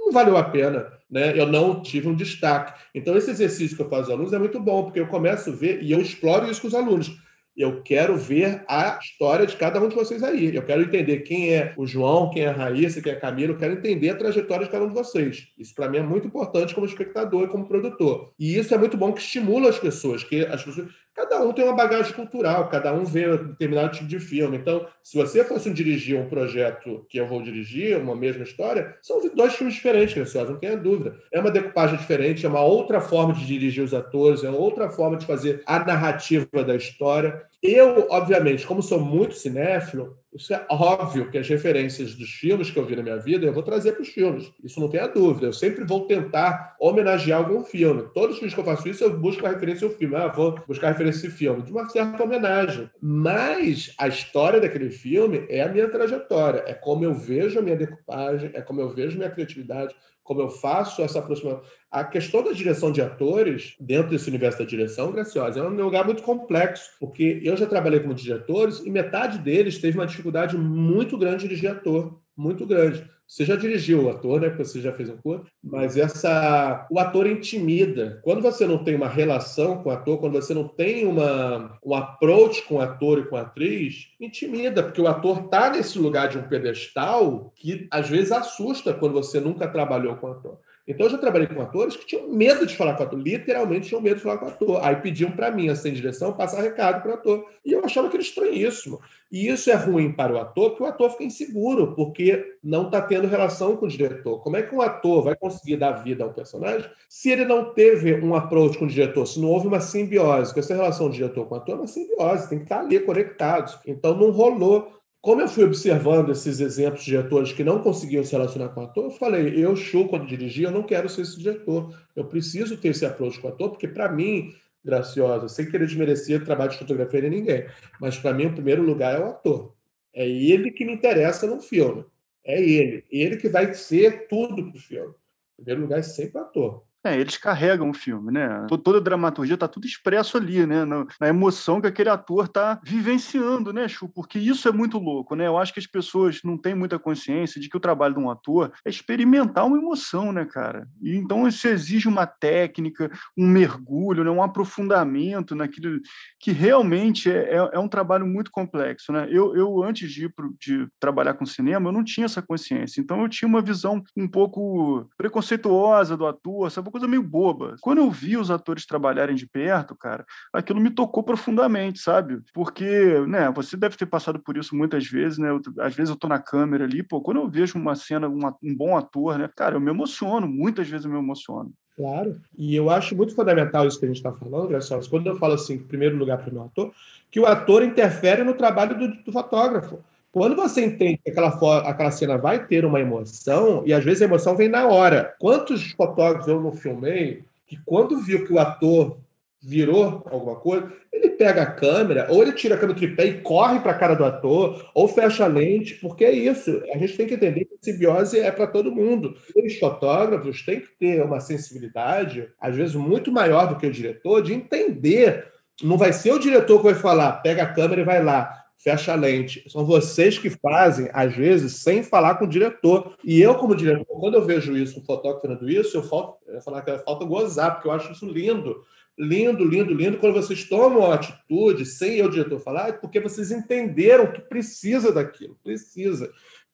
não 0.00 0.10
valeu 0.10 0.34
a 0.34 0.44
pena. 0.44 0.90
Né? 1.10 1.38
Eu 1.38 1.46
não 1.46 1.82
tive 1.82 2.08
um 2.08 2.14
destaque. 2.14 2.72
Então, 2.94 3.14
esse 3.18 3.30
exercício 3.30 3.76
que 3.76 3.82
eu 3.82 3.90
faço 3.90 4.04
aos 4.04 4.10
alunos 4.12 4.32
é 4.32 4.38
muito 4.38 4.58
bom, 4.58 4.84
porque 4.84 4.98
eu 4.98 5.08
começo 5.08 5.50
a 5.50 5.52
ver 5.52 5.82
e 5.82 5.92
eu 5.92 6.00
exploro 6.00 6.50
isso 6.50 6.62
com 6.62 6.68
os 6.68 6.74
alunos. 6.74 7.14
Eu 7.54 7.82
quero 7.82 8.16
ver 8.16 8.64
a 8.66 8.98
história 8.98 9.46
de 9.46 9.56
cada 9.56 9.78
um 9.78 9.88
de 9.90 9.94
vocês 9.94 10.22
aí. 10.22 10.56
Eu 10.56 10.62
quero 10.62 10.80
entender 10.80 11.18
quem 11.18 11.52
é 11.52 11.74
o 11.76 11.86
João, 11.86 12.30
quem 12.30 12.44
é 12.44 12.48
a 12.48 12.52
Raíssa, 12.52 13.02
quem 13.02 13.12
é 13.12 13.14
a 13.14 13.20
Camila. 13.20 13.52
Eu 13.52 13.58
quero 13.58 13.74
entender 13.74 14.08
a 14.08 14.16
trajetória 14.16 14.64
de 14.64 14.72
cada 14.72 14.86
um 14.86 14.88
de 14.88 14.94
vocês. 14.94 15.48
Isso, 15.58 15.74
para 15.74 15.86
mim, 15.86 15.98
é 15.98 16.02
muito 16.02 16.26
importante 16.26 16.74
como 16.74 16.86
espectador 16.86 17.44
e 17.44 17.48
como 17.48 17.68
produtor. 17.68 18.32
E 18.38 18.56
isso 18.56 18.74
é 18.74 18.78
muito 18.78 18.96
bom 18.96 19.12
que 19.12 19.20
estimula 19.20 19.68
as 19.68 19.78
pessoas, 19.78 20.24
que 20.24 20.46
as 20.46 20.64
pessoas 20.64 20.88
Cada 21.14 21.42
um 21.42 21.52
tem 21.52 21.64
uma 21.64 21.76
bagagem 21.76 22.14
cultural, 22.14 22.70
cada 22.70 22.92
um 22.94 23.04
vê 23.04 23.28
um 23.28 23.48
determinado 23.48 23.92
tipo 23.92 24.06
de 24.06 24.18
filme. 24.18 24.56
Então, 24.56 24.86
se 25.02 25.16
você 25.16 25.44
fosse 25.44 25.70
dirigir 25.70 26.18
um 26.18 26.28
projeto 26.28 27.04
que 27.08 27.18
eu 27.18 27.26
vou 27.26 27.42
dirigir, 27.42 27.98
uma 27.98 28.16
mesma 28.16 28.44
história, 28.44 28.96
são 29.02 29.20
dois 29.34 29.54
filmes 29.54 29.74
diferentes, 29.74 30.14
Graciosa, 30.14 30.52
não 30.52 30.58
tenha 30.58 30.76
dúvida. 30.76 31.16
É 31.30 31.38
uma 31.38 31.50
decupagem 31.50 31.98
diferente, 31.98 32.46
é 32.46 32.48
uma 32.48 32.62
outra 32.62 33.00
forma 33.00 33.34
de 33.34 33.44
dirigir 33.44 33.84
os 33.84 33.92
atores, 33.92 34.42
é 34.42 34.50
outra 34.50 34.88
forma 34.88 35.18
de 35.18 35.26
fazer 35.26 35.62
a 35.66 35.78
narrativa 35.84 36.64
da 36.64 36.74
história. 36.74 37.42
Eu, 37.62 38.08
obviamente, 38.10 38.66
como 38.66 38.82
sou 38.82 38.98
muito 38.98 39.36
cinéfilo, 39.36 40.18
isso 40.34 40.52
é 40.52 40.66
óbvio 40.68 41.30
que 41.30 41.38
as 41.38 41.48
referências 41.48 42.12
dos 42.14 42.28
filmes 42.28 42.70
que 42.72 42.76
eu 42.76 42.84
vi 42.84 42.96
na 42.96 43.02
minha 43.04 43.18
vida 43.18 43.46
eu 43.46 43.52
vou 43.52 43.62
trazer 43.62 43.92
para 43.92 44.02
os 44.02 44.08
filmes. 44.08 44.50
Isso 44.64 44.80
não 44.80 44.88
tenha 44.88 45.06
dúvida. 45.06 45.46
Eu 45.46 45.52
sempre 45.52 45.84
vou 45.84 46.06
tentar 46.06 46.74
homenagear 46.80 47.38
algum 47.38 47.62
filme. 47.62 48.08
Todos 48.12 48.30
os 48.30 48.38
filmes 48.38 48.52
que 48.52 48.58
eu 48.58 48.64
faço 48.64 48.88
isso, 48.88 49.04
eu 49.04 49.16
busco 49.16 49.46
a 49.46 49.50
referência 49.50 49.86
ao 49.86 49.94
filme. 49.94 50.16
Ah, 50.16 50.26
vou 50.26 50.58
buscar 50.66 50.88
a 50.88 50.90
referência 50.90 51.26
esse 51.26 51.36
filme, 51.36 51.62
de 51.62 51.70
uma 51.70 51.88
certa 51.88 52.24
homenagem. 52.24 52.90
Mas 53.00 53.94
a 53.96 54.08
história 54.08 54.60
daquele 54.60 54.90
filme 54.90 55.46
é 55.48 55.62
a 55.62 55.68
minha 55.68 55.88
trajetória. 55.88 56.64
É 56.66 56.74
como 56.74 57.04
eu 57.04 57.14
vejo 57.14 57.60
a 57.60 57.62
minha 57.62 57.76
decupagem, 57.76 58.50
é 58.54 58.60
como 58.60 58.80
eu 58.80 58.88
vejo 58.88 59.14
a 59.14 59.18
minha 59.18 59.30
criatividade, 59.30 59.94
como 60.34 60.46
eu 60.46 60.50
faço 60.50 61.02
essa 61.02 61.18
aproximação. 61.18 61.62
A 61.90 62.02
questão 62.02 62.42
da 62.42 62.52
direção 62.52 62.90
de 62.90 63.02
atores, 63.02 63.74
dentro 63.78 64.10
desse 64.10 64.28
universo 64.28 64.58
da 64.58 64.64
direção, 64.64 65.12
Graciosa, 65.12 65.60
é 65.60 65.62
um 65.62 65.84
lugar 65.84 66.04
muito 66.06 66.22
complexo, 66.22 66.90
porque 66.98 67.40
eu 67.42 67.56
já 67.56 67.66
trabalhei 67.66 68.00
como 68.00 68.14
diretores 68.14 68.80
e 68.80 68.90
metade 68.90 69.38
deles 69.38 69.78
teve 69.78 69.98
uma 69.98 70.06
dificuldade 70.06 70.56
muito 70.56 71.18
grande 71.18 71.42
de 71.42 71.48
dirigir 71.48 71.70
ator, 71.70 72.18
muito 72.36 72.66
grande. 72.66 73.04
Você 73.26 73.44
já 73.44 73.56
dirigiu 73.56 74.04
o 74.04 74.10
ator, 74.10 74.40
né? 74.40 74.48
Porque 74.48 74.64
você 74.64 74.80
já 74.80 74.92
fez 74.92 75.08
um 75.08 75.16
curso, 75.16 75.46
mas 75.62 75.96
essa 75.96 76.86
o 76.90 76.98
ator 76.98 77.26
intimida. 77.26 78.20
Quando 78.22 78.42
você 78.42 78.66
não 78.66 78.84
tem 78.84 78.94
uma 78.94 79.08
relação 79.08 79.82
com 79.82 79.88
o 79.88 79.92
ator, 79.92 80.18
quando 80.18 80.34
você 80.34 80.52
não 80.52 80.68
tem 80.68 81.06
uma 81.06 81.78
um 81.84 81.94
approach 81.94 82.62
com 82.62 82.76
o 82.76 82.80
ator 82.80 83.18
e 83.18 83.26
com 83.26 83.36
a 83.36 83.42
atriz, 83.42 84.08
intimida, 84.20 84.82
porque 84.82 85.00
o 85.00 85.06
ator 85.06 85.48
tá 85.48 85.70
nesse 85.70 85.98
lugar 85.98 86.28
de 86.28 86.38
um 86.38 86.48
pedestal 86.48 87.52
que 87.56 87.88
às 87.90 88.08
vezes 88.08 88.32
assusta 88.32 88.92
quando 88.92 89.14
você 89.14 89.40
nunca 89.40 89.66
trabalhou 89.66 90.16
com 90.16 90.26
o 90.26 90.32
ator. 90.32 90.58
Então, 90.86 91.06
eu 91.06 91.10
já 91.10 91.18
trabalhei 91.18 91.46
com 91.46 91.60
atores 91.62 91.96
que 91.96 92.06
tinham 92.06 92.28
medo 92.28 92.66
de 92.66 92.76
falar 92.76 92.94
com 92.94 93.04
o 93.04 93.06
ator, 93.06 93.18
literalmente 93.18 93.88
tinham 93.88 94.00
medo 94.00 94.16
de 94.16 94.22
falar 94.22 94.38
com 94.38 94.46
o 94.46 94.48
ator. 94.48 94.80
Aí 94.84 94.96
pediam 94.96 95.30
para 95.30 95.50
mim, 95.50 95.68
assim, 95.68 95.92
direção, 95.92 96.32
passar 96.32 96.60
recado 96.60 97.00
para 97.02 97.12
o 97.12 97.14
ator. 97.14 97.46
E 97.64 97.72
eu 97.72 97.84
achava 97.84 98.08
aquilo 98.08 98.22
estranhíssimo. 98.22 99.00
E 99.30 99.48
isso 99.48 99.70
é 99.70 99.74
ruim 99.74 100.12
para 100.12 100.32
o 100.32 100.38
ator, 100.38 100.70
porque 100.70 100.82
o 100.82 100.86
ator 100.86 101.10
fica 101.12 101.24
inseguro, 101.24 101.94
porque 101.94 102.56
não 102.62 102.86
está 102.86 103.00
tendo 103.00 103.28
relação 103.28 103.76
com 103.76 103.86
o 103.86 103.88
diretor. 103.88 104.40
Como 104.42 104.56
é 104.56 104.62
que 104.62 104.74
um 104.74 104.82
ator 104.82 105.22
vai 105.22 105.36
conseguir 105.36 105.76
dar 105.76 105.92
vida 105.92 106.24
ao 106.24 106.34
personagem 106.34 106.90
se 107.08 107.30
ele 107.30 107.44
não 107.44 107.72
teve 107.72 108.14
um 108.20 108.34
approach 108.34 108.76
com 108.76 108.84
o 108.84 108.88
diretor, 108.88 109.24
se 109.24 109.40
não 109.40 109.48
houve 109.48 109.68
uma 109.68 109.80
simbiose? 109.80 110.50
Porque 110.50 110.60
essa 110.60 110.74
relação 110.74 111.08
do 111.08 111.14
diretor 111.14 111.46
com 111.46 111.54
o 111.54 111.58
ator 111.58 111.76
é 111.76 111.78
uma 111.78 111.86
simbiose, 111.86 112.48
tem 112.48 112.58
que 112.58 112.64
estar 112.64 112.80
ali 112.80 113.00
conectados. 113.00 113.78
Então, 113.86 114.16
não 114.16 114.30
rolou 114.30 115.01
como 115.22 115.40
eu 115.40 115.48
fui 115.48 115.62
observando 115.62 116.32
esses 116.32 116.58
exemplos 116.58 117.04
de 117.04 117.12
diretores 117.12 117.52
que 117.52 117.62
não 117.62 117.80
conseguiam 117.80 118.24
se 118.24 118.32
relacionar 118.32 118.70
com 118.70 118.80
o 118.80 118.84
ator, 118.84 119.04
eu 119.04 119.10
falei, 119.12 119.54
eu, 119.56 119.76
show, 119.76 120.08
quando 120.08 120.26
dirigi, 120.26 120.64
eu 120.64 120.70
não 120.72 120.82
quero 120.82 121.08
ser 121.08 121.22
esse 121.22 121.38
diretor. 121.38 121.96
Eu 122.16 122.24
preciso 122.24 122.76
ter 122.76 122.88
esse 122.88 123.06
approach 123.06 123.38
com 123.38 123.46
o 123.46 123.52
ator, 123.52 123.70
porque 123.70 123.86
para 123.86 124.10
mim, 124.10 124.52
Graciosa, 124.84 125.48
sem 125.48 125.70
querer 125.70 125.86
desmerecer 125.86 126.44
trabalho 126.44 126.72
de 126.72 126.78
fotografia 126.78 127.22
de 127.22 127.30
ninguém, 127.30 127.66
mas 128.00 128.18
para 128.18 128.34
mim 128.34 128.46
o 128.46 128.52
primeiro 128.52 128.82
lugar 128.82 129.14
é 129.14 129.24
o 129.24 129.28
ator. 129.28 129.72
É 130.12 130.28
ele 130.28 130.72
que 130.72 130.84
me 130.84 130.92
interessa 130.92 131.46
no 131.46 131.60
filme. 131.60 132.04
É 132.44 132.60
ele. 132.60 133.04
Ele 133.08 133.36
que 133.36 133.48
vai 133.48 133.72
ser 133.74 134.26
tudo 134.26 134.70
para 134.70 134.76
o 134.76 134.80
filme. 134.80 135.14
O 135.56 135.62
primeiro 135.62 135.82
lugar 135.82 136.00
é 136.00 136.02
sempre 136.02 136.40
o 136.40 136.44
ator. 136.44 136.82
É, 137.04 137.18
eles 137.18 137.36
carregam 137.36 137.90
o 137.90 137.94
filme, 137.94 138.30
né? 138.30 138.66
Toda 138.68 138.98
a 138.98 139.00
dramaturgia 139.00 139.54
está 139.54 139.66
tudo 139.66 139.86
expresso 139.86 140.36
ali, 140.36 140.64
né? 140.64 140.84
Na, 140.84 141.28
emoção 141.28 141.80
que 141.80 141.88
aquele 141.88 142.08
ator 142.08 142.44
está 142.44 142.80
vivenciando, 142.84 143.72
né, 143.72 143.88
Chu? 143.88 144.08
Porque 144.08 144.38
isso 144.38 144.68
é 144.68 144.72
muito 144.72 144.98
louco, 144.98 145.34
né? 145.34 145.48
Eu 145.48 145.58
acho 145.58 145.72
que 145.72 145.80
as 145.80 145.86
pessoas 145.86 146.40
não 146.44 146.56
têm 146.56 146.74
muita 146.74 147.00
consciência 147.00 147.60
de 147.60 147.68
que 147.68 147.76
o 147.76 147.80
trabalho 147.80 148.14
de 148.14 148.20
um 148.20 148.30
ator 148.30 148.72
é 148.84 148.90
experimentar 148.90 149.66
uma 149.66 149.78
emoção, 149.78 150.32
né, 150.32 150.44
cara? 150.44 150.86
E 151.00 151.16
então 151.16 151.48
isso 151.48 151.66
exige 151.66 152.06
uma 152.06 152.24
técnica, 152.26 153.10
um 153.36 153.48
mergulho, 153.48 154.22
né? 154.22 154.30
um 154.30 154.42
aprofundamento 154.42 155.56
naquilo 155.56 156.00
que 156.38 156.52
realmente 156.52 157.30
é, 157.30 157.56
é, 157.56 157.70
é 157.72 157.78
um 157.80 157.88
trabalho 157.88 158.26
muito 158.26 158.50
complexo, 158.52 159.10
né? 159.12 159.26
Eu, 159.28 159.56
eu 159.56 159.82
antes 159.82 160.12
de, 160.12 160.28
pro, 160.28 160.54
de 160.60 160.86
trabalhar 161.00 161.34
com 161.34 161.44
cinema, 161.44 161.88
eu 161.88 161.92
não 161.92 162.04
tinha 162.04 162.26
essa 162.26 162.40
consciência. 162.40 163.00
Então 163.00 163.22
eu 163.22 163.28
tinha 163.28 163.48
uma 163.48 163.60
visão 163.60 164.02
um 164.16 164.28
pouco 164.28 165.08
preconceituosa 165.16 166.16
do 166.16 166.26
ator, 166.26 166.70
sabe? 166.70 166.91
Coisa 166.92 167.08
meio 167.08 167.22
boba. 167.22 167.76
Quando 167.80 167.98
eu 167.98 168.10
vi 168.10 168.36
os 168.36 168.50
atores 168.50 168.86
trabalharem 168.86 169.34
de 169.34 169.46
perto, 169.46 169.96
cara, 169.96 170.24
aquilo 170.52 170.80
me 170.80 170.90
tocou 170.90 171.22
profundamente, 171.22 171.98
sabe? 171.98 172.40
Porque, 172.54 173.18
né, 173.26 173.50
você 173.50 173.76
deve 173.76 173.96
ter 173.96 174.06
passado 174.06 174.38
por 174.38 174.56
isso 174.56 174.76
muitas 174.76 175.06
vezes, 175.06 175.38
né? 175.38 175.50
Eu, 175.50 175.60
às 175.80 175.94
vezes 175.94 176.10
eu 176.10 176.16
tô 176.16 176.28
na 176.28 176.38
câmera 176.38 176.84
ali, 176.84 177.02
pô, 177.02 177.20
quando 177.20 177.38
eu 177.38 177.48
vejo 177.48 177.78
uma 177.78 177.96
cena, 177.96 178.28
uma, 178.28 178.56
um 178.62 178.76
bom 178.76 178.96
ator, 178.96 179.38
né, 179.38 179.48
cara, 179.56 179.76
eu 179.76 179.80
me 179.80 179.90
emociono, 179.90 180.46
muitas 180.46 180.88
vezes 180.88 181.06
eu 181.06 181.10
me 181.10 181.18
emociono. 181.18 181.72
Claro. 181.96 182.40
E 182.56 182.74
eu 182.74 182.88
acho 182.90 183.14
muito 183.14 183.34
fundamental 183.34 183.86
isso 183.86 183.98
que 183.98 184.06
a 184.06 184.08
gente 184.08 184.16
está 184.16 184.32
falando, 184.32 184.68
Graçosa. 184.68 185.08
Quando 185.08 185.26
eu 185.26 185.36
falo 185.36 185.54
assim, 185.54 185.74
em 185.74 185.78
primeiro 185.78 186.16
lugar 186.16 186.38
para 186.38 186.50
o 186.50 186.54
meu 186.54 186.62
ator, 186.64 186.92
que 187.30 187.38
o 187.38 187.46
ator 187.46 187.82
interfere 187.82 188.42
no 188.42 188.54
trabalho 188.54 188.98
do, 188.98 189.22
do 189.22 189.32
fotógrafo. 189.32 189.98
Quando 190.32 190.56
você 190.56 190.82
entende 190.82 191.20
que 191.22 191.30
aquela, 191.30 191.48
aquela 191.86 192.10
cena 192.10 192.38
vai 192.38 192.66
ter 192.66 192.86
uma 192.86 192.98
emoção, 192.98 193.82
e 193.84 193.92
às 193.92 194.02
vezes 194.02 194.22
a 194.22 194.24
emoção 194.24 194.56
vem 194.56 194.66
na 194.66 194.88
hora. 194.88 195.34
Quantos 195.38 195.92
fotógrafos 195.92 196.48
eu 196.48 196.58
não 196.58 196.72
filmei 196.72 197.44
que 197.66 197.78
quando 197.84 198.18
viu 198.18 198.46
que 198.46 198.52
o 198.52 198.58
ator 198.58 199.18
virou 199.60 200.22
alguma 200.24 200.56
coisa, 200.56 200.90
ele 201.12 201.28
pega 201.28 201.62
a 201.62 201.70
câmera, 201.70 202.26
ou 202.30 202.42
ele 202.42 202.52
tira 202.52 202.74
a 202.74 202.78
câmera 202.78 202.94
do 202.94 202.98
tripé 202.98 203.26
e 203.26 203.40
corre 203.42 203.78
para 203.80 203.92
a 203.92 203.98
cara 203.98 204.14
do 204.14 204.24
ator, 204.24 204.90
ou 204.94 205.06
fecha 205.06 205.44
a 205.44 205.48
lente, 205.48 205.96
porque 205.96 206.24
é 206.24 206.32
isso. 206.32 206.82
A 206.92 206.96
gente 206.96 207.14
tem 207.14 207.26
que 207.26 207.34
entender 207.34 207.66
que 207.66 207.74
a 207.74 207.84
simbiose 207.84 208.40
é 208.40 208.50
para 208.50 208.66
todo 208.66 208.90
mundo. 208.90 209.36
Os 209.54 209.78
fotógrafos 209.78 210.62
têm 210.62 210.80
que 210.80 210.88
ter 210.98 211.22
uma 211.22 211.40
sensibilidade, 211.40 212.48
às 212.58 212.74
vezes 212.74 212.94
muito 212.94 213.30
maior 213.30 213.68
do 213.68 213.76
que 213.76 213.86
o 213.86 213.92
diretor, 213.92 214.42
de 214.42 214.54
entender. 214.54 215.46
Não 215.82 215.98
vai 215.98 216.12
ser 216.12 216.32
o 216.32 216.38
diretor 216.38 216.78
que 216.78 216.84
vai 216.84 216.94
falar, 216.94 217.32
pega 217.42 217.64
a 217.64 217.72
câmera 217.72 218.00
e 218.00 218.04
vai 218.04 218.24
lá 218.24 218.61
fecha 218.82 219.12
a 219.12 219.16
lente. 219.16 219.64
São 219.68 219.84
vocês 219.84 220.38
que 220.38 220.50
fazem, 220.50 221.08
às 221.12 221.34
vezes, 221.34 221.76
sem 221.76 222.02
falar 222.02 222.34
com 222.34 222.44
o 222.44 222.48
diretor. 222.48 223.16
E 223.24 223.40
eu, 223.40 223.54
como 223.54 223.76
diretor, 223.76 224.04
quando 224.18 224.34
eu 224.34 224.44
vejo 224.44 224.76
isso, 224.76 224.98
o 224.98 225.04
fotógrafo 225.04 225.46
fazendo 225.46 225.70
isso, 225.70 225.96
eu, 225.96 226.02
falto, 226.02 226.38
eu 226.48 226.60
falar 226.60 226.82
que 226.82 226.98
falta 226.98 227.24
gozar, 227.24 227.74
porque 227.74 227.88
eu 227.88 227.92
acho 227.92 228.12
isso 228.12 228.26
lindo. 228.26 228.82
Lindo, 229.16 229.64
lindo, 229.64 229.94
lindo. 229.94 230.18
Quando 230.18 230.34
vocês 230.34 230.64
tomam 230.64 231.10
a 231.10 231.14
atitude, 231.14 231.86
sem 231.86 232.16
eu, 232.16 232.28
diretor, 232.28 232.58
falar, 232.58 232.88
é 232.88 232.92
porque 232.92 233.20
vocês 233.20 233.52
entenderam 233.52 234.32
que 234.32 234.40
precisa 234.40 235.12
daquilo. 235.12 235.56
Precisa. 235.62 236.32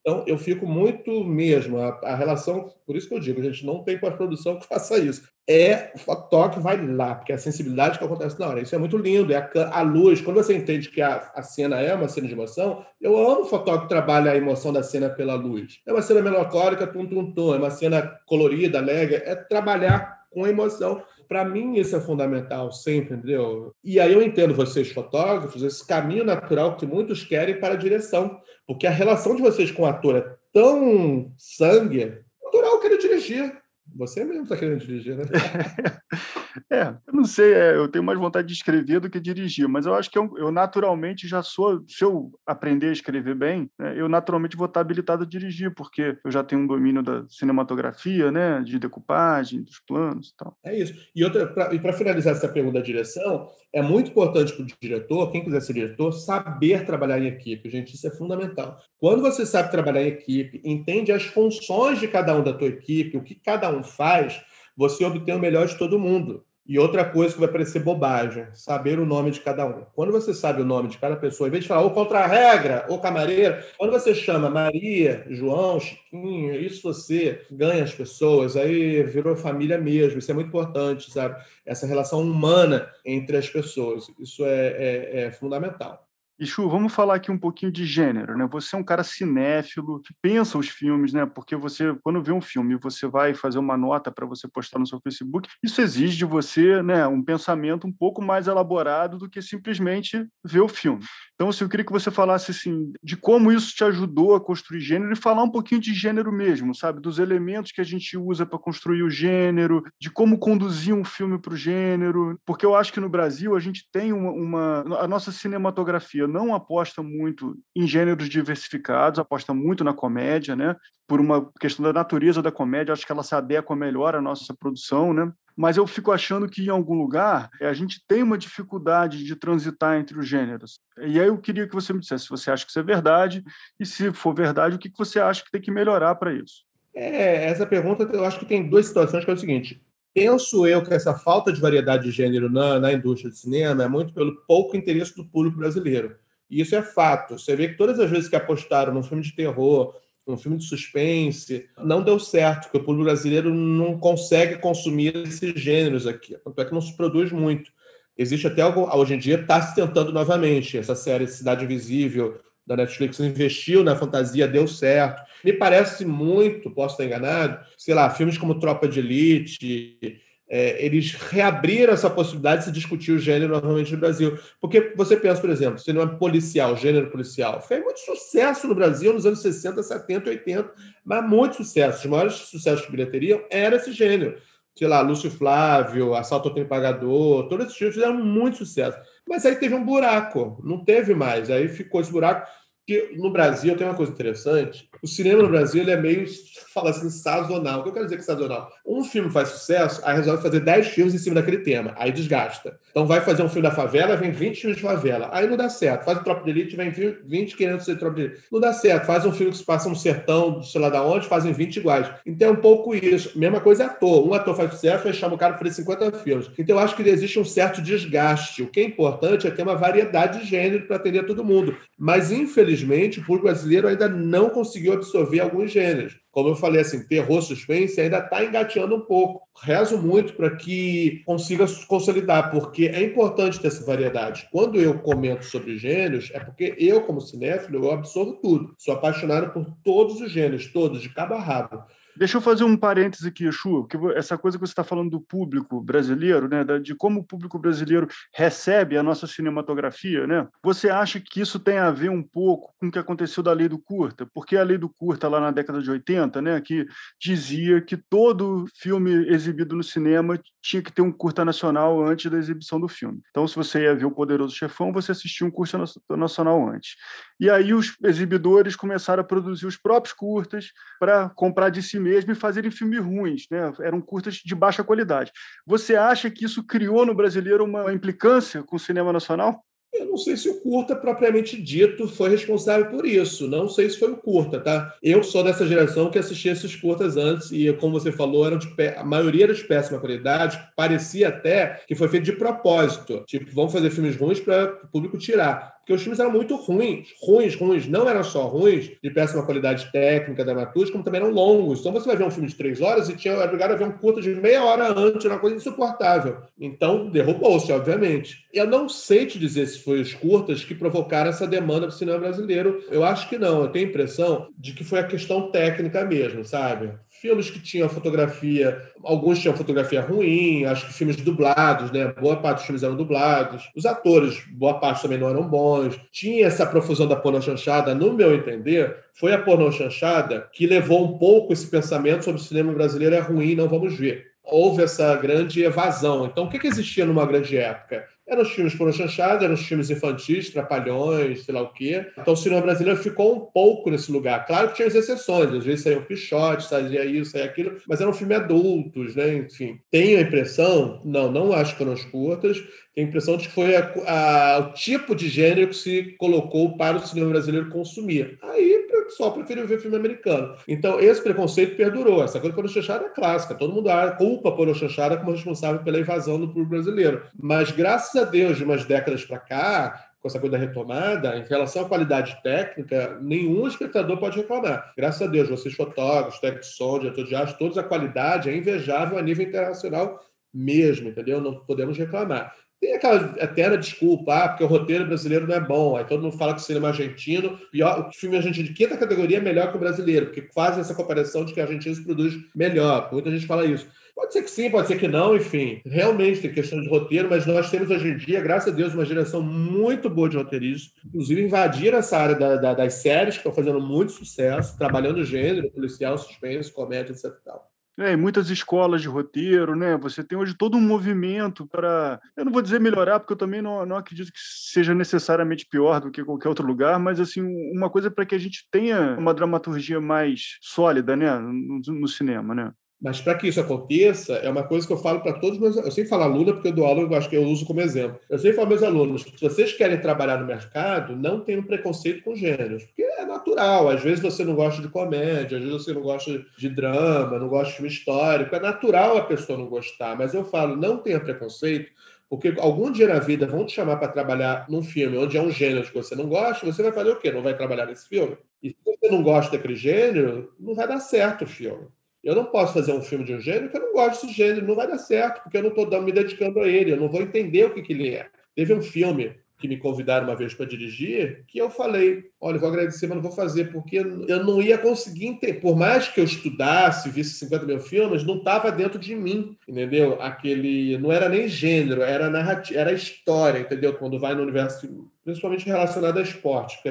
Então, 0.08 0.24
eu 0.26 0.38
fico 0.38 0.66
muito 0.66 1.22
mesmo, 1.22 1.76
a, 1.76 1.88
a, 2.02 2.16
relação, 2.16 2.72
por 2.86 2.96
isso 2.96 3.06
que 3.06 3.14
eu 3.14 3.20
digo, 3.20 3.42
a 3.42 3.44
gente 3.44 3.66
não 3.66 3.84
tem 3.84 3.98
pós-produção 3.98 4.58
que 4.58 4.64
faça 4.66 4.96
isso. 4.96 5.28
É 5.46 5.92
o 6.06 6.16
toque 6.16 6.58
vai 6.58 6.82
lá, 6.86 7.14
porque 7.14 7.30
é 7.30 7.34
a 7.34 7.38
sensibilidade 7.38 7.98
que 7.98 8.04
acontece 8.04 8.40
na 8.40 8.46
hora. 8.46 8.60
Isso 8.62 8.74
é 8.74 8.78
muito 8.78 8.96
lindo, 8.96 9.34
é 9.34 9.36
a, 9.36 9.78
a 9.78 9.82
luz. 9.82 10.22
Quando 10.22 10.36
você 10.36 10.56
entende 10.56 10.88
que 10.88 11.02
a, 11.02 11.30
a, 11.34 11.42
cena 11.42 11.78
é 11.78 11.94
uma 11.94 12.08
cena 12.08 12.26
de 12.26 12.32
emoção, 12.32 12.86
eu 12.98 13.18
amo 13.18 13.42
o 13.42 13.44
fotógrafo 13.44 13.82
que 13.82 13.88
trabalha 13.90 14.32
a 14.32 14.36
emoção 14.36 14.72
da 14.72 14.82
cena 14.82 15.10
pela 15.10 15.34
luz. 15.34 15.78
É 15.86 15.92
uma 15.92 16.00
cena 16.00 16.22
melancólica, 16.22 16.86
tum, 16.86 17.04
tum, 17.04 17.30
tum, 17.30 17.54
é 17.54 17.58
uma 17.58 17.70
cena 17.70 18.18
colorida, 18.24 18.78
alegre, 18.78 19.16
é 19.16 19.34
trabalhar 19.34 20.17
com 20.30 20.46
emoção 20.46 21.02
para 21.28 21.44
mim 21.44 21.76
isso 21.76 21.94
é 21.94 22.00
fundamental 22.00 22.72
sempre, 22.72 23.14
entendeu? 23.14 23.72
E 23.84 24.00
aí 24.00 24.12
eu 24.12 24.22
entendo 24.22 24.54
vocês 24.54 24.90
fotógrafos, 24.90 25.62
esse 25.62 25.86
caminho 25.86 26.24
natural 26.24 26.76
que 26.76 26.86
muitos 26.86 27.22
querem 27.22 27.60
para 27.60 27.74
a 27.74 27.76
direção, 27.76 28.40
porque 28.66 28.86
a 28.86 28.90
relação 28.90 29.36
de 29.36 29.42
vocês 29.42 29.70
com 29.70 29.82
o 29.82 29.86
ator 29.86 30.16
é 30.16 30.36
tão 30.52 31.30
sangue, 31.36 32.24
natural 32.42 32.80
querer 32.80 32.98
dirigir. 32.98 33.54
Você 33.94 34.24
mesmo 34.24 34.44
está 34.44 34.56
querendo 34.56 34.80
dirigir, 34.80 35.16
né? 35.16 35.24
é, 36.70 36.94
eu 37.06 37.12
não 37.12 37.24
sei, 37.24 37.52
é, 37.52 37.76
eu 37.76 37.88
tenho 37.88 38.04
mais 38.04 38.18
vontade 38.18 38.48
de 38.48 38.54
escrever 38.54 39.00
do 39.00 39.10
que 39.10 39.20
dirigir, 39.20 39.68
mas 39.68 39.86
eu 39.86 39.94
acho 39.94 40.10
que 40.10 40.18
eu, 40.18 40.32
eu 40.36 40.50
naturalmente 40.50 41.26
já 41.26 41.42
sou, 41.42 41.84
se 41.88 42.04
eu 42.04 42.32
aprender 42.46 42.88
a 42.88 42.92
escrever 42.92 43.34
bem, 43.34 43.70
né, 43.78 43.94
eu 43.96 44.08
naturalmente 44.08 44.56
vou 44.56 44.66
estar 44.66 44.80
habilitado 44.80 45.24
a 45.24 45.26
dirigir, 45.26 45.74
porque 45.74 46.16
eu 46.24 46.30
já 46.30 46.42
tenho 46.42 46.62
um 46.62 46.66
domínio 46.66 47.02
da 47.02 47.24
cinematografia, 47.28 48.30
né, 48.30 48.60
de 48.62 48.78
decupagem, 48.78 49.62
dos 49.62 49.80
planos 49.86 50.28
e 50.28 50.36
tal. 50.36 50.56
É 50.64 50.78
isso. 50.78 50.94
E 51.14 51.78
para 51.78 51.92
finalizar 51.92 52.34
essa 52.34 52.48
pergunta 52.48 52.78
da 52.78 52.84
direção, 52.84 53.48
é 53.72 53.82
muito 53.82 54.10
importante 54.10 54.52
para 54.52 54.62
o 54.62 54.66
diretor, 54.80 55.30
quem 55.30 55.44
quiser 55.44 55.60
ser 55.60 55.74
diretor, 55.74 56.12
saber 56.12 56.86
trabalhar 56.86 57.18
em 57.18 57.26
equipe, 57.26 57.68
gente, 57.68 57.94
isso 57.94 58.06
é 58.06 58.10
fundamental. 58.10 58.78
Quando 58.98 59.20
você 59.20 59.44
sabe 59.44 59.70
trabalhar 59.70 60.02
em 60.02 60.08
equipe, 60.08 60.60
entende 60.64 61.12
as 61.12 61.24
funções 61.24 62.00
de 62.00 62.08
cada 62.08 62.34
um 62.34 62.42
da 62.42 62.52
tua 62.52 62.68
equipe, 62.68 63.16
o 63.16 63.22
que 63.22 63.34
cada 63.34 63.70
um 63.70 63.82
faz, 63.82 64.40
você 64.78 65.04
obtém 65.04 65.34
o 65.34 65.40
melhor 65.40 65.66
de 65.66 65.76
todo 65.76 65.98
mundo. 65.98 66.44
E 66.64 66.78
outra 66.78 67.04
coisa 67.04 67.34
que 67.34 67.40
vai 67.40 67.48
parecer 67.48 67.80
bobagem, 67.80 68.46
saber 68.52 69.00
o 69.00 69.06
nome 69.06 69.30
de 69.32 69.40
cada 69.40 69.66
um. 69.66 69.86
Quando 69.94 70.12
você 70.12 70.32
sabe 70.32 70.62
o 70.62 70.66
nome 70.66 70.88
de 70.88 70.98
cada 70.98 71.16
pessoa, 71.16 71.48
em 71.48 71.50
vez 71.50 71.64
de 71.64 71.68
falar 71.68 71.82
o 71.82 71.90
contra-regra, 71.90 72.86
o 72.90 72.98
camareira, 72.98 73.66
quando 73.76 73.90
você 73.90 74.14
chama 74.14 74.50
Maria, 74.50 75.26
João, 75.30 75.80
Chiquinho, 75.80 76.54
isso 76.54 76.82
você 76.82 77.44
ganha 77.50 77.82
as 77.82 77.94
pessoas, 77.94 78.54
aí 78.54 79.02
virou 79.02 79.34
família 79.34 79.78
mesmo. 79.78 80.18
Isso 80.18 80.30
é 80.30 80.34
muito 80.34 80.48
importante, 80.48 81.10
sabe? 81.10 81.42
Essa 81.66 81.86
relação 81.86 82.20
humana 82.20 82.88
entre 83.04 83.36
as 83.36 83.48
pessoas. 83.48 84.08
Isso 84.20 84.44
é, 84.44 84.66
é, 84.68 85.20
é 85.22 85.32
fundamental. 85.32 86.07
E 86.40 86.46
vamos 86.56 86.94
falar 86.94 87.16
aqui 87.16 87.32
um 87.32 87.38
pouquinho 87.38 87.72
de 87.72 87.84
gênero, 87.84 88.36
né? 88.36 88.48
Você 88.52 88.76
é 88.76 88.78
um 88.78 88.84
cara 88.84 89.02
cinéfilo, 89.02 90.00
que 90.00 90.14
pensa 90.22 90.56
os 90.56 90.68
filmes, 90.68 91.12
né? 91.12 91.26
Porque 91.26 91.56
você, 91.56 91.92
quando 92.00 92.22
vê 92.22 92.30
um 92.30 92.40
filme, 92.40 92.76
você 92.76 93.08
vai 93.08 93.34
fazer 93.34 93.58
uma 93.58 93.76
nota 93.76 94.12
para 94.12 94.24
você 94.24 94.46
postar 94.46 94.78
no 94.78 94.86
seu 94.86 95.00
Facebook, 95.00 95.48
isso 95.64 95.80
exige 95.80 96.16
de 96.16 96.24
você, 96.24 96.80
né, 96.80 97.06
um 97.08 97.22
pensamento 97.22 97.88
um 97.88 97.92
pouco 97.92 98.22
mais 98.22 98.46
elaborado 98.46 99.18
do 99.18 99.28
que 99.28 99.42
simplesmente 99.42 100.24
ver 100.44 100.60
o 100.60 100.68
filme. 100.68 101.02
Então, 101.34 101.48
assim, 101.48 101.64
eu 101.64 101.68
queria 101.68 101.84
que 101.84 101.92
você 101.92 102.10
falasse 102.10 102.52
assim 102.52 102.92
de 103.02 103.16
como 103.16 103.50
isso 103.50 103.74
te 103.74 103.82
ajudou 103.84 104.34
a 104.34 104.40
construir 104.40 104.80
gênero 104.80 105.12
e 105.12 105.16
falar 105.16 105.42
um 105.42 105.50
pouquinho 105.50 105.80
de 105.80 105.92
gênero 105.92 106.32
mesmo, 106.32 106.74
sabe? 106.74 107.00
Dos 107.00 107.18
elementos 107.18 107.72
que 107.72 107.80
a 107.80 107.84
gente 107.84 108.16
usa 108.16 108.46
para 108.46 108.58
construir 108.58 109.02
o 109.02 109.10
gênero, 109.10 109.82
de 110.00 110.10
como 110.10 110.38
conduzir 110.38 110.94
um 110.94 111.04
filme 111.04 111.38
para 111.38 111.54
o 111.54 111.56
gênero, 111.56 112.38
porque 112.44 112.64
eu 112.64 112.76
acho 112.76 112.92
que 112.92 113.00
no 113.00 113.08
Brasil 113.08 113.56
a 113.56 113.60
gente 113.60 113.88
tem 113.90 114.12
uma, 114.12 114.30
uma 114.30 115.00
a 115.00 115.08
nossa 115.08 115.32
cinematografia 115.32 116.27
não 116.28 116.54
aposta 116.54 117.02
muito 117.02 117.56
em 117.74 117.86
gêneros 117.86 118.28
diversificados, 118.28 119.18
aposta 119.18 119.52
muito 119.52 119.82
na 119.82 119.92
comédia, 119.92 120.54
né? 120.54 120.76
Por 121.06 121.20
uma 121.20 121.50
questão 121.58 121.84
da 121.84 121.92
natureza 121.92 122.42
da 122.42 122.52
comédia, 122.52 122.92
acho 122.92 123.06
que 123.06 123.12
ela 123.12 123.22
se 123.22 123.34
adequa 123.34 123.74
melhor 123.74 124.14
à 124.14 124.20
nossa 124.20 124.54
produção, 124.54 125.12
né? 125.12 125.32
Mas 125.56 125.76
eu 125.76 125.86
fico 125.88 126.12
achando 126.12 126.48
que 126.48 126.62
em 126.62 126.68
algum 126.68 126.94
lugar 126.94 127.50
a 127.60 127.72
gente 127.72 128.00
tem 128.06 128.22
uma 128.22 128.38
dificuldade 128.38 129.24
de 129.24 129.34
transitar 129.34 129.98
entre 129.98 130.16
os 130.16 130.28
gêneros. 130.28 130.78
E 130.98 131.18
aí 131.18 131.26
eu 131.26 131.38
queria 131.38 131.66
que 131.66 131.74
você 131.74 131.92
me 131.92 131.98
dissesse 131.98 132.24
se 132.24 132.30
você 132.30 132.50
acha 132.50 132.64
que 132.64 132.70
isso 132.70 132.78
é 132.78 132.82
verdade 132.82 133.42
e 133.80 133.84
se 133.84 134.12
for 134.12 134.32
verdade, 134.32 134.76
o 134.76 134.78
que 134.78 134.92
você 134.96 135.18
acha 135.18 135.42
que 135.42 135.50
tem 135.50 135.60
que 135.60 135.72
melhorar 135.72 136.14
para 136.14 136.32
isso? 136.32 136.62
É, 136.94 137.46
essa 137.46 137.66
pergunta 137.66 138.04
eu 138.04 138.24
acho 138.24 138.38
que 138.38 138.46
tem 138.46 138.68
duas 138.68 138.86
situações 138.86 139.24
que 139.24 139.30
é 139.30 139.34
o 139.34 139.38
seguinte: 139.38 139.82
penso 140.18 140.66
eu 140.66 140.82
que 140.82 140.92
essa 140.92 141.14
falta 141.14 141.52
de 141.52 141.60
variedade 141.60 142.04
de 142.04 142.10
gênero 142.10 142.50
na, 142.50 142.80
na 142.80 142.92
indústria 142.92 143.30
de 143.30 143.38
cinema 143.38 143.84
é 143.84 143.88
muito 143.88 144.12
pelo 144.12 144.34
pouco 144.46 144.76
interesse 144.76 145.14
do 145.14 145.24
público 145.24 145.58
brasileiro. 145.58 146.16
E 146.50 146.60
isso 146.60 146.74
é 146.74 146.82
fato. 146.82 147.38
Você 147.38 147.54
vê 147.54 147.68
que 147.68 147.76
todas 147.76 148.00
as 148.00 148.10
vezes 148.10 148.28
que 148.28 148.34
apostaram 148.34 148.92
num 148.92 149.02
filme 149.02 149.22
de 149.22 149.32
terror, 149.32 149.94
num 150.26 150.36
filme 150.36 150.58
de 150.58 150.64
suspense, 150.64 151.66
não 151.84 152.02
deu 152.02 152.18
certo, 152.18 152.64
porque 152.64 152.78
o 152.78 152.84
público 152.84 153.04
brasileiro 153.04 153.54
não 153.54 153.96
consegue 153.96 154.58
consumir 154.58 155.14
esses 155.16 155.52
gêneros 155.54 156.06
aqui. 156.06 156.36
Tanto 156.42 156.60
é 156.60 156.64
que 156.64 156.74
não 156.74 156.80
se 156.80 156.96
produz 156.96 157.30
muito. 157.30 157.70
Existe 158.16 158.48
até 158.48 158.62
algo, 158.62 158.90
hoje 158.92 159.14
em 159.14 159.18
dia, 159.18 159.40
está 159.40 159.62
se 159.62 159.76
tentando 159.76 160.12
novamente. 160.12 160.76
Essa 160.76 160.96
série 160.96 161.28
Cidade 161.28 161.64
Invisível 161.64 162.40
da 162.68 162.76
Netflix 162.76 163.18
investiu 163.18 163.82
na 163.82 163.96
fantasia, 163.96 164.46
deu 164.46 164.68
certo. 164.68 165.22
Me 165.42 165.54
parece 165.54 166.04
muito, 166.04 166.70
posso 166.70 166.94
estar 166.94 167.04
enganado, 167.06 167.58
sei 167.78 167.94
lá, 167.94 168.10
filmes 168.10 168.36
como 168.36 168.60
Tropa 168.60 168.86
de 168.86 169.00
Elite, 169.00 170.20
é, 170.50 170.82
eles 170.84 171.12
reabriram 171.12 171.92
essa 171.92 172.08
possibilidade 172.08 172.60
de 172.60 172.64
se 172.66 172.72
discutir 172.72 173.12
o 173.12 173.18
gênero 173.18 173.52
novamente 173.52 173.92
no 173.92 173.98
Brasil. 173.98 174.38
Porque 174.60 174.92
você 174.96 175.16
pensa, 175.16 175.40
por 175.40 175.50
exemplo, 175.50 175.78
cinema 175.78 176.06
policial, 176.16 176.76
gênero 176.76 177.10
policial, 177.10 177.60
fez 177.60 177.82
muito 177.82 178.00
sucesso 178.00 178.66
no 178.66 178.74
Brasil 178.74 179.12
nos 179.12 179.26
anos 179.26 179.40
60, 179.40 179.82
70, 179.82 180.30
80, 180.30 180.70
mas 181.04 181.28
muito 181.28 181.56
sucesso. 181.56 182.00
Os 182.00 182.06
maiores 182.06 182.34
sucessos 182.34 182.84
de 182.84 182.90
bilheteria 182.90 183.44
era 183.50 183.76
esse 183.76 183.92
gênero. 183.92 184.36
Sei 184.74 184.86
lá, 184.86 185.00
Lúcio 185.00 185.30
Flávio, 185.30 186.14
Assalto 186.14 186.48
ao 186.48 186.54
Trem 186.54 186.64
Pagador, 186.64 187.48
todos 187.48 187.66
esses 187.66 187.76
filmes 187.76 187.96
fizeram 187.96 188.14
muito 188.14 188.58
sucesso. 188.58 188.96
Mas 189.28 189.44
aí 189.44 189.56
teve 189.56 189.74
um 189.74 189.84
buraco, 189.84 190.58
não 190.64 190.84
teve 190.84 191.14
mais. 191.14 191.50
Aí 191.50 191.68
ficou 191.68 192.00
esse 192.00 192.12
buraco 192.12 192.48
que 192.88 193.14
no 193.18 193.30
Brasil 193.30 193.76
tem 193.76 193.86
uma 193.86 193.94
coisa 193.94 194.10
interessante. 194.10 194.87
O 195.02 195.06
cinema 195.06 195.42
no 195.42 195.48
Brasil 195.48 195.82
ele 195.82 195.90
é 195.90 196.00
meio, 196.00 196.26
fala 196.72 196.90
assim, 196.90 197.10
sazonal. 197.10 197.80
O 197.80 197.82
que 197.82 197.88
eu 197.88 197.92
quero 197.92 198.06
dizer 198.06 198.16
que 198.16 198.24
sazonal? 198.24 198.70
Um 198.86 199.04
filme 199.04 199.30
faz 199.30 199.48
sucesso, 199.50 200.00
aí 200.04 200.16
resolve 200.16 200.42
fazer 200.42 200.60
10 200.60 200.88
filmes 200.88 201.14
em 201.14 201.18
cima 201.18 201.36
daquele 201.36 201.58
tema. 201.58 201.94
Aí 201.96 202.12
desgasta. 202.12 202.78
Então 202.90 203.06
vai 203.06 203.20
fazer 203.20 203.42
um 203.42 203.48
filme 203.48 203.68
da 203.68 203.74
favela, 203.74 204.16
vem 204.16 204.30
20 204.30 204.60
filmes 204.60 204.76
de 204.76 204.82
favela. 204.82 205.28
Aí 205.32 205.46
não 205.46 205.56
dá 205.56 205.68
certo. 205.68 206.04
Faz 206.04 206.18
o 206.18 206.24
Tropa 206.24 206.44
de 206.44 206.50
Elite, 206.50 206.76
vem 206.76 206.90
20 206.90 207.56
querendo 207.56 207.80
ser 207.80 207.96
Tropa 207.98 208.16
de 208.16 208.22
Elite. 208.22 208.42
Não 208.50 208.60
dá 208.60 208.72
certo. 208.72 209.06
Faz 209.06 209.24
um 209.24 209.32
filme 209.32 209.52
que 209.52 209.58
se 209.58 209.64
passa 209.64 209.88
no 209.88 209.96
sertão, 209.96 210.62
sei 210.62 210.80
lá 210.80 210.88
da 210.88 211.02
onde, 211.02 211.26
fazem 211.26 211.52
20 211.52 211.76
iguais. 211.76 212.10
Então 212.26 212.48
é 212.48 212.52
um 212.52 212.56
pouco 212.56 212.94
isso. 212.94 213.38
Mesma 213.38 213.60
coisa 213.60 213.84
é 213.84 213.86
ator. 213.86 214.26
Um 214.26 214.34
ator 214.34 214.56
faz 214.56 214.72
sucesso, 214.72 215.04
vai 215.04 215.12
chamar 215.12 215.34
o 215.34 215.38
cara 215.38 215.54
para 215.54 215.64
fazer 215.64 215.82
50 215.82 216.12
filmes. 216.18 216.50
Então 216.58 216.76
eu 216.76 216.80
acho 216.80 216.96
que 216.96 217.02
existe 217.02 217.38
um 217.38 217.44
certo 217.44 217.80
desgaste. 217.80 218.62
O 218.62 218.66
que 218.68 218.80
é 218.80 218.84
importante 218.84 219.46
é 219.46 219.50
ter 219.50 219.62
uma 219.62 219.76
variedade 219.76 220.40
de 220.40 220.46
gênero 220.46 220.86
para 220.86 220.96
atender 220.96 221.24
todo 221.24 221.44
mundo. 221.44 221.76
Mas, 221.98 222.30
infelizmente, 222.30 223.20
o 223.20 223.24
público 223.24 223.46
brasileiro 223.46 223.88
ainda 223.88 224.08
não 224.08 224.50
conseguiu 224.50 224.87
absorver 224.92 225.40
alguns 225.40 225.72
gêneros. 225.72 226.16
Como 226.30 226.50
eu 226.50 226.56
falei, 226.56 226.80
assim, 226.80 227.06
terror, 227.06 227.42
suspense 227.42 228.00
ainda 228.00 228.18
está 228.18 228.44
engateando 228.44 228.94
um 228.94 229.00
pouco. 229.00 229.42
Rezo 229.60 229.98
muito 229.98 230.34
para 230.34 230.54
que 230.54 231.22
consiga 231.26 231.66
consolidar, 231.88 232.50
porque 232.50 232.86
é 232.86 233.02
importante 233.02 233.58
ter 233.58 233.68
essa 233.68 233.84
variedade. 233.84 234.48
Quando 234.52 234.80
eu 234.80 234.98
comento 235.00 235.44
sobre 235.44 235.76
gêneros, 235.76 236.30
é 236.32 236.38
porque 236.38 236.74
eu, 236.78 237.02
como 237.02 237.20
cinéfilo, 237.20 237.84
eu 237.84 237.90
absorvo 237.90 238.34
tudo. 238.34 238.74
Sou 238.78 238.94
apaixonado 238.94 239.52
por 239.52 239.66
todos 239.82 240.20
os 240.20 240.30
gêneros, 240.30 240.72
todos, 240.72 241.02
de 241.02 241.08
cabo 241.08 241.34
a 241.34 241.40
rabo. 241.40 241.82
Deixa 242.18 242.36
eu 242.36 242.40
fazer 242.40 242.64
um 242.64 242.76
parêntese 242.76 243.28
aqui, 243.28 243.50
Chu, 243.52 243.86
que 243.86 243.96
essa 244.16 244.36
coisa 244.36 244.58
que 244.58 244.66
você 244.66 244.72
está 244.72 244.82
falando 244.82 245.08
do 245.08 245.20
público 245.20 245.80
brasileiro, 245.80 246.48
né, 246.48 246.64
de 246.80 246.92
como 246.92 247.20
o 247.20 247.24
público 247.24 247.60
brasileiro 247.60 248.08
recebe 248.34 248.98
a 248.98 249.04
nossa 249.04 249.24
cinematografia, 249.24 250.26
né? 250.26 250.48
Você 250.64 250.90
acha 250.90 251.20
que 251.20 251.40
isso 251.40 251.60
tem 251.60 251.78
a 251.78 251.92
ver 251.92 252.10
um 252.10 252.20
pouco 252.20 252.74
com 252.80 252.88
o 252.88 252.90
que 252.90 252.98
aconteceu 252.98 253.40
da 253.40 253.52
lei 253.52 253.68
do 253.68 253.78
curta? 253.78 254.28
Porque 254.34 254.56
a 254.56 254.64
lei 254.64 254.76
do 254.76 254.88
curta 254.88 255.28
lá 255.28 255.38
na 255.38 255.52
década 255.52 255.80
de 255.80 255.88
80, 255.88 256.42
né, 256.42 256.60
que 256.60 256.88
dizia 257.20 257.80
que 257.80 257.96
todo 257.96 258.66
filme 258.74 259.12
exibido 259.28 259.76
no 259.76 259.84
cinema 259.84 260.40
tinha 260.60 260.82
que 260.82 260.90
ter 260.90 261.02
um 261.02 261.12
curta 261.12 261.44
nacional 261.44 262.04
antes 262.04 262.28
da 262.28 262.36
exibição 262.36 262.80
do 262.80 262.88
filme. 262.88 263.20
Então, 263.30 263.46
se 263.46 263.54
você 263.54 263.84
ia 263.84 263.94
ver 263.94 264.06
o 264.06 264.10
Poderoso 264.10 264.56
Chefão, 264.56 264.92
você 264.92 265.12
assistia 265.12 265.46
um 265.46 265.52
curta 265.52 265.78
nacional 266.10 266.68
antes. 266.68 266.96
E 267.38 267.48
aí 267.48 267.72
os 267.72 267.96
exibidores 268.02 268.74
começaram 268.74 269.20
a 269.20 269.24
produzir 269.24 269.66
os 269.66 269.76
próprios 269.76 270.12
curtas 270.12 270.72
para 270.98 271.28
comprar 271.28 271.70
de 271.70 271.80
si 271.80 272.00
mesmo 272.00 272.07
e 272.08 272.34
fazerem 272.34 272.70
filmes 272.70 273.00
ruins, 273.00 273.46
né? 273.50 273.72
Eram 273.80 274.00
curtas 274.00 274.34
de 274.34 274.54
baixa 274.54 274.84
qualidade. 274.84 275.32
Você 275.66 275.96
acha 275.96 276.30
que 276.30 276.44
isso 276.44 276.64
criou 276.64 277.04
no 277.04 277.14
brasileiro 277.14 277.64
uma 277.64 277.92
implicância 277.92 278.62
com 278.62 278.76
o 278.76 278.80
cinema 278.80 279.12
nacional? 279.12 279.64
Eu 279.92 280.04
não 280.04 280.16
sei 280.18 280.36
se 280.36 280.48
o 280.48 280.60
curta, 280.60 280.94
propriamente 280.94 281.60
dito, 281.60 282.06
foi 282.06 282.28
responsável 282.28 282.90
por 282.90 283.06
isso. 283.06 283.48
Não 283.48 283.68
sei 283.68 283.88
se 283.88 283.98
foi 283.98 284.12
o 284.12 284.16
curta, 284.16 284.60
tá? 284.60 284.94
Eu 285.02 285.22
sou 285.22 285.42
dessa 285.42 285.66
geração 285.66 286.10
que 286.10 286.18
assistia 286.18 286.52
esses 286.52 286.76
curtas 286.76 287.16
antes 287.16 287.50
e, 287.50 287.72
como 287.74 287.98
você 287.98 288.12
falou, 288.12 288.46
eram 288.46 288.58
de 288.58 288.68
a 288.96 289.02
maioria 289.02 289.44
era 289.44 289.54
de 289.54 289.64
péssima 289.64 289.98
qualidade. 289.98 290.60
Parecia 290.76 291.28
até 291.28 291.80
que 291.86 291.94
foi 291.94 292.08
feito 292.08 292.24
de 292.24 292.32
propósito. 292.32 293.24
Tipo, 293.26 293.50
vamos 293.52 293.72
fazer 293.72 293.90
filmes 293.90 294.16
ruins 294.16 294.40
para 294.40 294.78
o 294.84 294.88
público 294.88 295.16
tirar 295.16 295.77
porque 295.88 295.94
os 295.94 296.02
filmes 296.02 296.20
eram 296.20 296.30
muito 296.30 296.54
ruins, 296.54 297.14
ruins, 297.18 297.54
ruins, 297.54 297.88
não 297.88 298.06
eram 298.06 298.22
só 298.22 298.46
ruins, 298.46 298.90
de 299.02 299.10
péssima 299.10 299.42
qualidade 299.42 299.90
técnica, 299.90 300.44
dramaturgia, 300.44 300.92
como 300.92 301.02
também 301.02 301.18
eram 301.18 301.30
longos. 301.30 301.80
Então 301.80 301.92
você 301.92 302.06
vai 302.06 302.14
ver 302.14 302.24
um 302.24 302.30
filme 302.30 302.46
de 302.46 302.54
três 302.54 302.82
horas 302.82 303.08
e 303.08 303.16
tinha 303.16 303.42
obrigado 303.42 303.72
a 303.72 303.74
ver 303.74 303.84
um 303.84 303.92
curto 303.92 304.20
de 304.20 304.34
meia 304.34 304.62
hora 304.62 304.92
antes, 304.92 305.24
uma 305.24 305.38
coisa 305.38 305.56
insuportável. 305.56 306.42
Então 306.60 307.08
derrubou-se, 307.08 307.72
obviamente. 307.72 308.46
Eu 308.52 308.66
não 308.66 308.86
sei 308.86 309.24
te 309.24 309.38
dizer 309.38 309.66
se 309.66 309.78
foi 309.78 310.02
os 310.02 310.12
curtas 310.12 310.62
que 310.62 310.74
provocaram 310.74 311.30
essa 311.30 311.46
demanda 311.46 311.86
para 311.86 311.94
o 311.94 311.98
cinema 311.98 312.18
brasileiro. 312.18 312.84
Eu 312.90 313.02
acho 313.02 313.26
que 313.26 313.38
não. 313.38 313.62
Eu 313.62 313.68
tenho 313.68 313.86
a 313.86 313.88
impressão 313.88 314.48
de 314.58 314.74
que 314.74 314.84
foi 314.84 314.98
a 314.98 315.06
questão 315.06 315.50
técnica 315.50 316.04
mesmo, 316.04 316.44
sabe? 316.44 316.92
Filmes 317.20 317.50
que 317.50 317.60
tinham 317.60 317.88
fotografia, 317.88 318.80
alguns 319.02 319.40
tinham 319.40 319.56
fotografia 319.56 320.00
ruim, 320.00 320.64
acho 320.64 320.86
que 320.86 320.92
filmes 320.92 321.16
dublados, 321.16 321.90
né? 321.90 322.12
Boa 322.20 322.36
parte 322.36 322.58
dos 322.58 322.66
filmes 322.66 322.82
eram 322.82 322.96
dublados. 322.96 323.68
Os 323.76 323.84
atores, 323.84 324.42
boa 324.52 324.78
parte 324.78 325.02
também 325.02 325.18
não 325.18 325.28
eram 325.28 325.42
bons. 325.42 325.98
Tinha 326.12 326.46
essa 326.46 326.64
profusão 326.64 327.06
da 327.06 327.16
porno 327.16 327.42
chanchada, 327.42 327.94
no 327.94 328.12
meu 328.12 328.34
entender, 328.34 328.96
foi 329.12 329.32
a 329.32 329.38
porno 329.38 329.70
chanchada 329.72 330.48
que 330.52 330.66
levou 330.66 331.04
um 331.04 331.18
pouco 331.18 331.52
esse 331.52 331.66
pensamento 331.66 332.24
sobre 332.24 332.40
o 332.40 332.44
cinema 332.44 332.72
brasileiro 332.72 333.14
é 333.14 333.20
ruim, 333.20 333.54
não 333.54 333.68
vamos 333.68 333.96
ver 333.96 334.27
houve 334.50 334.82
essa 334.82 335.14
grande 335.16 335.62
evasão. 335.62 336.26
Então, 336.26 336.44
o 336.44 336.48
que, 336.48 336.58
que 336.58 336.66
existia 336.66 337.06
numa 337.06 337.26
grande 337.26 337.56
época? 337.56 338.04
Eram 338.28 338.42
os 338.42 338.50
filmes 338.50 338.74
por 338.74 338.92
chanchada, 338.92 339.44
eram 339.44 339.54
os 339.54 339.62
filmes 339.62 339.88
infantis, 339.88 340.50
trapalhões, 340.50 341.44
sei 341.44 341.54
lá 341.54 341.62
o 341.62 341.72
quê. 341.72 342.06
Então 342.18 342.34
o 342.34 342.36
cinema 342.36 342.60
brasileiro 342.60 343.02
ficou 343.02 343.34
um 343.34 343.40
pouco 343.40 343.90
nesse 343.90 344.12
lugar. 344.12 344.46
Claro 344.46 344.68
que 344.68 344.76
tinha 344.76 344.88
as 344.88 344.94
exceções, 344.94 345.50
às 345.50 345.64
vezes 345.64 345.82
saía 345.82 345.98
um 345.98 346.04
pichote, 346.04 346.68
saía 346.68 347.06
isso, 347.06 347.30
saía 347.30 347.46
aquilo, 347.46 347.78
mas 347.88 348.02
eram 348.02 348.12
filmes 348.12 348.36
adultos, 348.36 349.16
né? 349.16 349.34
Enfim. 349.34 349.78
Tenho 349.90 350.18
a 350.18 350.20
impressão, 350.20 351.00
não, 351.06 351.32
não 351.32 351.54
acho 351.54 351.72
que 351.72 351.78
foram 351.78 351.92
as 351.92 352.04
curtas, 352.04 352.58
tenho 352.94 353.06
a 353.06 353.08
impressão 353.08 353.38
de 353.38 353.48
que 353.48 353.54
foi 353.54 353.74
a, 353.74 353.94
a, 354.06 354.58
o 354.58 354.72
tipo 354.74 355.14
de 355.14 355.26
gênero 355.28 355.68
que 355.68 355.76
se 355.76 356.14
colocou 356.18 356.76
para 356.76 356.98
o 356.98 357.06
cinema 357.06 357.30
brasileiro 357.30 357.70
consumir. 357.70 358.38
Aí 358.42 358.87
pessoal 359.08 359.32
preferiu 359.32 359.66
ver 359.66 359.80
filme 359.80 359.96
americano. 359.96 360.56
Então, 360.66 361.00
esse 361.00 361.22
preconceito 361.22 361.76
perdurou. 361.76 362.22
Essa 362.22 362.40
coisa 362.40 362.54
por 362.54 362.68
chanchada 362.68 363.06
é 363.06 363.08
clássica. 363.08 363.54
Todo 363.54 363.72
mundo 363.72 363.88
culpa 364.16 364.52
por 364.52 364.74
chanchada 364.74 365.16
como 365.16 365.32
responsável 365.32 365.82
pela 365.82 365.98
invasão 365.98 366.38
do 366.38 366.48
público 366.48 366.70
brasileiro. 366.70 367.22
Mas, 367.38 367.70
graças 367.70 368.14
a 368.20 368.24
Deus, 368.24 368.56
de 368.56 368.64
umas 368.64 368.84
décadas 368.84 369.24
para 369.24 369.38
cá, 369.38 370.08
com 370.20 370.28
essa 370.28 370.40
coisa 370.40 370.58
da 370.58 370.64
retomada, 370.64 371.36
em 371.36 371.44
relação 371.44 371.82
à 371.82 371.88
qualidade 371.88 372.38
técnica, 372.42 373.18
nenhum 373.20 373.66
espectador 373.66 374.18
pode 374.18 374.38
reclamar. 374.38 374.92
Graças 374.96 375.22
a 375.22 375.30
Deus, 375.30 375.48
vocês 375.48 375.74
fotógrafos, 375.74 376.40
técnicos 376.40 376.68
de 376.68 376.74
som, 376.74 376.98
de 376.98 377.34
arte, 377.34 377.58
todos 377.58 377.78
a 377.78 377.82
qualidade 377.82 378.50
é 378.50 378.56
invejável 378.56 379.18
a 379.18 379.22
nível 379.22 379.46
internacional 379.46 380.20
mesmo, 380.52 381.10
entendeu? 381.10 381.40
Não 381.40 381.60
podemos 381.60 381.96
reclamar. 381.96 382.54
Tem 382.80 382.94
aquela 382.94 383.34
eterna 383.42 383.76
desculpa, 383.76 384.34
ah, 384.34 384.48
porque 384.48 384.62
o 384.62 384.68
roteiro 384.68 385.04
brasileiro 385.04 385.46
não 385.46 385.54
é 385.54 385.60
bom. 385.60 385.96
Aí 385.96 386.04
todo 386.04 386.22
mundo 386.22 386.38
fala 386.38 386.54
que 386.54 386.60
o 386.60 386.64
cinema 386.64 386.88
argentino, 386.88 387.58
pior, 387.72 388.08
o 388.08 388.12
filme 388.12 388.36
argentino 388.36 388.68
de 388.68 388.74
quinta 388.74 388.96
categoria 388.96 389.38
é 389.38 389.40
melhor 389.40 389.70
que 389.70 389.76
o 389.76 389.80
brasileiro, 389.80 390.26
porque 390.26 390.48
faz 390.54 390.78
essa 390.78 390.94
comparação 390.94 391.44
de 391.44 391.52
que 391.52 391.60
o 391.60 391.62
argentino 391.62 392.04
produz 392.04 392.34
melhor. 392.54 393.08
Muita 393.12 393.30
gente 393.30 393.46
fala 393.46 393.66
isso. 393.66 393.88
Pode 394.14 394.32
ser 394.32 394.42
que 394.42 394.50
sim, 394.50 394.68
pode 394.68 394.88
ser 394.88 394.98
que 394.98 395.06
não, 395.06 395.36
enfim. 395.36 395.80
Realmente 395.86 396.40
tem 396.40 396.52
questão 396.52 396.80
de 396.80 396.88
roteiro, 396.88 397.28
mas 397.30 397.46
nós 397.46 397.70
temos 397.70 397.88
hoje 397.88 398.08
em 398.08 398.16
dia, 398.16 398.40
graças 398.40 398.72
a 398.72 398.76
Deus, 398.76 398.92
uma 398.92 399.04
geração 399.04 399.40
muito 399.40 400.10
boa 400.10 400.28
de 400.28 400.36
roteiristas. 400.36 400.92
Inclusive, 401.04 401.42
invadiram 401.42 401.98
essa 401.98 402.18
área 402.18 402.34
da, 402.34 402.56
da, 402.56 402.74
das 402.74 402.94
séries, 402.94 403.34
que 403.34 403.40
estão 403.40 403.52
fazendo 403.52 403.80
muito 403.80 404.10
sucesso, 404.10 404.76
trabalhando 404.76 405.24
gênero, 405.24 405.70
policial, 405.70 406.18
suspense, 406.18 406.72
comédia, 406.72 407.12
etc. 407.12 407.32
Tal. 407.44 407.67
É, 407.98 408.16
muitas 408.16 408.48
escolas 408.48 409.02
de 409.02 409.08
roteiro, 409.08 409.74
né? 409.74 409.96
Você 409.96 410.22
tem 410.22 410.38
hoje 410.38 410.54
todo 410.56 410.76
um 410.76 410.80
movimento 410.80 411.66
para, 411.66 412.20
eu 412.36 412.44
não 412.44 412.52
vou 412.52 412.62
dizer 412.62 412.80
melhorar, 412.80 413.18
porque 413.18 413.32
eu 413.32 413.36
também 413.36 413.60
não, 413.60 413.84
não 413.84 413.96
acredito 413.96 414.30
que 414.32 414.38
seja 414.38 414.94
necessariamente 414.94 415.66
pior 415.68 416.00
do 416.00 416.10
que 416.10 416.24
qualquer 416.24 416.48
outro 416.48 416.64
lugar, 416.64 416.96
mas 417.00 417.18
assim 417.18 417.42
uma 417.76 417.90
coisa 417.90 418.08
para 418.08 418.24
que 418.24 418.36
a 418.36 418.38
gente 418.38 418.68
tenha 418.70 419.18
uma 419.18 419.34
dramaturgia 419.34 420.00
mais 420.00 420.58
sólida, 420.60 421.16
né, 421.16 421.36
no, 421.38 421.80
no 422.00 422.06
cinema, 422.06 422.54
né? 422.54 422.72
Mas 423.00 423.20
para 423.20 423.36
que 423.36 423.46
isso 423.46 423.60
aconteça, 423.60 424.34
é 424.34 424.50
uma 424.50 424.64
coisa 424.64 424.84
que 424.84 424.92
eu 424.92 424.96
falo 424.96 425.20
para 425.20 425.34
todos 425.34 425.56
os 425.56 425.58
meus. 425.60 425.76
Eu 425.76 425.90
sempre 425.90 426.10
falo 426.10 426.24
aluno, 426.24 426.52
porque 426.54 426.68
eu 426.68 426.72
dou 426.72 426.84
aula, 426.84 427.02
eu 427.02 427.14
acho 427.14 427.28
que 427.28 427.36
eu 427.36 427.44
uso 427.44 427.64
como 427.64 427.80
exemplo. 427.80 428.18
Eu 428.28 428.38
sempre 428.38 428.56
falo 428.56 428.68
meus 428.68 428.82
alunos: 428.82 429.22
se 429.22 429.40
vocês 429.40 429.72
querem 429.72 430.00
trabalhar 430.00 430.38
no 430.38 430.46
mercado, 430.46 431.14
não 431.14 431.40
tenham 431.40 431.62
preconceito 431.62 432.24
com 432.24 432.34
gêneros, 432.34 432.84
porque 432.84 433.02
é 433.04 433.24
natural. 433.24 433.88
Às 433.88 434.02
vezes 434.02 434.20
você 434.20 434.44
não 434.44 434.56
gosta 434.56 434.82
de 434.82 434.88
comédia, 434.88 435.58
às 435.58 435.64
vezes 435.64 435.84
você 435.84 435.94
não 435.94 436.02
gosta 436.02 436.44
de 436.58 436.68
drama, 436.68 437.38
não 437.38 437.48
gosta 437.48 437.68
de 437.68 437.76
filme 437.76 437.88
histórico. 437.88 438.54
É 438.56 438.60
natural 438.60 439.16
a 439.16 439.24
pessoa 439.24 439.56
não 439.56 439.66
gostar, 439.66 440.16
mas 440.16 440.34
eu 440.34 440.44
falo: 440.44 440.74
não 440.74 440.98
tenha 440.98 441.20
preconceito, 441.20 441.92
porque 442.28 442.52
algum 442.58 442.90
dia 442.90 443.06
na 443.06 443.20
vida 443.20 443.46
vão 443.46 443.64
te 443.64 443.74
chamar 443.74 443.98
para 443.98 444.08
trabalhar 444.08 444.66
num 444.68 444.82
filme 444.82 445.16
onde 445.16 445.36
é 445.36 445.40
um 445.40 445.52
gênero 445.52 445.86
que 445.86 445.94
você 445.94 446.16
não 446.16 446.28
gosta, 446.28 446.66
você 446.66 446.82
vai 446.82 446.92
fazer 446.92 447.10
o 447.10 447.16
quê? 447.16 447.30
Não 447.30 447.42
vai 447.42 447.56
trabalhar 447.56 447.86
nesse 447.86 448.08
filme? 448.08 448.36
E 448.60 448.70
se 448.70 448.76
você 448.84 449.08
não 449.08 449.22
gosta 449.22 449.56
daquele 449.56 449.76
gênero, 449.76 450.52
não 450.58 450.74
vai 450.74 450.88
dar 450.88 450.98
certo 450.98 451.44
o 451.44 451.46
filme. 451.46 451.86
Eu 452.28 452.34
não 452.34 452.44
posso 452.44 452.74
fazer 452.74 452.92
um 452.92 453.00
filme 453.00 453.24
de 453.24 453.32
um 453.32 453.40
gênero 453.40 453.70
que 453.70 453.76
eu 453.78 453.80
não 453.80 453.92
gosto 453.94 454.26
desse 454.26 454.36
gênero, 454.36 454.66
não 454.66 454.74
vai 454.74 454.86
dar 454.86 454.98
certo, 454.98 455.42
porque 455.42 455.56
eu 455.56 455.62
não 455.62 455.70
estou 455.70 456.02
me 456.02 456.12
dedicando 456.12 456.60
a 456.60 456.68
ele, 456.68 456.92
eu 456.92 456.98
não 456.98 457.08
vou 457.08 457.22
entender 457.22 457.64
o 457.64 457.72
que, 457.72 457.80
que 457.80 457.94
ele 457.94 458.10
é. 458.10 458.26
Teve 458.54 458.74
um 458.74 458.82
filme 458.82 459.34
que 459.58 459.66
me 459.66 459.78
convidaram 459.78 460.26
uma 460.26 460.36
vez 460.36 460.52
para 460.52 460.66
dirigir, 460.66 461.42
que 461.48 461.58
eu 461.58 461.70
falei, 461.70 462.26
olha, 462.38 462.58
vou 462.58 462.68
agradecer, 462.68 463.06
mas 463.06 463.16
não 463.16 463.22
vou 463.22 463.32
fazer, 463.32 463.72
porque 463.72 463.96
eu 463.96 464.44
não 464.44 464.60
ia 464.60 464.76
conseguir 464.76 465.26
entender. 465.26 465.54
Por 465.54 465.74
mais 465.74 466.06
que 466.06 466.20
eu 466.20 466.24
estudasse, 466.24 467.08
visse 467.08 467.38
50 467.38 467.64
mil 467.64 467.80
filmes, 467.80 468.22
não 468.22 468.36
estava 468.36 468.70
dentro 468.70 468.98
de 468.98 469.16
mim, 469.16 469.56
entendeu? 469.66 470.20
Aquele, 470.20 470.98
não 470.98 471.10
era 471.10 471.30
nem 471.30 471.48
gênero, 471.48 472.02
era 472.02 472.28
narrativa, 472.28 472.78
era 472.78 472.92
história, 472.92 473.60
entendeu? 473.60 473.94
Quando 473.94 474.20
vai 474.20 474.34
no 474.34 474.42
universo, 474.42 475.10
principalmente 475.24 475.64
relacionado 475.64 476.18
a 476.18 476.22
esporte, 476.22 476.76
porque 476.76 476.90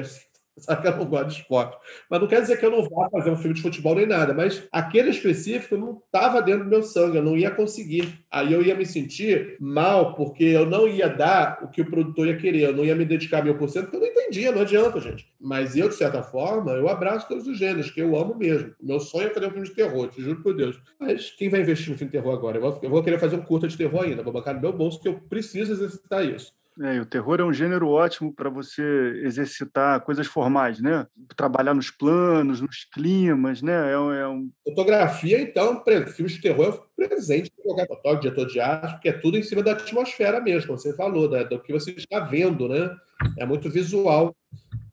sabe 0.58 0.82
que 0.82 0.88
eu 0.88 0.96
não 0.96 1.04
gosto 1.06 1.28
de 1.28 1.40
esporte. 1.40 1.76
Mas 2.10 2.20
não 2.20 2.28
quer 2.28 2.40
dizer 2.40 2.58
que 2.58 2.66
eu 2.66 2.70
não 2.70 2.82
vá 2.88 3.08
fazer 3.10 3.30
um 3.30 3.36
filme 3.36 3.54
de 3.54 3.62
futebol 3.62 3.94
nem 3.94 4.06
nada, 4.06 4.34
mas 4.34 4.66
aquele 4.72 5.10
específico 5.10 5.76
não 5.76 6.00
estava 6.04 6.42
dentro 6.42 6.64
do 6.64 6.70
meu 6.70 6.82
sangue, 6.82 7.16
eu 7.16 7.22
não 7.22 7.36
ia 7.36 7.50
conseguir. 7.50 8.24
Aí 8.30 8.52
eu 8.52 8.62
ia 8.62 8.74
me 8.74 8.84
sentir 8.84 9.56
mal, 9.60 10.14
porque 10.14 10.44
eu 10.44 10.66
não 10.66 10.86
ia 10.86 11.08
dar 11.08 11.60
o 11.62 11.68
que 11.68 11.82
o 11.82 11.90
produtor 11.90 12.26
ia 12.26 12.36
querer, 12.36 12.62
eu 12.62 12.76
não 12.76 12.84
ia 12.84 12.94
me 12.94 13.04
dedicar 13.04 13.42
mil 13.42 13.56
por 13.56 13.68
cento, 13.68 13.84
porque 13.84 13.96
eu 13.96 14.00
não 14.00 14.08
entendia, 14.08 14.52
não 14.52 14.62
adianta, 14.62 15.00
gente. 15.00 15.26
Mas 15.40 15.76
eu, 15.76 15.88
de 15.88 15.94
certa 15.94 16.22
forma, 16.22 16.72
eu 16.72 16.88
abraço 16.88 17.28
todos 17.28 17.46
os 17.46 17.58
gêneros, 17.58 17.90
que 17.90 18.00
eu 18.00 18.16
amo 18.16 18.34
mesmo. 18.34 18.74
Meu 18.80 19.00
sonho 19.00 19.28
é 19.28 19.30
fazer 19.30 19.46
um 19.46 19.50
filme 19.50 19.68
de 19.68 19.74
terror, 19.74 20.08
te 20.08 20.20
juro 20.20 20.42
por 20.42 20.54
Deus. 20.54 20.80
Mas 20.98 21.30
quem 21.30 21.48
vai 21.48 21.60
investir 21.60 21.90
no 21.90 21.98
filme 21.98 22.10
de 22.10 22.18
terror 22.18 22.34
agora? 22.34 22.58
Eu 22.58 22.90
vou, 22.90 23.02
querer 23.02 23.18
fazer 23.18 23.36
um 23.36 23.42
curta 23.42 23.68
de 23.68 23.76
terror 23.76 24.04
ainda, 24.04 24.22
vou 24.22 24.32
bancar 24.32 24.54
no 24.54 24.60
meu 24.60 24.72
bolso, 24.72 25.00
que 25.00 25.08
eu 25.08 25.20
preciso 25.28 25.72
exercitar 25.72 26.24
isso. 26.24 26.52
É, 26.80 27.00
o 27.00 27.06
terror 27.06 27.40
é 27.40 27.44
um 27.44 27.52
gênero 27.52 27.88
ótimo 27.88 28.32
para 28.32 28.48
você 28.48 28.82
exercitar 29.24 30.00
coisas 30.02 30.26
formais, 30.26 30.80
né? 30.80 31.06
Trabalhar 31.36 31.74
nos 31.74 31.90
planos, 31.90 32.60
nos 32.60 32.84
climas, 32.84 33.62
né? 33.62 33.92
É 33.92 33.98
um, 33.98 34.12
é 34.12 34.28
um... 34.28 34.50
Fotografia, 34.64 35.40
então, 35.40 35.82
filmes 36.14 36.34
de 36.34 36.40
terror 36.40 36.86
é 37.00 37.08
presente 37.08 37.50
para 37.50 37.64
qualquer 37.64 37.86
fotógrafo, 37.88 38.22
diretor 38.22 38.46
de 38.46 38.60
arte, 38.60 38.92
porque 38.92 39.08
é 39.08 39.12
tudo 39.12 39.36
em 39.36 39.42
cima 39.42 39.62
da 39.62 39.72
atmosfera 39.72 40.40
mesmo, 40.40 40.68
como 40.68 40.78
você 40.78 40.94
falou, 40.94 41.28
né? 41.28 41.44
do 41.44 41.60
que 41.60 41.72
você 41.72 41.90
está 41.90 42.20
vendo, 42.20 42.68
né? 42.68 42.94
É 43.36 43.44
muito 43.44 43.68
visual. 43.68 44.34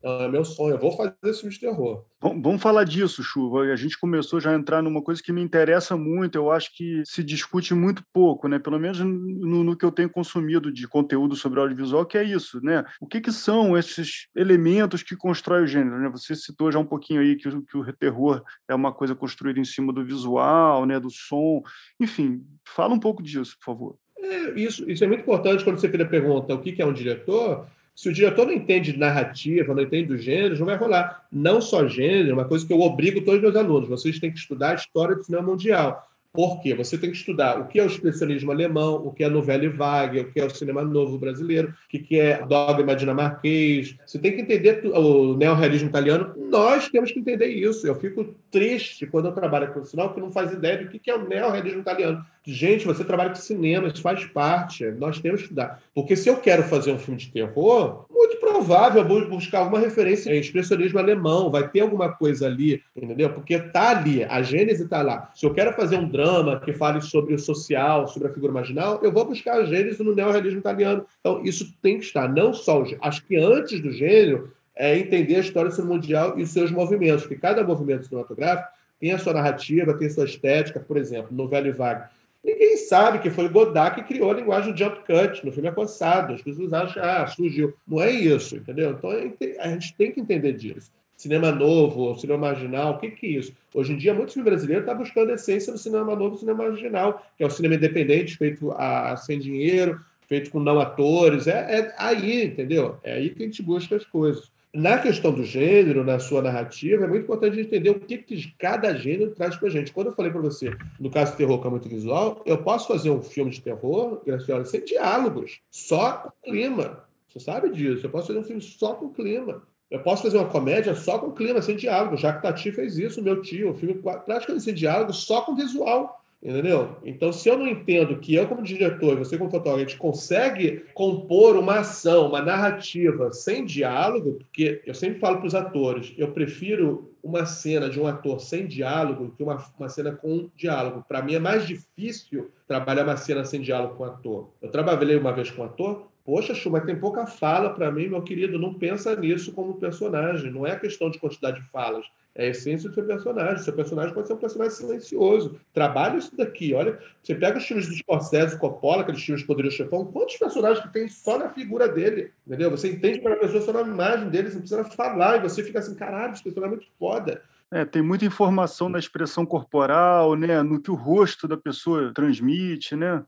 É 0.06 0.28
meu 0.28 0.44
sonho. 0.44 0.76
Eu 0.76 0.78
vou 0.78 0.92
fazer 0.96 1.16
esse 1.24 1.40
filme 1.40 1.52
de 1.52 1.60
terror. 1.60 2.04
Bom, 2.20 2.40
vamos 2.40 2.62
falar 2.62 2.84
disso, 2.84 3.24
Chuva. 3.24 3.62
A 3.62 3.74
gente 3.76 3.98
começou 3.98 4.38
já 4.38 4.52
a 4.52 4.54
entrar 4.54 4.80
numa 4.80 5.02
coisa 5.02 5.20
que 5.20 5.32
me 5.32 5.42
interessa 5.42 5.96
muito. 5.96 6.36
Eu 6.36 6.52
acho 6.52 6.70
que 6.76 7.02
se 7.04 7.24
discute 7.24 7.74
muito 7.74 8.04
pouco, 8.12 8.46
né? 8.46 8.60
Pelo 8.60 8.78
menos 8.78 9.00
no, 9.00 9.64
no 9.64 9.76
que 9.76 9.84
eu 9.84 9.90
tenho 9.90 10.08
consumido 10.08 10.72
de 10.72 10.86
conteúdo 10.86 11.34
sobre 11.34 11.58
audiovisual, 11.58 12.06
que 12.06 12.16
é 12.16 12.22
isso, 12.22 12.60
né? 12.62 12.84
O 13.00 13.06
que, 13.06 13.20
que 13.20 13.32
são 13.32 13.76
esses 13.76 14.28
elementos 14.36 15.02
que 15.02 15.16
constroem 15.16 15.64
o 15.64 15.66
gênero? 15.66 15.98
Né? 15.98 16.08
Você 16.10 16.36
citou 16.36 16.70
já 16.70 16.78
um 16.78 16.86
pouquinho 16.86 17.20
aí 17.20 17.34
que, 17.34 17.50
que 17.62 17.76
o 17.76 17.92
terror 17.92 18.44
é 18.68 18.76
uma 18.76 18.92
coisa 18.92 19.14
construída 19.14 19.58
em 19.58 19.64
cima 19.64 19.92
do 19.92 20.04
visual, 20.04 20.86
né? 20.86 21.00
Do 21.00 21.10
som. 21.10 21.62
Enfim, 22.00 22.44
fala 22.64 22.94
um 22.94 23.00
pouco 23.00 23.24
disso, 23.24 23.56
por 23.58 23.64
favor. 23.64 23.98
É, 24.18 24.58
isso, 24.58 24.88
isso 24.88 25.02
é 25.02 25.06
muito 25.08 25.22
importante 25.22 25.64
quando 25.64 25.78
você 25.78 25.88
fez 25.88 26.00
a 26.00 26.06
pergunta 26.06 26.54
o 26.54 26.60
que 26.60 26.80
é 26.80 26.86
um 26.86 26.92
diretor 26.92 27.66
se 27.96 28.10
o 28.10 28.12
diretor 28.12 28.46
não 28.46 28.52
entende 28.52 28.92
de 28.92 28.98
narrativa, 28.98 29.74
não 29.74 29.82
entende 29.82 30.08
dos 30.08 30.22
gêneros, 30.22 30.58
não 30.60 30.66
vai 30.66 30.76
rolar. 30.76 31.26
Não 31.32 31.62
só 31.62 31.88
gênero, 31.88 32.28
é 32.28 32.32
uma 32.34 32.44
coisa 32.44 32.66
que 32.66 32.72
eu 32.72 32.80
obrigo 32.80 33.22
todos 33.22 33.36
os 33.36 33.42
meus 33.42 33.56
alunos. 33.56 33.88
Vocês 33.88 34.20
têm 34.20 34.30
que 34.30 34.38
estudar 34.38 34.72
a 34.72 34.74
história 34.74 35.16
do 35.16 35.24
cinema 35.24 35.46
mundial 35.46 36.06
Por 36.30 36.60
quê? 36.60 36.74
Você 36.74 36.98
tem 36.98 37.10
que 37.10 37.16
estudar 37.16 37.58
o 37.58 37.66
que 37.66 37.80
é 37.80 37.82
o 37.82 37.86
expressionismo 37.86 38.52
alemão, 38.52 38.96
o 38.96 39.10
que 39.10 39.24
é 39.24 39.26
a 39.26 39.30
novela 39.30 39.66
vague, 39.70 40.20
o 40.20 40.30
que 40.30 40.38
é 40.38 40.44
o 40.44 40.50
cinema 40.50 40.82
novo 40.82 41.16
brasileiro, 41.16 41.70
o 41.70 41.88
que 41.88 42.20
é 42.20 42.44
dogma 42.44 42.94
dinamarquês. 42.94 43.96
Você 44.06 44.18
tem 44.18 44.36
que 44.36 44.42
entender 44.42 44.86
o 44.94 45.34
neorrealismo 45.34 45.88
italiano. 45.88 46.34
Nós 46.50 46.90
temos 46.90 47.10
que 47.10 47.18
entender 47.18 47.46
isso. 47.46 47.86
Eu 47.86 47.94
fico 47.94 48.34
triste 48.50 49.06
quando 49.06 49.28
eu 49.28 49.32
trabalho 49.32 49.72
com 49.72 49.80
o 49.80 49.86
sinal 49.86 50.12
que 50.12 50.20
não 50.20 50.30
faz 50.30 50.52
ideia 50.52 50.84
do 50.84 50.90
que 50.90 51.10
é 51.10 51.16
o 51.16 51.26
neorrealismo 51.26 51.80
italiano. 51.80 52.22
Gente, 52.48 52.86
você 52.86 53.02
trabalha 53.02 53.30
com 53.30 53.36
cinema, 53.36 53.88
isso 53.88 54.00
faz 54.00 54.24
parte. 54.26 54.84
Nós 54.92 55.18
temos 55.18 55.40
que 55.40 55.46
estudar. 55.46 55.82
Porque 55.92 56.14
se 56.14 56.28
eu 56.28 56.36
quero 56.36 56.62
fazer 56.62 56.92
um 56.92 56.98
filme 56.98 57.18
de 57.18 57.32
terror, 57.32 58.06
muito 58.08 58.36
provável 58.36 59.02
eu 59.02 59.08
vou 59.08 59.28
buscar 59.28 59.58
alguma 59.58 59.80
referência 59.80 60.32
em 60.32 60.38
expressionismo 60.38 60.96
alemão, 60.96 61.50
vai 61.50 61.68
ter 61.68 61.80
alguma 61.80 62.12
coisa 62.12 62.46
ali, 62.46 62.80
entendeu? 62.94 63.30
Porque 63.30 63.58
tá 63.58 63.90
ali, 63.90 64.22
a 64.22 64.42
gênese 64.42 64.86
tá 64.86 65.02
lá. 65.02 65.28
Se 65.34 65.44
eu 65.44 65.52
quero 65.52 65.72
fazer 65.72 65.98
um 65.98 66.08
drama 66.08 66.60
que 66.60 66.72
fale 66.72 67.00
sobre 67.00 67.34
o 67.34 67.38
social, 67.38 68.06
sobre 68.06 68.28
a 68.28 68.32
figura 68.32 68.52
marginal, 68.52 69.00
eu 69.02 69.10
vou 69.10 69.24
buscar 69.24 69.56
a 69.56 69.64
gênese 69.64 70.00
no 70.04 70.14
neorrealismo 70.14 70.60
italiano. 70.60 71.04
Então, 71.18 71.42
isso 71.44 71.76
tem 71.82 71.98
que 71.98 72.04
estar. 72.04 72.28
Não 72.28 72.54
só, 72.54 72.84
acho 73.00 73.26
que 73.26 73.34
antes 73.34 73.80
do 73.80 73.90
gênero, 73.90 74.52
é 74.76 74.96
entender 74.96 75.34
a 75.34 75.40
história 75.40 75.72
mundial 75.82 76.38
e 76.38 76.44
os 76.44 76.50
seus 76.50 76.70
movimentos, 76.70 77.22
porque 77.22 77.40
cada 77.40 77.64
movimento 77.64 78.06
cinematográfico 78.06 78.68
tem 79.00 79.10
a 79.10 79.18
sua 79.18 79.32
narrativa, 79.32 79.94
tem 79.94 80.06
a 80.06 80.10
sua 80.10 80.24
estética, 80.26 80.78
por 80.78 80.96
exemplo, 80.96 81.34
novela 81.34 81.66
e 81.66 81.72
vague 81.72 82.04
Ninguém 82.46 82.76
sabe 82.76 83.18
que 83.18 83.28
foi 83.28 83.48
Godard 83.48 83.96
que 83.96 84.04
criou 84.04 84.30
a 84.30 84.34
linguagem 84.34 84.72
do 84.72 84.78
jump 84.78 84.98
cut 84.98 85.44
no 85.44 85.50
filme 85.50 85.68
Acossado. 85.68 86.32
As 86.32 86.40
pessoas 86.40 86.72
acham 86.72 87.02
ah, 87.02 87.26
surgiu. 87.26 87.74
Não 87.84 88.00
é 88.00 88.08
isso, 88.08 88.54
entendeu? 88.54 88.92
Então 88.92 89.10
a 89.58 89.68
gente 89.70 89.96
tem 89.96 90.12
que 90.12 90.20
entender 90.20 90.52
disso. 90.52 90.92
Cinema 91.16 91.50
novo, 91.50 92.14
cinema 92.14 92.46
marginal, 92.46 92.92
o 92.92 92.98
que, 92.98 93.10
que 93.10 93.26
é 93.26 93.30
isso? 93.30 93.52
Hoje 93.74 93.94
em 93.94 93.96
dia, 93.96 94.14
muitos 94.14 94.34
filmes 94.34 94.48
brasileiros 94.52 94.84
estão 94.86 94.96
buscando 94.96 95.32
a 95.32 95.34
essência 95.34 95.72
do 95.72 95.78
cinema 95.78 96.14
novo, 96.14 96.38
cinema 96.38 96.68
marginal, 96.68 97.26
que 97.36 97.42
é 97.42 97.46
o 97.46 97.50
cinema 97.50 97.74
independente, 97.74 98.36
feito 98.36 98.70
a, 98.72 99.16
sem 99.16 99.40
dinheiro, 99.40 99.98
feito 100.28 100.50
com 100.50 100.60
não 100.60 100.78
atores. 100.78 101.48
É, 101.48 101.80
é 101.80 101.94
aí, 101.98 102.44
entendeu? 102.44 102.96
É 103.02 103.14
aí 103.14 103.30
que 103.30 103.42
a 103.42 103.46
gente 103.46 103.60
busca 103.60 103.96
as 103.96 104.04
coisas. 104.04 104.52
Na 104.76 104.98
questão 104.98 105.32
do 105.32 105.42
gênero, 105.42 106.04
na 106.04 106.18
sua 106.18 106.42
narrativa, 106.42 107.04
é 107.04 107.08
muito 107.08 107.22
importante 107.22 107.58
entender 107.58 107.88
o 107.88 107.98
que, 107.98 108.18
que 108.18 108.54
cada 108.58 108.94
gênero 108.94 109.30
traz 109.30 109.56
para 109.56 109.68
a 109.68 109.70
gente. 109.70 109.90
Quando 109.90 110.08
eu 110.08 110.12
falei 110.12 110.30
para 110.30 110.42
você, 110.42 110.70
no 111.00 111.10
caso 111.10 111.32
do 111.32 111.38
terror, 111.38 111.58
que 111.62 111.66
é 111.66 111.70
muito 111.70 111.88
visual, 111.88 112.42
eu 112.44 112.58
posso 112.58 112.86
fazer 112.86 113.08
um 113.08 113.22
filme 113.22 113.50
de 113.50 113.62
terror, 113.62 114.20
Graciola, 114.26 114.66
sem 114.66 114.84
diálogos, 114.84 115.62
só 115.70 116.30
com 116.42 116.50
clima. 116.50 117.02
Você 117.26 117.40
sabe 117.40 117.70
disso. 117.70 118.04
Eu 118.04 118.10
posso 118.10 118.26
fazer 118.26 118.38
um 118.38 118.44
filme 118.44 118.60
só 118.60 118.92
com 118.92 119.08
clima. 119.08 119.62
Eu 119.90 120.00
posso 120.00 120.24
fazer 120.24 120.36
uma 120.36 120.48
comédia 120.48 120.94
só 120.94 121.18
com 121.18 121.32
clima, 121.32 121.62
sem 121.62 121.74
diálogo. 121.74 122.18
Já 122.18 122.34
que 122.34 122.42
Tati 122.42 122.70
fez 122.70 122.98
isso, 122.98 123.22
meu 123.22 123.40
tio, 123.40 123.70
um 123.70 123.74
filme 123.74 123.94
praticamente 123.94 124.62
sem 124.62 124.74
diálogo, 124.74 125.10
só 125.14 125.40
com 125.40 125.56
visual. 125.56 126.22
Entendeu? 126.46 126.96
Então, 127.04 127.32
se 127.32 127.48
eu 127.48 127.58
não 127.58 127.66
entendo 127.66 128.18
que 128.18 128.32
eu, 128.36 128.46
como 128.46 128.62
diretor, 128.62 129.14
e 129.14 129.16
você, 129.16 129.36
como 129.36 129.50
fotógrafo, 129.50 129.78
a 129.78 129.80
gente 129.80 129.96
consegue 129.98 130.84
compor 130.94 131.56
uma 131.56 131.80
ação, 131.80 132.28
uma 132.28 132.40
narrativa 132.40 133.32
sem 133.32 133.64
diálogo, 133.64 134.34
porque 134.34 134.80
eu 134.86 134.94
sempre 134.94 135.18
falo 135.18 135.38
para 135.38 135.48
os 135.48 135.56
atores, 135.56 136.14
eu 136.16 136.30
prefiro 136.30 137.10
uma 137.20 137.44
cena 137.44 137.90
de 137.90 137.98
um 137.98 138.06
ator 138.06 138.40
sem 138.40 138.64
diálogo 138.64 139.34
que 139.36 139.42
uma, 139.42 139.56
uma 139.76 139.88
cena 139.88 140.12
com 140.12 140.48
diálogo. 140.54 141.04
Para 141.08 141.20
mim 141.20 141.34
é 141.34 141.40
mais 141.40 141.66
difícil 141.66 142.48
trabalhar 142.68 143.02
uma 143.02 143.16
cena 143.16 143.44
sem 143.44 143.60
diálogo 143.60 143.96
com 143.96 144.04
o 144.04 144.06
ator. 144.06 144.50
Eu 144.62 144.70
trabalhei 144.70 145.16
uma 145.16 145.32
vez 145.32 145.50
com 145.50 145.62
um 145.62 145.64
ator, 145.64 146.06
Poxa, 146.26 146.54
Chu, 146.54 146.70
mas 146.70 146.84
tem 146.84 146.98
pouca 146.98 147.26
fala 147.26 147.70
para 147.70 147.90
mim, 147.90 148.08
meu 148.08 148.20
querido. 148.20 148.58
Não 148.58 148.74
pensa 148.74 149.16
nisso 149.16 149.52
como 149.52 149.78
personagem. 149.78 150.50
Não 150.50 150.66
é 150.66 150.78
questão 150.78 151.08
de 151.08 151.18
quantidade 151.18 151.62
de 151.62 151.70
falas 151.70 152.04
é 152.36 152.46
a 152.46 152.50
essência 152.50 152.88
do 152.88 152.94
seu 152.94 153.04
personagem. 153.04 153.64
Seu 153.64 153.72
personagem 153.72 154.14
pode 154.14 154.26
ser 154.26 154.34
um 154.34 154.38
personagem 154.38 154.74
silencioso. 154.74 155.58
Trabalha 155.72 156.18
isso 156.18 156.36
daqui. 156.36 156.74
Olha, 156.74 156.98
você 157.22 157.34
pega 157.34 157.58
os 157.58 157.64
filmes 157.64 157.88
do 157.88 157.94
Scorsese, 157.94 158.58
Coppola, 158.58 159.02
aqueles 159.02 159.22
filmes 159.22 159.40
de 159.40 159.46
Poderoso 159.46 159.76
Chefão, 159.76 160.04
quantos 160.04 160.36
personagens 160.36 160.84
que 160.84 160.92
tem 160.92 161.08
só 161.08 161.38
na 161.38 161.48
figura 161.48 161.88
dele, 161.88 162.30
entendeu? 162.46 162.70
Você 162.70 162.90
entende 162.90 163.20
para 163.20 163.34
a 163.34 163.38
pessoa 163.38 163.62
só 163.62 163.72
na 163.72 163.80
imagem 163.80 164.28
dele, 164.28 164.50
você 164.50 164.54
não 164.54 164.60
precisa 164.60 164.84
falar, 164.84 165.36
e 165.36 165.48
você 165.48 165.64
fica 165.64 165.78
assim, 165.78 165.94
caralho, 165.94 166.34
esse 166.34 166.44
personagem 166.44 166.74
é 166.74 166.76
muito 166.76 166.92
foda. 166.98 167.42
É, 167.72 167.84
tem 167.84 168.02
muita 168.02 168.24
informação 168.24 168.88
na 168.88 168.98
expressão 168.98 169.44
corporal, 169.44 170.36
né, 170.36 170.62
no 170.62 170.80
que 170.80 170.90
o 170.90 170.94
rosto 170.94 171.48
da 171.48 171.56
pessoa 171.56 172.12
transmite, 172.14 172.94
né? 172.94 173.24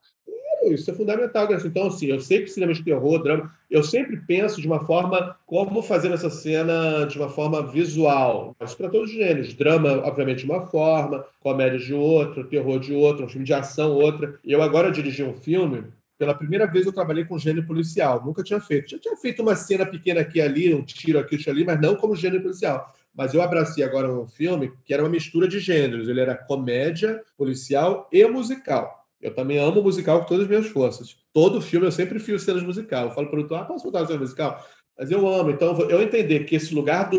Isso 0.64 0.90
é 0.90 0.94
fundamental. 0.94 1.48
Então, 1.64 1.86
assim, 1.86 2.06
eu 2.06 2.20
sei 2.20 2.42
que 2.42 2.48
cinema 2.48 2.72
de 2.72 2.82
terror, 2.82 3.22
drama, 3.22 3.52
eu 3.70 3.82
sempre 3.82 4.16
penso 4.16 4.61
de 4.61 4.66
uma 4.66 4.84
forma 4.84 5.36
como 5.46 5.82
fazer 5.82 6.11
essa 6.12 6.30
cena 6.30 7.04
de 7.06 7.18
uma 7.18 7.28
forma 7.28 7.62
visual. 7.66 8.56
Isso 8.62 8.76
para 8.76 8.88
todos 8.88 9.11
os 9.11 9.16
gêneros. 9.16 9.54
Drama, 9.54 10.02
obviamente, 10.04 10.44
de 10.44 10.50
uma 10.50 10.66
forma, 10.66 11.24
comédia 11.40 11.78
de 11.78 11.94
outra, 11.94 12.44
terror 12.44 12.78
de 12.78 12.94
outra, 12.94 13.24
um 13.24 13.28
filme 13.28 13.46
de 13.46 13.54
ação 13.54 13.92
outra. 13.92 14.38
Eu 14.44 14.62
agora 14.62 14.90
dirigi 14.90 15.22
um 15.22 15.34
filme. 15.34 15.84
Pela 16.18 16.34
primeira 16.34 16.66
vez 16.66 16.84
eu 16.84 16.92
trabalhei 16.92 17.24
com 17.24 17.38
gênero 17.38 17.66
policial. 17.66 18.24
Nunca 18.24 18.42
tinha 18.42 18.61
feito. 18.61 18.90
Já 18.90 18.98
tinha 18.98 19.16
feito 19.16 19.42
uma 19.42 19.54
cena 19.54 19.86
pequena 19.86 20.20
aqui 20.20 20.40
ali, 20.40 20.74
um 20.74 20.82
tiro 20.82 21.18
aqui, 21.18 21.36
um 21.36 21.50
ali, 21.50 21.64
mas 21.64 21.80
não 21.80 21.94
como 21.94 22.16
gênero 22.16 22.42
policial 22.42 22.92
mas 23.18 23.34
eu 23.34 23.42
abracei 23.42 23.82
agora 23.82 24.09
um 24.12 24.28
filme 24.28 24.72
que 24.84 24.94
era 24.94 25.02
uma 25.02 25.09
mistura 25.09 25.48
de 25.48 25.59
gêneros. 25.59 26.09
Ele 26.09 26.20
era 26.20 26.36
comédia, 26.36 27.20
policial 27.36 28.09
e 28.12 28.24
musical. 28.28 29.07
Eu 29.21 29.35
também 29.35 29.59
amo 29.59 29.83
musical 29.83 30.21
com 30.21 30.27
todas 30.27 30.45
as 30.45 30.49
minhas 30.49 30.66
forças. 30.66 31.16
Todo 31.33 31.61
filme 31.61 31.87
eu 31.87 31.93
sempre 31.93 32.19
fio 32.19 32.39
cenas 32.39 32.62
musical. 32.62 33.07
Eu 33.07 33.11
falo 33.11 33.29
para 33.29 33.41
o 33.41 33.55
ah, 33.55 33.64
posso 33.64 33.85
botar 33.85 34.07
cena 34.07 34.19
musical? 34.19 34.64
Mas 34.99 35.11
eu 35.11 35.27
amo. 35.29 35.51
Então, 35.51 35.79
eu 35.89 36.03
entender 36.03 36.41
que 36.41 36.57
esse 36.57 36.75
lugar 36.75 37.09
do 37.09 37.19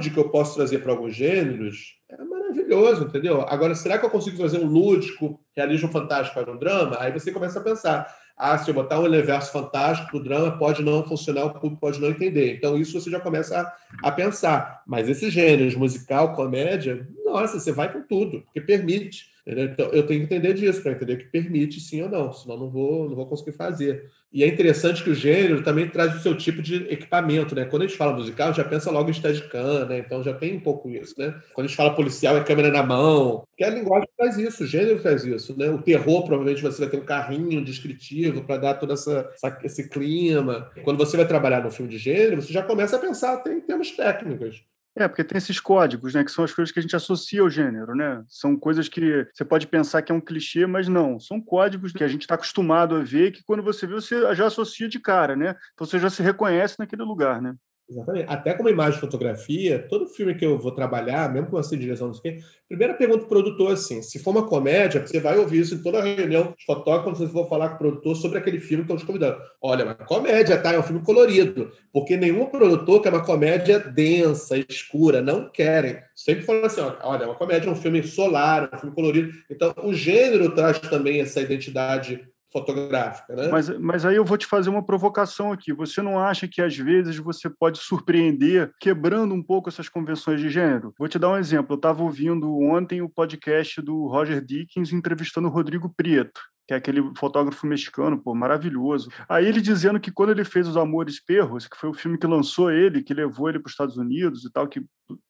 que 0.00 0.18
eu 0.18 0.28
posso 0.28 0.56
trazer 0.56 0.80
para 0.80 0.92
alguns 0.92 1.14
gêneros 1.14 1.96
é 2.08 2.16
maravilhoso, 2.24 3.04
entendeu? 3.04 3.42
Agora, 3.42 3.74
será 3.74 3.98
que 3.98 4.04
eu 4.04 4.10
consigo 4.10 4.36
trazer 4.36 4.58
um 4.58 4.66
lúdico, 4.66 5.40
realismo 5.56 5.88
fantástico 5.88 6.40
para 6.40 6.52
um 6.52 6.58
drama? 6.58 6.96
Aí 6.98 7.12
você 7.12 7.30
começa 7.30 7.60
a 7.60 7.62
pensar, 7.62 8.12
ah, 8.36 8.58
se 8.58 8.68
eu 8.68 8.74
botar 8.74 8.98
um 8.98 9.04
universo 9.04 9.52
fantástico, 9.52 10.16
o 10.16 10.22
drama 10.22 10.58
pode 10.58 10.82
não 10.82 11.06
funcionar, 11.06 11.44
o 11.44 11.50
público 11.52 11.80
pode 11.80 12.00
não 12.00 12.08
entender. 12.08 12.56
Então, 12.56 12.76
isso 12.76 13.00
você 13.00 13.10
já 13.10 13.20
começa 13.20 13.60
a, 13.60 14.08
a 14.08 14.10
pensar. 14.10 14.82
Mas 14.86 15.08
esses 15.08 15.32
gêneros, 15.32 15.76
musical, 15.76 16.34
comédia, 16.34 17.06
nossa, 17.24 17.60
você 17.60 17.70
vai 17.70 17.92
com 17.92 18.02
tudo, 18.02 18.40
porque 18.42 18.60
permite. 18.60 19.30
Então, 19.58 19.86
eu 19.86 20.06
tenho 20.06 20.20
que 20.20 20.26
entender 20.34 20.54
disso, 20.54 20.82
para 20.82 20.92
entender 20.92 21.16
que 21.16 21.24
permite 21.24 21.80
sim 21.80 22.02
ou 22.02 22.08
não, 22.08 22.32
senão 22.32 22.56
não 22.56 22.70
vou, 22.70 23.08
não 23.08 23.16
vou 23.16 23.26
conseguir 23.26 23.52
fazer. 23.52 24.10
E 24.32 24.44
é 24.44 24.46
interessante 24.46 25.02
que 25.02 25.10
o 25.10 25.14
gênero 25.14 25.62
também 25.64 25.88
traz 25.88 26.14
o 26.14 26.20
seu 26.20 26.36
tipo 26.36 26.62
de 26.62 26.86
equipamento, 26.88 27.52
né? 27.54 27.64
Quando 27.64 27.82
a 27.82 27.86
gente 27.86 27.96
fala 27.96 28.12
musical, 28.12 28.54
já 28.54 28.62
pensa 28.62 28.90
logo 28.90 29.10
em 29.10 29.12
Steadicam, 29.12 29.86
né? 29.86 29.98
Então 29.98 30.22
já 30.22 30.32
tem 30.32 30.56
um 30.56 30.60
pouco 30.60 30.88
isso, 30.88 31.14
né? 31.18 31.34
Quando 31.52 31.64
a 31.64 31.68
gente 31.68 31.76
fala 31.76 31.94
policial, 31.96 32.36
é 32.36 32.44
câmera 32.44 32.70
na 32.70 32.82
mão. 32.82 33.42
Que 33.56 33.64
a 33.64 33.70
linguagem 33.70 34.08
faz 34.16 34.38
isso, 34.38 34.62
o 34.62 34.66
gênero 34.66 35.00
faz 35.00 35.24
isso, 35.24 35.58
né? 35.58 35.68
O 35.68 35.82
terror, 35.82 36.24
provavelmente, 36.24 36.62
você 36.62 36.82
vai 36.82 36.90
ter 36.90 36.98
um 36.98 37.04
carrinho 37.04 37.64
descritivo 37.64 38.44
para 38.44 38.56
dar 38.56 38.74
todo 38.74 38.92
essa, 38.92 39.28
essa, 39.34 39.58
esse 39.64 39.88
clima. 39.88 40.70
Quando 40.84 40.98
você 40.98 41.16
vai 41.16 41.26
trabalhar 41.26 41.64
no 41.64 41.70
filme 41.70 41.90
de 41.90 41.98
gênero, 41.98 42.40
você 42.40 42.52
já 42.52 42.62
começa 42.62 42.96
a 42.96 43.00
pensar 43.00 43.34
até 43.34 43.52
em 43.52 43.60
termos 43.60 43.90
técnicos. 43.90 44.62
É, 44.96 45.06
porque 45.06 45.22
tem 45.22 45.38
esses 45.38 45.60
códigos, 45.60 46.14
né, 46.14 46.24
que 46.24 46.32
são 46.32 46.44
as 46.44 46.52
coisas 46.52 46.72
que 46.72 46.78
a 46.78 46.82
gente 46.82 46.96
associa 46.96 47.42
ao 47.42 47.48
gênero, 47.48 47.94
né? 47.94 48.24
São 48.28 48.56
coisas 48.56 48.88
que 48.88 49.26
você 49.32 49.44
pode 49.44 49.66
pensar 49.68 50.02
que 50.02 50.10
é 50.10 50.14
um 50.14 50.20
clichê, 50.20 50.66
mas 50.66 50.88
não. 50.88 51.18
São 51.20 51.40
códigos 51.40 51.92
que 51.92 52.02
a 52.02 52.08
gente 52.08 52.22
está 52.22 52.34
acostumado 52.34 52.96
a 52.96 53.00
ver, 53.00 53.30
que 53.30 53.42
quando 53.44 53.62
você 53.62 53.86
vê, 53.86 53.94
você 53.94 54.34
já 54.34 54.46
associa 54.46 54.88
de 54.88 54.98
cara, 54.98 55.36
né? 55.36 55.54
Então 55.74 55.86
você 55.86 55.98
já 55.98 56.10
se 56.10 56.22
reconhece 56.22 56.76
naquele 56.78 57.02
lugar, 57.02 57.40
né? 57.40 57.54
Exatamente. 57.90 58.26
Até 58.28 58.54
como 58.54 58.68
imagem 58.68 58.98
e 58.98 59.00
fotografia, 59.00 59.84
todo 59.88 60.06
filme 60.06 60.34
que 60.36 60.46
eu 60.46 60.56
vou 60.56 60.70
trabalhar, 60.70 61.32
mesmo 61.32 61.50
com 61.50 61.58
essa 61.58 61.76
direção, 61.76 62.06
não 62.06 62.14
sei 62.14 62.32
o 62.32 62.36
quê, 62.36 62.44
primeira 62.68 62.94
pergunta 62.94 63.18
para 63.18 63.26
o 63.26 63.28
produtor 63.28 63.72
assim: 63.72 64.00
se 64.00 64.20
for 64.20 64.30
uma 64.30 64.46
comédia, 64.46 65.04
você 65.04 65.18
vai 65.18 65.36
ouvir 65.36 65.60
isso 65.60 65.74
em 65.74 65.82
toda 65.82 66.00
reunião 66.00 66.54
de 66.56 66.64
fotógrafo, 66.64 67.04
quando 67.04 67.16
você 67.16 67.26
for 67.26 67.48
falar 67.48 67.70
com 67.70 67.74
o 67.74 67.78
produtor 67.78 68.14
sobre 68.14 68.38
aquele 68.38 68.60
filme 68.60 68.84
que 68.84 68.92
estão 68.92 68.96
te 68.96 69.04
convidando. 69.04 69.42
Olha, 69.60 69.84
uma 69.84 69.94
comédia, 69.94 70.56
tá? 70.56 70.72
É 70.72 70.78
um 70.78 70.84
filme 70.84 71.02
colorido. 71.02 71.72
Porque 71.92 72.16
nenhum 72.16 72.46
produtor 72.46 73.02
quer 73.02 73.12
uma 73.12 73.24
comédia 73.24 73.80
densa, 73.80 74.56
escura. 74.56 75.20
Não 75.20 75.50
querem. 75.50 75.98
Sempre 76.14 76.44
falam 76.44 76.64
assim: 76.64 76.80
olha, 77.02 77.26
uma 77.26 77.34
comédia, 77.34 77.68
é 77.68 77.72
um 77.72 77.76
filme 77.76 78.04
solar, 78.04 78.70
um 78.72 78.78
filme 78.78 78.94
colorido. 78.94 79.32
Então, 79.50 79.74
o 79.82 79.92
gênero 79.92 80.54
traz 80.54 80.78
também 80.78 81.20
essa 81.20 81.40
identidade 81.40 82.24
fotográfica. 82.52 83.34
Né? 83.34 83.48
Mas, 83.48 83.68
mas 83.78 84.04
aí 84.04 84.16
eu 84.16 84.24
vou 84.24 84.36
te 84.36 84.46
fazer 84.46 84.70
uma 84.70 84.84
provocação 84.84 85.52
aqui. 85.52 85.72
Você 85.72 86.02
não 86.02 86.18
acha 86.18 86.48
que 86.48 86.60
às 86.60 86.76
vezes 86.76 87.16
você 87.16 87.48
pode 87.48 87.78
surpreender 87.78 88.72
quebrando 88.80 89.34
um 89.34 89.42
pouco 89.42 89.68
essas 89.68 89.88
convenções 89.88 90.40
de 90.40 90.48
gênero? 90.48 90.92
Vou 90.98 91.08
te 91.08 91.18
dar 91.18 91.30
um 91.30 91.38
exemplo. 91.38 91.74
Eu 91.74 91.76
estava 91.76 92.02
ouvindo 92.02 92.52
ontem 92.58 93.02
o 93.02 93.08
podcast 93.08 93.80
do 93.80 94.06
Roger 94.06 94.44
Dickens 94.44 94.92
entrevistando 94.92 95.48
o 95.48 95.50
Rodrigo 95.50 95.92
Prieto. 95.96 96.40
Que 96.70 96.74
é 96.74 96.76
aquele 96.76 97.02
fotógrafo 97.16 97.66
mexicano, 97.66 98.16
pô, 98.16 98.32
maravilhoso. 98.32 99.10
Aí 99.28 99.44
ele 99.44 99.60
dizendo 99.60 99.98
que 99.98 100.12
quando 100.12 100.30
ele 100.30 100.44
fez 100.44 100.68
Os 100.68 100.76
Amores 100.76 101.18
Perros, 101.18 101.66
que 101.66 101.76
foi 101.76 101.90
o 101.90 101.92
filme 101.92 102.16
que 102.16 102.28
lançou 102.28 102.70
ele, 102.70 103.02
que 103.02 103.12
levou 103.12 103.48
ele 103.48 103.58
para 103.58 103.66
os 103.66 103.72
Estados 103.72 103.96
Unidos 103.96 104.44
e 104.44 104.52
tal, 104.52 104.68
que 104.68 104.80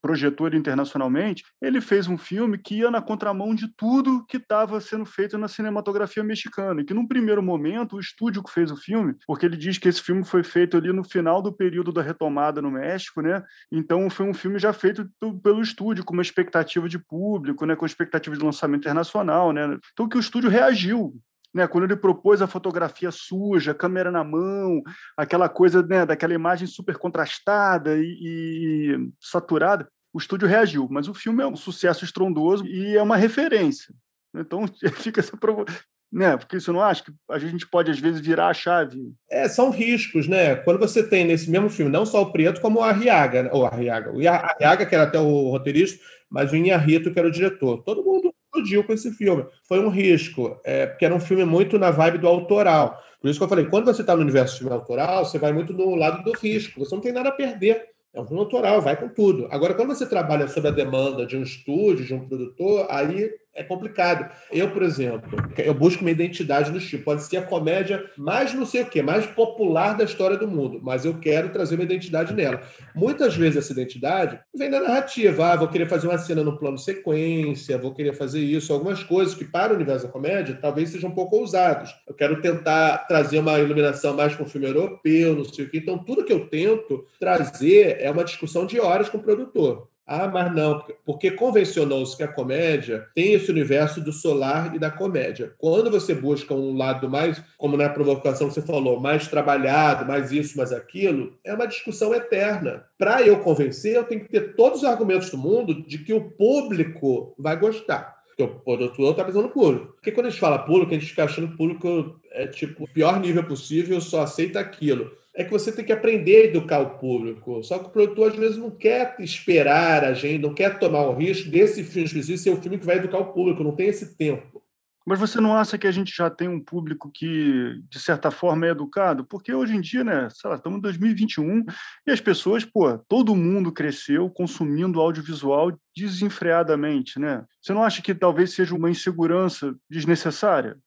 projetou 0.03 0.47
ele 0.47 0.59
internacionalmente, 0.59 1.43
ele 1.63 1.81
fez 1.81 2.07
um 2.07 2.19
filme 2.19 2.59
que 2.59 2.75
ia 2.75 2.91
na 2.91 3.01
contramão 3.01 3.55
de 3.55 3.69
tudo 3.75 4.23
que 4.27 4.37
estava 4.37 4.79
sendo 4.83 5.07
feito 5.07 5.39
na 5.39 5.49
cinematografia 5.49 6.23
mexicana, 6.23 6.83
e 6.83 6.85
que 6.85 6.93
num 6.93 7.09
primeiro 7.09 7.43
momento 7.43 7.97
o 7.97 8.01
estúdio 8.01 8.43
que 8.43 8.53
fez 8.53 8.71
o 8.71 8.77
filme, 8.77 9.15
porque 9.27 9.47
ele 9.47 9.57
diz 9.57 9.79
que 9.79 9.89
esse 9.89 10.03
filme 10.03 10.23
foi 10.23 10.45
feito 10.45 10.77
ali 10.77 10.93
no 10.93 11.03
final 11.03 11.41
do 11.41 11.51
período 11.51 11.91
da 11.91 12.03
retomada 12.03 12.61
no 12.61 12.71
México, 12.71 13.23
né? 13.23 13.43
Então 13.73 14.11
foi 14.11 14.27
um 14.27 14.35
filme 14.35 14.59
já 14.59 14.75
feito 14.75 15.09
pelo 15.43 15.63
estúdio 15.63 16.05
com 16.05 16.13
uma 16.13 16.21
expectativa 16.21 16.87
de 16.87 16.99
público, 16.99 17.65
né, 17.65 17.75
com 17.75 17.87
expectativa 17.87 18.37
de 18.37 18.45
lançamento 18.45 18.83
internacional, 18.83 19.53
né? 19.53 19.79
Então 19.95 20.07
que 20.07 20.19
o 20.19 20.21
estúdio 20.21 20.51
reagiu 20.51 21.19
né, 21.55 21.67
quando 21.67 21.85
ele 21.85 21.97
propôs 21.97 22.41
a 22.41 22.47
fotografia 22.47 23.11
suja, 23.11 23.75
câmera 23.75 24.11
na 24.11 24.23
mão, 24.23 24.83
aquela 25.17 25.49
coisa 25.49 25.83
né, 25.83 26.07
daquela 26.07 26.35
imagem 26.35 26.67
super 26.67 26.97
contrastada 26.97 27.97
e, 27.99 28.05
e, 28.05 29.11
saturada, 29.21 29.89
o 30.13 30.19
estúdio 30.19 30.49
reagiu. 30.49 30.89
Mas 30.91 31.09
o 31.09 31.15
filme 31.15 31.43
é 31.43 31.47
um 31.47 31.57
sucesso 31.57 32.05
estrondoso 32.05 32.67
e 32.67 32.97
é 32.97 33.03
uma 33.03 33.17
referência. 33.17 33.95
Então 34.35 34.65
fica 34.95 35.21
essa 35.21 35.37
provo... 35.37 35.65
né? 36.13 36.37
Porque 36.37 36.61
você 36.61 36.71
não 36.71 36.81
acha 36.81 37.05
que 37.05 37.13
a 37.29 37.39
gente 37.39 37.67
pode 37.67 37.91
às 37.91 37.99
vezes 37.99 38.21
virar 38.21 38.49
a 38.49 38.55
chave? 38.55 39.13
É, 39.29 39.49
são 39.49 39.71
riscos, 39.71 40.29
né? 40.29 40.55
Quando 40.57 40.79
você 40.79 41.03
tem 41.03 41.25
nesse 41.25 41.51
mesmo 41.51 41.69
filme 41.69 41.91
não 41.91 42.07
só 42.07 42.23
o 42.23 42.33
Preto 42.33 42.61
como 42.61 42.81
o 42.81 42.83
Arriaga, 42.83 43.45
né? 43.45 43.51
ou 43.53 43.63
o 43.63 43.67
Arriaga 43.67 44.87
que 44.87 44.95
era 44.95 45.05
até 45.05 45.19
o 45.19 45.51
roteirista, 45.51 46.03
mas 46.29 46.53
o 46.53 46.57
Inharrito 46.57 47.13
que 47.13 47.19
era 47.19 47.29
o 47.29 47.33
diretor. 47.33 47.83
Todo 47.83 48.05
mundo 48.05 48.30
explodiu 48.51 48.85
com 48.85 48.93
esse 48.93 49.13
filme. 49.13 49.47
Foi 49.65 49.79
um 49.79 49.89
risco, 49.89 50.61
é, 50.65 50.87
porque 50.87 51.05
era 51.05 51.15
um 51.15 51.21
filme 51.21 51.45
muito 51.45 51.79
na 51.79 51.91
vibe 51.91 52.19
do 52.19 52.29
autoral. 52.29 53.01
Por 53.21 53.29
isso 53.29 53.39
que 53.39 53.45
eu 53.45 53.49
falei, 53.49 53.67
quando 53.67 53.85
você 53.85 54.01
está 54.01 54.17
no 54.17 54.23
universo 54.23 54.59
filme 54.59 54.73
autoral, 54.73 55.25
você 55.25 55.39
vai 55.39 55.53
muito 55.53 55.73
no 55.73 55.95
lado 55.95 56.23
do 56.25 56.33
risco. 56.33 56.81
Você 56.81 56.95
não 56.95 57.03
tem 57.03 57.13
nada 57.13 57.29
a 57.29 57.33
perder. 57.33 57.91
É 58.13 58.21
um 58.21 58.27
filme 58.27 58.41
autoral, 58.41 58.81
vai 58.81 58.97
com 58.97 59.09
tudo. 59.09 59.47
Agora, 59.51 59.75
quando 59.75 59.95
você 59.95 60.05
trabalha 60.05 60.49
sob 60.49 60.67
a 60.67 60.73
demanda 60.73 61.25
de 61.25 61.37
um 61.37 61.43
estúdio, 61.43 62.05
de 62.05 62.13
um 62.13 62.27
produtor, 62.27 62.87
aí 62.91 63.31
é 63.55 63.63
complicado. 63.63 64.31
Eu, 64.51 64.71
por 64.71 64.83
exemplo, 64.83 65.29
eu 65.59 65.75
busco 65.75 66.03
uma 66.03 66.11
identidade 66.11 66.71
no 66.71 66.79
estilo. 66.79 67.03
Pode 67.03 67.23
ser 67.25 67.39
a 67.39 67.43
comédia 67.43 68.05
mais 68.17 68.55
não 68.55 68.65
sei 68.65 68.83
o 68.83 68.87
quê, 68.87 69.03
mais 69.03 69.27
popular 69.27 69.97
da 69.97 70.05
história 70.05 70.37
do 70.37 70.49
mundo, 70.49 70.81
mas 70.83 71.05
eu 71.05 71.19
quero 71.19 71.51
trazer 71.51 71.75
uma 71.75 71.85
identidade 71.85 72.33
nela. 72.33 72.63
Muitas 72.95 73.37
vezes 73.37 73.57
essa 73.57 73.73
identidade 73.73 74.39
vem 74.55 74.71
da 74.71 74.81
narrativa. 74.81 75.53
Ah, 75.53 75.57
vou 75.57 75.69
querer 75.69 75.89
fazer 75.89 76.07
uma 76.07 76.19
cena 76.19 76.43
no 76.43 76.59
plano 76.59 76.79
sequência, 76.79 77.79
vou 77.79 77.93
querer 77.93 78.15
fazer 78.15 78.41
isso. 78.41 78.73
Algumas 78.73 79.03
coisas 79.03 79.35
que, 79.35 79.45
para 79.45 79.73
o 79.73 79.77
universo 79.77 80.07
da 80.07 80.13
comédia, 80.13 80.59
talvez 80.61 80.91
sejam 80.91 81.11
um 81.11 81.15
pouco 81.15 81.37
ousadas. 81.37 81.95
Eu 82.07 82.15
quero 82.15 82.41
tentar 82.41 82.99
trazer 83.09 83.41
uma 83.41 83.59
iluminação 83.59 84.15
mais 84.15 84.35
com 84.35 84.45
o 84.45 84.49
filme 84.49 84.69
europeu, 84.69 85.35
não 85.35 85.45
sei 85.45 85.65
o 85.65 85.71
quê. 85.71 85.79
Então, 85.79 85.99
tudo 85.99 86.25
que 86.25 86.33
eu 86.33 86.49
tento 86.49 87.05
trazer 87.19 87.97
é 88.01 88.11
uma 88.11 88.25
discussão 88.25 88.65
de 88.65 88.79
horas 88.81 89.09
com 89.09 89.19
o 89.19 89.23
produtor. 89.23 89.90
Ah, 90.13 90.27
mas 90.27 90.53
não, 90.53 90.83
porque 91.07 91.31
convencionou-se 91.31 92.17
que 92.17 92.25
a 92.25 92.27
comédia 92.27 93.07
tem 93.15 93.33
esse 93.33 93.49
universo 93.49 94.01
do 94.01 94.13
solar 94.13 94.75
e 94.75 94.79
da 94.81 94.91
comédia. 94.91 95.55
Quando 95.57 95.89
você 95.89 96.13
busca 96.13 96.53
um 96.53 96.77
lado 96.77 97.09
mais, 97.09 97.41
como 97.57 97.77
na 97.77 97.89
provocação 97.89 98.49
que 98.49 98.55
você 98.55 98.63
falou, 98.63 98.99
mais 98.99 99.29
trabalhado, 99.29 100.05
mais 100.05 100.33
isso, 100.33 100.57
mais 100.57 100.73
aquilo, 100.73 101.39
é 101.45 101.55
uma 101.55 101.69
discussão 101.69 102.13
eterna. 102.13 102.87
Para 102.99 103.23
eu 103.23 103.39
convencer, 103.39 103.95
eu 103.95 104.03
tenho 104.03 104.23
que 104.23 104.29
ter 104.29 104.57
todos 104.57 104.81
os 104.81 104.85
argumentos 104.85 105.31
do 105.31 105.39
mundo 105.39 105.81
de 105.87 105.99
que 105.99 106.13
o 106.13 106.29
público 106.33 107.33
vai 107.39 107.57
gostar. 107.57 108.19
Porque 108.27 108.43
o 108.43 108.49
produtor 108.49 109.13
está 109.13 109.23
pensando 109.23 109.45
no 109.45 109.51
público. 109.51 109.93
Porque 109.93 110.11
quando 110.11 110.27
a 110.27 110.31
gente 110.31 110.41
fala 110.41 110.59
público, 110.59 110.91
a 110.91 110.99
gente 110.99 111.11
fica 111.11 111.23
achando 111.23 111.47
que 111.47 111.55
o 111.55 111.57
público 111.57 112.21
é 112.33 112.49
tipo 112.49 112.83
o 112.83 112.89
pior 112.89 113.21
nível 113.21 113.45
possível, 113.45 114.01
só 114.01 114.23
aceita 114.23 114.59
aquilo 114.59 115.20
é 115.35 115.45
que 115.45 115.51
você 115.51 115.71
tem 115.71 115.85
que 115.85 115.93
aprender 115.93 116.37
a 116.37 116.45
educar 116.47 116.81
o 116.81 116.99
público. 116.99 117.63
Só 117.63 117.79
que 117.79 117.87
o 117.87 117.91
produtor, 117.91 118.33
às 118.33 118.37
vezes, 118.37 118.57
não 118.57 118.71
quer 118.71 119.17
esperar 119.21 120.05
a 120.05 120.13
gente, 120.13 120.43
não 120.43 120.55
quer 120.55 120.79
tomar 120.79 121.03
o 121.09 121.15
risco 121.15 121.51
desse 121.51 121.85
filme 121.85 122.07
específico 122.07 122.39
ser 122.39 122.51
o 122.51 122.61
filme 122.61 122.79
que 122.79 122.87
vai 122.87 122.97
educar 122.97 123.19
o 123.19 123.33
público, 123.33 123.63
não 123.63 123.75
tem 123.75 123.89
esse 123.89 124.17
tempo. 124.17 124.61
Mas 125.07 125.19
você 125.19 125.41
não 125.41 125.57
acha 125.57 125.79
que 125.79 125.87
a 125.87 125.91
gente 125.91 126.15
já 126.15 126.29
tem 126.29 126.47
um 126.47 126.63
público 126.63 127.11
que, 127.13 127.81
de 127.89 127.99
certa 127.99 128.31
forma, 128.31 128.67
é 128.67 128.71
educado? 128.71 129.25
Porque 129.25 129.53
hoje 129.53 129.75
em 129.75 129.81
dia, 129.81 130.05
né, 130.05 130.29
sei 130.31 130.51
lá, 130.51 130.57
estamos 130.57 130.79
em 130.79 130.83
2021 130.83 131.65
e 132.07 132.11
as 132.11 132.21
pessoas, 132.21 132.65
pô, 132.65 132.97
todo 133.09 133.35
mundo 133.35 133.73
cresceu 133.73 134.29
consumindo 134.31 135.01
audiovisual 135.01 135.73
desenfreadamente, 135.97 137.19
né? 137.19 137.45
Você 137.61 137.73
não 137.73 137.83
acha 137.83 138.03
que 138.03 138.15
talvez 138.15 138.53
seja 138.53 138.75
uma 138.75 138.91
insegurança 138.91 139.75
desnecessária? 139.89 140.79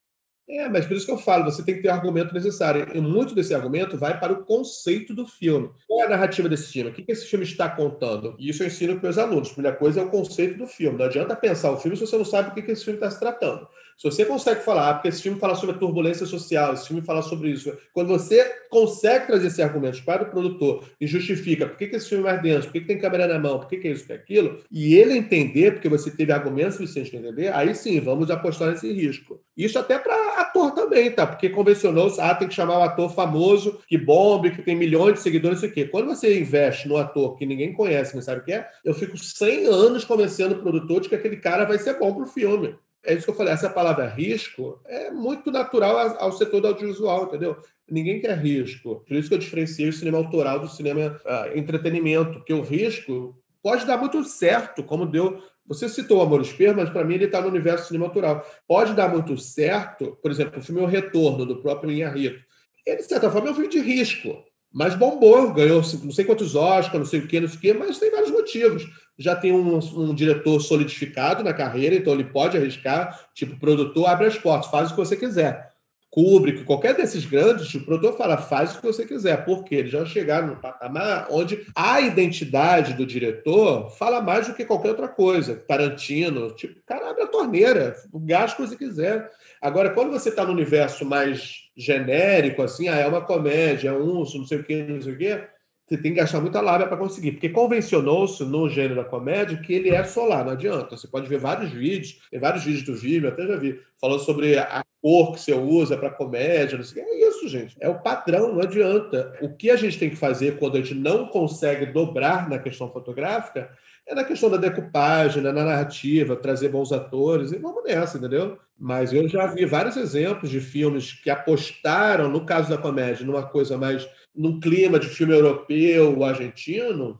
É, 0.48 0.68
mas 0.68 0.84
por 0.84 0.94
isso 0.94 1.06
que 1.06 1.12
eu 1.12 1.18
falo, 1.18 1.44
você 1.44 1.62
tem 1.62 1.74
que 1.74 1.82
ter 1.82 1.88
o 1.88 1.92
argumento 1.92 2.34
necessário. 2.34 2.86
E 2.94 3.00
muito 3.00 3.34
desse 3.34 3.54
argumento 3.54 3.96
vai 3.96 4.18
para 4.18 4.32
o 4.32 4.44
conceito 4.44 5.14
do 5.14 5.26
filme. 5.26 5.70
Qual 5.88 6.02
é 6.02 6.04
a 6.04 6.10
narrativa 6.10 6.48
desse 6.48 6.70
filme? 6.70 6.90
O 6.90 6.92
que 6.92 7.04
esse 7.08 7.26
filme 7.26 7.44
está 7.44 7.68
contando? 7.68 8.36
E 8.38 8.50
isso 8.50 8.62
eu 8.62 8.66
ensino 8.66 9.00
para 9.00 9.08
os 9.08 9.16
alunos. 9.16 9.50
A 9.50 9.54
primeira 9.54 9.76
coisa 9.76 10.00
é 10.00 10.04
o 10.04 10.10
conceito 10.10 10.58
do 10.58 10.66
filme. 10.66 10.98
Não 10.98 11.06
adianta 11.06 11.34
pensar 11.34 11.70
o 11.70 11.78
filme 11.78 11.96
se 11.96 12.06
você 12.06 12.18
não 12.18 12.26
sabe 12.26 12.50
o 12.50 12.52
que 12.52 12.70
esse 12.70 12.84
filme 12.84 12.98
está 12.98 13.10
se 13.10 13.18
tratando. 13.18 13.66
Se 13.96 14.04
você 14.04 14.24
consegue 14.24 14.62
falar, 14.62 14.94
porque 14.94 15.08
esse 15.08 15.22
filme 15.22 15.38
fala 15.38 15.54
sobre 15.54 15.76
a 15.76 15.78
turbulência 15.78 16.26
social, 16.26 16.74
esse 16.74 16.88
filme 16.88 17.02
fala 17.02 17.22
sobre 17.22 17.50
isso. 17.50 17.72
Quando 17.92 18.08
você 18.08 18.44
consegue 18.68 19.26
trazer 19.26 19.46
esse 19.46 19.62
argumento 19.62 20.04
para 20.04 20.24
o 20.24 20.30
produtor 20.30 20.84
e 21.00 21.06
justifica 21.06 21.66
por 21.66 21.76
que, 21.76 21.84
esse 21.84 22.08
filme 22.08 22.24
é 22.24 22.32
mais 22.32 22.42
denso, 22.42 22.66
por 22.66 22.72
que, 22.72 22.80
tem 22.80 22.98
câmera 22.98 23.26
na 23.26 23.38
mão, 23.38 23.58
por 23.58 23.68
que, 23.68 23.76
é 23.86 23.92
isso, 23.92 24.04
que 24.04 24.12
é 24.12 24.16
aquilo, 24.16 24.60
e 24.70 24.94
ele 24.94 25.16
entender, 25.16 25.72
porque 25.72 25.88
você 25.88 26.10
teve 26.10 26.32
argumentos 26.32 26.76
suficientes 26.76 27.10
para 27.10 27.20
entender, 27.20 27.52
aí 27.54 27.74
sim, 27.74 28.00
vamos 28.00 28.30
apostar 28.30 28.70
nesse 28.70 28.92
risco. 28.92 29.40
Isso 29.56 29.78
até 29.78 29.98
para 29.98 30.40
ator 30.40 30.72
também, 30.72 31.10
tá? 31.10 31.26
Porque 31.26 31.48
convencionou, 31.48 32.12
ah, 32.18 32.34
tem 32.34 32.48
que 32.48 32.54
chamar 32.54 32.78
um 32.78 32.82
ator 32.82 33.12
famoso, 33.14 33.78
que 33.86 33.96
bombe, 33.96 34.50
que 34.50 34.62
tem 34.62 34.74
milhões 34.74 35.14
de 35.14 35.20
seguidores, 35.20 35.58
isso 35.58 35.66
aqui. 35.66 35.84
Quando 35.84 36.06
você 36.06 36.38
investe 36.40 36.88
no 36.88 36.96
ator 36.96 37.36
que 37.36 37.46
ninguém 37.46 37.72
conhece, 37.72 38.14
não 38.14 38.22
sabe 38.22 38.40
o 38.40 38.44
que 38.44 38.52
é, 38.52 38.68
eu 38.84 38.92
fico 38.92 39.16
100 39.16 39.66
anos 39.66 40.04
convencendo 40.04 40.54
o 40.54 40.58
produtor 40.58 41.00
de 41.00 41.08
que 41.08 41.14
aquele 41.14 41.36
cara 41.36 41.64
vai 41.64 41.78
ser 41.78 41.98
bom 41.98 42.12
pro 42.12 42.26
filme. 42.26 42.74
É 43.04 43.12
isso 43.12 43.24
que 43.24 43.30
eu 43.30 43.36
falei, 43.36 43.52
essa 43.52 43.68
palavra 43.68 44.08
risco 44.08 44.80
é 44.86 45.10
muito 45.10 45.50
natural 45.50 46.16
ao 46.18 46.32
setor 46.32 46.60
do 46.60 46.68
audiovisual, 46.68 47.24
entendeu? 47.24 47.56
Ninguém 47.88 48.20
quer 48.20 48.38
risco. 48.38 49.04
Por 49.06 49.14
isso 49.14 49.28
que 49.28 49.34
eu 49.34 49.38
diferenciei 49.38 49.88
o 49.88 49.92
cinema 49.92 50.16
autoral 50.16 50.58
do 50.58 50.68
cinema 50.68 51.20
uh, 51.24 51.58
entretenimento, 51.58 52.38
porque 52.38 52.54
o 52.54 52.62
risco 52.62 53.36
pode 53.62 53.84
dar 53.86 53.98
muito 53.98 54.24
certo, 54.24 54.82
como 54.82 55.04
deu. 55.06 55.42
Você 55.66 55.88
citou 55.88 56.18
o 56.18 56.22
Amor 56.22 56.40
Esper, 56.40 56.74
mas 56.74 56.88
para 56.88 57.04
mim 57.04 57.14
ele 57.14 57.26
está 57.26 57.40
no 57.40 57.48
universo 57.48 57.88
cinematográfico. 57.88 58.46
Pode 58.66 58.94
dar 58.94 59.08
muito 59.08 59.36
certo, 59.36 60.18
por 60.22 60.30
exemplo, 60.30 60.60
o 60.60 60.62
filme 60.62 60.80
O 60.80 60.86
Retorno, 60.86 61.44
do 61.44 61.60
próprio 61.60 61.90
Inharrito. 61.90 62.42
Ele, 62.86 62.96
de 62.96 63.04
certa 63.04 63.30
forma, 63.30 63.48
é 63.48 63.50
um 63.52 63.54
filme 63.54 63.70
de 63.70 63.80
risco, 63.80 64.44
mas 64.74 64.96
bombou, 64.96 65.52
ganhou 65.52 65.80
não 66.02 66.10
sei 66.10 66.24
quantos 66.24 66.56
Oscars, 66.56 66.98
não 66.98 67.04
sei 67.04 67.20
o 67.20 67.28
quê, 67.28 67.38
não 67.38 67.46
sei 67.46 67.56
o 67.56 67.60
quê, 67.60 67.72
mas 67.72 68.00
tem 68.00 68.10
vários 68.10 68.32
motivos. 68.32 68.84
Já 69.16 69.36
tem 69.36 69.52
um, 69.52 69.78
um 69.78 70.12
diretor 70.12 70.58
solidificado 70.58 71.44
na 71.44 71.54
carreira, 71.54 71.94
então 71.94 72.12
ele 72.12 72.24
pode 72.24 72.56
arriscar, 72.56 73.28
tipo, 73.32 73.56
produtor, 73.60 74.08
abre 74.08 74.26
as 74.26 74.36
portas, 74.36 74.68
faz 74.68 74.90
o 74.90 74.94
que 74.94 75.00
você 75.00 75.16
quiser. 75.16 75.72
Kubrick, 76.10 76.64
qualquer 76.64 76.94
desses 76.94 77.24
grandes, 77.24 77.72
o 77.74 77.84
produtor 77.84 78.16
fala, 78.16 78.36
faz 78.36 78.74
o 78.74 78.80
que 78.80 78.86
você 78.86 79.04
quiser, 79.04 79.44
porque 79.44 79.76
eles 79.76 79.92
já 79.92 80.04
chegaram 80.04 80.48
no 80.48 80.56
patamar 80.56 81.28
onde 81.30 81.64
a 81.74 82.00
identidade 82.00 82.94
do 82.94 83.06
diretor 83.06 83.90
fala 83.90 84.20
mais 84.20 84.48
do 84.48 84.54
que 84.54 84.64
qualquer 84.64 84.90
outra 84.90 85.08
coisa. 85.08 85.54
Tarantino, 85.54 86.50
tipo, 86.52 86.80
cara, 86.84 87.10
abre 87.10 87.22
a 87.22 87.28
torneira, 87.28 87.96
gasta 88.12 88.60
o 88.60 88.64
que 88.64 88.70
você 88.70 88.76
quiser. 88.76 89.30
Agora, 89.60 89.90
quando 89.90 90.10
você 90.10 90.30
está 90.30 90.44
no 90.44 90.52
universo 90.52 91.04
mais 91.04 91.63
genérico, 91.76 92.62
assim, 92.62 92.88
ah, 92.88 92.96
é 92.96 93.06
uma 93.06 93.20
comédia, 93.20 93.90
é 93.90 93.92
um, 93.92 94.18
não 94.18 94.26
sei 94.26 94.58
o 94.58 94.64
quê, 94.64 94.84
não 94.88 95.02
sei 95.02 95.12
o 95.12 95.18
quê, 95.18 95.40
você 95.86 95.98
tem 95.98 96.12
que 96.12 96.20
gastar 96.20 96.40
muita 96.40 96.62
lábia 96.62 96.86
para 96.86 96.96
conseguir, 96.96 97.32
porque 97.32 97.50
convencionou-se 97.50 98.42
no 98.44 98.70
gênero 98.70 98.96
da 98.96 99.04
comédia 99.04 99.58
que 99.58 99.72
ele 99.72 99.90
é 99.90 100.02
solar, 100.02 100.42
não 100.42 100.52
adianta. 100.52 100.96
Você 100.96 101.06
pode 101.06 101.28
ver 101.28 101.38
vários 101.38 101.70
vídeos, 101.70 102.20
tem 102.30 102.40
vários 102.40 102.64
vídeos 102.64 102.84
do 102.84 102.96
Vimeo, 102.96 103.28
até 103.28 103.46
já 103.46 103.56
vi, 103.56 103.78
falando 104.00 104.20
sobre 104.20 104.56
a 104.56 104.82
cor 105.02 105.32
que 105.32 105.40
você 105.40 105.52
usa 105.52 105.98
para 105.98 106.08
comédia, 106.08 106.78
não 106.78 106.84
sei 106.84 107.02
o 107.02 107.06
que. 107.06 107.12
É 107.12 107.28
isso, 107.28 107.48
gente. 107.48 107.76
É 107.78 107.88
o 107.88 108.00
padrão, 108.00 108.54
não 108.54 108.62
adianta. 108.62 109.36
O 109.42 109.54
que 109.54 109.70
a 109.70 109.76
gente 109.76 109.98
tem 109.98 110.08
que 110.08 110.16
fazer 110.16 110.58
quando 110.58 110.78
a 110.78 110.80
gente 110.80 110.94
não 110.94 111.26
consegue 111.26 111.84
dobrar 111.84 112.48
na 112.48 112.58
questão 112.58 112.90
fotográfica 112.90 113.70
é 114.06 114.14
na 114.14 114.24
questão 114.24 114.50
da 114.50 114.56
decupagem, 114.56 115.42
na 115.42 115.52
narrativa, 115.52 116.36
trazer 116.36 116.68
bons 116.68 116.92
atores, 116.92 117.52
e 117.52 117.58
vamos 117.58 117.82
nessa, 117.84 118.18
entendeu? 118.18 118.58
Mas 118.78 119.12
eu 119.12 119.26
já 119.28 119.46
vi 119.46 119.64
vários 119.64 119.96
exemplos 119.96 120.50
de 120.50 120.60
filmes 120.60 121.12
que 121.12 121.30
apostaram, 121.30 122.28
no 122.28 122.44
caso 122.44 122.68
da 122.68 122.76
comédia, 122.76 123.24
numa 123.24 123.42
coisa 123.42 123.78
mais 123.78 124.08
num 124.34 124.58
clima 124.60 124.98
de 124.98 125.08
filme 125.08 125.32
europeu 125.32 126.16
ou 126.16 126.24
argentino, 126.24 127.18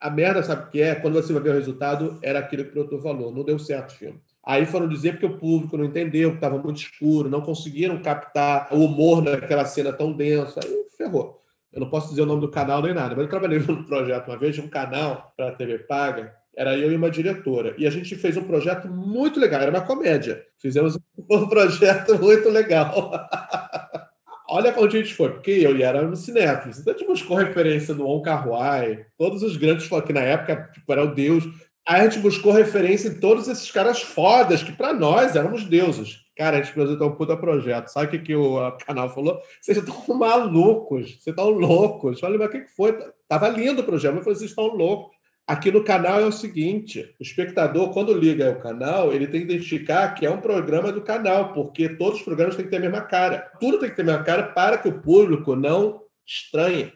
a 0.00 0.10
merda, 0.10 0.42
sabe 0.42 0.64
o 0.64 0.70
que 0.70 0.82
é? 0.82 0.94
Quando 0.94 1.14
você 1.14 1.32
vai 1.32 1.42
ver 1.42 1.50
o 1.50 1.54
resultado, 1.54 2.18
era 2.22 2.38
aquilo 2.38 2.64
que 2.64 2.70
o 2.70 2.72
produtor 2.72 3.02
falou. 3.02 3.32
Não 3.32 3.42
deu 3.42 3.58
certo 3.58 3.90
o 3.90 3.94
filme. 3.94 4.20
Aí 4.44 4.66
foram 4.66 4.88
dizer 4.88 5.12
porque 5.12 5.26
o 5.26 5.38
público 5.38 5.78
não 5.78 5.84
entendeu, 5.86 6.30
que 6.30 6.36
estava 6.36 6.58
muito 6.58 6.76
escuro, 6.76 7.30
não 7.30 7.40
conseguiram 7.40 8.02
captar 8.02 8.68
o 8.70 8.84
humor 8.84 9.22
naquela 9.22 9.64
cena 9.64 9.92
tão 9.92 10.12
densa. 10.12 10.60
Aí 10.62 10.84
ferrou. 10.96 11.43
Eu 11.74 11.80
não 11.80 11.90
posso 11.90 12.08
dizer 12.10 12.22
o 12.22 12.26
nome 12.26 12.40
do 12.40 12.48
canal 12.48 12.80
nem 12.80 12.94
nada, 12.94 13.16
mas 13.16 13.24
eu 13.24 13.28
trabalhei 13.28 13.58
num 13.66 13.82
projeto 13.82 14.28
uma 14.28 14.38
vez 14.38 14.54
de 14.54 14.60
um 14.60 14.68
canal 14.68 15.32
para 15.36 15.48
a 15.48 15.52
TV 15.52 15.78
Paga, 15.80 16.32
Era 16.56 16.78
eu 16.78 16.92
e 16.92 16.96
uma 16.96 17.10
diretora. 17.10 17.74
E 17.76 17.84
a 17.84 17.90
gente 17.90 18.14
fez 18.14 18.36
um 18.36 18.44
projeto 18.44 18.86
muito 18.86 19.40
legal, 19.40 19.60
era 19.60 19.70
uma 19.72 19.80
comédia. 19.80 20.44
Fizemos 20.58 20.96
um 21.28 21.48
projeto 21.48 22.16
muito 22.16 22.48
legal. 22.48 23.10
Olha 24.48 24.72
onde 24.78 24.96
a 24.96 25.00
gente 25.00 25.14
foi, 25.14 25.30
porque 25.30 25.50
eu 25.50 25.76
e 25.76 25.82
era 25.82 26.02
no 26.02 26.14
cinéfilos. 26.14 26.78
Então 26.78 26.94
a 26.94 26.96
gente 26.96 27.08
buscou 27.08 27.36
referência 27.36 27.92
do 27.92 28.06
On 28.06 28.22
Kar-wai, 28.22 29.04
todos 29.18 29.42
os 29.42 29.56
grandes 29.56 29.88
que 30.06 30.12
na 30.12 30.20
época 30.20 30.70
tipo, 30.72 30.92
era 30.92 31.02
o 31.02 31.12
deus. 31.12 31.44
Aí 31.86 32.02
a 32.02 32.04
gente 32.04 32.20
buscou 32.20 32.52
referência 32.52 33.08
em 33.08 33.18
todos 33.18 33.48
esses 33.48 33.70
caras 33.70 34.00
fodas, 34.00 34.62
que 34.62 34.72
para 34.72 34.92
nós 34.92 35.34
éramos 35.34 35.64
deuses. 35.64 36.23
Cara, 36.36 36.56
a 36.56 36.62
gente 36.62 36.72
apresentou 36.72 37.08
um 37.08 37.14
puta 37.14 37.36
projeto. 37.36 37.88
Sabe 37.88 38.06
o 38.06 38.10
que, 38.10 38.18
que 38.18 38.34
o 38.34 38.72
canal 38.78 39.08
falou? 39.08 39.40
Vocês 39.60 39.78
estão 39.78 39.94
malucos, 40.18 41.10
vocês 41.10 41.26
estão 41.28 41.50
loucos. 41.50 42.18
Falei, 42.18 42.38
mas 42.38 42.48
o 42.48 42.50
que, 42.50 42.60
que 42.62 42.70
foi? 42.70 42.98
Tava 43.28 43.48
lindo 43.48 43.82
o 43.82 43.84
projeto, 43.84 44.14
mas 44.14 44.24
vocês 44.24 44.50
estão 44.50 44.66
loucos. 44.66 45.14
Aqui 45.46 45.70
no 45.70 45.84
canal 45.84 46.20
é 46.20 46.24
o 46.24 46.32
seguinte: 46.32 47.14
o 47.20 47.22
espectador, 47.22 47.92
quando 47.92 48.12
liga 48.12 48.50
o 48.50 48.60
canal, 48.60 49.12
ele 49.12 49.26
tem 49.26 49.46
que 49.46 49.52
identificar 49.52 50.14
que 50.14 50.24
é 50.24 50.30
um 50.30 50.40
programa 50.40 50.90
do 50.90 51.02
canal, 51.02 51.52
porque 51.52 51.88
todos 51.88 52.18
os 52.18 52.24
programas 52.24 52.56
têm 52.56 52.64
que 52.64 52.70
ter 52.70 52.78
a 52.78 52.80
mesma 52.80 53.02
cara. 53.02 53.52
Tudo 53.60 53.78
tem 53.78 53.90
que 53.90 53.96
ter 53.96 54.02
a 54.02 54.06
mesma 54.06 54.24
cara 54.24 54.44
para 54.44 54.78
que 54.78 54.88
o 54.88 55.00
público 55.00 55.54
não 55.54 56.00
estranhe. 56.26 56.92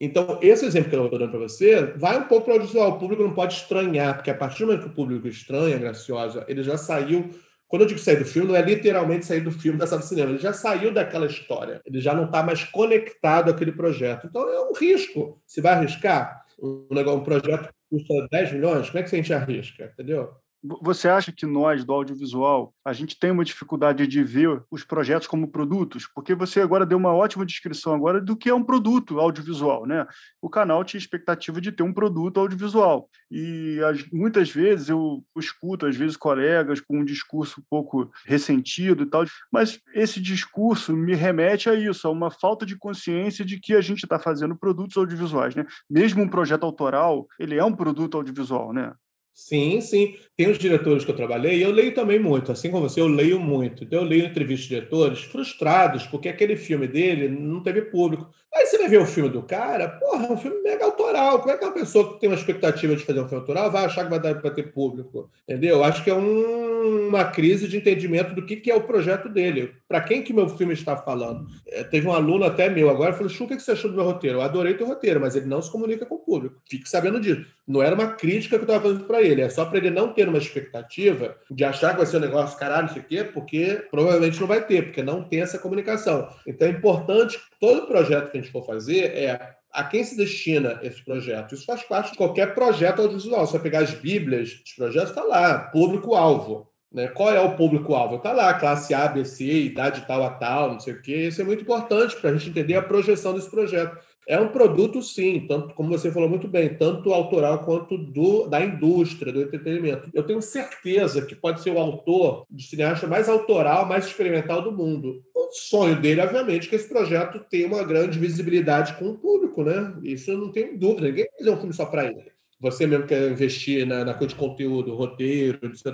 Então, 0.00 0.38
esse 0.40 0.64
exemplo 0.64 0.88
que 0.88 0.96
eu 0.96 1.04
estou 1.04 1.18
dando 1.18 1.30
para 1.30 1.40
você 1.40 1.92
vai 1.96 2.18
um 2.18 2.24
pouco 2.24 2.46
para 2.46 2.52
o 2.52 2.54
audiovisual. 2.54 2.92
O 2.92 2.98
público 2.98 3.22
não 3.22 3.34
pode 3.34 3.52
estranhar, 3.52 4.14
porque 4.14 4.30
a 4.30 4.34
partir 4.34 4.60
do 4.60 4.68
momento 4.68 4.84
que 4.84 4.88
o 4.88 4.94
público 4.94 5.28
estranha, 5.28 5.76
graciosa, 5.76 6.42
ele 6.48 6.62
já 6.62 6.78
saiu 6.78 7.28
quando 7.70 7.82
eu 7.82 7.88
digo 7.88 8.00
sair 8.00 8.16
do 8.16 8.24
filme, 8.24 8.48
não 8.48 8.56
é 8.56 8.62
literalmente 8.62 9.24
sair 9.24 9.42
do 9.42 9.52
filme 9.52 9.78
da 9.78 9.86
sala 9.86 10.02
de 10.02 10.08
cinema. 10.08 10.30
Ele 10.30 10.40
já 10.40 10.52
saiu 10.52 10.92
daquela 10.92 11.26
história. 11.26 11.80
Ele 11.86 12.00
já 12.00 12.12
não 12.12 12.24
está 12.24 12.42
mais 12.42 12.64
conectado 12.64 13.48
àquele 13.48 13.70
projeto. 13.70 14.26
Então 14.26 14.42
é 14.48 14.60
um 14.68 14.72
risco. 14.74 15.40
Se 15.46 15.60
vai 15.60 15.74
arriscar 15.74 16.44
um, 16.60 16.88
negócio, 16.90 17.20
um 17.20 17.24
projeto 17.24 17.68
que 17.68 17.96
custa 17.96 18.26
10 18.28 18.52
milhões, 18.54 18.90
como 18.90 18.98
é 18.98 19.02
que 19.04 19.14
a 19.14 19.18
gente 19.18 19.32
arrisca? 19.32 19.84
Entendeu? 19.84 20.34
Você 20.62 21.08
acha 21.08 21.32
que 21.32 21.46
nós, 21.46 21.84
do 21.84 21.92
audiovisual, 21.94 22.74
a 22.84 22.92
gente 22.92 23.18
tem 23.18 23.30
uma 23.30 23.44
dificuldade 23.44 24.06
de 24.06 24.22
ver 24.22 24.62
os 24.70 24.84
projetos 24.84 25.26
como 25.26 25.50
produtos? 25.50 26.06
Porque 26.14 26.34
você 26.34 26.60
agora 26.60 26.84
deu 26.84 26.98
uma 26.98 27.14
ótima 27.14 27.46
descrição 27.46 27.94
agora 27.94 28.20
do 28.20 28.36
que 28.36 28.50
é 28.50 28.54
um 28.54 28.62
produto 28.62 29.18
audiovisual, 29.18 29.86
né? 29.86 30.06
O 30.40 30.50
canal 30.50 30.84
tinha 30.84 30.98
expectativa 30.98 31.62
de 31.62 31.72
ter 31.72 31.82
um 31.82 31.94
produto 31.94 32.38
audiovisual. 32.38 33.08
E 33.30 33.80
as, 33.84 34.06
muitas 34.12 34.50
vezes 34.50 34.90
eu 34.90 35.24
escuto, 35.38 35.86
às 35.86 35.96
vezes, 35.96 36.14
colegas 36.14 36.78
com 36.78 37.00
um 37.00 37.04
discurso 37.06 37.60
um 37.60 37.64
pouco 37.70 38.10
ressentido 38.26 39.04
e 39.04 39.06
tal, 39.06 39.24
mas 39.50 39.80
esse 39.94 40.20
discurso 40.20 40.94
me 40.94 41.14
remete 41.14 41.70
a 41.70 41.74
isso, 41.74 42.06
a 42.06 42.10
uma 42.10 42.30
falta 42.30 42.66
de 42.66 42.76
consciência 42.76 43.46
de 43.46 43.58
que 43.58 43.74
a 43.74 43.80
gente 43.80 44.04
está 44.04 44.18
fazendo 44.18 44.54
produtos 44.54 44.98
audiovisuais, 44.98 45.54
né? 45.54 45.64
Mesmo 45.88 46.22
um 46.22 46.28
projeto 46.28 46.64
autoral, 46.64 47.26
ele 47.38 47.56
é 47.56 47.64
um 47.64 47.74
produto 47.74 48.18
audiovisual, 48.18 48.74
né? 48.74 48.92
Sim, 49.36 49.80
sim. 49.80 50.16
Tem 50.36 50.50
os 50.50 50.58
diretores 50.58 51.04
que 51.04 51.10
eu 51.10 51.16
trabalhei, 51.16 51.58
e 51.58 51.62
eu 51.62 51.70
leio 51.70 51.94
também 51.94 52.18
muito, 52.18 52.52
assim 52.52 52.70
como 52.70 52.88
você, 52.88 53.00
eu 53.00 53.06
leio 53.08 53.38
muito. 53.40 53.84
Então, 53.84 54.00
eu 54.02 54.04
leio 54.04 54.26
entrevistas 54.26 54.68
de 54.68 54.74
diretores 54.74 55.20
frustrados, 55.20 56.06
porque 56.06 56.28
aquele 56.28 56.56
filme 56.56 56.86
dele 56.86 57.28
não 57.28 57.62
teve 57.62 57.82
público. 57.82 58.28
Aí 58.52 58.66
você 58.66 58.78
vai 58.78 58.88
ver 58.88 59.00
o 59.00 59.06
filme 59.06 59.30
do 59.30 59.42
cara, 59.42 59.88
porra, 59.88 60.26
é 60.26 60.32
um 60.32 60.36
filme 60.36 60.60
mega 60.62 60.84
autoral. 60.84 61.38
Como 61.38 61.52
é 61.52 61.56
que 61.56 61.64
uma 61.64 61.72
pessoa 61.72 62.12
que 62.12 62.20
tem 62.20 62.28
uma 62.28 62.36
expectativa 62.36 62.96
de 62.96 63.04
fazer 63.04 63.20
um 63.20 63.28
filme 63.28 63.40
autoral 63.42 63.70
vai 63.70 63.84
achar 63.84 64.04
que 64.04 64.10
vai 64.10 64.18
dar 64.18 64.34
para 64.40 64.50
ter 64.50 64.72
público? 64.72 65.30
Entendeu? 65.48 65.84
Acho 65.84 66.02
que 66.02 66.10
é 66.10 66.14
um, 66.14 67.08
uma 67.08 67.24
crise 67.24 67.68
de 67.68 67.76
entendimento 67.76 68.34
do 68.34 68.44
que, 68.44 68.56
que 68.56 68.70
é 68.70 68.74
o 68.74 68.82
projeto 68.82 69.28
dele. 69.28 69.72
Para 69.86 70.00
quem 70.00 70.22
que 70.22 70.32
meu 70.32 70.48
filme 70.48 70.74
está 70.74 70.96
falando? 70.96 71.46
É, 71.66 71.84
teve 71.84 72.08
um 72.08 72.12
aluno 72.12 72.44
até 72.44 72.68
meu 72.68 72.90
agora, 72.90 73.12
falou, 73.12 73.28
Chu, 73.28 73.44
o 73.44 73.48
que 73.48 73.60
você 73.60 73.72
achou 73.72 73.88
do 73.88 73.96
meu 73.96 74.04
roteiro? 74.04 74.38
Eu 74.38 74.42
adorei 74.42 74.74
teu 74.74 74.86
roteiro, 74.86 75.20
mas 75.20 75.36
ele 75.36 75.46
não 75.46 75.62
se 75.62 75.70
comunica 75.70 76.04
com 76.04 76.16
o 76.16 76.18
público. 76.18 76.60
Fique 76.68 76.88
sabendo 76.88 77.20
disso. 77.20 77.46
Não 77.66 77.80
era 77.80 77.94
uma 77.94 78.14
crítica 78.14 78.56
que 78.56 78.62
eu 78.62 78.66
estava 78.66 78.82
fazendo 78.82 79.04
para 79.04 79.22
ele, 79.22 79.42
é 79.42 79.48
só 79.48 79.64
para 79.64 79.78
ele 79.78 79.90
não 79.90 80.12
ter 80.12 80.28
uma 80.28 80.38
expectativa 80.38 81.36
de 81.48 81.64
achar 81.64 81.92
que 81.92 81.98
vai 81.98 82.06
ser 82.06 82.16
um 82.16 82.20
negócio 82.20 82.58
caralho, 82.58 82.88
não 82.88 82.92
sei 82.92 83.02
o 83.02 83.04
quê, 83.04 83.22
porque 83.22 83.84
provavelmente 83.92 84.40
não 84.40 84.48
vai 84.48 84.66
ter, 84.66 84.86
porque 84.86 85.04
não 85.04 85.22
tem 85.22 85.40
essa 85.40 85.56
comunicação. 85.56 86.28
Então 86.44 86.66
é 86.66 86.70
importante, 86.72 87.38
todo 87.60 87.86
projeto 87.86 88.32
que 88.32 88.39
a 88.40 88.42
gente 88.42 88.52
for 88.52 88.64
fazer 88.64 89.16
é 89.16 89.56
a 89.72 89.84
quem 89.84 90.02
se 90.02 90.16
destina 90.16 90.80
esse 90.82 91.04
projeto? 91.04 91.54
Isso 91.54 91.64
faz 91.64 91.82
parte 91.82 92.12
de 92.12 92.16
qualquer 92.16 92.54
projeto 92.54 93.02
audiovisual. 93.02 93.46
Você 93.46 93.52
vai 93.52 93.62
pegar 93.62 93.80
as 93.80 93.92
bíblias 93.92 94.54
dos 94.60 94.72
projetos, 94.72 95.10
está 95.10 95.22
lá, 95.22 95.58
público-alvo. 95.58 96.68
Né? 96.92 97.06
Qual 97.08 97.32
é 97.32 97.40
o 97.40 97.56
público-alvo? 97.56 98.16
Está 98.16 98.32
lá, 98.32 98.52
classe 98.54 98.92
A, 98.92 99.06
B, 99.06 99.24
C, 99.24 99.44
idade 99.44 100.04
tal 100.06 100.24
a 100.24 100.30
tal, 100.30 100.72
não 100.72 100.80
sei 100.80 100.94
o 100.94 101.02
quê. 101.02 101.28
Isso 101.28 101.40
é 101.40 101.44
muito 101.44 101.62
importante 101.62 102.16
para 102.16 102.30
a 102.30 102.32
gente 102.36 102.50
entender 102.50 102.74
a 102.74 102.82
projeção 102.82 103.32
desse 103.32 103.48
projeto. 103.48 103.96
É 104.30 104.38
um 104.38 104.46
produto, 104.46 105.02
sim, 105.02 105.44
tanto 105.48 105.74
como 105.74 105.88
você 105.88 106.12
falou 106.12 106.28
muito 106.28 106.46
bem, 106.46 106.72
tanto 106.76 107.12
autoral 107.12 107.64
quanto 107.64 107.98
do, 107.98 108.46
da 108.46 108.64
indústria, 108.64 109.32
do 109.32 109.42
entretenimento. 109.42 110.08
Eu 110.14 110.22
tenho 110.22 110.40
certeza 110.40 111.26
que 111.26 111.34
pode 111.34 111.60
ser 111.60 111.70
o 111.70 111.80
autor 111.80 112.46
de 112.48 112.62
cineasta 112.62 113.08
mais 113.08 113.28
autoral, 113.28 113.86
mais 113.86 114.06
experimental 114.06 114.62
do 114.62 114.70
mundo. 114.70 115.20
O 115.34 115.50
sonho 115.50 116.00
dele, 116.00 116.20
obviamente, 116.20 116.68
é 116.68 116.70
que 116.70 116.76
esse 116.76 116.88
projeto 116.88 117.44
tenha 117.50 117.66
uma 117.66 117.82
grande 117.82 118.20
visibilidade 118.20 118.94
com 118.94 119.08
o 119.08 119.18
público, 119.18 119.64
né? 119.64 119.98
Isso 120.04 120.30
eu 120.30 120.38
não 120.38 120.52
tenho 120.52 120.78
dúvida. 120.78 121.08
Ninguém 121.08 121.24
vai 121.24 121.38
fazer 121.38 121.50
um 121.50 121.56
filme 121.56 121.74
só 121.74 121.86
para 121.86 122.06
ele 122.06 122.30
você 122.60 122.86
mesmo 122.86 123.06
quer 123.06 123.30
investir 123.30 123.86
na, 123.86 124.04
na 124.04 124.12
coisa 124.12 124.34
de 124.34 124.38
conteúdo, 124.38 124.94
roteiro, 124.94 125.58
etc. 125.62 125.86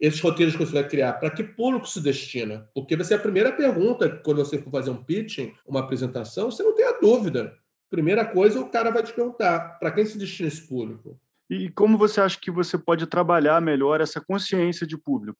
Esses 0.00 0.20
roteiros 0.20 0.54
que 0.54 0.64
você 0.64 0.72
vai 0.72 0.88
criar, 0.88 1.14
para 1.14 1.28
que 1.28 1.42
público 1.42 1.88
se 1.88 2.00
destina? 2.00 2.70
Porque 2.72 2.94
vai 2.94 3.04
ser 3.04 3.14
a 3.14 3.18
primeira 3.18 3.50
pergunta 3.50 4.08
quando 4.24 4.36
você 4.36 4.56
for 4.58 4.70
fazer 4.70 4.90
um 4.90 5.02
pitching, 5.02 5.52
uma 5.66 5.80
apresentação, 5.80 6.52
você 6.52 6.62
não 6.62 6.72
tem 6.72 6.86
a 6.86 7.00
dúvida. 7.00 7.52
Primeira 7.94 8.24
coisa, 8.24 8.58
o 8.58 8.68
cara 8.68 8.90
vai 8.90 9.04
te 9.04 9.12
perguntar: 9.12 9.78
para 9.78 9.92
quem 9.92 10.04
se 10.04 10.18
destina 10.18 10.48
esse 10.48 10.66
público? 10.66 11.16
E 11.48 11.68
como 11.68 11.96
você 11.96 12.20
acha 12.20 12.36
que 12.40 12.50
você 12.50 12.76
pode 12.76 13.06
trabalhar 13.06 13.62
melhor 13.62 14.00
essa 14.00 14.20
consciência 14.20 14.84
de 14.84 14.98
público? 14.98 15.38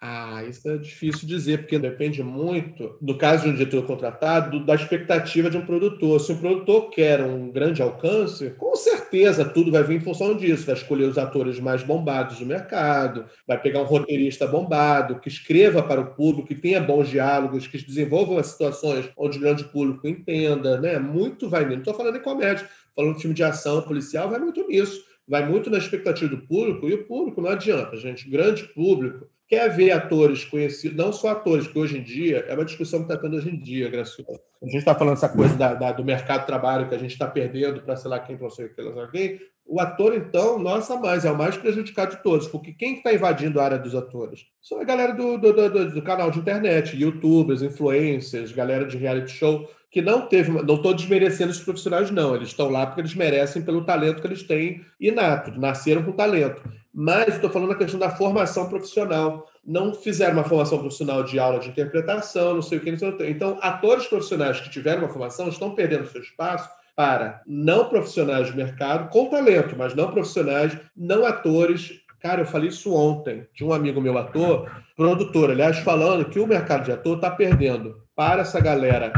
Ah, 0.00 0.42
isso 0.42 0.68
é 0.68 0.76
difícil 0.76 1.28
dizer, 1.28 1.60
porque 1.60 1.78
depende 1.78 2.20
muito, 2.20 2.98
no 3.00 3.16
caso 3.16 3.44
de 3.44 3.50
um 3.50 3.54
diretor 3.54 3.86
contratado, 3.86 4.66
da 4.66 4.74
expectativa 4.74 5.48
de 5.48 5.56
um 5.56 5.64
produtor. 5.64 6.20
Se 6.20 6.32
um 6.32 6.40
produtor 6.40 6.90
quer 6.90 7.22
um 7.22 7.48
grande 7.48 7.80
alcance, 7.80 8.50
com 8.50 8.74
certeza 8.74 9.03
tudo 9.52 9.70
vai 9.70 9.82
vir 9.82 9.96
em 9.96 10.00
função 10.00 10.36
disso. 10.36 10.66
Vai 10.66 10.74
escolher 10.74 11.04
os 11.04 11.18
atores 11.18 11.60
mais 11.60 11.82
bombados 11.82 12.38
do 12.38 12.46
mercado, 12.46 13.26
vai 13.46 13.60
pegar 13.60 13.82
um 13.82 13.84
roteirista 13.84 14.46
bombado, 14.46 15.20
que 15.20 15.28
escreva 15.28 15.82
para 15.82 16.00
o 16.00 16.14
público, 16.14 16.48
que 16.48 16.54
tenha 16.54 16.80
bons 16.80 17.08
diálogos, 17.08 17.66
que 17.66 17.84
desenvolvam 17.84 18.38
as 18.38 18.48
situações 18.48 19.08
onde 19.16 19.38
o 19.38 19.40
grande 19.40 19.64
público 19.64 20.06
entenda. 20.08 20.80
Né? 20.80 20.98
Muito 20.98 21.48
vai 21.48 21.64
nisso. 21.64 21.74
Não 21.74 21.78
estou 21.80 21.94
falando 21.94 22.16
em 22.16 22.22
comédia, 22.22 22.68
falando 22.94 23.16
de 23.16 23.20
filme 23.20 23.34
de 23.34 23.44
ação 23.44 23.82
policial, 23.82 24.28
vai 24.28 24.38
muito 24.38 24.66
nisso. 24.66 25.02
Vai 25.26 25.48
muito 25.48 25.70
na 25.70 25.78
expectativa 25.78 26.28
do 26.28 26.46
público, 26.46 26.86
e 26.86 26.94
o 26.94 27.06
público 27.06 27.40
não 27.40 27.48
adianta, 27.48 27.96
gente. 27.96 28.28
Grande 28.28 28.64
público 28.64 29.26
quer 29.48 29.68
ver 29.68 29.90
atores 29.90 30.44
conhecidos, 30.44 30.96
não 30.96 31.12
só 31.12 31.28
atores, 31.28 31.66
que 31.66 31.78
hoje 31.78 31.98
em 31.98 32.02
dia 32.02 32.44
é 32.48 32.54
uma 32.54 32.64
discussão 32.64 33.00
que 33.00 33.12
está 33.12 33.16
tendo 33.16 33.36
hoje 33.36 33.50
em 33.50 33.58
dia, 33.58 33.88
Gracioso. 33.88 34.40
A 34.62 34.66
gente 34.66 34.78
está 34.78 34.94
falando 34.94 35.16
essa 35.16 35.28
coisa 35.28 35.54
da, 35.56 35.74
da, 35.74 35.92
do 35.92 36.04
mercado 36.04 36.40
de 36.40 36.46
trabalho 36.46 36.88
que 36.88 36.94
a 36.94 36.98
gente 36.98 37.12
está 37.12 37.26
perdendo 37.26 37.82
para 37.82 37.96
sei 37.96 38.10
lá 38.10 38.18
quem, 38.18 38.36
para 38.36 38.50
sei 38.50 38.70
lá 38.78 39.08
quem. 39.08 39.38
O 39.66 39.80
ator, 39.80 40.14
então, 40.14 40.58
nossa, 40.58 40.96
mais, 40.96 41.24
é 41.24 41.30
o 41.30 41.36
mais 41.36 41.56
prejudicado 41.56 42.16
de 42.16 42.22
todos, 42.22 42.46
porque 42.48 42.72
quem 42.72 42.96
está 42.96 43.14
invadindo 43.14 43.58
a 43.58 43.64
área 43.64 43.78
dos 43.78 43.94
atores? 43.94 44.46
São 44.60 44.78
a 44.78 44.84
galera 44.84 45.14
do, 45.14 45.38
do, 45.38 45.52
do, 45.52 45.90
do 45.90 46.02
canal 46.02 46.30
de 46.30 46.38
internet, 46.38 46.94
youtubers, 46.94 47.62
influencers, 47.62 48.52
galera 48.52 48.84
de 48.84 48.98
reality 48.98 49.32
show, 49.32 49.66
que 49.94 50.02
não 50.02 50.22
teve. 50.22 50.50
Não 50.50 50.74
estou 50.74 50.92
desmerecendo 50.92 51.52
os 51.52 51.60
profissionais, 51.60 52.10
não. 52.10 52.34
Eles 52.34 52.48
estão 52.48 52.68
lá 52.68 52.84
porque 52.84 53.00
eles 53.00 53.14
merecem 53.14 53.62
pelo 53.62 53.84
talento 53.84 54.20
que 54.20 54.26
eles 54.26 54.42
têm 54.42 54.84
inato, 55.00 55.52
nasceram 55.52 56.02
com 56.02 56.10
talento. 56.10 56.60
Mas 56.92 57.34
estou 57.34 57.48
falando 57.48 57.70
a 57.70 57.76
questão 57.76 58.00
da 58.00 58.10
formação 58.10 58.68
profissional. 58.68 59.48
Não 59.64 59.94
fizeram 59.94 60.32
uma 60.32 60.42
formação 60.42 60.80
profissional 60.80 61.22
de 61.22 61.38
aula 61.38 61.60
de 61.60 61.68
interpretação, 61.68 62.54
não 62.54 62.62
sei 62.62 62.78
o 62.78 62.80
que. 62.80 62.90
Não 62.90 62.98
sei 62.98 63.14
Então, 63.30 63.56
atores 63.62 64.08
profissionais 64.08 64.60
que 64.60 64.68
tiveram 64.68 65.02
uma 65.02 65.08
formação 65.08 65.48
estão 65.48 65.76
perdendo 65.76 66.08
seu 66.08 66.20
espaço 66.20 66.68
para 66.96 67.40
não 67.46 67.88
profissionais 67.88 68.48
de 68.48 68.56
mercado, 68.56 69.08
com 69.10 69.26
talento, 69.26 69.76
mas 69.78 69.94
não 69.94 70.10
profissionais, 70.10 70.76
não 70.96 71.24
atores. 71.24 72.00
Cara, 72.20 72.40
eu 72.42 72.46
falei 72.46 72.68
isso 72.68 72.92
ontem 72.92 73.46
de 73.54 73.64
um 73.64 73.72
amigo 73.72 74.00
meu 74.00 74.18
ator, 74.18 74.68
produtor, 74.96 75.52
aliás, 75.52 75.78
falando 75.78 76.24
que 76.24 76.40
o 76.40 76.46
mercado 76.48 76.84
de 76.84 76.90
ator 76.90 77.16
está 77.16 77.30
perdendo 77.30 78.02
para 78.16 78.42
essa 78.42 78.60
galera 78.60 79.12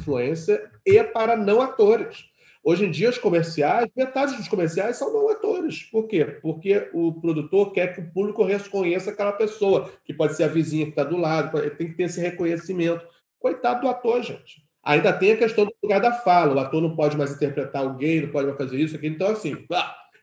influência 0.00 0.70
e 0.84 1.02
para 1.04 1.36
não 1.36 1.60
atores. 1.60 2.24
Hoje 2.62 2.84
em 2.84 2.90
dia, 2.90 3.08
os 3.08 3.16
comerciais, 3.16 3.88
metade 3.96 4.36
dos 4.36 4.48
comerciais 4.48 4.96
são 4.96 5.12
não 5.12 5.30
atores. 5.30 5.84
Por 5.84 6.06
quê? 6.06 6.24
Porque 6.42 6.90
o 6.92 7.12
produtor 7.14 7.72
quer 7.72 7.94
que 7.94 8.00
o 8.00 8.10
público 8.12 8.44
reconheça 8.44 9.10
aquela 9.10 9.32
pessoa, 9.32 9.90
que 10.04 10.12
pode 10.12 10.36
ser 10.36 10.44
a 10.44 10.48
vizinha 10.48 10.84
que 10.84 10.90
está 10.90 11.02
do 11.02 11.16
lado, 11.16 11.58
tem 11.76 11.88
que 11.88 11.94
ter 11.94 12.02
esse 12.04 12.20
reconhecimento. 12.20 13.06
Coitado 13.38 13.80
do 13.80 13.88
ator, 13.88 14.22
gente. 14.22 14.62
Ainda 14.82 15.12
tem 15.12 15.32
a 15.32 15.36
questão 15.36 15.64
do 15.64 15.72
lugar 15.82 16.00
da 16.00 16.12
fala. 16.12 16.54
O 16.54 16.58
ator 16.58 16.82
não 16.82 16.94
pode 16.94 17.16
mais 17.16 17.32
interpretar 17.32 17.82
alguém, 17.82 18.22
não 18.22 18.28
pode 18.30 18.46
mais 18.46 18.58
fazer 18.58 18.78
isso, 18.78 18.96
aquilo. 18.96 19.14
Então, 19.14 19.30
assim, 19.30 19.56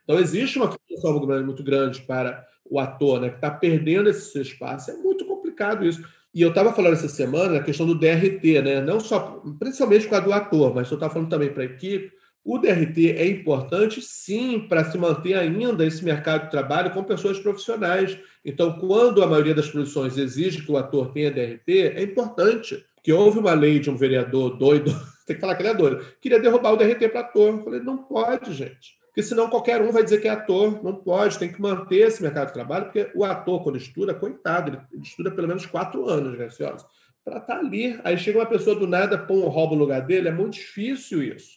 então 0.04 0.20
existe 0.20 0.60
uma 0.60 0.72
função 0.72 1.20
muito 1.44 1.64
grande 1.64 2.02
para 2.02 2.46
o 2.70 2.80
ator, 2.80 3.20
né, 3.20 3.30
que 3.30 3.36
está 3.36 3.50
perdendo 3.50 4.10
esse 4.10 4.32
seu 4.32 4.42
espaço. 4.42 4.92
É 4.92 4.96
muito 4.96 5.26
complicado 5.26 5.86
isso. 5.86 6.04
E 6.38 6.42
eu 6.44 6.50
estava 6.50 6.72
falando 6.72 6.94
essa 6.94 7.10
semana 7.10 7.58
a 7.58 7.64
questão 7.64 7.84
do 7.84 7.96
DRT, 7.96 8.62
né? 8.62 8.80
Não 8.80 9.00
só, 9.00 9.42
principalmente 9.58 10.06
com 10.06 10.14
a 10.14 10.20
do 10.20 10.32
ator, 10.32 10.72
mas 10.72 10.88
eu 10.92 10.94
estava 10.94 11.12
falando 11.12 11.32
também 11.32 11.52
para 11.52 11.64
a 11.64 11.66
equipe 11.66 12.12
O 12.46 12.60
DRT 12.60 13.10
é 13.18 13.28
importante, 13.28 14.04
sim, 14.04 14.60
para 14.70 14.86
se 14.86 15.00
manter 15.00 15.34
ainda 15.34 15.84
esse 15.84 16.06
mercado 16.06 16.44
de 16.44 16.52
trabalho 16.52 16.92
com 16.92 17.04
pessoas 17.04 17.40
profissionais. 17.40 18.20
Então, 18.46 18.74
quando 18.74 19.24
a 19.24 19.26
maioria 19.26 19.56
das 19.56 19.68
produções 19.68 20.16
exige 20.16 20.64
que 20.64 20.72
o 20.72 20.78
ator 20.78 21.12
tenha 21.12 21.32
DRT, 21.32 21.94
é 21.96 22.04
importante. 22.04 22.86
Que 23.02 23.12
houve 23.12 23.40
uma 23.40 23.56
lei 23.56 23.80
de 23.80 23.90
um 23.90 23.98
vereador 23.98 24.60
doido, 24.60 24.92
tem 25.26 25.38
que 25.38 25.42
falar 25.42 25.56
que 25.56 25.64
ele 25.64 25.70
é 25.70 25.74
doido, 25.74 26.06
queria 26.22 26.40
derrubar 26.40 26.74
o 26.74 26.78
DRT 26.78 27.10
para 27.10 27.22
ator. 27.22 27.48
Eu 27.48 27.64
falei, 27.64 27.80
não 27.80 27.98
pode, 27.98 28.54
gente. 28.54 28.96
Porque 29.18 29.30
senão 29.30 29.50
qualquer 29.50 29.82
um 29.82 29.92
vai 29.92 30.04
dizer 30.04 30.22
que 30.22 30.28
é 30.28 30.32
ator. 30.32 30.84
Não 30.84 30.94
pode, 30.94 31.40
tem 31.40 31.52
que 31.52 31.60
manter 31.60 32.06
esse 32.06 32.22
mercado 32.22 32.50
de 32.50 32.54
trabalho, 32.54 32.86
porque 32.86 33.10
o 33.16 33.26
ator, 33.26 33.64
quando 33.64 33.76
estuda, 33.76 34.14
coitado, 34.14 34.86
ele 34.94 35.02
estuda 35.02 35.32
pelo 35.32 35.48
menos 35.48 35.66
quatro 35.66 36.08
anos, 36.08 36.38
né, 36.38 36.48
senhoras? 36.52 36.86
Para 37.26 37.40
estar 37.40 37.56
tá 37.56 37.60
ali. 37.60 38.00
Aí 38.04 38.16
chega 38.16 38.38
uma 38.38 38.46
pessoa 38.46 38.76
do 38.76 38.86
nada, 38.86 39.18
põe 39.18 39.38
um 39.38 39.48
roubo 39.48 39.74
no 39.74 39.82
lugar 39.82 40.02
dele, 40.02 40.28
é 40.28 40.32
muito 40.32 40.54
difícil 40.54 41.24
isso. 41.24 41.57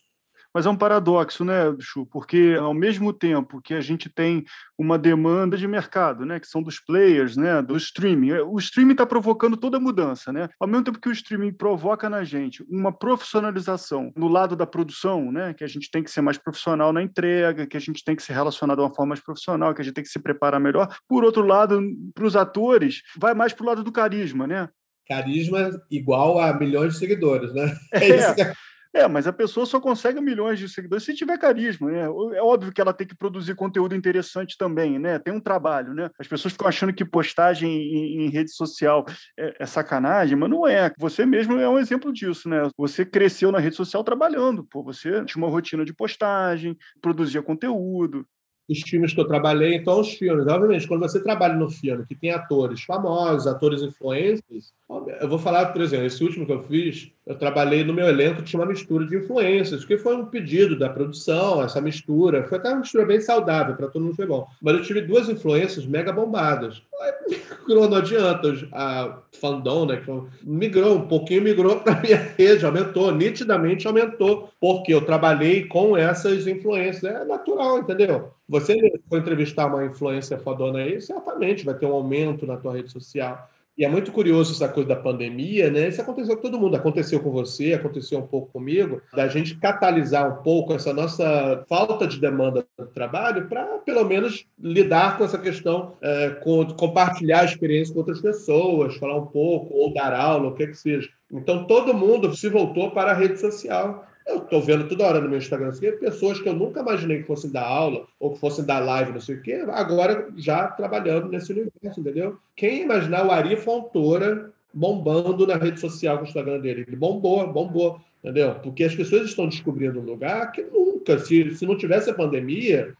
Mas 0.55 0.67
é 0.67 0.71
um 0.71 0.77
paradoxo, 0.77 1.45
né, 1.45 1.75
Chu? 1.79 2.05
Porque 2.07 2.57
ao 2.61 2.75
mesmo 2.75 3.13
tempo 3.13 3.61
que 3.63 3.73
a 3.73 3.81
gente 3.81 4.09
tem 4.09 4.45
uma 4.77 4.99
demanda 4.99 5.57
de 5.57 5.67
mercado, 5.69 6.25
né, 6.25 6.41
que 6.41 6.47
são 6.47 6.63
dos 6.63 6.81
players, 6.81 7.37
né, 7.37 7.63
do 7.63 7.77
streaming, 7.77 8.33
o 8.33 8.59
streaming 8.59 8.93
está 8.93 9.07
provocando 9.07 9.57
toda 9.57 9.77
a 9.77 9.81
mudança, 9.81 10.33
né? 10.33 10.49
Ao 10.59 10.67
mesmo 10.67 10.85
tempo 10.85 11.01
que 11.01 11.09
o 11.09 11.13
streaming 11.13 11.53
provoca 11.53 12.09
na 12.11 12.25
gente 12.25 12.65
uma 12.69 12.93
profissionalização 12.93 14.13
no 14.17 14.29
lado 14.29 14.57
da 14.57 14.67
produção, 14.67 15.31
né, 15.31 15.55
que 15.55 15.63
a 15.63 15.69
gente 15.69 15.91
tem 15.91 16.03
que 16.03 16.11
ser 16.11 16.21
mais 16.21 16.37
profissional 16.37 16.93
na 16.93 17.03
entrega, 17.03 17.67
que 17.67 17.77
a 17.77 17.81
gente 17.81 18.03
tem 18.05 18.17
que 18.17 18.23
se 18.23 18.33
relacionar 18.33 18.75
de 18.75 18.81
uma 18.81 18.95
forma 18.95 19.11
mais 19.11 19.21
profissional, 19.21 19.75
que 19.75 19.83
a 19.83 19.85
gente 19.85 19.95
tem 19.95 20.05
que 20.05 20.11
se 20.11 20.19
preparar 20.19 20.61
melhor. 20.61 20.89
Por 21.09 21.25
outro 21.25 21.47
lado, 21.47 21.81
para 22.15 22.25
os 22.25 22.35
atores, 22.35 23.03
vai 23.17 23.35
mais 23.35 23.53
para 23.53 23.65
o 23.65 23.67
lado 23.67 23.85
do 23.85 23.93
carisma, 23.93 24.47
né? 24.47 24.69
Carisma 25.09 25.71
igual 25.91 26.39
a 26.39 26.53
milhões 26.53 26.95
de 26.95 26.99
seguidores, 26.99 27.53
né? 27.53 27.77
É, 27.93 27.99
é 28.11 28.17
isso 28.17 28.35
que 28.35 28.70
é, 28.93 29.07
mas 29.07 29.27
a 29.27 29.33
pessoa 29.33 29.65
só 29.65 29.81
consegue 29.81 30.21
milhões 30.21 30.59
de 30.59 30.69
seguidores 30.69 31.05
se 31.05 31.15
tiver 31.15 31.39
carisma, 31.39 31.91
né? 31.91 32.03
É 32.03 32.43
óbvio 32.43 32.73
que 32.73 32.81
ela 32.81 32.93
tem 32.93 33.07
que 33.07 33.15
produzir 33.15 33.55
conteúdo 33.55 33.95
interessante 33.95 34.57
também, 34.59 34.99
né? 34.99 35.19
Tem 35.19 35.33
um 35.33 35.41
trabalho, 35.41 35.95
né? 35.95 36.11
As 36.19 36.27
pessoas 36.27 36.53
ficam 36.53 36.67
achando 36.67 36.93
que 36.93 37.05
postagem 37.05 37.71
em, 37.71 38.25
em 38.25 38.29
rede 38.31 38.53
social 38.53 39.07
é, 39.39 39.57
é, 39.61 39.67
sacanagem, 39.67 40.37
mas 40.37 40.51
não 40.51 40.67
é. 40.67 40.93
Você 40.99 41.25
mesmo 41.25 41.57
é 41.59 41.69
um 41.69 41.79
exemplo 41.79 42.13
disso, 42.13 42.49
né? 42.49 42.69
Você 42.77 43.05
cresceu 43.05 43.53
na 43.53 43.61
rede 43.61 43.77
social 43.77 44.03
trabalhando, 44.03 44.65
pô, 44.65 44.83
você 44.83 45.25
tinha 45.25 45.43
uma 45.43 45.51
rotina 45.51 45.85
de 45.85 45.95
postagem, 45.95 46.77
produzia 47.01 47.43
conteúdo, 47.43 48.27
os 48.71 48.83
filmes 48.83 49.13
que 49.13 49.21
eu 49.21 49.27
trabalhei, 49.27 49.75
então 49.75 50.01
os 50.01 50.15
filmes. 50.15 50.47
Obviamente, 50.47 50.87
quando 50.87 51.01
você 51.01 51.21
trabalha 51.21 51.55
no 51.55 51.69
filme 51.69 52.07
que 52.07 52.15
tem 52.15 52.31
atores 52.31 52.83
famosos, 52.83 53.49
atores 53.49 53.83
influentes, 53.83 54.73
eu 55.21 55.29
vou 55.29 55.39
falar, 55.39 55.67
por 55.67 55.83
exemplo, 55.83 56.07
esse 56.07 56.23
último 56.23 56.47
que 56.47 56.53
eu 56.53 56.63
fiz, 56.63 57.11
eu 57.27 57.37
trabalhei 57.37 57.85
no 57.85 57.93
meu 57.93 58.07
elenco 58.07 58.43
tinha 58.43 58.61
uma 58.61 58.67
mistura 58.67 59.07
de 59.07 59.17
influências, 59.17 59.85
que 59.85 59.99
foi 59.99 60.17
um 60.17 60.27
pedido 60.27 60.79
da 60.79 60.89
produção, 60.89 61.63
essa 61.63 61.81
mistura. 61.81 62.45
Foi 62.45 62.59
até 62.59 62.71
uma 62.71 62.81
mistura 62.81 63.05
bem 63.05 63.21
saudável, 63.21 63.77
para 63.77 63.89
todo 63.89 64.03
mundo 64.03 64.17
foi 64.17 64.27
bom. 64.27 64.47
Mas 64.61 64.75
eu 64.77 64.83
tive 64.83 65.01
duas 65.03 65.29
influências 65.29 65.87
mega 65.87 66.13
bombadas. 66.13 66.83
Não 67.69 67.95
adianta. 67.95 68.53
A 68.73 69.19
fandom, 69.41 69.87
né, 69.87 69.99
que 69.99 70.11
migrou, 70.43 70.97
um 70.97 71.07
pouquinho 71.07 71.43
migrou 71.43 71.77
para 71.81 72.01
minha 72.01 72.17
rede, 72.37 72.67
aumentou, 72.67 73.13
nitidamente 73.13 73.87
aumentou, 73.87 74.51
porque 74.61 74.93
eu 74.93 75.01
trabalhei 75.01 75.67
com 75.67 75.97
essas 75.97 76.47
influências. 76.47 77.05
É 77.05 77.25
natural, 77.25 77.79
entendeu? 77.79 78.33
Você 78.51 78.77
for 79.09 79.19
entrevistar 79.19 79.67
uma 79.67 79.85
influência 79.85 80.37
fodona 80.37 80.81
aí, 80.81 81.01
certamente 81.01 81.65
vai 81.65 81.75
ter 81.75 81.87
um 81.87 81.93
aumento 81.93 82.45
na 82.45 82.57
tua 82.57 82.73
rede 82.75 82.91
social. 82.91 83.49
E 83.79 83.85
é 83.85 83.89
muito 83.89 84.11
curioso 84.11 84.53
essa 84.53 84.69
coisa 84.69 84.89
da 84.89 84.97
pandemia, 84.97 85.71
né? 85.71 85.87
Isso 85.87 86.03
aconteceu 86.03 86.35
com 86.35 86.43
todo 86.43 86.59
mundo, 86.59 86.75
aconteceu 86.75 87.21
com 87.21 87.31
você, 87.31 87.75
aconteceu 87.75 88.19
um 88.19 88.27
pouco 88.27 88.53
comigo, 88.53 89.01
da 89.15 89.29
gente 89.29 89.57
catalisar 89.57 90.29
um 90.29 90.43
pouco 90.43 90.75
essa 90.75 90.93
nossa 90.93 91.65
falta 91.69 92.09
de 92.09 92.21
demanda 92.21 92.67
do 92.77 92.87
trabalho 92.87 93.49
para, 93.49 93.79
pelo 93.79 94.05
menos, 94.05 94.45
lidar 94.59 95.17
com 95.17 95.23
essa 95.23 95.39
questão, 95.39 95.93
é, 96.03 96.31
com, 96.43 96.67
compartilhar 96.75 97.43
a 97.43 97.45
experiência 97.45 97.95
com 97.95 98.01
outras 98.01 98.21
pessoas, 98.21 98.97
falar 98.97 99.17
um 99.17 99.27
pouco, 99.27 99.73
ou 99.73 99.95
dar 99.95 100.13
aula, 100.13 100.49
o 100.49 100.55
que 100.55 100.67
que 100.67 100.75
seja. 100.75 101.09
Então, 101.33 101.65
todo 101.69 101.95
mundo 101.95 102.37
se 102.37 102.49
voltou 102.49 102.91
para 102.91 103.13
a 103.13 103.15
rede 103.15 103.39
social. 103.39 104.10
Eu 104.27 104.39
estou 104.39 104.63
vendo 104.63 104.89
toda 104.89 105.05
hora 105.05 105.21
no 105.21 105.29
meu 105.29 105.39
Instagram 105.39 105.69
assim, 105.69 105.91
pessoas 105.93 106.41
que 106.41 106.49
eu 106.49 106.55
nunca 106.55 106.81
imaginei 106.81 107.19
que 107.19 107.27
fossem 107.27 107.51
dar 107.51 107.67
aula 107.67 108.07
ou 108.19 108.33
que 108.33 108.39
fossem 108.39 108.65
dar 108.65 108.81
live, 108.81 109.13
não 109.13 109.21
sei 109.21 109.37
o 109.37 109.43
quê, 109.43 109.65
agora 109.69 110.29
já 110.37 110.69
trabalhando 110.69 111.29
nesse 111.29 111.53
universo, 111.53 112.01
entendeu? 112.01 112.37
Quem 112.55 112.83
imaginar 112.83 113.27
o 113.27 113.31
Ari 113.31 113.57
Fontoura 113.57 114.53
bombando 114.73 115.47
na 115.47 115.57
rede 115.57 115.81
social 115.81 116.19
com 116.19 116.25
o 116.25 116.27
Instagram 116.27 116.61
dele? 116.61 116.85
Ele 116.87 116.97
bombou, 116.97 117.47
bombou, 117.53 118.01
entendeu? 118.23 118.55
Porque 118.57 118.85
as 118.85 118.95
pessoas 118.95 119.25
estão 119.25 119.49
descobrindo 119.49 119.99
um 119.99 120.05
lugar 120.05 120.53
que 120.53 120.63
nunca, 120.63 121.19
se, 121.19 121.55
se 121.57 121.67
não 121.67 121.77
tivesse 121.77 122.11
a 122.11 122.15
pandemia, 122.15 122.95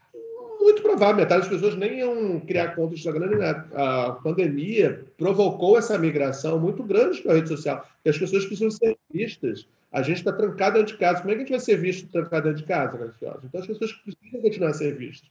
muito 0.59 0.81
provável, 0.81 1.15
metade 1.15 1.41
das 1.41 1.49
pessoas 1.49 1.75
nem 1.75 1.99
iam 1.99 2.39
criar 2.41 2.75
conta 2.75 2.89
no 2.89 2.95
Instagram 2.95 3.27
nem 3.27 3.39
nada. 3.39 3.67
A 3.73 4.11
pandemia 4.11 5.05
provocou 5.17 5.77
essa 5.77 5.97
migração 5.97 6.59
muito 6.59 6.83
grande 6.83 7.21
para 7.21 7.31
a 7.31 7.35
rede 7.35 7.47
social, 7.47 7.85
que 8.03 8.09
as 8.09 8.17
pessoas 8.17 8.45
precisam 8.45 8.69
ser 8.69 8.95
vistas 9.11 9.67
a 9.91 10.01
gente 10.01 10.17
está 10.17 10.31
trancado 10.31 10.77
dentro 10.77 10.93
de 10.93 10.99
casa. 10.99 11.19
Como 11.19 11.31
é 11.31 11.33
que 11.35 11.41
a 11.41 11.43
gente 11.43 11.51
vai 11.51 11.59
ser 11.59 11.75
visto 11.77 12.09
trancado 12.09 12.43
dentro 12.47 12.61
de 12.61 12.67
casa, 12.67 12.97
Graciosa? 12.97 13.41
Então 13.43 13.59
as 13.59 13.67
pessoas 13.67 13.91
precisam 13.91 14.41
continuar 14.41 14.69
a 14.69 14.73
ser 14.73 14.95
vistas. 14.95 15.29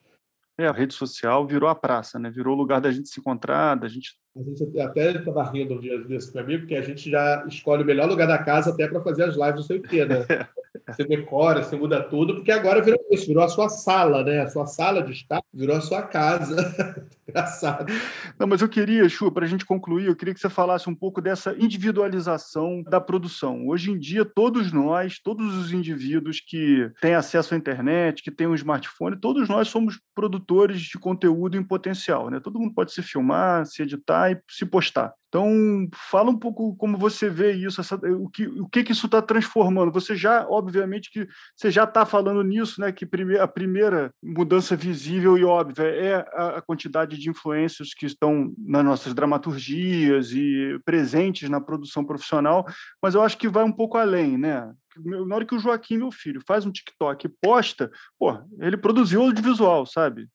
É, 0.59 0.67
a 0.67 0.73
rede 0.73 0.93
social 0.93 1.47
virou 1.47 1.69
a 1.69 1.75
praça, 1.75 2.19
né? 2.19 2.31
Virou 2.31 2.55
o 2.55 2.59
lugar 2.59 2.81
da 2.81 2.93
gente 2.93 3.09
se 3.09 3.19
encontrar, 3.19 3.77
da 3.77 3.89
gente. 3.89 4.19
A 4.37 4.43
gente 4.43 4.81
até 4.81 5.11
estava 5.11 5.43
rindo 5.51 5.75
um 5.75 5.81
dia 5.81 5.99
desse 6.05 6.33
comigo, 6.33 6.61
porque 6.61 6.77
a 6.77 6.83
gente 6.83 7.11
já 7.11 7.45
escolhe 7.49 7.83
o 7.83 7.87
melhor 7.87 8.09
lugar 8.09 8.29
da 8.29 8.39
casa 8.39 8.71
até 8.71 8.87
para 8.87 9.01
fazer 9.03 9.25
as 9.25 9.35
lives, 9.35 9.55
não 9.57 9.63
sei 9.63 9.79
o 9.79 9.83
quê, 9.83 10.05
né? 10.05 10.25
Você 10.87 11.05
decora, 11.05 11.63
você 11.63 11.77
muda 11.77 12.03
tudo, 12.03 12.35
porque 12.35 12.51
agora 12.51 12.83
virou 12.83 13.01
isso, 13.11 13.27
virou 13.27 13.43
a 13.43 13.49
sua 13.49 13.69
sala, 13.69 14.23
né? 14.23 14.41
A 14.41 14.49
sua 14.49 14.67
sala 14.67 15.03
de 15.03 15.13
estar 15.13 15.41
virou 15.53 15.77
a 15.77 15.81
sua 15.81 16.03
casa. 16.03 16.57
Engraçado. 17.29 17.93
Não, 18.39 18.47
mas 18.47 18.61
eu 18.61 18.69
queria, 18.69 19.09
Chu, 19.09 19.31
para 19.31 19.45
a 19.45 19.49
gente 19.49 19.65
concluir, 19.65 20.07
eu 20.07 20.17
queria 20.17 20.35
que 20.35 20.41
você 20.41 20.49
falasse 20.49 20.89
um 20.91 20.95
pouco 20.95 21.21
dessa 21.21 21.55
individualização 21.59 22.83
da 22.83 23.01
produção. 23.01 23.69
Hoje 23.69 23.93
em 23.93 23.99
dia, 23.99 24.25
todos 24.25 24.73
nós, 24.73 25.21
todos 25.21 25.57
os 25.57 25.73
indivíduos 25.73 26.41
que 26.41 26.91
têm 27.01 27.15
acesso 27.15 27.55
à 27.55 27.57
internet, 27.57 28.23
que 28.23 28.31
têm 28.31 28.49
um 28.49 28.55
smartphone, 28.55 29.17
todos 29.17 29.49
nós 29.49 29.69
somos 29.69 30.01
produtores 30.15 30.81
de 30.81 30.99
conteúdo 30.99 31.57
em 31.57 31.63
potencial, 31.63 32.31
né? 32.31 32.41
Todo 32.41 32.59
mundo 32.59 32.75
pode 32.75 32.93
se 32.93 33.03
filmar, 33.03 33.65
se 33.65 33.83
editar 33.83 34.20
e 34.29 34.41
se 34.49 34.67
postar. 34.67 35.15
Então, 35.31 35.89
fala 36.11 36.29
um 36.29 36.37
pouco 36.37 36.75
como 36.75 36.99
você 36.99 37.31
vê 37.31 37.53
isso, 37.53 37.81
essa, 37.81 37.95
o, 37.95 38.29
que, 38.29 38.49
o 38.49 38.69
que, 38.69 38.83
que 38.83 38.91
isso 38.91 39.07
está 39.07 39.23
transformando. 39.23 39.93
Você 39.93 40.17
já, 40.17 40.45
obviamente, 40.49 41.09
que 41.09 41.29
você 41.57 41.71
já 41.71 41.85
está 41.85 42.05
falando 42.05 42.43
nisso, 42.43 42.81
né? 42.81 42.91
Que 42.91 43.07
prime 43.07 43.39
a 43.39 43.47
primeira 43.47 44.13
mudança 44.21 44.75
visível 44.75 45.39
e 45.39 45.45
óbvia 45.45 45.85
é 45.85 46.15
a, 46.35 46.59
a 46.59 46.61
quantidade 46.61 47.17
de 47.17 47.31
influências 47.31 47.95
que 47.95 48.07
estão 48.07 48.53
nas 48.59 48.85
nossas 48.85 49.15
dramaturgias 49.15 50.33
e 50.33 50.81
presentes 50.85 51.49
na 51.49 51.61
produção 51.61 52.05
profissional, 52.05 52.67
mas 53.01 53.15
eu 53.15 53.23
acho 53.23 53.39
que 53.39 53.49
vai 53.49 53.63
um 53.63 53.73
pouco 53.73 53.97
além, 53.97 54.37
né? 54.37 54.69
Na 54.97 55.37
hora 55.37 55.47
que 55.47 55.55
o 55.55 55.61
Joaquim, 55.61 55.99
meu 55.99 56.11
filho, 56.11 56.43
faz 56.45 56.67
um 56.67 56.73
TikTok 56.73 57.27
e 57.27 57.33
posta, 57.41 57.89
pô, 58.19 58.37
ele 58.59 58.77
produziu 58.77 59.23
audiovisual, 59.23 59.87
sabe? 59.87 60.29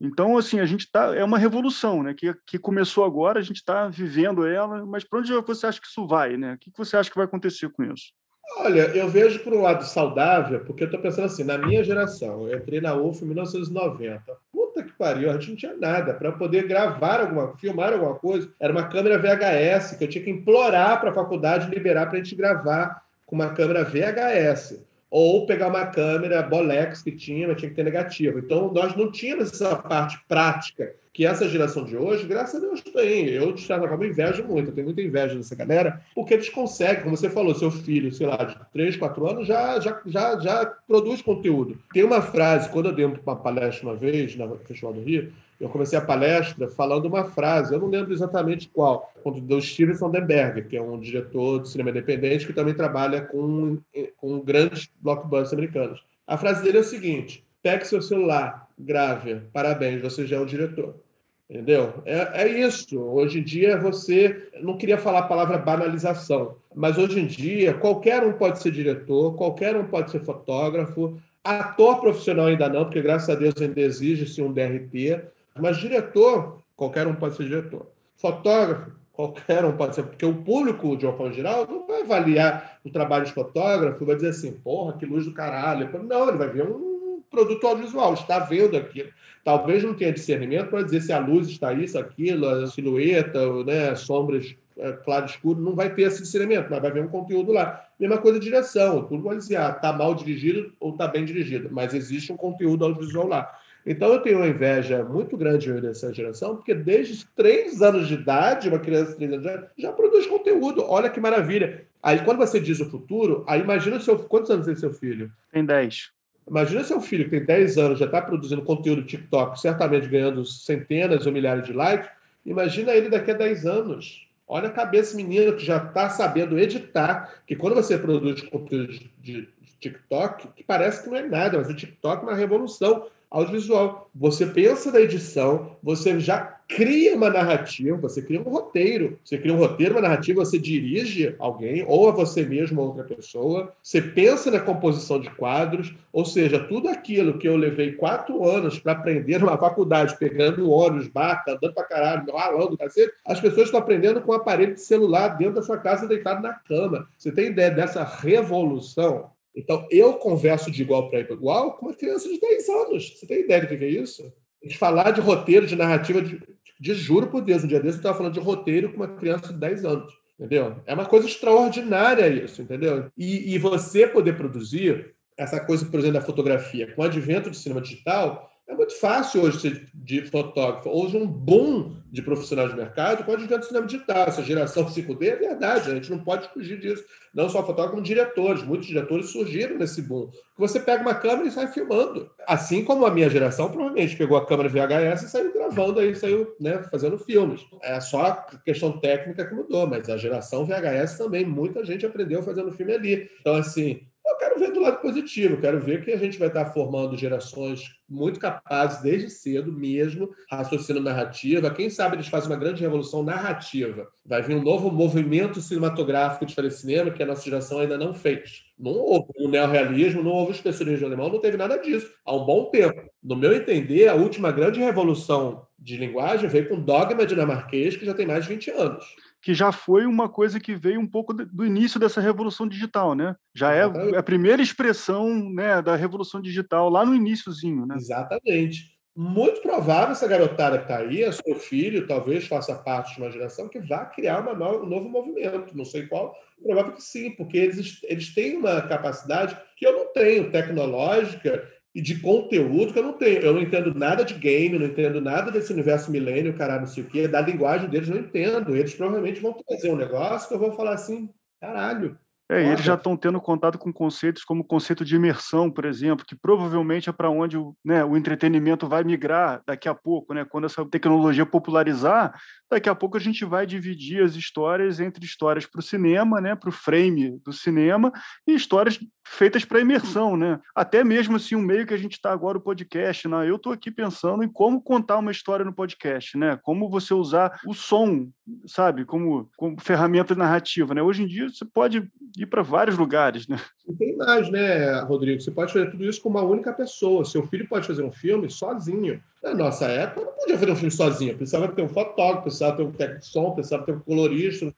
Então, 0.00 0.36
assim, 0.36 0.60
a 0.60 0.66
gente 0.66 0.80
está. 0.80 1.14
É 1.16 1.24
uma 1.24 1.38
revolução, 1.38 2.02
né? 2.02 2.14
Que, 2.14 2.34
que 2.46 2.58
começou 2.58 3.04
agora, 3.04 3.38
a 3.38 3.42
gente 3.42 3.56
está 3.56 3.88
vivendo 3.88 4.46
ela, 4.46 4.84
mas 4.84 5.04
para 5.04 5.20
onde 5.20 5.32
você 5.32 5.66
acha 5.66 5.80
que 5.80 5.86
isso 5.86 6.06
vai, 6.06 6.36
né? 6.36 6.54
O 6.54 6.58
que, 6.58 6.70
que 6.70 6.78
você 6.78 6.96
acha 6.96 7.10
que 7.10 7.16
vai 7.16 7.24
acontecer 7.24 7.70
com 7.70 7.82
isso? 7.82 8.12
Olha, 8.58 8.82
eu 8.96 9.08
vejo 9.08 9.40
por 9.40 9.52
um 9.52 9.62
lado 9.62 9.84
saudável, 9.84 10.60
porque 10.60 10.84
eu 10.84 10.86
estou 10.86 11.00
pensando 11.00 11.24
assim, 11.24 11.42
na 11.42 11.58
minha 11.58 11.82
geração, 11.82 12.48
eu 12.48 12.56
entrei 12.56 12.80
na 12.80 12.94
UF 12.94 13.24
em 13.24 13.28
1990. 13.28 14.22
Puta 14.52 14.82
que 14.82 14.92
pariu, 14.92 15.30
a 15.30 15.32
gente 15.34 15.50
não 15.50 15.56
tinha 15.56 15.74
nada. 15.74 16.14
Para 16.14 16.30
poder 16.30 16.68
gravar 16.68 17.20
alguma, 17.20 17.56
filmar 17.56 17.92
alguma 17.92 18.14
coisa, 18.14 18.48
era 18.60 18.72
uma 18.72 18.88
câmera 18.88 19.18
VHS, 19.18 19.96
que 19.96 20.04
eu 20.04 20.08
tinha 20.08 20.22
que 20.22 20.30
implorar 20.30 21.00
para 21.00 21.10
a 21.10 21.14
faculdade 21.14 21.68
liberar 21.68 22.06
para 22.06 22.18
a 22.18 22.22
gente 22.22 22.36
gravar 22.36 23.02
com 23.26 23.34
uma 23.34 23.50
câmera 23.50 23.82
VHS 23.82 24.85
ou 25.10 25.46
pegar 25.46 25.68
uma 25.68 25.86
câmera 25.86 26.42
Bolex 26.42 27.02
que 27.02 27.12
tinha, 27.12 27.46
mas 27.48 27.58
tinha 27.58 27.70
que 27.70 27.76
ter 27.76 27.84
negativo. 27.84 28.38
Então, 28.38 28.72
nós 28.72 28.94
não 28.96 29.10
tínhamos 29.10 29.52
essa 29.52 29.76
parte 29.76 30.18
prática 30.28 30.94
que 31.16 31.24
essa 31.24 31.48
geração 31.48 31.82
de 31.82 31.96
hoje, 31.96 32.26
graças 32.26 32.56
a 32.56 32.66
Deus, 32.66 32.82
tem. 32.82 33.30
Eu, 33.30 33.50
de 33.50 33.62
certa 33.62 33.88
forma, 33.88 34.06
invejo 34.06 34.44
muito, 34.44 34.68
eu 34.68 34.74
tenho 34.74 34.86
muita 34.86 35.00
inveja 35.00 35.34
dessa 35.34 35.56
galera, 35.56 36.02
porque 36.14 36.34
eles 36.34 36.50
conseguem, 36.50 37.04
como 37.04 37.16
você 37.16 37.30
falou, 37.30 37.54
seu 37.54 37.70
filho, 37.70 38.12
sei 38.12 38.26
lá, 38.26 38.36
de 38.36 38.54
3, 38.70 38.98
4 38.98 39.26
anos, 39.26 39.46
já, 39.48 39.80
já, 39.80 39.98
já, 40.04 40.38
já 40.38 40.66
produz 40.86 41.22
conteúdo. 41.22 41.78
Tem 41.90 42.04
uma 42.04 42.20
frase, 42.20 42.68
quando 42.68 42.90
eu 42.90 42.94
dei 42.94 43.06
uma 43.06 43.34
palestra 43.34 43.88
uma 43.88 43.96
vez, 43.96 44.36
na 44.36 44.46
Festival 44.58 44.92
do 44.92 45.00
Rio, 45.00 45.32
eu 45.58 45.70
comecei 45.70 45.98
a 45.98 46.02
palestra 46.02 46.68
falando 46.68 47.06
uma 47.06 47.24
frase, 47.24 47.72
eu 47.72 47.80
não 47.80 47.88
lembro 47.88 48.12
exatamente 48.12 48.68
qual, 48.68 49.10
do 49.24 49.58
Steven 49.58 49.94
Sonderberg, 49.94 50.64
que 50.64 50.76
é 50.76 50.82
um 50.82 51.00
diretor 51.00 51.62
de 51.62 51.70
cinema 51.70 51.88
independente 51.88 52.46
que 52.46 52.52
também 52.52 52.74
trabalha 52.74 53.22
com, 53.22 53.78
com 54.18 54.40
grandes 54.40 54.90
blockbusters 55.00 55.54
americanos. 55.54 56.04
A 56.26 56.36
frase 56.36 56.62
dele 56.62 56.76
é 56.76 56.80
o 56.82 56.84
seguinte: 56.84 57.42
pegue 57.62 57.86
seu 57.86 58.02
celular, 58.02 58.68
grave, 58.78 59.40
parabéns, 59.50 60.02
você 60.02 60.26
já 60.26 60.36
é 60.36 60.40
o 60.40 60.44
diretor. 60.44 61.05
Entendeu? 61.48 62.02
É, 62.04 62.42
é 62.42 62.48
isso. 62.48 62.98
Hoje 62.98 63.38
em 63.38 63.44
dia 63.44 63.78
você. 63.78 64.48
Não 64.60 64.76
queria 64.76 64.98
falar 64.98 65.20
a 65.20 65.28
palavra 65.28 65.58
banalização, 65.58 66.56
mas 66.74 66.98
hoje 66.98 67.20
em 67.20 67.26
dia 67.26 67.74
qualquer 67.74 68.24
um 68.24 68.32
pode 68.32 68.60
ser 68.60 68.72
diretor, 68.72 69.34
qualquer 69.36 69.76
um 69.76 69.86
pode 69.86 70.10
ser 70.10 70.20
fotógrafo, 70.24 71.20
Ator 71.46 72.00
profissional 72.00 72.46
ainda 72.46 72.68
não, 72.68 72.84
porque 72.84 73.00
graças 73.00 73.30
a 73.30 73.36
Deus 73.36 73.54
ainda 73.60 73.80
exige-se 73.80 74.42
um 74.42 74.52
DRT. 74.52 75.22
Mas 75.56 75.76
diretor, 75.76 76.58
qualquer 76.74 77.06
um 77.06 77.14
pode 77.14 77.36
ser 77.36 77.44
diretor. 77.44 77.86
Fotógrafo, 78.16 78.90
qualquer 79.12 79.64
um 79.64 79.76
pode 79.76 79.94
ser, 79.94 80.02
porque 80.02 80.26
o 80.26 80.34
público, 80.34 80.96
de 80.96 81.06
uma 81.06 81.16
forma 81.16 81.32
geral, 81.32 81.64
não 81.68 81.86
vai 81.86 82.02
avaliar 82.02 82.80
o 82.84 82.90
trabalho 82.90 83.26
de 83.26 83.32
fotógrafo, 83.32 84.04
vai 84.04 84.16
dizer 84.16 84.30
assim, 84.30 84.52
porra, 84.52 84.94
que 84.94 85.06
luz 85.06 85.24
do 85.24 85.32
caralho. 85.32 85.88
Não, 86.02 86.28
ele 86.28 86.36
vai 86.36 86.48
ver 86.48 86.66
um 86.66 86.95
produto 87.36 87.66
audiovisual, 87.66 88.14
está 88.14 88.38
vendo 88.38 88.76
aquilo. 88.76 89.10
Talvez 89.44 89.84
não 89.84 89.94
tenha 89.94 90.12
discernimento 90.12 90.70
para 90.70 90.82
dizer 90.82 91.02
se 91.02 91.12
a 91.12 91.18
luz 91.18 91.48
está 91.48 91.72
isso, 91.72 91.98
aquilo, 91.98 92.48
a 92.48 92.66
silhueta, 92.66 93.62
né, 93.64 93.94
sombras 93.94 94.56
é, 94.78 94.92
claro 94.92 95.26
escuro, 95.26 95.60
não 95.60 95.74
vai 95.74 95.94
ter 95.94 96.02
esse 96.02 96.22
discernimento, 96.22 96.68
mas 96.70 96.82
vai 96.82 96.90
ver 96.90 97.02
um 97.02 97.08
conteúdo 97.08 97.52
lá. 97.52 97.84
Mesma 98.00 98.18
coisa 98.18 98.40
direção, 98.40 99.04
tudo 99.04 99.22
pode 99.22 99.38
dizer, 99.38 99.56
ah, 99.56 99.72
tá 99.72 99.92
mal 99.92 100.14
dirigido 100.14 100.72
ou 100.80 100.92
tá 100.92 101.06
bem 101.06 101.24
dirigido, 101.24 101.68
mas 101.70 101.94
existe 101.94 102.32
um 102.32 102.36
conteúdo 102.36 102.84
audiovisual 102.84 103.26
lá. 103.26 103.58
Então 103.86 104.12
eu 104.12 104.20
tenho 104.20 104.38
uma 104.38 104.48
inveja 104.48 105.04
muito 105.04 105.36
grande 105.36 105.72
dessa 105.80 106.12
geração, 106.12 106.56
porque 106.56 106.74
desde 106.74 107.24
três 107.36 107.80
anos 107.80 108.08
de 108.08 108.14
idade, 108.14 108.68
uma 108.68 108.80
criança 108.80 109.12
de 109.12 109.16
três 109.16 109.32
anos 109.32 109.44
de 109.44 109.48
idade, 109.48 109.66
já 109.78 109.92
produz 109.92 110.26
conteúdo. 110.26 110.84
Olha 110.84 111.08
que 111.08 111.20
maravilha. 111.20 111.86
Aí 112.02 112.18
quando 112.24 112.38
você 112.38 112.58
diz 112.58 112.80
o 112.80 112.90
futuro, 112.90 113.44
aí 113.46 113.60
imagina 113.60 113.96
o 113.96 114.00
seu. 114.00 114.18
Quantos 114.18 114.50
anos 114.50 114.66
tem 114.66 114.74
seu 114.74 114.92
filho? 114.92 115.30
Tem 115.52 115.64
dez. 115.64 116.10
Imagina 116.48 116.84
seu 116.84 117.00
filho 117.00 117.24
que 117.24 117.30
tem 117.30 117.44
10 117.44 117.76
anos, 117.76 117.98
já 117.98 118.06
está 118.06 118.22
produzindo 118.22 118.62
conteúdo 118.62 119.02
TikTok, 119.02 119.60
certamente 119.60 120.08
ganhando 120.08 120.44
centenas 120.44 121.26
ou 121.26 121.32
milhares 121.32 121.64
de 121.64 121.72
likes. 121.72 122.08
Imagina 122.44 122.92
ele 122.92 123.08
daqui 123.08 123.32
a 123.32 123.34
10 123.34 123.66
anos. 123.66 124.28
Olha 124.46 124.68
a 124.68 124.72
cabeça 124.72 125.16
menina 125.16 125.52
que 125.52 125.64
já 125.64 125.78
está 125.78 126.08
sabendo 126.08 126.56
editar, 126.56 127.42
que 127.46 127.56
quando 127.56 127.74
você 127.74 127.98
produz 127.98 128.42
conteúdo 128.42 128.92
de, 128.92 129.10
de 129.20 129.48
TikTok, 129.80 130.48
que 130.54 130.62
parece 130.62 131.02
que 131.02 131.10
não 131.10 131.16
é 131.16 131.22
nada, 131.22 131.58
mas 131.58 131.68
o 131.68 131.74
TikTok 131.74 132.22
é 132.22 132.28
uma 132.28 132.36
revolução 132.36 133.08
audiovisual. 133.30 134.10
Você 134.14 134.46
pensa 134.46 134.90
na 134.90 135.00
edição, 135.00 135.76
você 135.82 136.18
já 136.20 136.56
cria 136.68 137.14
uma 137.14 137.30
narrativa, 137.30 137.96
você 137.96 138.20
cria 138.20 138.40
um 138.40 138.44
roteiro. 138.44 139.18
Você 139.24 139.38
cria 139.38 139.54
um 139.54 139.58
roteiro, 139.58 139.94
uma 139.94 140.00
narrativa, 140.00 140.44
você 140.44 140.58
dirige 140.58 141.34
alguém, 141.38 141.84
ou 141.86 142.08
a 142.08 142.12
você 142.12 142.44
mesmo 142.44 142.80
ou 142.80 142.88
outra 142.88 143.04
pessoa. 143.04 143.72
Você 143.82 144.02
pensa 144.02 144.50
na 144.50 144.60
composição 144.60 145.20
de 145.20 145.30
quadros, 145.30 145.94
ou 146.12 146.24
seja, 146.24 146.58
tudo 146.58 146.88
aquilo 146.88 147.38
que 147.38 147.48
eu 147.48 147.56
levei 147.56 147.92
quatro 147.92 148.44
anos 148.48 148.78
para 148.78 148.92
aprender 148.92 149.38
numa 149.38 149.56
faculdade, 149.56 150.16
pegando 150.18 150.70
ônibus, 150.70 151.08
barca, 151.08 151.52
andando 151.52 151.72
para 151.72 151.84
caralho, 151.84 152.32
ralando, 152.32 152.76
cacete, 152.76 153.12
as 153.24 153.40
pessoas 153.40 153.66
estão 153.66 153.80
aprendendo 153.80 154.20
com 154.20 154.32
um 154.32 154.36
aparelho 154.36 154.74
de 154.74 154.80
celular 154.80 155.28
dentro 155.28 155.54
da 155.54 155.62
sua 155.62 155.78
casa, 155.78 156.08
deitado 156.08 156.42
na 156.42 156.54
cama. 156.54 157.08
Você 157.16 157.30
tem 157.30 157.46
ideia 157.46 157.70
dessa 157.70 158.02
revolução? 158.02 159.30
Então, 159.56 159.86
eu 159.90 160.14
converso 160.14 160.70
de 160.70 160.82
igual 160.82 161.08
para 161.08 161.20
igual 161.20 161.72
com 161.76 161.86
uma 161.86 161.94
criança 161.94 162.28
de 162.28 162.38
10 162.38 162.68
anos. 162.68 163.18
Você 163.18 163.26
tem 163.26 163.40
ideia 163.40 163.62
do 163.62 163.68
que 163.68 163.84
é 163.84 163.88
isso? 163.88 164.22
A 164.62 164.68
gente 164.68 164.78
falar 164.78 165.12
de 165.12 165.20
roteiro, 165.20 165.66
de 165.66 165.74
narrativa, 165.74 166.20
de, 166.20 166.40
de 166.78 166.94
juro 166.94 167.28
por 167.28 167.40
Deus, 167.40 167.64
um 167.64 167.66
dia 167.66 167.80
desse 167.80 167.96
eu 167.96 168.00
estava 168.00 168.18
falando 168.18 168.34
de 168.34 168.40
roteiro 168.40 168.90
com 168.90 168.96
uma 168.96 169.16
criança 169.16 169.52
de 169.52 169.58
10 169.58 169.84
anos. 169.86 170.12
Entendeu? 170.38 170.76
É 170.84 170.92
uma 170.92 171.06
coisa 171.06 171.26
extraordinária 171.26 172.28
isso, 172.28 172.60
entendeu? 172.60 173.10
E, 173.16 173.54
e 173.54 173.58
você 173.58 174.06
poder 174.06 174.36
produzir 174.36 175.14
essa 175.36 175.58
coisa, 175.58 175.86
por 175.86 175.98
exemplo, 175.98 176.20
da 176.20 176.26
fotografia, 176.26 176.92
com 176.92 177.00
o 177.00 177.04
advento 177.04 177.48
do 177.48 177.56
cinema 177.56 177.80
digital, 177.80 178.50
é 178.68 178.74
muito 178.74 178.98
fácil 178.98 179.42
hoje 179.42 179.60
ser 179.60 179.88
de 179.94 180.22
fotógrafo. 180.26 180.88
Hoje, 180.88 181.16
um 181.16 181.26
boom 181.26 181.96
de 182.10 182.20
profissionais 182.20 182.70
de 182.70 182.76
mercado 182.76 183.24
com 183.24 183.32
o 183.32 183.36
do 183.36 183.64
cinema 183.64 183.86
digital. 183.86 184.26
Essa 184.26 184.42
geração 184.42 184.86
5D 184.86 185.22
é 185.22 185.36
verdade, 185.36 185.90
a 185.90 185.94
gente 185.94 186.10
não 186.10 186.18
pode 186.18 186.48
fugir 186.48 186.80
disso. 186.80 187.04
Não 187.32 187.48
só 187.48 187.60
fotógrafos, 187.60 187.90
como 187.92 188.02
diretores. 188.02 188.62
Muitos 188.62 188.88
diretores 188.88 189.30
surgiram 189.30 189.78
nesse 189.78 190.02
boom. 190.02 190.30
Você 190.58 190.80
pega 190.80 191.02
uma 191.02 191.14
câmera 191.14 191.46
e 191.46 191.50
sai 191.50 191.68
filmando. 191.68 192.28
Assim 192.46 192.84
como 192.84 193.06
a 193.06 193.10
minha 193.10 193.30
geração 193.30 193.70
provavelmente 193.70 194.16
pegou 194.16 194.36
a 194.36 194.46
câmera 194.46 194.68
VHS 194.68 195.22
e 195.22 195.28
saiu 195.28 195.52
gravando 195.52 196.00
aí, 196.00 196.14
saiu 196.14 196.54
né, 196.58 196.82
fazendo 196.90 197.18
filmes. 197.18 197.60
É 197.82 198.00
só 198.00 198.22
a 198.22 198.32
questão 198.64 198.98
técnica 198.98 199.44
que 199.44 199.54
mudou, 199.54 199.86
mas 199.86 200.08
a 200.08 200.16
geração 200.16 200.66
VHS 200.66 201.18
também, 201.18 201.44
muita 201.44 201.84
gente 201.84 202.04
aprendeu 202.04 202.42
fazendo 202.42 202.72
filme 202.72 202.94
ali. 202.94 203.30
Então, 203.40 203.54
assim, 203.54 204.00
eu 204.26 204.36
quero 204.36 204.58
ver 204.58 204.72
do 204.72 204.80
lado 204.80 205.00
positivo, 205.00 205.60
quero 205.60 205.80
ver 205.80 206.04
que 206.04 206.10
a 206.10 206.16
gente 206.16 206.38
vai 206.38 206.48
estar 206.48 206.66
formando 206.66 207.16
gerações 207.16 207.96
muito 208.08 208.40
capazes 208.40 209.00
desde 209.00 209.30
cedo 209.30 209.72
mesmo, 209.72 210.30
raciocínio 210.50 211.02
narrativa. 211.02 211.70
Quem 211.70 211.88
sabe 211.88 212.16
eles 212.16 212.28
fazem 212.28 212.50
uma 212.50 212.58
grande 212.58 212.82
revolução 212.82 213.22
narrativa. 213.22 214.08
Vai 214.24 214.42
vir 214.42 214.56
um 214.56 214.62
novo 214.62 214.90
movimento 214.90 215.60
cinematográfico 215.60 216.46
de 216.46 216.54
fazer 216.54 216.70
cinema 216.70 217.10
que 217.10 217.22
a 217.22 217.26
nossa 217.26 217.44
geração 217.44 217.78
ainda 217.78 217.96
não 217.96 218.12
fez. 218.12 218.64
Não 218.78 218.92
houve 218.92 219.32
o 219.38 219.48
neorrealismo, 219.48 220.22
não 220.22 220.32
houve 220.32 220.52
o 220.52 220.54
expressionismo 220.54 221.06
alemão, 221.06 221.28
não 221.28 221.40
teve 221.40 221.56
nada 221.56 221.76
disso 221.76 222.12
há 222.24 222.34
um 222.34 222.44
bom 222.44 222.70
tempo. 222.70 223.00
No 223.22 223.36
meu 223.36 223.54
entender, 223.54 224.08
a 224.08 224.14
última 224.14 224.52
grande 224.52 224.80
revolução 224.80 225.66
de 225.78 225.96
linguagem 225.96 226.48
veio 226.48 226.68
com 226.68 226.80
dogma 226.80 227.26
dinamarquês, 227.26 227.96
que 227.96 228.06
já 228.06 228.14
tem 228.14 228.26
mais 228.26 228.44
de 228.44 228.54
20 228.54 228.70
anos 228.70 229.04
que 229.46 229.54
já 229.54 229.70
foi 229.70 230.06
uma 230.06 230.28
coisa 230.28 230.58
que 230.58 230.74
veio 230.74 230.98
um 230.98 231.06
pouco 231.06 231.32
do 231.32 231.64
início 231.64 232.00
dessa 232.00 232.20
revolução 232.20 232.66
digital, 232.66 233.14
né? 233.14 233.36
Já 233.54 233.72
é 233.72 233.84
a 234.18 234.20
primeira 234.20 234.60
expressão 234.60 235.52
né, 235.52 235.80
da 235.80 235.94
revolução 235.94 236.42
digital 236.42 236.90
lá 236.90 237.06
no 237.06 237.14
iníciozinho, 237.14 237.86
né? 237.86 237.94
Exatamente. 237.96 238.98
Muito 239.16 239.62
provável 239.62 240.10
essa 240.10 240.26
garotada 240.26 240.78
que 240.78 240.84
está 240.86 240.98
aí, 240.98 241.22
a 241.22 241.30
seu 241.30 241.54
filho, 241.54 242.08
talvez 242.08 242.48
faça 242.48 242.74
parte 242.74 243.14
de 243.14 243.22
uma 243.22 243.30
geração 243.30 243.68
que 243.68 243.78
vá 243.78 244.04
criar 244.06 244.42
nova, 244.42 244.82
um 244.82 244.88
novo 244.88 245.08
movimento. 245.08 245.76
Não 245.76 245.84
sei 245.84 246.08
qual, 246.08 246.34
provável 246.60 246.94
que 246.94 247.02
sim, 247.04 247.30
porque 247.30 247.56
eles, 247.56 248.00
eles 248.02 248.34
têm 248.34 248.56
uma 248.56 248.82
capacidade 248.82 249.56
que 249.76 249.86
eu 249.86 249.92
não 249.92 250.12
tenho, 250.12 250.50
tecnológica 250.50 251.70
e 251.96 252.02
de 252.02 252.20
conteúdo 252.20 252.92
que 252.92 252.98
eu 252.98 253.02
não 253.02 253.14
tenho. 253.14 253.40
Eu 253.40 253.54
não 253.54 253.62
entendo 253.62 253.94
nada 253.94 254.22
de 254.22 254.34
game, 254.34 254.78
não 254.78 254.84
entendo 254.84 255.18
nada 255.18 255.50
desse 255.50 255.72
universo 255.72 256.10
milênio, 256.10 256.54
caralho, 256.54 256.82
não 256.82 256.86
sei 256.86 257.02
o 257.02 257.06
quê. 257.06 257.26
Da 257.26 257.40
linguagem 257.40 257.88
deles, 257.88 258.10
não 258.10 258.18
entendo. 258.18 258.76
Eles 258.76 258.94
provavelmente 258.94 259.40
vão 259.40 259.54
trazer 259.54 259.90
um 259.90 259.96
negócio 259.96 260.46
que 260.46 260.54
eu 260.54 260.58
vou 260.58 260.72
falar 260.72 260.92
assim, 260.92 261.30
caralho, 261.58 262.18
é, 262.48 262.62
eles 262.72 262.84
já 262.84 262.94
estão 262.94 263.16
tendo 263.16 263.40
contato 263.40 263.76
com 263.76 263.92
conceitos 263.92 264.44
como 264.44 264.62
o 264.62 264.64
conceito 264.64 265.04
de 265.04 265.16
imersão, 265.16 265.68
por 265.68 265.84
exemplo, 265.84 266.24
que 266.24 266.36
provavelmente 266.36 267.08
é 267.08 267.12
para 267.12 267.28
onde 267.28 267.58
o, 267.58 267.76
né, 267.84 268.04
o 268.04 268.16
entretenimento 268.16 268.86
vai 268.86 269.02
migrar 269.02 269.62
daqui 269.66 269.88
a 269.88 269.94
pouco, 269.94 270.32
né? 270.32 270.44
Quando 270.44 270.66
essa 270.66 270.84
tecnologia 270.88 271.44
popularizar, 271.44 272.38
daqui 272.70 272.88
a 272.88 272.94
pouco 272.94 273.16
a 273.16 273.20
gente 273.20 273.44
vai 273.44 273.66
dividir 273.66 274.22
as 274.22 274.36
histórias 274.36 275.00
entre 275.00 275.24
histórias 275.24 275.66
para 275.66 275.80
o 275.80 275.82
cinema, 275.82 276.40
né, 276.40 276.54
para 276.54 276.68
o 276.68 276.72
frame 276.72 277.40
do 277.44 277.52
cinema, 277.52 278.12
e 278.46 278.54
histórias 278.54 279.00
feitas 279.26 279.64
para 279.64 279.80
imersão, 279.80 280.36
né? 280.36 280.60
Até 280.72 281.02
mesmo 281.02 281.36
assim, 281.36 281.56
um 281.56 281.62
meio 281.62 281.84
que 281.84 281.94
a 281.94 281.98
gente 281.98 282.12
está 282.12 282.30
agora 282.30 282.58
o 282.58 282.60
podcast, 282.60 283.26
né? 283.26 283.48
Eu 283.48 283.56
estou 283.56 283.72
aqui 283.72 283.90
pensando 283.90 284.44
em 284.44 284.48
como 284.48 284.80
contar 284.80 285.18
uma 285.18 285.32
história 285.32 285.64
no 285.64 285.74
podcast, 285.74 286.38
né? 286.38 286.56
Como 286.62 286.88
você 286.88 287.12
usar 287.12 287.58
o 287.66 287.74
som, 287.74 288.28
sabe, 288.66 289.04
como, 289.04 289.48
como 289.56 289.80
ferramenta 289.80 290.34
narrativa, 290.34 290.94
né? 290.94 291.02
Hoje 291.02 291.22
em 291.22 291.26
dia 291.26 291.48
você 291.48 291.64
pode 291.64 292.08
ir 292.36 292.46
para 292.46 292.62
vários 292.62 292.96
lugares, 292.96 293.48
né? 293.48 293.58
E 293.88 293.92
tem 293.94 294.16
mais, 294.16 294.48
né, 294.50 295.00
Rodrigo? 295.00 295.40
Você 295.40 295.50
pode 295.50 295.72
fazer 295.72 295.90
tudo 295.90 296.04
isso 296.04 296.22
com 296.22 296.28
uma 296.28 296.42
única 296.42 296.72
pessoa. 296.72 297.24
Seu 297.24 297.46
filho 297.46 297.68
pode 297.68 297.86
fazer 297.86 298.02
um 298.02 298.12
filme 298.12 298.48
sozinho. 298.48 299.20
Na 299.42 299.54
nossa 299.54 299.86
época, 299.86 300.26
não 300.26 300.32
podia 300.32 300.58
fazer 300.58 300.72
um 300.72 300.76
filme 300.76 300.90
sozinho. 300.90 301.36
Precisava 301.36 301.68
ter 301.68 301.82
um 301.82 301.88
fotógrafo, 301.88 302.42
precisava 302.42 302.76
ter 302.76 302.82
um 302.82 302.92
técnico 302.92 303.20
de 303.20 303.26
som, 303.26 303.50
precisava 303.52 303.84
ter 303.84 303.92
um 303.92 304.00
colorista. 304.00 304.72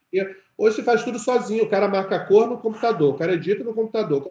Hoje 0.57 0.77
você 0.77 0.83
faz 0.83 1.05
tudo 1.05 1.19
sozinho. 1.19 1.65
O 1.65 1.69
cara 1.69 1.89
marca 1.89 2.17
a 2.17 2.27
cor 2.27 2.49
no 2.49 2.59
computador, 2.59 3.15
o 3.15 3.19
cara 3.19 3.35
edita 3.35 3.63
no 3.63 3.75
computador. 3.75 4.31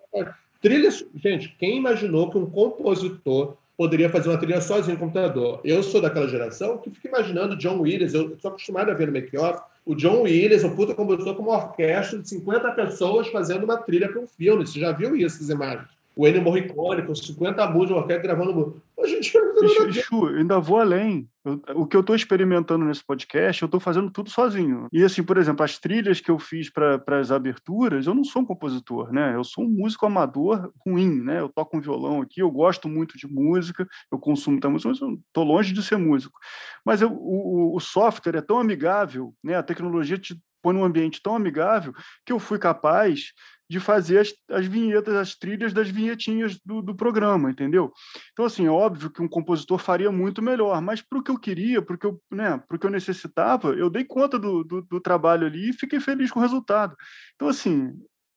Trilha... 0.62 0.90
Gente, 1.16 1.56
quem 1.60 1.78
imaginou 1.78 2.30
que 2.30 2.38
um 2.38 2.50
compositor 2.50 3.58
poderia 3.78 4.10
fazer 4.10 4.30
uma 4.30 4.38
trilha 4.38 4.60
sozinho 4.60 4.96
no 4.96 5.00
computador? 5.00 5.62
Eu 5.64 5.84
sou 5.84 6.02
daquela 6.02 6.28
geração 6.28 6.80
que 6.80 6.90
fica 6.90 7.08
imaginando 7.08 7.56
John 7.56 7.80
Williams. 7.80 8.14
Eu 8.14 8.36
sou 8.42 8.50
acostumado 8.50 8.90
a 8.90 8.94
ver 8.94 9.08
no 9.08 9.14
make-off 9.14 9.62
o 9.86 9.96
John 9.96 10.24
Williams, 10.24 10.66
o 10.66 10.76
puta 10.76 10.94
compositor, 10.94 11.36
com 11.36 11.44
uma 11.44 11.56
orquestra 11.56 12.20
de 12.20 12.28
50 12.28 12.72
pessoas 12.72 13.30
fazendo 13.30 13.64
uma 13.64 13.78
trilha 13.78 14.10
para 14.10 14.20
um 14.20 14.28
filme. 14.28 14.68
Você 14.68 14.80
já 14.80 14.92
viu 14.92 15.16
isso, 15.16 15.38
essas 15.38 15.50
imagens? 15.50 15.88
O 16.18 16.28
Ennio 16.28 16.42
Morricone, 16.42 17.04
com 17.04 17.14
50 17.14 17.68
músicas, 17.68 17.92
uma 17.92 18.02
orquestra 18.02 18.24
gravando 18.24 18.82
em 19.06 19.20
dia 19.22 19.40
não 19.40 19.92
Chu, 19.92 20.28
ainda 20.28 20.60
vou 20.60 20.80
além. 20.80 21.30
Eu, 21.46 21.62
o 21.76 21.86
que 21.86 21.96
eu 21.96 22.02
estou 22.02 22.16
experimentando 22.16 22.84
nesse 22.84 23.04
podcast, 23.04 23.62
eu 23.62 23.68
estou 23.68 23.80
fazendo 23.80 24.10
tudo 24.10 24.30
sozinho. 24.30 24.88
E 24.92 25.04
assim, 25.04 25.24
por 25.24 25.38
exemplo, 25.38 25.64
as 25.64 25.78
trilhas 25.78 26.20
que 26.20 26.32
eu 26.32 26.40
fiz 26.40 26.70
para 26.70 27.02
as 27.20 27.32
aberturas, 27.32 28.08
eu 28.08 28.16
não 28.16 28.24
sou 28.24 28.42
um 28.42 28.46
compositor, 28.46 29.12
né? 29.14 29.36
Eu 29.36 29.44
sou 29.44 29.64
um 29.64 29.70
músico 29.70 30.06
amador 30.06 30.72
ruim, 30.86 31.22
né? 31.22 31.40
Eu 31.40 31.50
toco 31.50 31.78
um 31.78 31.82
violão 31.82 32.22
aqui, 32.22 32.42
eu 32.42 32.50
gosto 32.50 32.90
muito 32.90 33.18
de 33.18 33.28
música, 33.28 33.88
eu 34.12 34.18
consumo 34.18 34.56
muita 34.56 34.70
música, 34.70 34.90
mas 34.90 35.02
eu 35.02 35.20
estou 35.28 35.44
longe 35.44 35.74
de 35.74 35.84
ser 35.84 35.98
músico. 35.98 36.40
Mas 36.84 37.02
eu, 37.02 37.12
o, 37.12 37.76
o 37.76 37.80
software 37.80 38.38
é 38.38 38.42
tão 38.42 38.60
amigável, 38.60 39.34
né? 39.44 39.56
A 39.56 39.64
tecnologia 39.64 40.18
te 40.18 40.36
põe 40.62 40.74
num 40.74 40.84
ambiente 40.84 41.22
tão 41.22 41.36
amigável 41.36 41.94
que 42.26 42.34
eu 42.34 42.40
fui 42.40 42.58
capaz 42.58 43.32
de 43.70 43.80
fazer 43.80 44.20
as, 44.20 44.34
as 44.50 44.66
vinhetas, 44.66 45.14
as 45.16 45.36
trilhas 45.36 45.74
das 45.74 45.90
vinhetinhas 45.90 46.58
do, 46.66 46.82
do 46.82 46.96
programa, 46.96 47.52
entendeu? 47.52 47.92
Então, 48.32 48.46
assim, 48.46 48.66
é 48.66 48.72
óbvio 48.72 49.10
que 49.10 49.22
um 49.22 49.28
compositor 49.28 49.78
faria 49.78 50.12
muito 50.12 50.42
melhor, 50.42 50.82
mas 50.82 51.02
para 51.02 51.20
o 51.20 51.24
que 51.24 51.32
eu 51.32 51.40
queria, 51.40 51.82
para 51.82 51.96
o 51.96 51.98
que 51.98 52.06
eu, 52.06 52.22
né, 52.32 52.62
que 52.80 52.86
eu 52.86 52.92
necessitava, 52.92 53.70
eu 53.70 53.90
dei 53.90 54.06
conta 54.06 54.40
do, 54.40 54.64
do, 54.64 54.82
do 54.82 55.02
trabalho 55.02 55.46
ali 55.46 55.70
e 55.70 55.74
fiquei 55.74 56.00
feliz 56.00 56.32
com 56.32 56.40
o 56.40 56.44
resultado. 56.44 56.96
Então, 57.36 57.50
assim, 57.50 57.94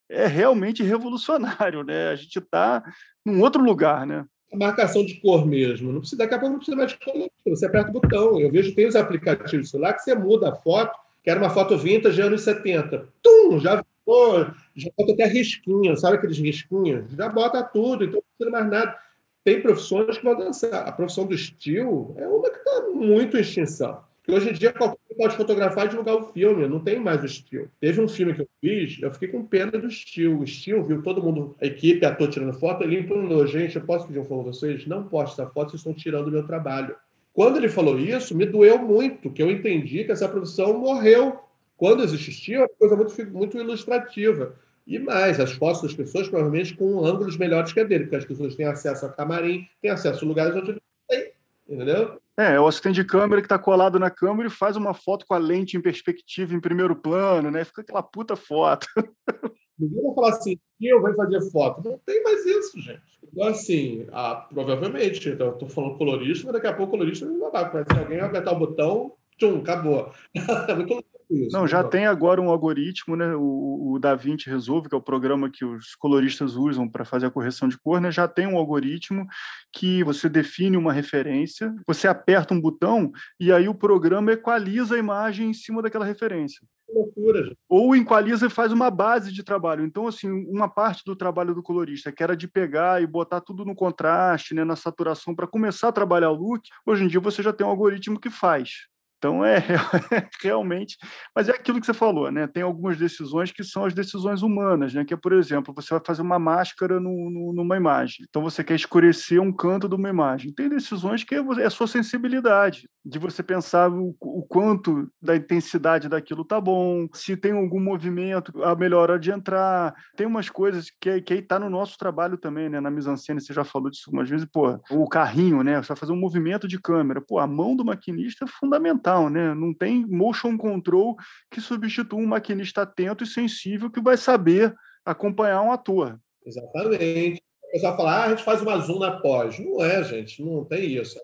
é 0.09 0.27
realmente 0.27 0.83
revolucionário, 0.83 1.83
né? 1.83 2.09
A 2.09 2.15
gente 2.15 2.37
está 2.37 2.83
num 3.25 3.41
outro 3.41 3.63
lugar, 3.63 4.05
né? 4.05 4.25
A 4.51 4.57
marcação 4.57 5.05
de 5.05 5.21
cor 5.21 5.47
mesmo. 5.47 5.93
Não 5.93 5.99
precisa, 6.01 6.17
daqui 6.17 6.33
a 6.33 6.39
pouco 6.39 6.51
não 6.51 6.59
precisa 6.59 6.75
mais 6.75 6.91
de 6.91 6.99
cor. 6.99 7.29
Você 7.47 7.65
aperta 7.65 7.89
o 7.89 7.93
botão. 7.93 8.37
Eu 8.37 8.51
vejo 8.51 8.75
tem 8.75 8.85
os 8.85 8.97
aplicativos 8.97 9.69
celular 9.69 9.93
que 9.93 10.01
você 10.01 10.13
muda 10.13 10.49
a 10.49 10.55
foto, 10.55 10.91
que 11.23 11.29
era 11.29 11.39
uma 11.39 11.49
foto 11.49 11.77
vintage 11.77 12.21
anos 12.21 12.41
70. 12.41 13.07
Tum! 13.23 13.59
Já 13.59 13.81
pô, 14.11 14.45
já 14.75 14.89
bota 14.97 15.13
até 15.13 15.25
risquinho, 15.25 15.95
sabe 15.95 16.17
aqueles 16.17 16.37
risquinhos? 16.37 17.09
Já 17.11 17.29
bota 17.29 17.63
tudo, 17.63 18.03
então 18.03 18.15
não 18.19 18.23
precisa 18.37 18.51
mais 18.51 18.69
nada. 18.69 18.97
Tem 19.41 19.61
profissões 19.61 20.17
que 20.17 20.23
vão 20.25 20.37
dançar. 20.37 20.85
A 20.85 20.91
profissão 20.91 21.25
do 21.25 21.33
estilo 21.33 22.13
é 22.17 22.27
uma 22.27 22.49
que 22.49 22.57
está 22.57 22.89
muito 22.93 23.37
em 23.37 23.39
extinção. 23.39 24.01
Porque 24.17 24.33
hoje 24.33 24.49
em 24.49 24.53
dia 24.53 24.73
qualquer 24.73 24.99
um 25.09 25.15
pode 25.15 25.37
fotografar 25.37 25.85
e 25.85 25.89
divulgar 25.89 26.15
o 26.15 26.23
filme, 26.33 26.67
não 26.67 26.81
tem 26.81 26.99
mais 26.99 27.23
o 27.23 27.25
estilo. 27.25 27.69
Teve 27.79 28.01
um 28.01 28.07
filme 28.07 28.33
que 28.33 28.41
eu 28.41 28.47
fiz, 28.59 29.01
eu 29.01 29.11
fiquei 29.13 29.29
com 29.29 29.45
pena 29.45 29.71
do 29.71 29.87
estilo. 29.87 30.41
O 30.41 30.43
estilo, 30.43 30.83
viu 30.83 31.01
todo 31.01 31.23
mundo, 31.23 31.55
a 31.61 31.65
equipe, 31.65 32.05
ator 32.05 32.29
tirando 32.29 32.53
foto, 32.59 32.83
ele 32.83 32.99
implonou, 32.99 33.47
gente, 33.47 33.77
eu 33.77 33.81
posso 33.81 34.07
pedir 34.07 34.19
um 34.19 34.25
favor 34.25 34.41
a 34.41 34.51
vocês? 34.51 34.85
Não 34.85 35.07
posso 35.07 35.41
essa 35.41 35.49
foto, 35.49 35.71
vocês 35.71 35.79
estão 35.79 35.93
tirando 35.93 36.27
o 36.27 36.31
meu 36.31 36.45
trabalho. 36.45 36.95
Quando 37.33 37.55
ele 37.55 37.69
falou 37.69 37.97
isso, 37.97 38.35
me 38.35 38.45
doeu 38.45 38.77
muito, 38.77 39.31
que 39.31 39.41
eu 39.41 39.49
entendi 39.49 40.03
que 40.03 40.11
essa 40.11 40.27
produção 40.27 40.77
morreu. 40.77 41.39
Quando 41.81 42.03
existia, 42.03 42.57
é 42.57 42.59
uma 42.59 42.69
coisa 42.69 42.95
muito, 42.95 43.31
muito 43.31 43.57
ilustrativa. 43.57 44.53
E 44.85 44.99
mais, 44.99 45.39
as 45.39 45.53
fotos 45.53 45.81
das 45.81 45.95
pessoas 45.95 46.29
provavelmente 46.29 46.75
com 46.75 47.03
ângulos 47.03 47.37
melhores 47.37 47.73
que 47.73 47.79
a 47.79 47.83
dele, 47.83 48.03
porque 48.03 48.17
as 48.17 48.25
pessoas 48.25 48.55
têm 48.55 48.67
acesso 48.67 49.03
a 49.03 49.09
camarim, 49.09 49.67
têm 49.81 49.89
acesso 49.89 50.23
a 50.23 50.27
lugares 50.27 50.55
onde 50.55 50.73
não 50.73 50.81
tem, 51.09 51.31
entendeu? 51.67 52.21
É, 52.37 52.59
o 52.59 52.67
assistente 52.67 52.97
de 52.97 53.03
câmera 53.03 53.41
que 53.41 53.47
está 53.47 53.57
colado 53.57 53.97
na 53.97 54.11
câmera 54.11 54.47
e 54.47 54.51
faz 54.51 54.75
uma 54.75 54.93
foto 54.93 55.25
com 55.25 55.33
a 55.33 55.39
lente 55.39 55.75
em 55.75 55.81
perspectiva 55.81 56.53
em 56.53 56.59
primeiro 56.59 56.95
plano, 56.95 57.49
né? 57.49 57.65
Fica 57.65 57.81
aquela 57.81 58.03
puta 58.03 58.35
foto. 58.35 58.85
Ninguém 59.79 60.03
vai 60.03 60.13
falar 60.13 60.29
assim, 60.29 60.59
eu 60.79 61.01
vou 61.01 61.15
fazer 61.15 61.41
foto. 61.49 61.89
Não 61.89 61.99
tem 62.05 62.21
mais 62.21 62.45
isso, 62.45 62.79
gente. 62.79 63.01
Então, 63.23 63.47
assim, 63.47 64.05
ah, 64.11 64.47
provavelmente, 64.53 65.29
então, 65.29 65.47
eu 65.47 65.53
tô 65.53 65.67
falando 65.67 65.97
colorista, 65.97 66.45
mas 66.45 66.53
daqui 66.53 66.67
a 66.67 66.73
pouco 66.73 66.95
o 66.95 66.99
colorista 66.99 67.25
não 67.25 67.51
vai. 67.51 67.67
Se 67.71 67.97
alguém 67.97 68.19
vai 68.19 68.27
apertar 68.27 68.51
o 68.51 68.59
botão, 68.59 69.13
tchum, 69.39 69.61
acabou. 69.61 70.13
é 70.69 70.75
muito 70.75 71.03
isso, 71.31 71.57
não, 71.57 71.65
já 71.65 71.81
tem 71.81 72.05
agora 72.05 72.41
um 72.41 72.49
algoritmo, 72.49 73.15
né? 73.15 73.33
O, 73.35 73.93
o 73.93 73.99
DaVinci 73.99 74.49
Resolve, 74.49 74.89
que 74.89 74.95
é 74.95 74.97
o 74.97 75.01
programa 75.01 75.49
que 75.49 75.63
os 75.63 75.95
coloristas 75.95 76.55
usam 76.55 76.89
para 76.89 77.05
fazer 77.05 77.27
a 77.27 77.31
correção 77.31 77.69
de 77.69 77.77
cor, 77.77 78.01
né? 78.01 78.11
Já 78.11 78.27
tem 78.27 78.45
um 78.45 78.57
algoritmo 78.57 79.25
que 79.71 80.03
você 80.03 80.27
define 80.27 80.75
uma 80.75 80.91
referência, 80.91 81.73
você 81.87 82.07
aperta 82.07 82.53
um 82.53 82.59
botão 82.59 83.11
e 83.39 83.51
aí 83.51 83.69
o 83.69 83.75
programa 83.75 84.33
equaliza 84.33 84.95
a 84.95 84.99
imagem 84.99 85.49
em 85.49 85.53
cima 85.53 85.81
daquela 85.81 86.05
referência. 86.05 86.59
loucura. 86.93 87.55
Ou 87.69 87.95
equaliza 87.95 88.47
e 88.47 88.49
faz 88.49 88.73
uma 88.73 88.91
base 88.91 89.31
de 89.31 89.41
trabalho. 89.41 89.85
Então, 89.85 90.07
assim, 90.07 90.29
uma 90.29 90.67
parte 90.67 91.03
do 91.05 91.15
trabalho 91.15 91.55
do 91.55 91.63
colorista, 91.63 92.11
que 92.11 92.21
era 92.21 92.35
de 92.35 92.47
pegar 92.47 93.01
e 93.01 93.07
botar 93.07 93.39
tudo 93.39 93.63
no 93.63 93.73
contraste, 93.73 94.53
né, 94.53 94.65
na 94.65 94.75
saturação, 94.75 95.33
para 95.33 95.47
começar 95.47 95.87
a 95.87 95.93
trabalhar 95.93 96.31
o 96.31 96.35
look, 96.35 96.67
hoje 96.85 97.05
em 97.05 97.07
dia 97.07 97.21
você 97.21 97.41
já 97.41 97.53
tem 97.53 97.65
um 97.65 97.69
algoritmo 97.69 98.19
que 98.19 98.29
faz. 98.29 98.91
Então, 99.21 99.45
é, 99.45 99.57
é, 99.57 99.61
realmente. 100.41 100.97
Mas 101.35 101.47
é 101.47 101.51
aquilo 101.51 101.79
que 101.79 101.85
você 101.85 101.93
falou, 101.93 102.31
né? 102.31 102.47
Tem 102.47 102.63
algumas 102.63 102.97
decisões 102.97 103.51
que 103.51 103.63
são 103.63 103.85
as 103.85 103.93
decisões 103.93 104.41
humanas, 104.41 104.95
né? 104.95 105.05
Que 105.05 105.13
é, 105.13 105.17
por 105.17 105.31
exemplo, 105.31 105.71
você 105.75 105.93
vai 105.93 106.01
fazer 106.03 106.23
uma 106.23 106.39
máscara 106.39 106.99
no, 106.99 107.29
no, 107.29 107.53
numa 107.53 107.77
imagem. 107.77 108.25
Então, 108.27 108.41
você 108.41 108.63
quer 108.63 108.73
escurecer 108.73 109.39
um 109.39 109.53
canto 109.53 109.87
de 109.87 109.93
uma 109.93 110.09
imagem. 110.09 110.51
Tem 110.51 110.67
decisões 110.67 111.23
que 111.23 111.35
é, 111.35 111.37
é 111.37 111.65
a 111.65 111.69
sua 111.69 111.85
sensibilidade, 111.85 112.89
de 113.05 113.19
você 113.19 113.43
pensar 113.43 113.91
o, 113.91 114.15
o 114.19 114.43
quanto 114.49 115.07
da 115.21 115.35
intensidade 115.35 116.09
daquilo 116.09 116.43
tá 116.43 116.59
bom, 116.59 117.07
se 117.13 117.37
tem 117.37 117.51
algum 117.51 117.79
movimento, 117.79 118.63
a 118.63 118.75
melhor 118.75 119.11
hora 119.11 119.19
de 119.19 119.29
entrar. 119.29 119.93
Tem 120.15 120.25
umas 120.25 120.49
coisas 120.49 120.87
que, 120.99 121.21
que 121.21 121.33
aí 121.33 121.41
tá 121.43 121.59
no 121.59 121.69
nosso 121.69 121.95
trabalho 121.95 122.37
também, 122.37 122.69
né? 122.69 122.79
Na 122.79 122.89
mise-en-scène, 122.89 123.39
você 123.39 123.53
já 123.53 123.63
falou 123.63 123.91
disso 123.91 124.05
algumas 124.07 124.27
vezes. 124.27 124.47
Pô, 124.51 124.79
o 124.89 125.07
carrinho, 125.07 125.61
né? 125.61 125.79
Você 125.79 125.89
vai 125.89 125.97
fazer 125.97 126.11
um 126.11 126.19
movimento 126.19 126.67
de 126.67 126.79
câmera. 126.79 127.21
Pô, 127.21 127.37
a 127.37 127.45
mão 127.45 127.75
do 127.75 127.85
maquinista 127.85 128.45
é 128.45 128.47
fundamental 128.47 129.10
né? 129.29 129.53
Não 129.53 129.73
tem 129.73 130.05
motion 130.05 130.57
control 130.57 131.15
que 131.49 131.59
substitua 131.61 132.19
um 132.19 132.25
maquinista 132.25 132.83
atento 132.83 133.23
e 133.23 133.27
sensível 133.27 133.89
que 133.89 134.01
vai 134.01 134.17
saber 134.17 134.73
acompanhar 135.05 135.61
um 135.61 135.71
ator. 135.71 136.19
Exatamente. 136.45 137.41
O 137.63 137.71
pessoal 137.71 137.95
fala, 137.95 138.11
ah, 138.15 138.23
a 138.25 138.29
gente 138.29 138.43
faz 138.43 138.61
uma 138.61 138.77
zoom 138.79 138.99
na 138.99 139.19
pós. 139.19 139.57
Não 139.59 139.83
é, 139.83 140.03
gente, 140.03 140.43
não 140.43 140.65
tem 140.65 140.85
isso. 140.85 141.19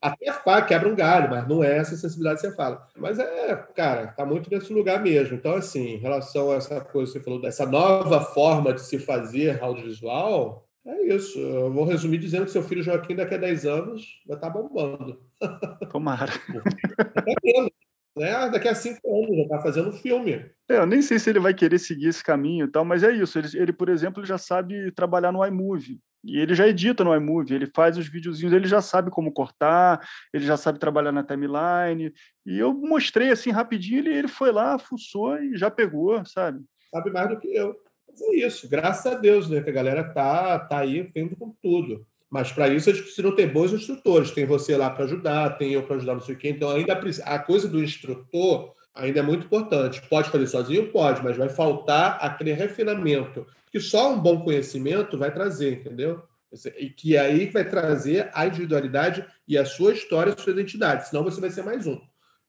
Até 0.00 0.32
quebra 0.66 0.88
um 0.88 0.96
galho, 0.96 1.30
mas 1.30 1.46
não 1.46 1.62
é 1.62 1.76
essa 1.76 1.96
sensibilidade 1.96 2.40
que 2.40 2.48
você 2.48 2.56
fala. 2.56 2.88
Mas 2.96 3.18
é, 3.20 3.54
cara, 3.74 4.08
tá 4.08 4.26
muito 4.26 4.50
nesse 4.50 4.72
lugar 4.72 5.00
mesmo. 5.00 5.36
Então, 5.36 5.54
assim, 5.54 5.94
em 5.94 5.98
relação 5.98 6.50
a 6.50 6.56
essa 6.56 6.80
coisa 6.80 7.12
que 7.12 7.18
você 7.18 7.24
falou, 7.24 7.40
dessa 7.40 7.64
nova 7.64 8.20
forma 8.20 8.72
de 8.72 8.80
se 8.82 8.98
fazer 8.98 9.62
audiovisual, 9.62 10.66
é 10.84 11.14
isso. 11.14 11.38
Eu 11.38 11.72
vou 11.72 11.84
resumir 11.84 12.18
dizendo 12.18 12.46
que 12.46 12.50
seu 12.50 12.64
filho 12.64 12.82
Joaquim, 12.82 13.14
daqui 13.14 13.34
a 13.34 13.38
10 13.38 13.66
anos, 13.66 14.20
vai 14.26 14.36
estar 14.36 14.50
tá 14.50 14.58
bombando. 14.58 15.20
Tomara. 15.90 16.32
né? 18.16 18.50
Daqui 18.50 18.68
a 18.68 18.74
cinco 18.74 19.00
anos 19.16 19.36
já 19.36 19.42
está 19.42 19.60
fazendo 19.60 19.92
filme. 19.92 20.50
É, 20.68 20.76
eu 20.76 20.86
nem 20.86 21.02
sei 21.02 21.18
se 21.18 21.30
ele 21.30 21.40
vai 21.40 21.54
querer 21.54 21.78
seguir 21.78 22.08
esse 22.08 22.22
caminho 22.22 22.66
e 22.66 22.70
tal, 22.70 22.84
mas 22.84 23.02
é 23.02 23.12
isso. 23.12 23.38
Ele, 23.38 23.48
ele, 23.54 23.72
por 23.72 23.88
exemplo, 23.88 24.24
já 24.24 24.38
sabe 24.38 24.90
trabalhar 24.92 25.32
no 25.32 25.44
iMovie. 25.44 26.00
E 26.24 26.38
ele 26.38 26.54
já 26.54 26.68
edita 26.68 27.02
no 27.02 27.14
iMovie, 27.14 27.54
ele 27.54 27.66
faz 27.66 27.98
os 27.98 28.06
videozinhos, 28.06 28.52
ele 28.52 28.68
já 28.68 28.80
sabe 28.80 29.10
como 29.10 29.32
cortar, 29.32 30.00
ele 30.32 30.44
já 30.44 30.56
sabe 30.56 30.78
trabalhar 30.78 31.10
na 31.10 31.24
timeline. 31.24 32.12
E 32.46 32.58
eu 32.58 32.72
mostrei 32.72 33.30
assim 33.30 33.50
rapidinho, 33.50 33.98
ele, 33.98 34.14
ele 34.14 34.28
foi 34.28 34.52
lá, 34.52 34.78
fuçou 34.78 35.36
e 35.38 35.56
já 35.56 35.68
pegou, 35.68 36.24
sabe? 36.24 36.64
Sabe 36.94 37.10
mais 37.10 37.28
do 37.28 37.40
que 37.40 37.48
eu. 37.48 37.74
Mas 38.06 38.20
é 38.20 38.34
isso, 38.36 38.68
graças 38.68 39.10
a 39.12 39.16
Deus, 39.16 39.50
né? 39.50 39.62
Que 39.62 39.70
a 39.70 39.72
galera 39.72 40.04
tá, 40.12 40.60
tá 40.60 40.78
aí 40.78 41.02
vindo 41.02 41.34
com 41.34 41.50
tudo. 41.60 42.06
Mas 42.32 42.50
para 42.50 42.66
isso 42.68 42.88
eles 42.88 43.02
precisam 43.02 43.36
ter 43.36 43.52
bons 43.52 43.74
instrutores. 43.74 44.30
Tem 44.30 44.46
você 44.46 44.74
lá 44.74 44.88
para 44.88 45.04
ajudar, 45.04 45.58
tem 45.58 45.72
eu 45.72 45.82
para 45.82 45.96
ajudar, 45.96 46.14
não 46.14 46.22
sei 46.22 46.34
o 46.34 46.38
quê. 46.38 46.48
Então, 46.48 46.70
ainda 46.70 46.98
a 47.26 47.38
coisa 47.38 47.68
do 47.68 47.84
instrutor 47.84 48.72
ainda 48.94 49.20
é 49.20 49.22
muito 49.22 49.44
importante. 49.44 50.00
Pode 50.08 50.30
fazer 50.30 50.46
sozinho? 50.46 50.90
Pode, 50.90 51.22
mas 51.22 51.36
vai 51.36 51.50
faltar 51.50 52.16
aquele 52.22 52.54
refinamento 52.54 53.46
que 53.70 53.78
só 53.78 54.14
um 54.14 54.18
bom 54.18 54.40
conhecimento 54.40 55.18
vai 55.18 55.30
trazer, 55.30 55.80
entendeu? 55.80 56.22
E 56.78 56.88
que 56.88 57.18
aí 57.18 57.50
vai 57.50 57.68
trazer 57.68 58.30
a 58.32 58.46
individualidade 58.46 59.26
e 59.46 59.58
a 59.58 59.66
sua 59.66 59.92
história, 59.92 60.32
a 60.32 60.36
sua 60.36 60.54
identidade. 60.54 61.08
Senão 61.08 61.22
você 61.22 61.38
vai 61.38 61.50
ser 61.50 61.62
mais 61.62 61.86
um, 61.86 62.00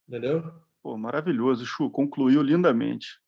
entendeu? 0.08 0.50
Pô, 0.82 0.96
maravilhoso, 0.96 1.66
Chu. 1.66 1.90
Concluiu 1.90 2.40
lindamente. 2.40 3.18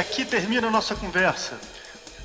Aqui 0.00 0.24
termina 0.24 0.68
a 0.68 0.70
nossa 0.70 0.94
conversa. 0.94 1.60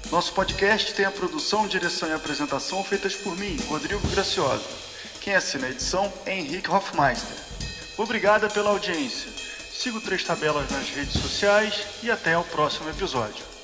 Nosso 0.09 0.31
podcast 0.33 0.93
tem 0.93 1.05
a 1.05 1.11
produção, 1.11 1.67
direção 1.67 2.07
e 2.07 2.13
apresentação 2.13 2.83
feitas 2.83 3.15
por 3.15 3.37
mim, 3.37 3.57
Rodrigo 3.67 4.07
Gracioso. 4.07 4.65
Quem 5.19 5.35
assina 5.35 5.67
a 5.67 5.71
edição 5.71 6.11
é 6.25 6.37
Henrique 6.37 6.71
Hoffmeister. 6.71 7.37
Obrigada 7.97 8.49
pela 8.49 8.69
audiência. 8.69 9.29
Siga 9.73 9.97
o 9.97 10.01
Três 10.01 10.23
Tabelas 10.23 10.69
nas 10.71 10.89
redes 10.89 11.21
sociais 11.21 11.85
e 12.01 12.09
até 12.09 12.37
o 12.37 12.43
próximo 12.43 12.89
episódio. 12.89 13.54